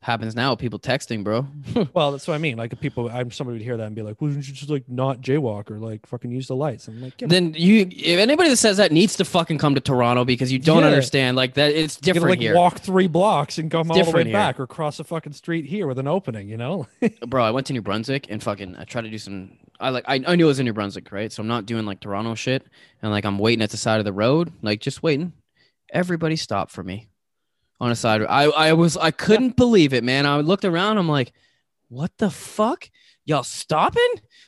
Happens 0.05 0.35
now. 0.35 0.53
People 0.53 0.77
texting, 0.77 1.23
bro. 1.23 1.47
well, 1.95 2.11
that's 2.11 2.27
what 2.27 2.35
I 2.35 2.37
mean. 2.37 2.57
Like, 2.57 2.71
if 2.71 2.79
people, 2.79 3.09
I'm 3.09 3.31
somebody 3.31 3.55
would 3.57 3.63
hear 3.63 3.75
that 3.75 3.87
and 3.87 3.95
be 3.95 4.03
like, 4.03 4.21
well, 4.21 4.29
you 4.29 4.39
just 4.39 4.69
like 4.69 4.87
not 4.87 5.19
jaywalk 5.19 5.71
or 5.71 5.79
like 5.79 6.05
fucking 6.05 6.29
use 6.29 6.45
the 6.45 6.55
lights. 6.55 6.87
I'm 6.87 7.01
like, 7.01 7.17
then 7.17 7.55
you, 7.55 7.87
if 7.89 8.19
anybody 8.19 8.49
that 8.49 8.57
says 8.57 8.77
that 8.77 8.91
needs 8.91 9.15
to 9.15 9.25
fucking 9.25 9.57
come 9.57 9.73
to 9.73 9.81
Toronto 9.81 10.23
because 10.23 10.51
you 10.51 10.59
don't 10.59 10.81
Yeah. 10.83 10.89
understand 10.89 11.35
like 11.35 11.55
that. 11.55 11.71
It's 11.71 11.95
you 11.95 12.01
gotta, 12.01 12.13
different 12.13 12.29
like 12.33 12.39
here, 12.39 12.53
walk 12.53 12.81
three 12.81 13.07
blocks 13.07 13.57
and 13.57 13.71
come 13.71 13.89
all 13.89 14.05
the 14.05 14.11
way 14.11 14.25
here. 14.25 14.31
back 14.33 14.59
or 14.59 14.67
cross 14.67 14.99
a 14.99 15.03
fucking 15.03 15.33
street 15.33 15.65
here 15.65 15.87
with 15.87 15.97
an 15.97 16.07
opening, 16.07 16.49
you 16.49 16.57
know? 16.57 16.85
bro. 17.27 17.43
I 17.43 17.49
went 17.49 17.65
to 17.65 17.73
New 17.73 17.81
Brunswick 17.81 18.27
and 18.29 18.43
fucking 18.43 18.75
I 18.75 18.83
tried 18.83 19.05
to 19.05 19.09
do 19.09 19.17
some. 19.17 19.57
I 19.79 19.89
like 19.89 20.05
I, 20.07 20.21
I 20.27 20.35
knew 20.35 20.45
it 20.45 20.49
was 20.49 20.59
in 20.59 20.65
New 20.65 20.73
Brunswick, 20.73 21.11
right? 21.11 21.31
So 21.31 21.41
I'm 21.41 21.47
not 21.47 21.65
doing 21.65 21.87
like 21.87 21.99
Toronto 21.99 22.35
shit, 22.35 22.63
and 23.01 23.11
like 23.11 23.25
I'm 23.25 23.39
waiting 23.39 23.63
at 23.63 23.71
the 23.71 23.77
side 23.77 23.97
of 23.97 24.05
the 24.05 24.13
road, 24.13 24.53
like 24.61 24.81
just 24.81 25.01
waiting. 25.01 25.33
Everybody 25.91 26.35
stopped 26.35 26.71
for 26.71 26.83
me 26.83 27.07
on 27.79 27.91
a 27.91 27.95
side. 27.95 28.21
I 28.23 28.43
I 28.45 28.73
was 28.73 28.97
I 28.97 29.11
couldn't 29.11 29.55
believe 29.55 29.93
it, 29.93 30.03
man. 30.03 30.25
I 30.25 30.37
looked 30.37 30.65
around. 30.65 30.97
I'm 30.97 31.09
like, 31.09 31.33
what 31.89 32.11
the 32.17 32.29
fuck? 32.29 32.89
Y'all 33.27 33.43
stopping? 33.43 34.01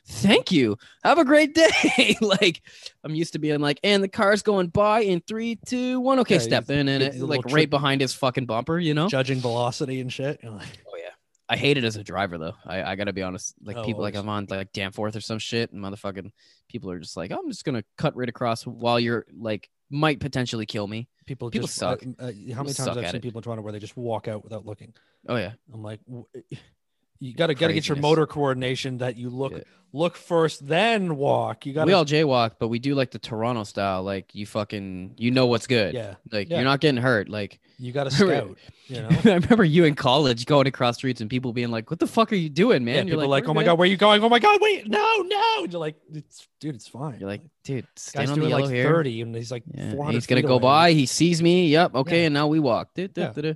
Thank 0.06 0.52
you. 0.52 0.78
Have 1.04 1.18
a 1.18 1.26
great 1.26 1.56
day. 1.96 2.16
like 2.22 2.62
I'm 3.04 3.16
used 3.16 3.34
to 3.34 3.40
being 3.40 3.60
like, 3.60 3.80
and 3.84 4.04
the 4.04 4.08
car's 4.08 4.44
going 4.44 4.68
by 4.68 5.02
in 5.02 5.22
three, 5.22 5.58
two, 5.66 6.00
one. 6.00 6.20
Okay, 6.20 6.36
Yeah, 6.36 6.42
step 6.42 6.70
in 6.70 6.88
and 6.88 7.02
it, 7.04 7.20
like 7.20 7.44
right 7.46 7.70
behind 7.70 8.02
his 8.02 8.14
fucking 8.14 8.46
bumper, 8.46 8.78
you 8.80 8.94
know? 8.94 9.08
Judging 9.08 9.40
velocity 9.40 10.00
and 10.00 10.14
shit. 10.14 10.44
Like, 10.44 10.68
Oh 10.88 10.96
yeah. 10.98 11.10
I 11.50 11.58
hate 11.58 11.78
it 11.78 11.86
as 11.86 11.96
a 11.96 12.04
driver 12.04 12.38
though. 12.38 12.54
I, 12.66 12.84
I 12.84 12.96
gotta 12.96 13.14
be 13.14 13.24
honest. 13.24 13.56
Like 13.64 13.78
Oh, 13.78 13.84
people 13.84 14.02
like 14.04 14.16
I'm 14.16 14.30
on 14.30 14.46
like 14.50 14.72
Danforth 14.74 15.16
or 15.16 15.22
some 15.22 15.40
shit 15.40 15.72
and 15.72 15.84
motherfucking 15.84 16.32
people 16.70 16.92
are 16.92 17.00
just 17.00 17.18
like, 17.18 17.32
I'm 17.32 17.50
just 17.50 17.66
gonna 17.66 17.84
cut 17.98 18.16
right 18.16 18.30
across 18.30 18.64
while 18.68 19.00
you're 19.00 19.26
like 19.36 19.70
might 19.90 20.20
potentially 20.20 20.66
kill 20.66 20.88
me. 20.88 21.08
people, 21.26 21.50
People 21.50 21.68
just, 21.68 21.78
suck. 21.78 22.02
Uh, 22.04 22.24
uh, 22.24 22.32
how 22.54 22.64
many 22.64 22.74
suck 22.74 22.88
times 22.88 22.98
I've 22.98 23.08
seen 23.08 23.16
it. 23.18 23.22
people 23.22 23.40
in 23.40 23.44
Toronto 23.44 23.62
where 23.64 23.74
they 23.74 23.80
just 23.80 23.98
walk 23.98 24.28
out 24.28 24.44
without 24.44 24.66
looking? 24.66 24.94
Oh 25.28 25.36
yeah. 25.36 25.54
I'm 25.74 25.84
like, 25.84 26.00
you 27.20 27.34
got 27.34 27.48
to 27.48 27.56
got 27.56 27.68
to 27.68 27.74
get 27.74 27.88
your 27.88 27.98
motor 27.98 28.26
coordination 28.28 29.00
that 29.00 29.18
you 29.18 29.30
look 29.30 29.52
Yeah. 29.54 29.60
look 29.94 30.16
first, 30.16 30.68
then 30.68 31.16
walk. 31.18 31.66
You 31.66 31.74
got 31.74 31.88
We 31.88 31.94
all 31.94 32.06
jaywalk, 32.06 32.54
but 32.60 32.68
we 32.68 32.80
do 32.80 32.94
like 32.96 33.12
the 33.12 33.20
Toronto 33.20 33.64
style. 33.64 34.04
Like 34.04 34.34
you 34.36 34.46
fucking 34.46 35.16
you 35.18 35.32
know 35.32 35.46
what's 35.48 35.68
good. 35.68 35.94
yeah, 35.94 36.16
Like 36.32 36.50
Yeah. 36.50 36.58
you're 36.58 36.66
not 36.66 36.80
getting 36.82 37.02
hurt. 37.02 37.30
Like 37.30 37.60
you 37.80 37.92
got 37.92 38.06
to 38.06 38.12
scout. 38.12 38.58
You 38.88 39.02
know, 39.02 39.10
I 39.26 39.34
remember 39.36 39.64
you 39.64 39.84
in 39.86 39.96
college 39.96 40.46
going 40.46 40.66
across 40.68 40.96
streets 40.98 41.20
and 41.22 41.30
people 41.30 41.52
being 41.54 41.70
like, 41.72 41.90
What 41.90 42.00
the 42.00 42.08
fuck 42.08 42.32
are 42.32 42.36
you 42.36 42.50
doing, 42.50 42.84
man? 42.86 42.96
yeah, 42.96 43.02
you're 43.04 43.18
people 43.18 43.30
like, 43.30 43.44
"We're 43.46 43.52
oh 43.52 43.54
my 43.54 43.62
good." 43.64 43.66
god, 43.68 43.78
where 43.80 43.86
are 43.88 43.92
you 43.92 43.98
going? 43.98 44.24
Oh 44.24 44.30
my 44.30 44.40
god, 44.40 44.60
wait, 44.62 44.88
no, 44.88 45.16
no. 45.26 45.64
And 45.64 45.72
you're 45.74 45.80
like, 45.80 45.96
it's, 46.14 46.48
dude, 46.60 46.76
it's 46.76 46.88
fine. 46.88 47.20
You're 47.20 47.30
like, 47.30 47.42
dude, 47.64 47.86
stand 47.96 48.30
on 48.32 48.40
the 48.40 48.48
yellow 48.48 48.64
like 48.64 48.74
here. 48.74 48.86
30, 48.90 49.22
and 49.22 49.36
he's 49.36 49.52
like 49.52 49.64
Yeah, 49.74 49.92
400. 49.92 50.14
he's 50.16 50.26
gonna 50.28 50.42
go 50.42 50.54
away. 50.56 50.62
by. 50.62 50.92
He 50.94 51.06
sees 51.06 51.42
me. 51.42 51.68
Yep. 51.68 51.96
Okay. 51.96 52.26
And 52.26 52.34
now 52.34 52.48
we 52.48 52.60
walk. 52.60 52.94
Du- 52.94 53.08
du- 53.10 53.22
Yeah. 53.22 53.32
du- 53.32 53.42
du. 53.42 53.56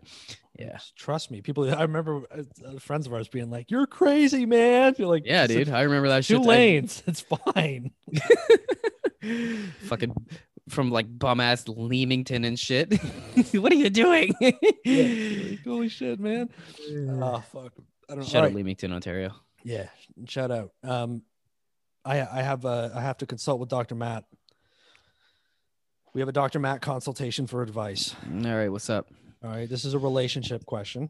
Yeah. 0.61 0.77
Trust 0.95 1.31
me. 1.31 1.41
People, 1.41 1.73
I 1.77 1.81
remember 1.83 2.21
uh, 2.31 2.79
friends 2.79 3.07
of 3.07 3.13
ours 3.13 3.27
being 3.27 3.49
like, 3.49 3.69
"You're 3.71 3.87
crazy, 3.87 4.45
man." 4.45 4.95
You're 4.97 5.07
like, 5.07 5.23
Yeah, 5.25 5.47
dude. 5.47 5.69
I 5.69 5.81
remember 5.81 6.09
that 6.09 6.23
Two 6.23 6.35
shit. 6.37 6.43
I- 6.45 6.47
lanes. 6.49 7.03
It's 7.07 7.21
fine. 7.21 7.91
fucking 9.83 10.13
from 10.69 10.91
like 10.91 11.05
bum 11.19 11.39
ass 11.39 11.67
Leamington 11.67 12.43
and 12.45 12.57
shit. 12.59 12.93
what 13.53 13.71
are 13.71 13.75
you 13.75 13.89
doing? 13.89 14.33
Like, 14.41 15.59
Holy 15.63 15.89
shit, 15.89 16.19
man. 16.19 16.49
Oh 17.09 17.43
fuck. 17.51 17.73
I 18.09 18.15
don't. 18.15 18.25
Shout 18.25 18.35
All 18.35 18.41
out 18.41 18.45
right. 18.47 18.55
Leamington, 18.55 18.91
Ontario. 18.93 19.33
Yeah, 19.63 19.87
shout 20.27 20.51
out. 20.51 20.71
Um, 20.83 21.21
I 22.03 22.21
I 22.21 22.41
have 22.41 22.65
uh, 22.65 22.89
I 22.95 23.01
have 23.01 23.17
to 23.17 23.25
consult 23.25 23.59
with 23.59 23.69
Dr. 23.69 23.95
Matt. 23.95 24.25
We 26.13 26.19
have 26.21 26.27
a 26.27 26.33
Dr. 26.33 26.59
Matt 26.59 26.81
consultation 26.81 27.47
for 27.47 27.61
advice. 27.61 28.15
All 28.43 28.53
right, 28.55 28.69
what's 28.69 28.89
up? 28.89 29.07
All 29.43 29.49
right, 29.49 29.69
this 29.69 29.85
is 29.85 29.93
a 29.93 29.99
relationship 29.99 30.65
question. 30.65 31.09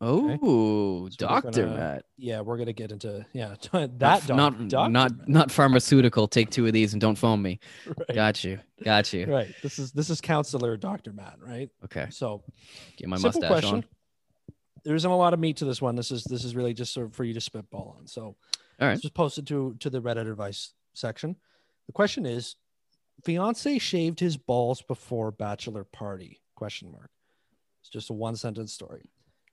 Oh, 0.00 1.08
So 1.10 1.16
Doctor 1.16 1.66
Matt. 1.66 2.04
Yeah, 2.16 2.40
we're 2.40 2.56
gonna 2.56 2.72
get 2.72 2.90
into 2.92 3.24
yeah 3.32 3.54
that 3.72 3.98
Not- 4.00 4.26
doc, 4.26 4.28
not 4.36 4.68
Dr. 4.68 4.90
not 4.90 5.16
Matt. 5.18 5.28
not 5.28 5.50
pharmaceutical. 5.52 6.26
Take 6.26 6.50
two 6.50 6.66
of 6.66 6.72
these 6.72 6.92
and 6.94 7.00
don't 7.00 7.16
phone 7.16 7.40
me. 7.42 7.60
right. 7.86 8.14
Got 8.14 8.42
you. 8.44 8.58
Got 8.82 9.12
you. 9.12 9.26
right. 9.26 9.54
This 9.62 9.78
is 9.78 9.92
this 9.92 10.10
is 10.10 10.20
counselor 10.20 10.76
Dr. 10.76 11.12
Matt, 11.12 11.36
right? 11.40 11.68
Okay. 11.84 12.06
So 12.10 12.42
Get 12.96 13.08
my 13.08 13.16
simple 13.16 13.40
mustache 13.42 13.60
question. 13.60 13.76
on. 13.76 13.84
There 14.84 14.94
isn't 14.96 15.08
a 15.10 15.16
lot 15.16 15.34
of 15.34 15.40
meat 15.40 15.58
to 15.58 15.64
this 15.64 15.80
one. 15.80 15.94
This 15.94 16.10
is 16.10 16.24
this 16.24 16.44
is 16.44 16.56
really 16.56 16.74
just 16.74 16.92
sort 16.92 17.06
of 17.06 17.14
for 17.14 17.22
you 17.24 17.34
to 17.34 17.40
spitball 17.40 17.96
on. 17.98 18.06
So 18.08 18.22
All 18.24 18.36
right. 18.80 18.92
It's 18.94 19.02
just 19.02 19.14
posted 19.14 19.46
to 19.48 19.76
to 19.80 19.90
the 19.90 20.00
Reddit 20.02 20.28
advice 20.28 20.72
section. 20.94 21.36
The 21.86 21.92
question 21.92 22.26
is, 22.26 22.56
fiance 23.24 23.78
shaved 23.78 24.18
his 24.18 24.36
balls 24.36 24.82
before 24.82 25.30
bachelor 25.30 25.84
party? 25.84 26.40
Question 26.56 26.90
mark. 26.90 27.10
Just 27.92 28.10
a 28.10 28.14
one 28.14 28.36
sentence 28.36 28.72
story. 28.72 29.10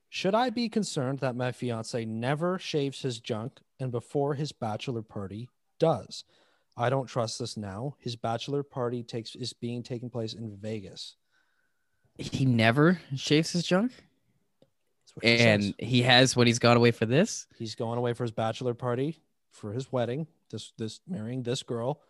Should 0.10 0.34
I 0.34 0.50
be 0.50 0.70
concerned 0.70 1.20
that 1.20 1.36
my 1.36 1.52
fiance 1.52 2.04
never 2.06 2.58
shaves 2.58 3.02
his 3.02 3.20
junk 3.20 3.60
and 3.80 3.92
before 3.92 4.34
his 4.34 4.52
bachelor 4.52 5.04
party 5.04 5.50
does? 5.80 6.24
I 6.76 6.90
don't 6.90 7.08
trust 7.08 7.38
this 7.38 7.58
now. 7.58 7.96
His 8.00 8.16
bachelor 8.16 8.64
party 8.64 9.04
takes 9.04 9.36
is 9.36 9.54
being 9.54 9.84
taken 9.84 10.10
place 10.10 10.34
in 10.34 10.58
Vegas. 10.58 11.16
He 12.18 12.46
never 12.46 13.00
shaves 13.16 13.52
his 13.52 13.66
junk, 13.66 13.92
That's 14.62 15.16
what 15.16 15.26
she 15.26 15.38
and 15.38 15.64
says. 15.64 15.74
he 15.80 16.02
has 16.04 16.36
when 16.36 16.48
he's 16.48 16.60
gone 16.60 16.78
away 16.78 16.92
for 16.92 17.06
this. 17.06 17.46
he's 17.58 17.76
going 17.76 17.98
away 17.98 18.14
for 18.14 18.24
his 18.24 18.32
bachelor 18.32 18.74
party 18.74 19.22
for 19.52 19.74
his 19.74 19.92
wedding. 19.92 20.28
This 20.50 20.72
this 20.78 21.02
marrying 21.08 21.44
this 21.44 21.62
girl. 21.62 22.02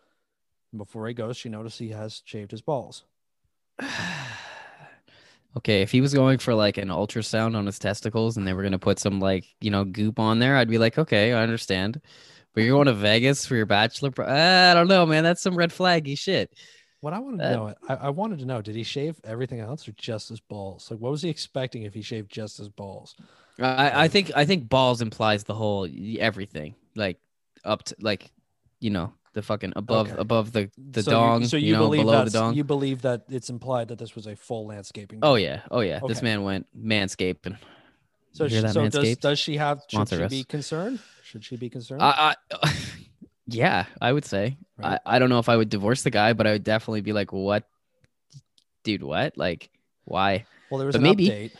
And 0.72 0.78
before 0.78 1.06
he 1.06 1.14
goes, 1.14 1.36
she 1.36 1.48
noticed 1.48 1.78
he 1.78 1.90
has 1.90 2.22
shaved 2.24 2.52
his 2.52 2.62
balls. 2.62 3.04
Okay, 5.56 5.82
if 5.82 5.90
he 5.90 6.00
was 6.00 6.14
going 6.14 6.38
for 6.38 6.54
like 6.54 6.78
an 6.78 6.88
ultrasound 6.88 7.56
on 7.56 7.66
his 7.66 7.78
testicles 7.78 8.36
and 8.36 8.46
they 8.46 8.52
were 8.52 8.62
gonna 8.62 8.78
put 8.78 8.98
some 9.00 9.18
like 9.20 9.44
you 9.60 9.70
know 9.70 9.84
goop 9.84 10.18
on 10.20 10.38
there, 10.38 10.56
I'd 10.56 10.68
be 10.68 10.78
like, 10.78 10.98
okay, 10.98 11.32
I 11.32 11.42
understand. 11.42 12.00
But 12.54 12.62
you're 12.64 12.76
going 12.76 12.86
to 12.86 12.94
Vegas 12.94 13.46
for 13.46 13.56
your 13.56 13.66
bachelor? 13.66 14.10
par- 14.12 14.28
I 14.28 14.74
don't 14.74 14.88
know, 14.88 15.06
man. 15.06 15.24
That's 15.24 15.42
some 15.42 15.56
red 15.56 15.70
flaggy 15.70 16.18
shit. 16.18 16.52
What 17.00 17.12
I 17.14 17.18
wanted 17.18 17.42
to 17.44 17.48
Uh, 17.48 17.56
know, 17.56 17.74
I, 17.88 17.94
I 17.94 18.08
wanted 18.10 18.38
to 18.40 18.44
know, 18.46 18.60
did 18.62 18.76
he 18.76 18.82
shave 18.84 19.18
everything 19.24 19.60
else 19.60 19.88
or 19.88 19.92
just 19.92 20.28
his 20.28 20.40
balls? 20.40 20.90
Like, 20.90 21.00
what 21.00 21.10
was 21.10 21.22
he 21.22 21.28
expecting 21.30 21.82
if 21.84 21.94
he 21.94 22.02
shaved 22.02 22.30
just 22.30 22.58
his 22.58 22.68
balls? 22.68 23.16
I, 23.58 24.04
I 24.04 24.08
think 24.08 24.32
I 24.34 24.44
think 24.44 24.68
balls 24.68 25.02
implies 25.02 25.44
the 25.44 25.54
whole 25.54 25.88
everything, 26.18 26.74
like 26.94 27.18
up 27.64 27.82
to 27.84 27.96
like, 28.00 28.32
you 28.80 28.90
know, 28.90 29.12
the 29.32 29.42
fucking 29.42 29.72
above 29.76 30.08
Okay. 30.10 30.16
above 30.20 30.52
the 30.52 30.70
the 30.76 31.02
so 31.02 31.10
dong, 31.10 31.42
You, 31.42 31.46
so 31.48 31.56
you, 31.56 31.72
know, 31.74 31.80
believe 31.80 32.00
below 32.02 32.18
the 32.24 32.24
that 32.24 32.32
dong. 32.32 32.54
you 32.54 32.64
believe 32.64 33.02
that 33.02 33.22
it's 33.28 33.48
implied 33.50 33.88
that 33.88 33.98
this 33.98 34.14
was 34.14 34.26
a 34.26 34.34
full 34.36 34.66
landscaping. 34.66 35.20
Oh 35.22 35.36
yeah, 35.36 35.60
oh 35.70 35.80
yeah. 35.80 36.00
This 36.06 36.18
Okay. 36.18 36.24
man 36.26 36.42
went 36.42 36.66
manscaping. 36.76 37.56
so 38.32 38.44
you 38.44 38.50
hear 38.50 38.58
she, 38.60 38.62
that, 38.66 38.72
so 38.74 38.88
does, 38.88 38.94
Manscaped? 39.04 39.20
does 39.20 39.38
she 39.38 39.56
have? 39.56 39.78
Should 39.88 39.90
Sponsor 39.96 40.16
she 40.16 40.22
us. 40.24 40.30
be 40.30 40.44
concerned? 40.44 40.98
Should 41.22 41.44
she 41.44 41.56
be 41.56 41.70
concerned? 41.70 42.02
I, 42.02 42.34
I 42.60 42.74
yeah, 43.46 43.84
I 44.00 44.12
would 44.12 44.24
say. 44.24 44.56
Right. 44.76 44.98
I, 45.06 45.16
I 45.16 45.18
don't 45.18 45.28
know 45.28 45.38
if 45.38 45.48
I 45.48 45.56
would 45.56 45.68
divorce 45.68 46.02
the 46.02 46.10
guy, 46.10 46.32
but 46.32 46.46
I 46.46 46.52
would 46.52 46.64
definitely 46.64 47.02
be 47.02 47.12
like, 47.12 47.32
what, 47.32 47.64
dude? 48.84 49.02
What? 49.02 49.36
Like, 49.38 49.70
why? 50.04 50.44
well, 50.70 50.78
there 50.78 50.86
was 50.86 50.94
but 50.94 51.00
an 51.00 51.04
maybe- 51.04 51.28
update. 51.28 51.52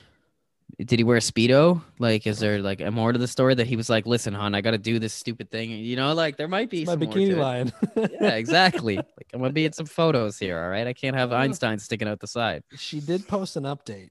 Did 0.84 0.98
he 0.98 1.04
wear 1.04 1.18
a 1.18 1.20
speedo? 1.20 1.82
Like, 1.98 2.26
is 2.26 2.38
there 2.38 2.60
like 2.62 2.80
a 2.80 2.90
more 2.90 3.12
to 3.12 3.18
the 3.18 3.28
story 3.28 3.54
that 3.54 3.66
he 3.66 3.76
was 3.76 3.90
like, 3.90 4.06
listen, 4.06 4.32
hon, 4.34 4.54
I 4.54 4.60
got 4.62 4.70
to 4.70 4.78
do 4.78 4.98
this 4.98 5.12
stupid 5.12 5.50
thing. 5.50 5.70
You 5.70 5.96
know, 5.96 6.14
like 6.14 6.36
there 6.36 6.48
might 6.48 6.70
be 6.70 6.84
My 6.84 6.96
bikini 6.96 7.30
to 7.30 7.36
line. 7.36 7.72
Yeah, 8.20 8.34
exactly. 8.36 8.96
like 8.96 9.26
I'm 9.34 9.40
gonna 9.40 9.52
be 9.52 9.66
in 9.66 9.72
some 9.72 9.86
photos 9.86 10.38
here. 10.38 10.58
All 10.58 10.70
right, 10.70 10.86
I 10.86 10.92
can't 10.92 11.16
have. 11.16 11.32
Einstein 11.32 11.78
sticking 11.78 12.08
out 12.08 12.20
the 12.20 12.26
side. 12.26 12.62
she 12.76 13.00
did 13.00 13.28
post 13.28 13.56
an 13.56 13.64
update 13.64 14.10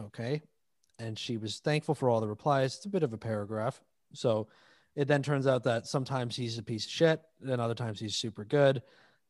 okay 0.00 0.40
and 0.98 1.18
she 1.18 1.36
was 1.36 1.58
thankful 1.60 1.94
for 1.94 2.08
all 2.08 2.20
the 2.20 2.26
replies 2.28 2.76
it's 2.76 2.86
a 2.86 2.88
bit 2.88 3.02
of 3.02 3.12
a 3.12 3.18
paragraph 3.18 3.80
so 4.14 4.48
it 4.96 5.06
then 5.06 5.22
turns 5.22 5.46
out 5.46 5.62
that 5.64 5.86
sometimes 5.86 6.34
he's 6.34 6.58
a 6.58 6.62
piece 6.62 6.86
of 6.86 6.90
shit 6.90 7.20
and 7.46 7.60
other 7.60 7.74
times 7.74 8.00
he's 8.00 8.16
super 8.16 8.44
good 8.44 8.82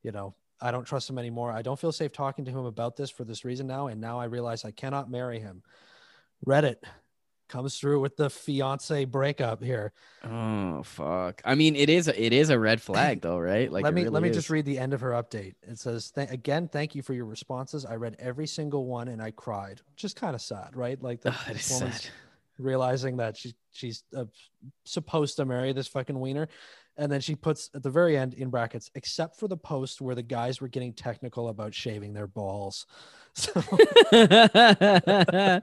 you 0.04 0.12
know 0.12 0.34
i 0.60 0.70
don't 0.70 0.84
trust 0.84 1.10
him 1.10 1.18
anymore 1.18 1.50
i 1.50 1.62
don't 1.62 1.80
feel 1.80 1.90
safe 1.92 2.12
talking 2.12 2.44
to 2.44 2.50
him 2.50 2.64
about 2.64 2.96
this 2.96 3.10
for 3.10 3.24
this 3.24 3.44
reason 3.44 3.66
now 3.66 3.88
and 3.88 4.00
now 4.00 4.20
i 4.20 4.24
realize 4.24 4.64
i 4.64 4.70
cannot 4.70 5.10
marry 5.10 5.40
him 5.40 5.62
reddit 6.46 6.76
comes 7.48 7.78
through 7.78 8.00
with 8.00 8.16
the 8.16 8.30
fiance 8.30 9.04
breakup 9.04 9.62
here 9.62 9.92
Oh 10.24 10.82
fuck! 10.84 11.42
I 11.44 11.54
mean, 11.54 11.74
it 11.76 11.90
is 11.90 12.06
it 12.08 12.32
is 12.32 12.48
a 12.50 12.58
red 12.58 12.80
flag 12.80 13.20
though, 13.20 13.38
right? 13.38 13.70
Like, 13.70 13.82
let 13.84 13.92
me 13.92 14.02
really 14.02 14.12
let 14.14 14.22
me 14.22 14.28
is. 14.30 14.36
just 14.36 14.50
read 14.50 14.64
the 14.64 14.78
end 14.78 14.94
of 14.94 15.00
her 15.00 15.10
update. 15.10 15.54
It 15.62 15.78
says, 15.78 16.12
"Th- 16.12 16.30
"Again, 16.30 16.68
thank 16.68 16.94
you 16.94 17.02
for 17.02 17.12
your 17.12 17.26
responses. 17.26 17.84
I 17.84 17.96
read 17.96 18.16
every 18.20 18.46
single 18.46 18.86
one 18.86 19.08
and 19.08 19.20
I 19.20 19.32
cried." 19.32 19.80
Just 19.96 20.14
kind 20.16 20.34
of 20.36 20.40
sad, 20.40 20.76
right? 20.76 21.00
Like 21.02 21.20
the, 21.20 21.30
Oh, 21.32 21.52
this 21.52 21.70
woman's 21.72 22.02
sad. 22.02 22.10
realizing 22.58 23.16
that 23.16 23.36
she 23.36 23.54
she's 23.72 24.04
uh, 24.16 24.26
supposed 24.84 25.36
to 25.36 25.44
marry 25.44 25.72
this 25.72 25.88
fucking 25.88 26.18
wiener. 26.18 26.48
And 26.98 27.10
then 27.10 27.20
she 27.22 27.34
puts 27.34 27.70
at 27.74 27.82
the 27.82 27.90
very 27.90 28.16
end 28.18 28.34
in 28.34 28.50
brackets, 28.50 28.90
except 28.94 29.40
for 29.40 29.48
the 29.48 29.56
post 29.56 30.00
where 30.00 30.14
the 30.14 30.22
guys 30.22 30.60
were 30.60 30.68
getting 30.68 30.92
technical 30.92 31.48
about 31.48 31.74
shaving 31.74 32.12
their 32.12 32.26
balls. 32.26 32.86
So 33.34 33.52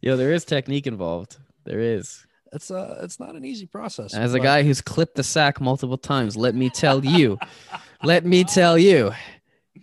Yo, 0.00 0.16
there 0.16 0.32
is 0.32 0.44
technique 0.44 0.86
involved. 0.86 1.36
There 1.64 1.80
is. 1.80 2.24
it's 2.52 2.70
uh 2.70 2.98
it's 3.02 3.20
not 3.20 3.34
an 3.34 3.44
easy 3.44 3.66
process. 3.66 4.14
As 4.14 4.34
a 4.34 4.38
but- 4.38 4.42
guy 4.44 4.62
who's 4.62 4.80
clipped 4.80 5.16
the 5.16 5.22
sack 5.22 5.60
multiple 5.60 5.98
times, 5.98 6.36
let 6.36 6.54
me 6.54 6.70
tell 6.70 7.04
you, 7.04 7.38
let 8.02 8.24
me 8.24 8.44
tell 8.44 8.78
you, 8.78 9.12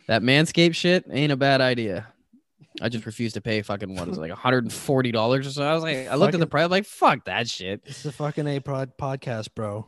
that 0.07 0.21
manscape 0.23 0.75
shit 0.75 1.05
ain't 1.09 1.31
a 1.31 1.37
bad 1.37 1.61
idea. 1.61 2.07
I 2.81 2.89
just 2.89 3.05
refuse 3.05 3.31
to 3.33 3.41
pay 3.41 3.61
fucking 3.61 3.95
what 3.95 4.09
is 4.09 4.17
it, 4.17 4.21
like 4.21 4.31
$140 4.31 5.39
or 5.39 5.43
so. 5.49 5.63
I 5.63 5.73
was 5.73 5.81
like, 5.83 6.09
I 6.09 6.15
looked 6.15 6.33
at 6.33 6.39
the 6.41 6.45
Fucking- 6.45 6.49
price, 6.49 6.69
like, 6.69 6.85
fuck 6.85 7.23
that 7.25 7.47
shit. 7.47 7.81
It's 7.85 8.03
a 8.03 8.11
fucking 8.11 8.45
A 8.47 8.59
prod 8.59 8.97
podcast, 8.97 9.55
bro. 9.55 9.85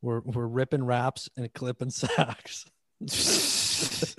We're 0.00 0.20
we're 0.20 0.46
ripping 0.46 0.84
raps 0.84 1.28
and 1.36 1.52
clipping 1.52 1.90
sacks. 1.90 2.66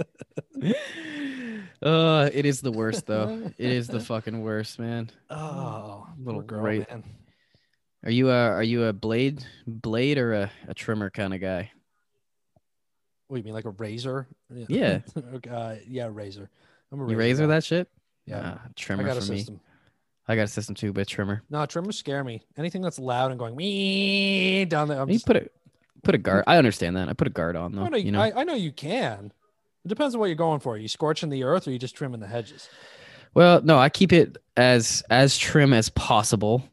uh, 1.83 2.29
it 2.33 2.45
is 2.45 2.61
the 2.61 2.71
worst 2.71 3.05
though. 3.05 3.51
It 3.57 3.71
is 3.71 3.87
the 3.87 3.99
fucking 3.99 4.41
worst, 4.41 4.79
man. 4.79 5.09
Oh, 5.29 6.07
Little 6.19 6.41
girl, 6.41 6.61
right- 6.61 6.89
man. 6.89 7.03
Are 8.03 8.09
you 8.11 8.29
a 8.31 8.33
are 8.49 8.63
you 8.63 8.85
a 8.85 8.93
blade 8.93 9.45
blade 9.67 10.17
or 10.17 10.33
a, 10.33 10.51
a 10.67 10.73
trimmer 10.73 11.11
kind 11.11 11.35
of 11.35 11.41
guy? 11.41 11.69
What 13.27 13.35
do 13.37 13.39
you 13.41 13.43
mean, 13.45 13.53
like 13.53 13.65
a 13.65 13.69
razor? 13.69 14.27
Yeah. 14.49 15.01
uh, 15.51 15.75
yeah, 15.87 16.09
razor. 16.11 16.49
I'm 16.91 16.99
a 16.99 17.03
razor. 17.03 17.11
You 17.11 17.17
razor 17.19 17.43
guy. 17.47 17.53
that 17.55 17.63
shit? 17.63 17.87
Yeah, 18.25 18.41
Ah, 18.55 18.61
I 18.65 18.69
trimmer 18.75 19.03
got 19.03 19.17
a 19.17 19.21
for 19.21 19.31
me. 19.31 19.45
I 20.27 20.35
got 20.35 20.43
a 20.43 20.47
system 20.47 20.73
too, 20.75 20.91
but 20.93 21.07
trimmer. 21.07 21.43
No, 21.49 21.65
trimmers 21.67 21.97
scare 21.99 22.23
me. 22.23 22.43
Anything 22.57 22.81
that's 22.81 22.97
loud 22.99 23.29
and 23.31 23.39
going 23.39 23.55
me 23.55 24.65
down 24.65 24.87
there. 24.87 24.99
I'm 24.99 25.07
You 25.07 25.15
just, 25.15 25.25
put 25.27 25.35
a 25.37 25.47
put 26.03 26.15
a 26.15 26.17
hmm. 26.17 26.23
guard. 26.23 26.43
I 26.47 26.57
understand 26.57 26.97
that. 26.97 27.09
I 27.09 27.13
put 27.13 27.27
a 27.27 27.31
guard 27.31 27.55
on 27.55 27.73
though. 27.73 27.83
I 27.83 27.89
know, 27.89 27.97
you 27.97 28.11
know. 28.11 28.21
I, 28.21 28.41
I 28.41 28.43
know 28.43 28.53
you 28.53 28.71
can. 28.71 29.31
It 29.83 29.87
depends 29.87 30.13
on 30.13 30.19
what 30.19 30.27
you're 30.27 30.35
going 30.35 30.59
for. 30.59 30.75
Are 30.75 30.77
you 30.77 30.87
scorching 30.87 31.29
the 31.29 31.43
earth 31.43 31.67
or 31.67 31.71
are 31.71 31.73
you 31.73 31.79
just 31.79 31.95
trimming 31.95 32.19
the 32.19 32.27
hedges? 32.27 32.69
Well, 33.33 33.61
no, 33.61 33.79
I 33.79 33.89
keep 33.89 34.13
it 34.13 34.37
as 34.57 35.03
as 35.09 35.37
trim 35.37 35.73
as 35.73 35.89
possible, 35.89 36.63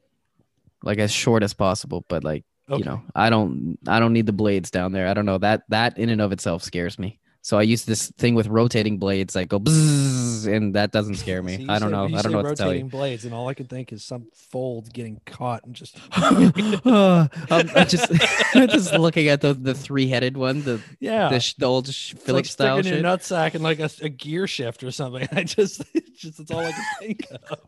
like 0.82 0.98
as 0.98 1.12
short 1.12 1.42
as 1.42 1.54
possible. 1.54 2.04
But 2.08 2.24
like 2.24 2.44
Okay. 2.70 2.80
you 2.80 2.84
know, 2.84 3.02
I 3.14 3.30
don't 3.30 3.78
I 3.86 3.98
don't 3.98 4.12
need 4.12 4.26
the 4.26 4.32
blades 4.32 4.70
down 4.70 4.92
there. 4.92 5.08
I 5.08 5.14
don't 5.14 5.24
know 5.24 5.38
that 5.38 5.62
that 5.68 5.98
in 5.98 6.10
and 6.10 6.20
of 6.20 6.32
itself 6.32 6.62
scares 6.62 6.98
me. 6.98 7.18
So 7.40 7.56
I 7.56 7.62
use 7.62 7.84
this 7.84 8.10
thing 8.18 8.34
with 8.34 8.46
rotating 8.48 8.98
blades, 8.98 9.34
like 9.34 9.48
go 9.48 9.58
bzzz, 9.58 10.46
and 10.52 10.74
that 10.74 10.90
doesn't 10.92 11.14
scare 11.14 11.42
me. 11.42 11.56
You 11.62 11.66
I 11.70 11.78
don't 11.78 11.88
say- 11.88 11.92
know. 11.92 12.18
I 12.18 12.22
don't 12.22 12.32
know 12.32 12.42
what 12.42 12.48
to 12.50 12.54
tell 12.56 12.66
rotating 12.68 12.88
blades, 12.88 13.24
and 13.24 13.32
all 13.32 13.48
I 13.48 13.54
can 13.54 13.66
think 13.66 13.92
is 13.92 14.04
some 14.04 14.26
fold 14.34 14.92
getting 14.92 15.20
caught 15.24 15.64
and 15.64 15.74
just 15.74 15.96
um, 16.22 16.52
I'm, 16.84 17.70
I'm 17.74 17.86
just 17.88 18.12
just 18.54 18.92
looking 18.94 19.28
at 19.28 19.40
the 19.40 19.54
the 19.54 19.72
three 19.74 20.08
headed 20.08 20.36
one, 20.36 20.62
the 20.62 20.80
yeah, 21.00 21.28
the, 21.30 21.54
the 21.58 21.66
old 21.66 21.86
Philips 21.94 22.28
like 22.28 22.44
style 22.46 22.82
shit. 22.82 22.92
your 22.94 23.02
nutsack 23.02 23.54
in 23.54 23.62
like 23.62 23.78
a, 23.78 23.88
a 24.02 24.08
gear 24.08 24.46
shift 24.46 24.82
or 24.82 24.90
something. 24.90 25.26
I 25.32 25.44
just, 25.44 25.82
it's 25.94 26.20
just 26.20 26.38
that's 26.38 26.50
all 26.50 26.60
I 26.60 26.72
can 26.72 26.84
think 26.98 27.26
of. 27.50 27.60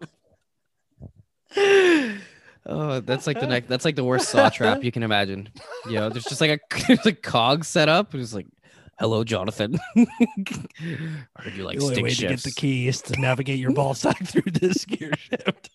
Oh, 2.67 3.01
that's 3.01 3.27
like 3.27 3.41
the 3.41 3.47
next. 3.47 3.69
That's 3.69 3.85
like 3.85 3.97
the 3.97 4.05
worst 4.05 4.29
saw 4.29 4.51
trap 4.51 4.85
you 4.85 4.93
can 4.93 5.03
imagine. 5.03 5.49
You 5.87 5.95
know, 5.95 6.09
there's 6.11 6.25
just 6.25 6.41
like 6.41 6.51
a 6.51 6.59
there's 6.87 7.07
a 7.07 7.13
cog 7.13 7.65
set 7.65 7.89
up. 7.89 8.15
It's 8.15 8.35
like, 8.35 8.47
hello, 9.01 9.25
Jonathan. 9.25 9.79
I 9.97 10.07
heard 11.39 11.55
you 11.55 11.65
like 11.65 11.79
the 11.79 11.85
only 11.85 12.03
way 12.03 12.11
to 12.11 12.29
get 12.29 12.43
the 12.43 12.53
key 12.53 12.87
is 12.87 13.03
to 13.03 13.19
navigate 13.19 13.59
your 13.59 13.73
ball 13.73 13.95
sack 13.95 14.25
through 14.27 14.53
this 14.53 14.85
gear 14.87 15.13
shift. 15.17 15.71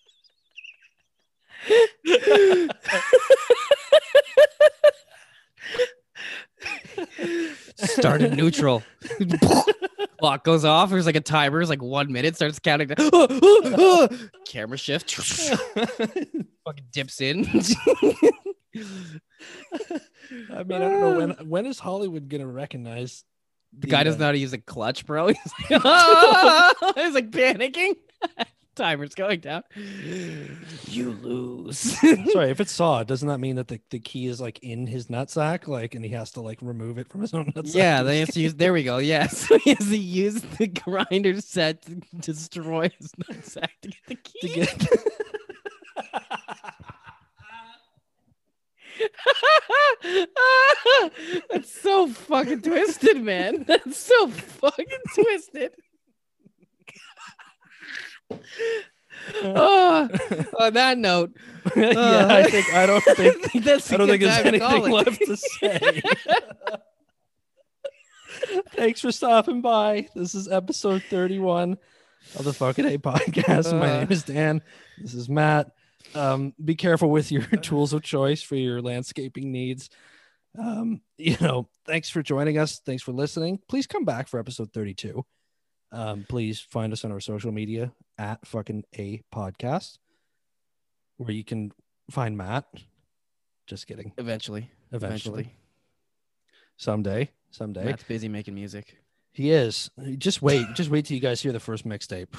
Start 7.76 8.22
in 8.22 8.36
neutral. 8.36 8.82
Clock 10.20 10.44
goes 10.44 10.64
off. 10.64 10.88
There's 10.88 11.04
like 11.04 11.16
a 11.16 11.20
timer. 11.20 11.60
It's 11.60 11.68
like 11.68 11.82
one 11.82 12.10
minute. 12.10 12.36
Starts 12.36 12.58
counting. 12.58 12.88
down. 12.88 13.10
Camera 14.48 14.78
shift. 14.78 15.12
Fucking 15.14 16.86
dips 16.90 17.20
in. 17.20 17.44
I 20.52 20.62
mean, 20.64 20.72
I 20.82 20.88
don't 20.88 21.00
know 21.00 21.16
when 21.18 21.48
when 21.48 21.66
is 21.66 21.78
Hollywood 21.78 22.28
gonna 22.28 22.46
recognize 22.46 23.24
The 23.78 23.86
guy 23.86 24.02
doesn't 24.04 24.20
know 24.20 24.26
uh, 24.26 24.28
how 24.28 24.32
to 24.32 24.38
use 24.38 24.52
a 24.52 24.58
clutch, 24.58 25.06
bro. 25.06 25.28
He's 25.28 25.36
like, 25.70 25.82
he's 26.96 27.14
like 27.14 27.30
panicking. 27.30 27.94
Timer's 28.76 29.14
going 29.14 29.40
down. 29.40 29.62
You 30.86 31.12
lose. 31.12 31.78
Sorry, 31.78 32.50
if 32.50 32.60
it's 32.60 32.72
saw, 32.72 33.02
doesn't 33.04 33.26
that 33.26 33.38
mean 33.38 33.56
that 33.56 33.68
the, 33.68 33.80
the 33.88 33.98
key 33.98 34.26
is 34.26 34.38
like 34.38 34.58
in 34.58 34.86
his 34.86 35.06
nutsack, 35.06 35.66
like, 35.66 35.94
and 35.94 36.04
he 36.04 36.10
has 36.10 36.30
to 36.32 36.42
like 36.42 36.58
remove 36.60 36.98
it 36.98 37.08
from 37.08 37.22
his 37.22 37.32
own 37.32 37.46
nutsack? 37.52 37.74
yeah, 37.74 38.02
they 38.02 38.20
have 38.20 38.32
to 38.32 38.40
use. 38.40 38.54
There 38.54 38.74
we 38.74 38.82
go. 38.82 38.98
Yeah, 38.98 39.28
so 39.28 39.58
he 39.58 39.70
has 39.70 39.88
to 39.88 39.96
use 39.96 40.42
the 40.58 40.66
grinder 40.66 41.40
set 41.40 41.82
to 41.82 41.96
destroy 42.20 42.90
his 42.98 43.12
nutsack 43.12 43.70
to 43.80 43.88
get 43.88 44.06
the 44.08 44.16
key. 44.16 44.48
to 44.48 44.54
get. 44.54 44.88
That's 51.50 51.80
so 51.80 52.08
fucking 52.08 52.62
twisted, 52.62 53.22
man. 53.22 53.64
That's 53.68 53.96
so 53.96 54.28
fucking 54.28 54.86
twisted. 55.14 55.72
oh, 59.44 60.08
on 60.58 60.72
that 60.74 60.98
note, 60.98 61.32
yeah, 61.76 62.26
I 62.28 62.42
think 62.50 62.72
I 62.74 62.86
don't 62.86 63.02
think 63.02 63.64
that's 63.64 63.92
I 63.92 63.96
don't 63.96 64.08
think 64.08 64.22
there's 64.22 64.44
anything 64.46 64.90
left 64.90 65.18
to 65.20 65.36
say. 65.36 66.02
Thanks 68.72 69.00
for 69.00 69.12
stopping 69.12 69.60
by. 69.62 70.08
This 70.14 70.34
is 70.34 70.48
episode 70.48 71.02
31 71.08 71.78
of 72.36 72.44
the 72.44 72.52
Fucking 72.52 72.84
A 72.84 72.98
podcast. 72.98 73.72
My 73.78 73.90
Uh. 73.90 73.98
name 74.00 74.10
is 74.12 74.22
Dan. 74.24 74.60
This 75.00 75.14
is 75.14 75.28
Matt. 75.28 75.70
Um, 76.16 76.54
be 76.62 76.74
careful 76.74 77.10
with 77.10 77.30
your 77.30 77.42
tools 77.62 77.92
of 77.92 78.02
choice 78.02 78.42
for 78.42 78.56
your 78.56 78.80
landscaping 78.80 79.52
needs. 79.52 79.90
Um, 80.58 81.02
you 81.18 81.36
know, 81.40 81.68
thanks 81.84 82.08
for 82.08 82.22
joining 82.22 82.58
us. 82.58 82.80
Thanks 82.84 83.02
for 83.02 83.12
listening. 83.12 83.60
Please 83.68 83.86
come 83.86 84.04
back 84.04 84.26
for 84.28 84.40
episode 84.40 84.72
32. 84.72 85.24
Um, 85.92 86.24
please 86.28 86.60
find 86.60 86.92
us 86.92 87.04
on 87.04 87.12
our 87.12 87.20
social 87.20 87.52
media 87.52 87.92
at 88.18 88.46
fucking 88.46 88.84
a 88.98 89.22
podcast 89.34 89.98
where 91.18 91.32
you 91.32 91.44
can 91.44 91.72
find 92.10 92.36
Matt. 92.36 92.64
Just 93.66 93.86
kidding. 93.86 94.12
Eventually, 94.16 94.70
Eventually. 94.92 95.42
eventually, 95.42 95.52
Someday. 96.76 97.30
Someday. 97.50 97.84
Matt's 97.84 98.04
busy 98.04 98.28
making 98.28 98.54
music. 98.54 98.96
He 99.32 99.50
is. 99.50 99.90
Just 100.18 100.40
wait. 100.42 100.66
Just 100.74 100.88
wait 100.90 101.04
till 101.06 101.14
you 101.14 101.20
guys 101.20 101.40
hear 101.40 101.52
the 101.52 101.60
first 101.60 101.86
mixtape. 101.86 102.28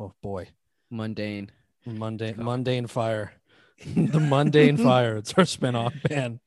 Oh 0.00 0.12
boy. 0.22 0.46
Mundane. 0.92 1.50
Mundane 1.96 2.36
mundane 2.42 2.86
fire. 2.86 3.32
the 3.94 4.18
mundane 4.18 4.76
fire. 4.76 5.16
It's 5.18 5.32
our 5.34 5.44
spin-off 5.44 5.94
band. 6.08 6.40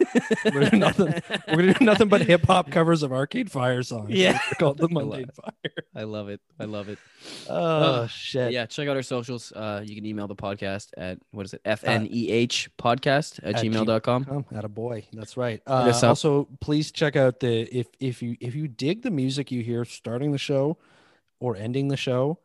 We're 0.46 0.50
gonna 0.52 0.70
do 0.70 0.76
nothing. 0.78 1.22
We're 1.48 1.56
gonna 1.56 1.74
do 1.74 1.84
nothing 1.84 2.08
but 2.08 2.22
hip 2.22 2.46
hop 2.46 2.70
covers 2.70 3.02
of 3.02 3.12
Arcade 3.12 3.50
Fire 3.50 3.82
songs. 3.82 4.08
Yeah. 4.08 4.32
They're 4.32 4.56
called 4.58 4.78
the 4.78 4.84
I 4.90 4.94
love 4.94 5.08
Mundane 5.08 5.28
it. 5.28 5.34
Fire. 5.34 5.84
I 5.94 6.02
love 6.04 6.28
it. 6.30 6.40
I 6.58 6.64
love 6.64 6.88
it. 6.88 6.98
Oh 7.46 7.54
Uh, 7.56 8.06
shit. 8.06 8.52
Yeah, 8.52 8.64
check 8.64 8.88
out 8.88 8.96
our 8.96 9.02
socials. 9.02 9.52
Uh, 9.52 9.82
you 9.84 9.94
can 9.96 10.06
email 10.06 10.28
the 10.28 10.34
podcast 10.34 10.88
at 10.96 11.18
what 11.30 11.44
is 11.44 11.52
it? 11.52 11.62
FNEH 11.64 12.68
podcast 12.78 13.40
at, 13.42 13.56
at 13.56 13.64
gmail.com. 13.64 14.24
Come, 14.24 14.46
at 14.54 14.64
a 14.64 14.68
boy. 14.68 15.06
That's 15.12 15.36
right. 15.36 15.60
Uh, 15.66 15.92
also, 16.02 16.48
please 16.62 16.90
check 16.90 17.16
out 17.16 17.40
the 17.40 17.64
if 17.64 17.88
if 18.00 18.22
you 18.22 18.38
if 18.40 18.54
you 18.54 18.66
dig 18.66 19.02
the 19.02 19.10
music 19.10 19.52
you 19.52 19.62
hear 19.62 19.84
starting 19.84 20.32
the 20.32 20.38
show 20.38 20.78
or 21.38 21.54
ending 21.54 21.88
the 21.88 21.98
show, 21.98 22.38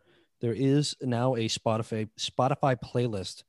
there 0.44 0.54
is 0.54 0.96
now 1.02 1.36
a 1.36 1.48
Spotify 1.48 2.10
Spotify 2.20 2.76
playlist. 2.80 3.44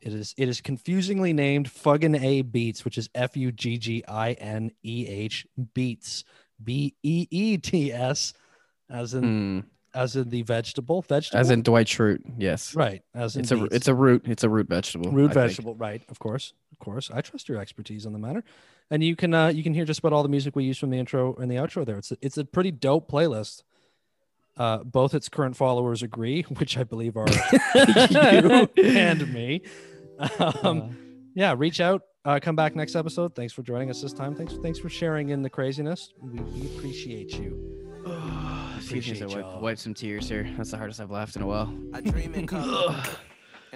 It 0.00 0.12
is 0.12 0.34
it 0.36 0.48
is 0.48 0.60
confusingly 0.60 1.32
named 1.32 1.66
Fuggin 1.68 2.14
A 2.22 2.42
Beats, 2.42 2.84
which 2.84 2.98
is 2.98 3.08
F 3.14 3.36
U 3.36 3.50
G 3.50 3.78
G 3.78 4.04
I 4.06 4.32
N 4.34 4.70
E 4.84 5.06
H 5.08 5.46
Beats 5.74 6.22
B 6.62 6.94
E 7.02 7.26
E 7.30 7.56
T 7.56 7.92
S, 7.92 8.34
as 8.90 9.14
in 9.14 9.24
Hmm. 9.24 9.60
as 9.98 10.14
in 10.16 10.28
the 10.28 10.42
vegetable 10.42 11.00
vegetable 11.02 11.40
As 11.40 11.50
in 11.50 11.62
Dwight 11.62 11.86
Schrute. 11.86 12.20
Yes. 12.36 12.74
right 12.76 13.02
as 13.14 13.34
in 13.36 13.40
It's 13.42 13.50
a 13.50 13.56
beets. 13.56 13.74
it's 13.74 13.88
a 13.88 13.94
root. 13.94 14.22
It's 14.26 14.44
a 14.44 14.48
root 14.50 14.68
vegetable. 14.68 15.10
root 15.10 15.30
I 15.30 15.34
think. 15.34 15.46
vegetable 15.48 15.74
right 15.76 16.02
of 16.10 16.18
course 16.18 16.52
of 16.72 16.78
course 16.78 17.10
i 17.12 17.20
trust 17.22 17.48
your 17.48 17.58
expertise 17.58 18.04
on 18.06 18.12
the 18.12 18.18
matter 18.20 18.44
and 18.90 19.02
you 19.02 19.16
can 19.16 19.32
uh 19.34 19.48
you 19.48 19.62
can 19.64 19.72
hear 19.74 19.84
just 19.86 19.98
about 20.00 20.12
all 20.12 20.22
the 20.22 20.28
music 20.28 20.54
we 20.54 20.62
use 20.62 20.78
from 20.78 20.90
the 20.90 20.98
intro 20.98 21.34
and 21.36 21.50
the 21.50 21.56
outro 21.56 21.84
there 21.86 21.96
it's 21.98 22.12
a, 22.12 22.16
it's 22.22 22.36
a 22.38 22.44
pretty 22.44 22.70
dope 22.70 23.10
playlist 23.10 23.62
uh 24.58 24.78
both 24.84 25.14
its 25.14 25.28
current 25.28 25.56
followers 25.56 26.02
agree 26.02 26.42
which 26.58 26.76
i 26.76 26.84
believe 26.84 27.16
are 27.16 27.26
you 27.74 28.68
and 28.84 29.32
me 29.32 29.62
um 30.62 30.96
yeah 31.34 31.54
reach 31.56 31.80
out 31.80 32.02
uh 32.24 32.38
come 32.42 32.56
back 32.56 32.74
next 32.76 32.94
episode 32.96 33.34
thanks 33.34 33.52
for 33.52 33.62
joining 33.62 33.88
us 33.90 34.02
this 34.02 34.12
time 34.12 34.34
thanks 34.34 34.54
thanks 34.62 34.78
for 34.78 34.88
sharing 34.88 35.28
in 35.30 35.42
the 35.42 35.50
craziness 35.50 36.12
we, 36.20 36.38
we 36.40 36.66
appreciate 36.76 37.32
you 37.38 37.74
Excuse 38.78 39.06
me, 39.06 39.12
as 39.12 39.22
I 39.22 39.24
Appreciate 39.24 39.42
wipe, 39.44 39.52
y'all. 39.54 39.60
wipe 39.60 39.78
some 39.78 39.92
tears 39.92 40.28
here. 40.28 40.48
That's 40.56 40.70
the 40.70 40.78
hardest 40.78 41.00
I've 41.00 41.10
laughed 41.10 41.36
in 41.36 41.42
a 41.42 41.46
while. 41.46 41.68
I 41.92 42.00
dream 42.00 42.32
in 42.34 42.46
color. 42.46 42.94
and 42.94 43.06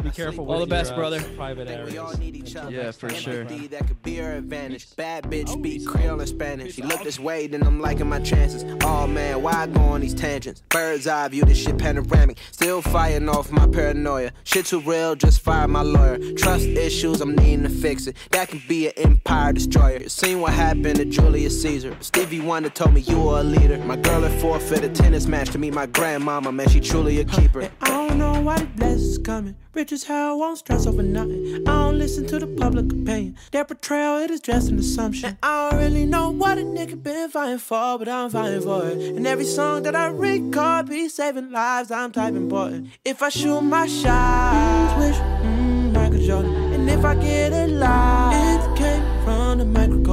Be 0.01 0.11
careful 0.11 0.33
sleep 0.33 0.49
with 0.49 0.55
All 0.55 0.61
the 0.61 0.67
best, 0.67 0.91
your, 0.91 0.99
brother. 0.99 1.19
Uh, 1.19 1.37
private 1.37 1.69
Think 1.69 1.91
we 1.91 1.99
all 1.99 2.17
need 2.17 2.37
each 2.37 2.57
other. 2.57 2.71
Yeah, 2.71 2.91
for 2.93 3.11
sure. 3.11 3.41
Empathy 3.41 3.67
that 3.69 3.87
could 3.87 4.03
be 4.03 4.21
our 4.21 4.33
advantage. 4.33 4.95
Bad 4.97 5.25
bitch 5.25 5.49
speak 5.49 5.87
Creole 5.87 6.19
and 6.21 6.29
Spanish. 6.29 6.75
She 6.75 6.83
look 6.83 7.03
this 7.03 7.19
way, 7.19 7.47
then 7.47 7.63
I'm 7.63 7.81
liking 7.81 8.09
my 8.09 8.21
chances. 8.21 8.65
Oh 8.83 9.07
man, 9.07 9.43
why 9.43 9.53
I 9.53 9.67
go 9.67 9.81
on 9.81 10.01
these 10.01 10.15
tangents? 10.15 10.63
Bird's 10.69 11.07
eye 11.07 11.29
view, 11.29 11.45
this 11.45 11.59
shit 11.59 11.79
panoramic. 11.79 12.39
Still 12.51 12.83
firing 12.83 13.29
off 13.29 13.51
my 13.51 13.67
paranoia. 13.67 14.33
Shit 14.45 14.67
too 14.67 14.81
real, 14.81 15.15
just 15.15 15.41
fire 15.41 15.69
my 15.69 15.83
lawyer. 15.83 16.19
Trust 16.35 16.65
issues, 16.65 17.21
I'm 17.21 17.35
needing 17.37 17.65
to 17.65 17.69
fix 17.71 18.07
it. 18.07 18.17
That 18.31 18.49
can 18.49 18.63
be 18.69 18.89
an 18.89 18.95
empire 18.97 19.53
destroyer. 19.53 19.99
You 20.01 20.09
Seen 20.09 20.41
what 20.41 20.53
happened 20.53 20.97
to 20.97 21.05
Julius 21.05 21.61
Caesar. 21.63 21.97
Stevie 22.01 22.41
Wonder 22.41 22.71
told 22.71 22.95
me 22.95 23.01
you 23.03 23.21
were 23.21 23.41
a 23.41 23.45
leader. 23.45 23.79
My 23.79 23.97
girl 23.97 24.23
had 24.23 24.41
forfeit 24.41 24.85
a 24.85 24.89
tennis 24.89 25.27
match 25.27 25.51
to 25.51 25.59
meet 25.59 25.75
my 25.75 25.87
grandmama. 25.87 26.53
Man, 26.53 26.69
she 26.69 26.81
truly 26.81 27.21
a 27.21 27.25
keeper. 27.25 27.71
I 27.81 27.89
don't 27.89 28.19
know 28.19 28.41
why 28.41 28.59
the 28.59 28.67
blessings 28.67 29.19
coming. 29.19 29.57
Rich 29.75 29.93
as 29.93 30.05
hell, 30.05 30.39
won't 30.39 30.59
stress 30.59 30.87
over 30.87 31.03
nothing. 31.03 31.67
I 31.67 31.85
don't 31.85 31.99
listen 31.99 32.27
to 32.27 32.39
the 32.39 32.47
public 32.47 32.93
opinion. 32.93 33.37
Their 33.53 33.65
portrayal, 33.65 34.19
it 34.19 34.31
is 34.31 34.41
just 34.41 34.69
an 34.69 34.79
assumption. 34.79 35.31
And 35.31 35.39
I 35.43 35.71
don't 35.71 35.81
really 35.81 36.05
know 36.05 36.29
what 36.29 36.59
a 36.59 36.61
nigga 36.61 37.03
been 37.03 37.31
fighting 37.31 37.57
for, 37.57 37.99
but 37.99 38.07
I'm 38.07 38.29
fighting 38.29 38.61
for 38.61 38.87
it. 38.87 38.99
And 39.17 39.27
every 39.27 39.47
song 39.47 39.85
that 39.85 39.97
I 39.97 40.09
record 40.09 40.91
be 40.91 41.09
saving 41.09 41.53
lives, 41.53 41.91
I'm 41.91 42.13
type 42.13 42.35
important. 42.35 42.89
If 43.03 43.23
I 43.23 43.31
shoot 43.31 43.63
my 43.63 43.87
shot, 43.87 44.99
wish, 44.99 45.17
mm, 45.17 45.93
Michael 45.95 46.21
Jordan. 46.21 46.55
And 46.75 46.91
if 46.91 47.03
I 47.03 47.15
get 47.15 47.55
it 47.55 47.71
live, 47.71 48.22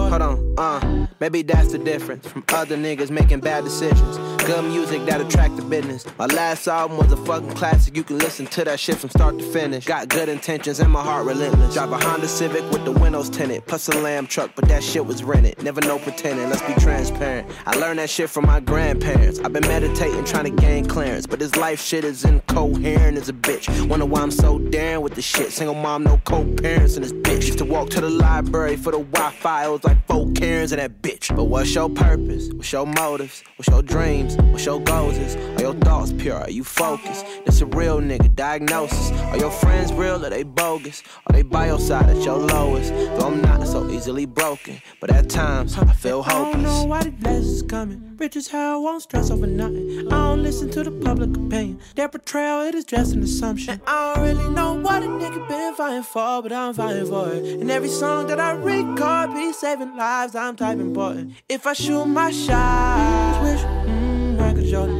Hold 0.07 0.21
on, 0.21 0.55
uh, 0.57 1.07
maybe 1.19 1.41
that's 1.41 1.71
the 1.71 1.77
difference 1.77 2.27
from 2.27 2.43
other 2.49 2.77
niggas 2.77 3.11
making 3.11 3.41
bad 3.41 3.63
decisions. 3.63 4.17
Good 4.43 4.65
music 4.65 5.05
that 5.05 5.21
attract 5.21 5.55
the 5.57 5.61
business. 5.61 6.05
My 6.17 6.25
last 6.25 6.67
album 6.67 6.97
was 6.97 7.11
a 7.11 7.17
fucking 7.17 7.51
classic. 7.51 7.95
You 7.95 8.03
can 8.03 8.17
listen 8.17 8.47
to 8.47 8.63
that 8.63 8.79
shit 8.79 8.97
from 8.97 9.11
start 9.11 9.37
to 9.37 9.45
finish. 9.51 9.85
Got 9.85 10.09
good 10.09 10.27
intentions 10.27 10.79
and 10.79 10.91
my 10.91 11.03
heart 11.03 11.27
relentless. 11.27 11.75
Drive 11.75 11.91
a 11.91 11.97
Honda 11.97 12.27
Civic 12.27 12.63
with 12.71 12.83
the 12.85 12.91
windows 12.91 13.29
tinted. 13.29 13.67
Plus 13.67 13.87
a 13.89 13.99
lamb 13.99 14.25
truck, 14.25 14.51
but 14.55 14.67
that 14.69 14.83
shit 14.83 15.05
was 15.05 15.23
rented. 15.23 15.61
Never 15.61 15.81
no 15.81 15.99
pretending, 15.99 16.49
let's 16.49 16.63
be 16.63 16.73
transparent. 16.81 17.47
I 17.67 17.75
learned 17.75 17.99
that 17.99 18.09
shit 18.09 18.29
from 18.29 18.47
my 18.47 18.59
grandparents. 18.59 19.39
I've 19.39 19.53
been 19.53 19.67
meditating, 19.67 20.23
trying 20.23 20.45
to 20.45 20.61
gain 20.61 20.85
clearance. 20.85 21.27
But 21.27 21.37
this 21.37 21.55
life 21.55 21.79
shit 21.79 22.03
is 22.03 22.25
incoherent 22.25 23.17
as 23.17 23.29
a 23.29 23.33
bitch. 23.33 23.87
Wonder 23.87 24.07
why 24.07 24.21
I'm 24.21 24.31
so 24.31 24.57
daring 24.57 25.01
with 25.01 25.13
the 25.13 25.21
shit. 25.21 25.51
Single 25.51 25.75
mom, 25.75 26.03
no 26.03 26.17
co-parents 26.25 26.95
in 26.95 27.03
this 27.03 27.13
bitch. 27.13 27.45
Used 27.45 27.59
to 27.59 27.65
walk 27.65 27.91
to 27.91 28.01
the 28.01 28.09
library 28.09 28.77
for 28.77 28.91
the 28.91 28.99
Wi-Fi. 28.99 29.65
It 29.65 29.69
was 29.69 29.83
like 29.89 30.07
four 30.07 30.31
Karens 30.33 30.71
in 30.71 30.79
that 30.79 31.01
bitch. 31.01 31.35
But 31.35 31.45
what's 31.45 31.73
your 31.73 31.89
purpose? 31.89 32.49
What's 32.53 32.71
your 32.71 32.85
motives? 32.85 33.43
What's 33.55 33.69
your 33.69 33.81
dreams? 33.81 34.37
What's 34.37 34.65
your 34.65 34.79
goals? 34.81 35.17
Is? 35.17 35.35
Are 35.35 35.61
your 35.61 35.73
thoughts 35.73 36.13
pure? 36.13 36.37
Are 36.37 36.49
you 36.49 36.63
focused? 36.63 37.25
This 37.45 37.61
a 37.61 37.65
real 37.65 37.99
nigga 37.99 38.33
diagnosis. 38.35 39.11
Are 39.31 39.37
your 39.37 39.51
friends 39.51 39.91
real 39.93 40.23
or 40.23 40.29
they 40.29 40.43
bogus? 40.43 41.03
Are 41.27 41.33
they 41.33 41.41
by 41.41 41.67
your 41.67 41.79
side 41.79 42.09
at 42.09 42.23
your 42.23 42.37
lowest? 42.37 42.93
Though 42.93 43.27
I'm 43.27 43.41
not 43.41 43.65
so 43.67 43.89
easily 43.89 44.25
broken, 44.25 44.81
but 44.99 45.09
at 45.11 45.29
times 45.29 45.77
I 45.77 45.91
feel 45.93 46.21
hopeless. 46.21 46.47
I 46.47 46.51
don't 46.51 46.63
know 46.63 46.85
why 46.85 47.03
the 47.03 47.11
blessings 47.11 47.63
coming. 47.63 48.08
Rich 48.19 48.35
as 48.35 48.47
hell, 48.49 48.83
won't 48.83 49.01
stress 49.01 49.31
over 49.31 49.47
nothing. 49.47 50.07
I 50.07 50.09
don't 50.09 50.43
listen 50.43 50.69
to 50.71 50.83
the 50.83 50.91
public 50.91 51.29
opinion. 51.29 51.79
Their 51.95 52.09
portrayal, 52.09 52.67
it 52.67 52.75
is 52.75 52.83
just 52.83 53.13
an 53.13 53.23
assumption. 53.23 53.75
And 53.75 53.81
I 53.87 54.13
don't 54.13 54.23
really 54.25 54.49
know 54.49 54.73
what 54.73 55.03
a 55.03 55.05
nigga 55.05 55.47
been 55.47 55.73
fighting 55.73 56.03
for, 56.03 56.41
but 56.41 56.51
I'm 56.51 56.73
fighting 56.73 57.05
for 57.05 57.31
it. 57.31 57.61
And 57.61 57.71
every 57.71 57.87
song 57.87 58.27
that 58.27 58.37
I 58.37 58.51
record 58.51 59.33
be 59.33 59.53
saving 59.53 59.95
lives, 59.95 60.35
I'm 60.35 60.57
type 60.57 60.79
important. 60.79 61.35
If 61.47 61.65
I 61.65 61.71
shoot 61.71 62.07
my 62.07 62.31
shot, 62.31 63.41
wish, 63.41 63.61
mm, 63.61 64.37
Michael 64.37 64.69
Jordan. 64.69 64.98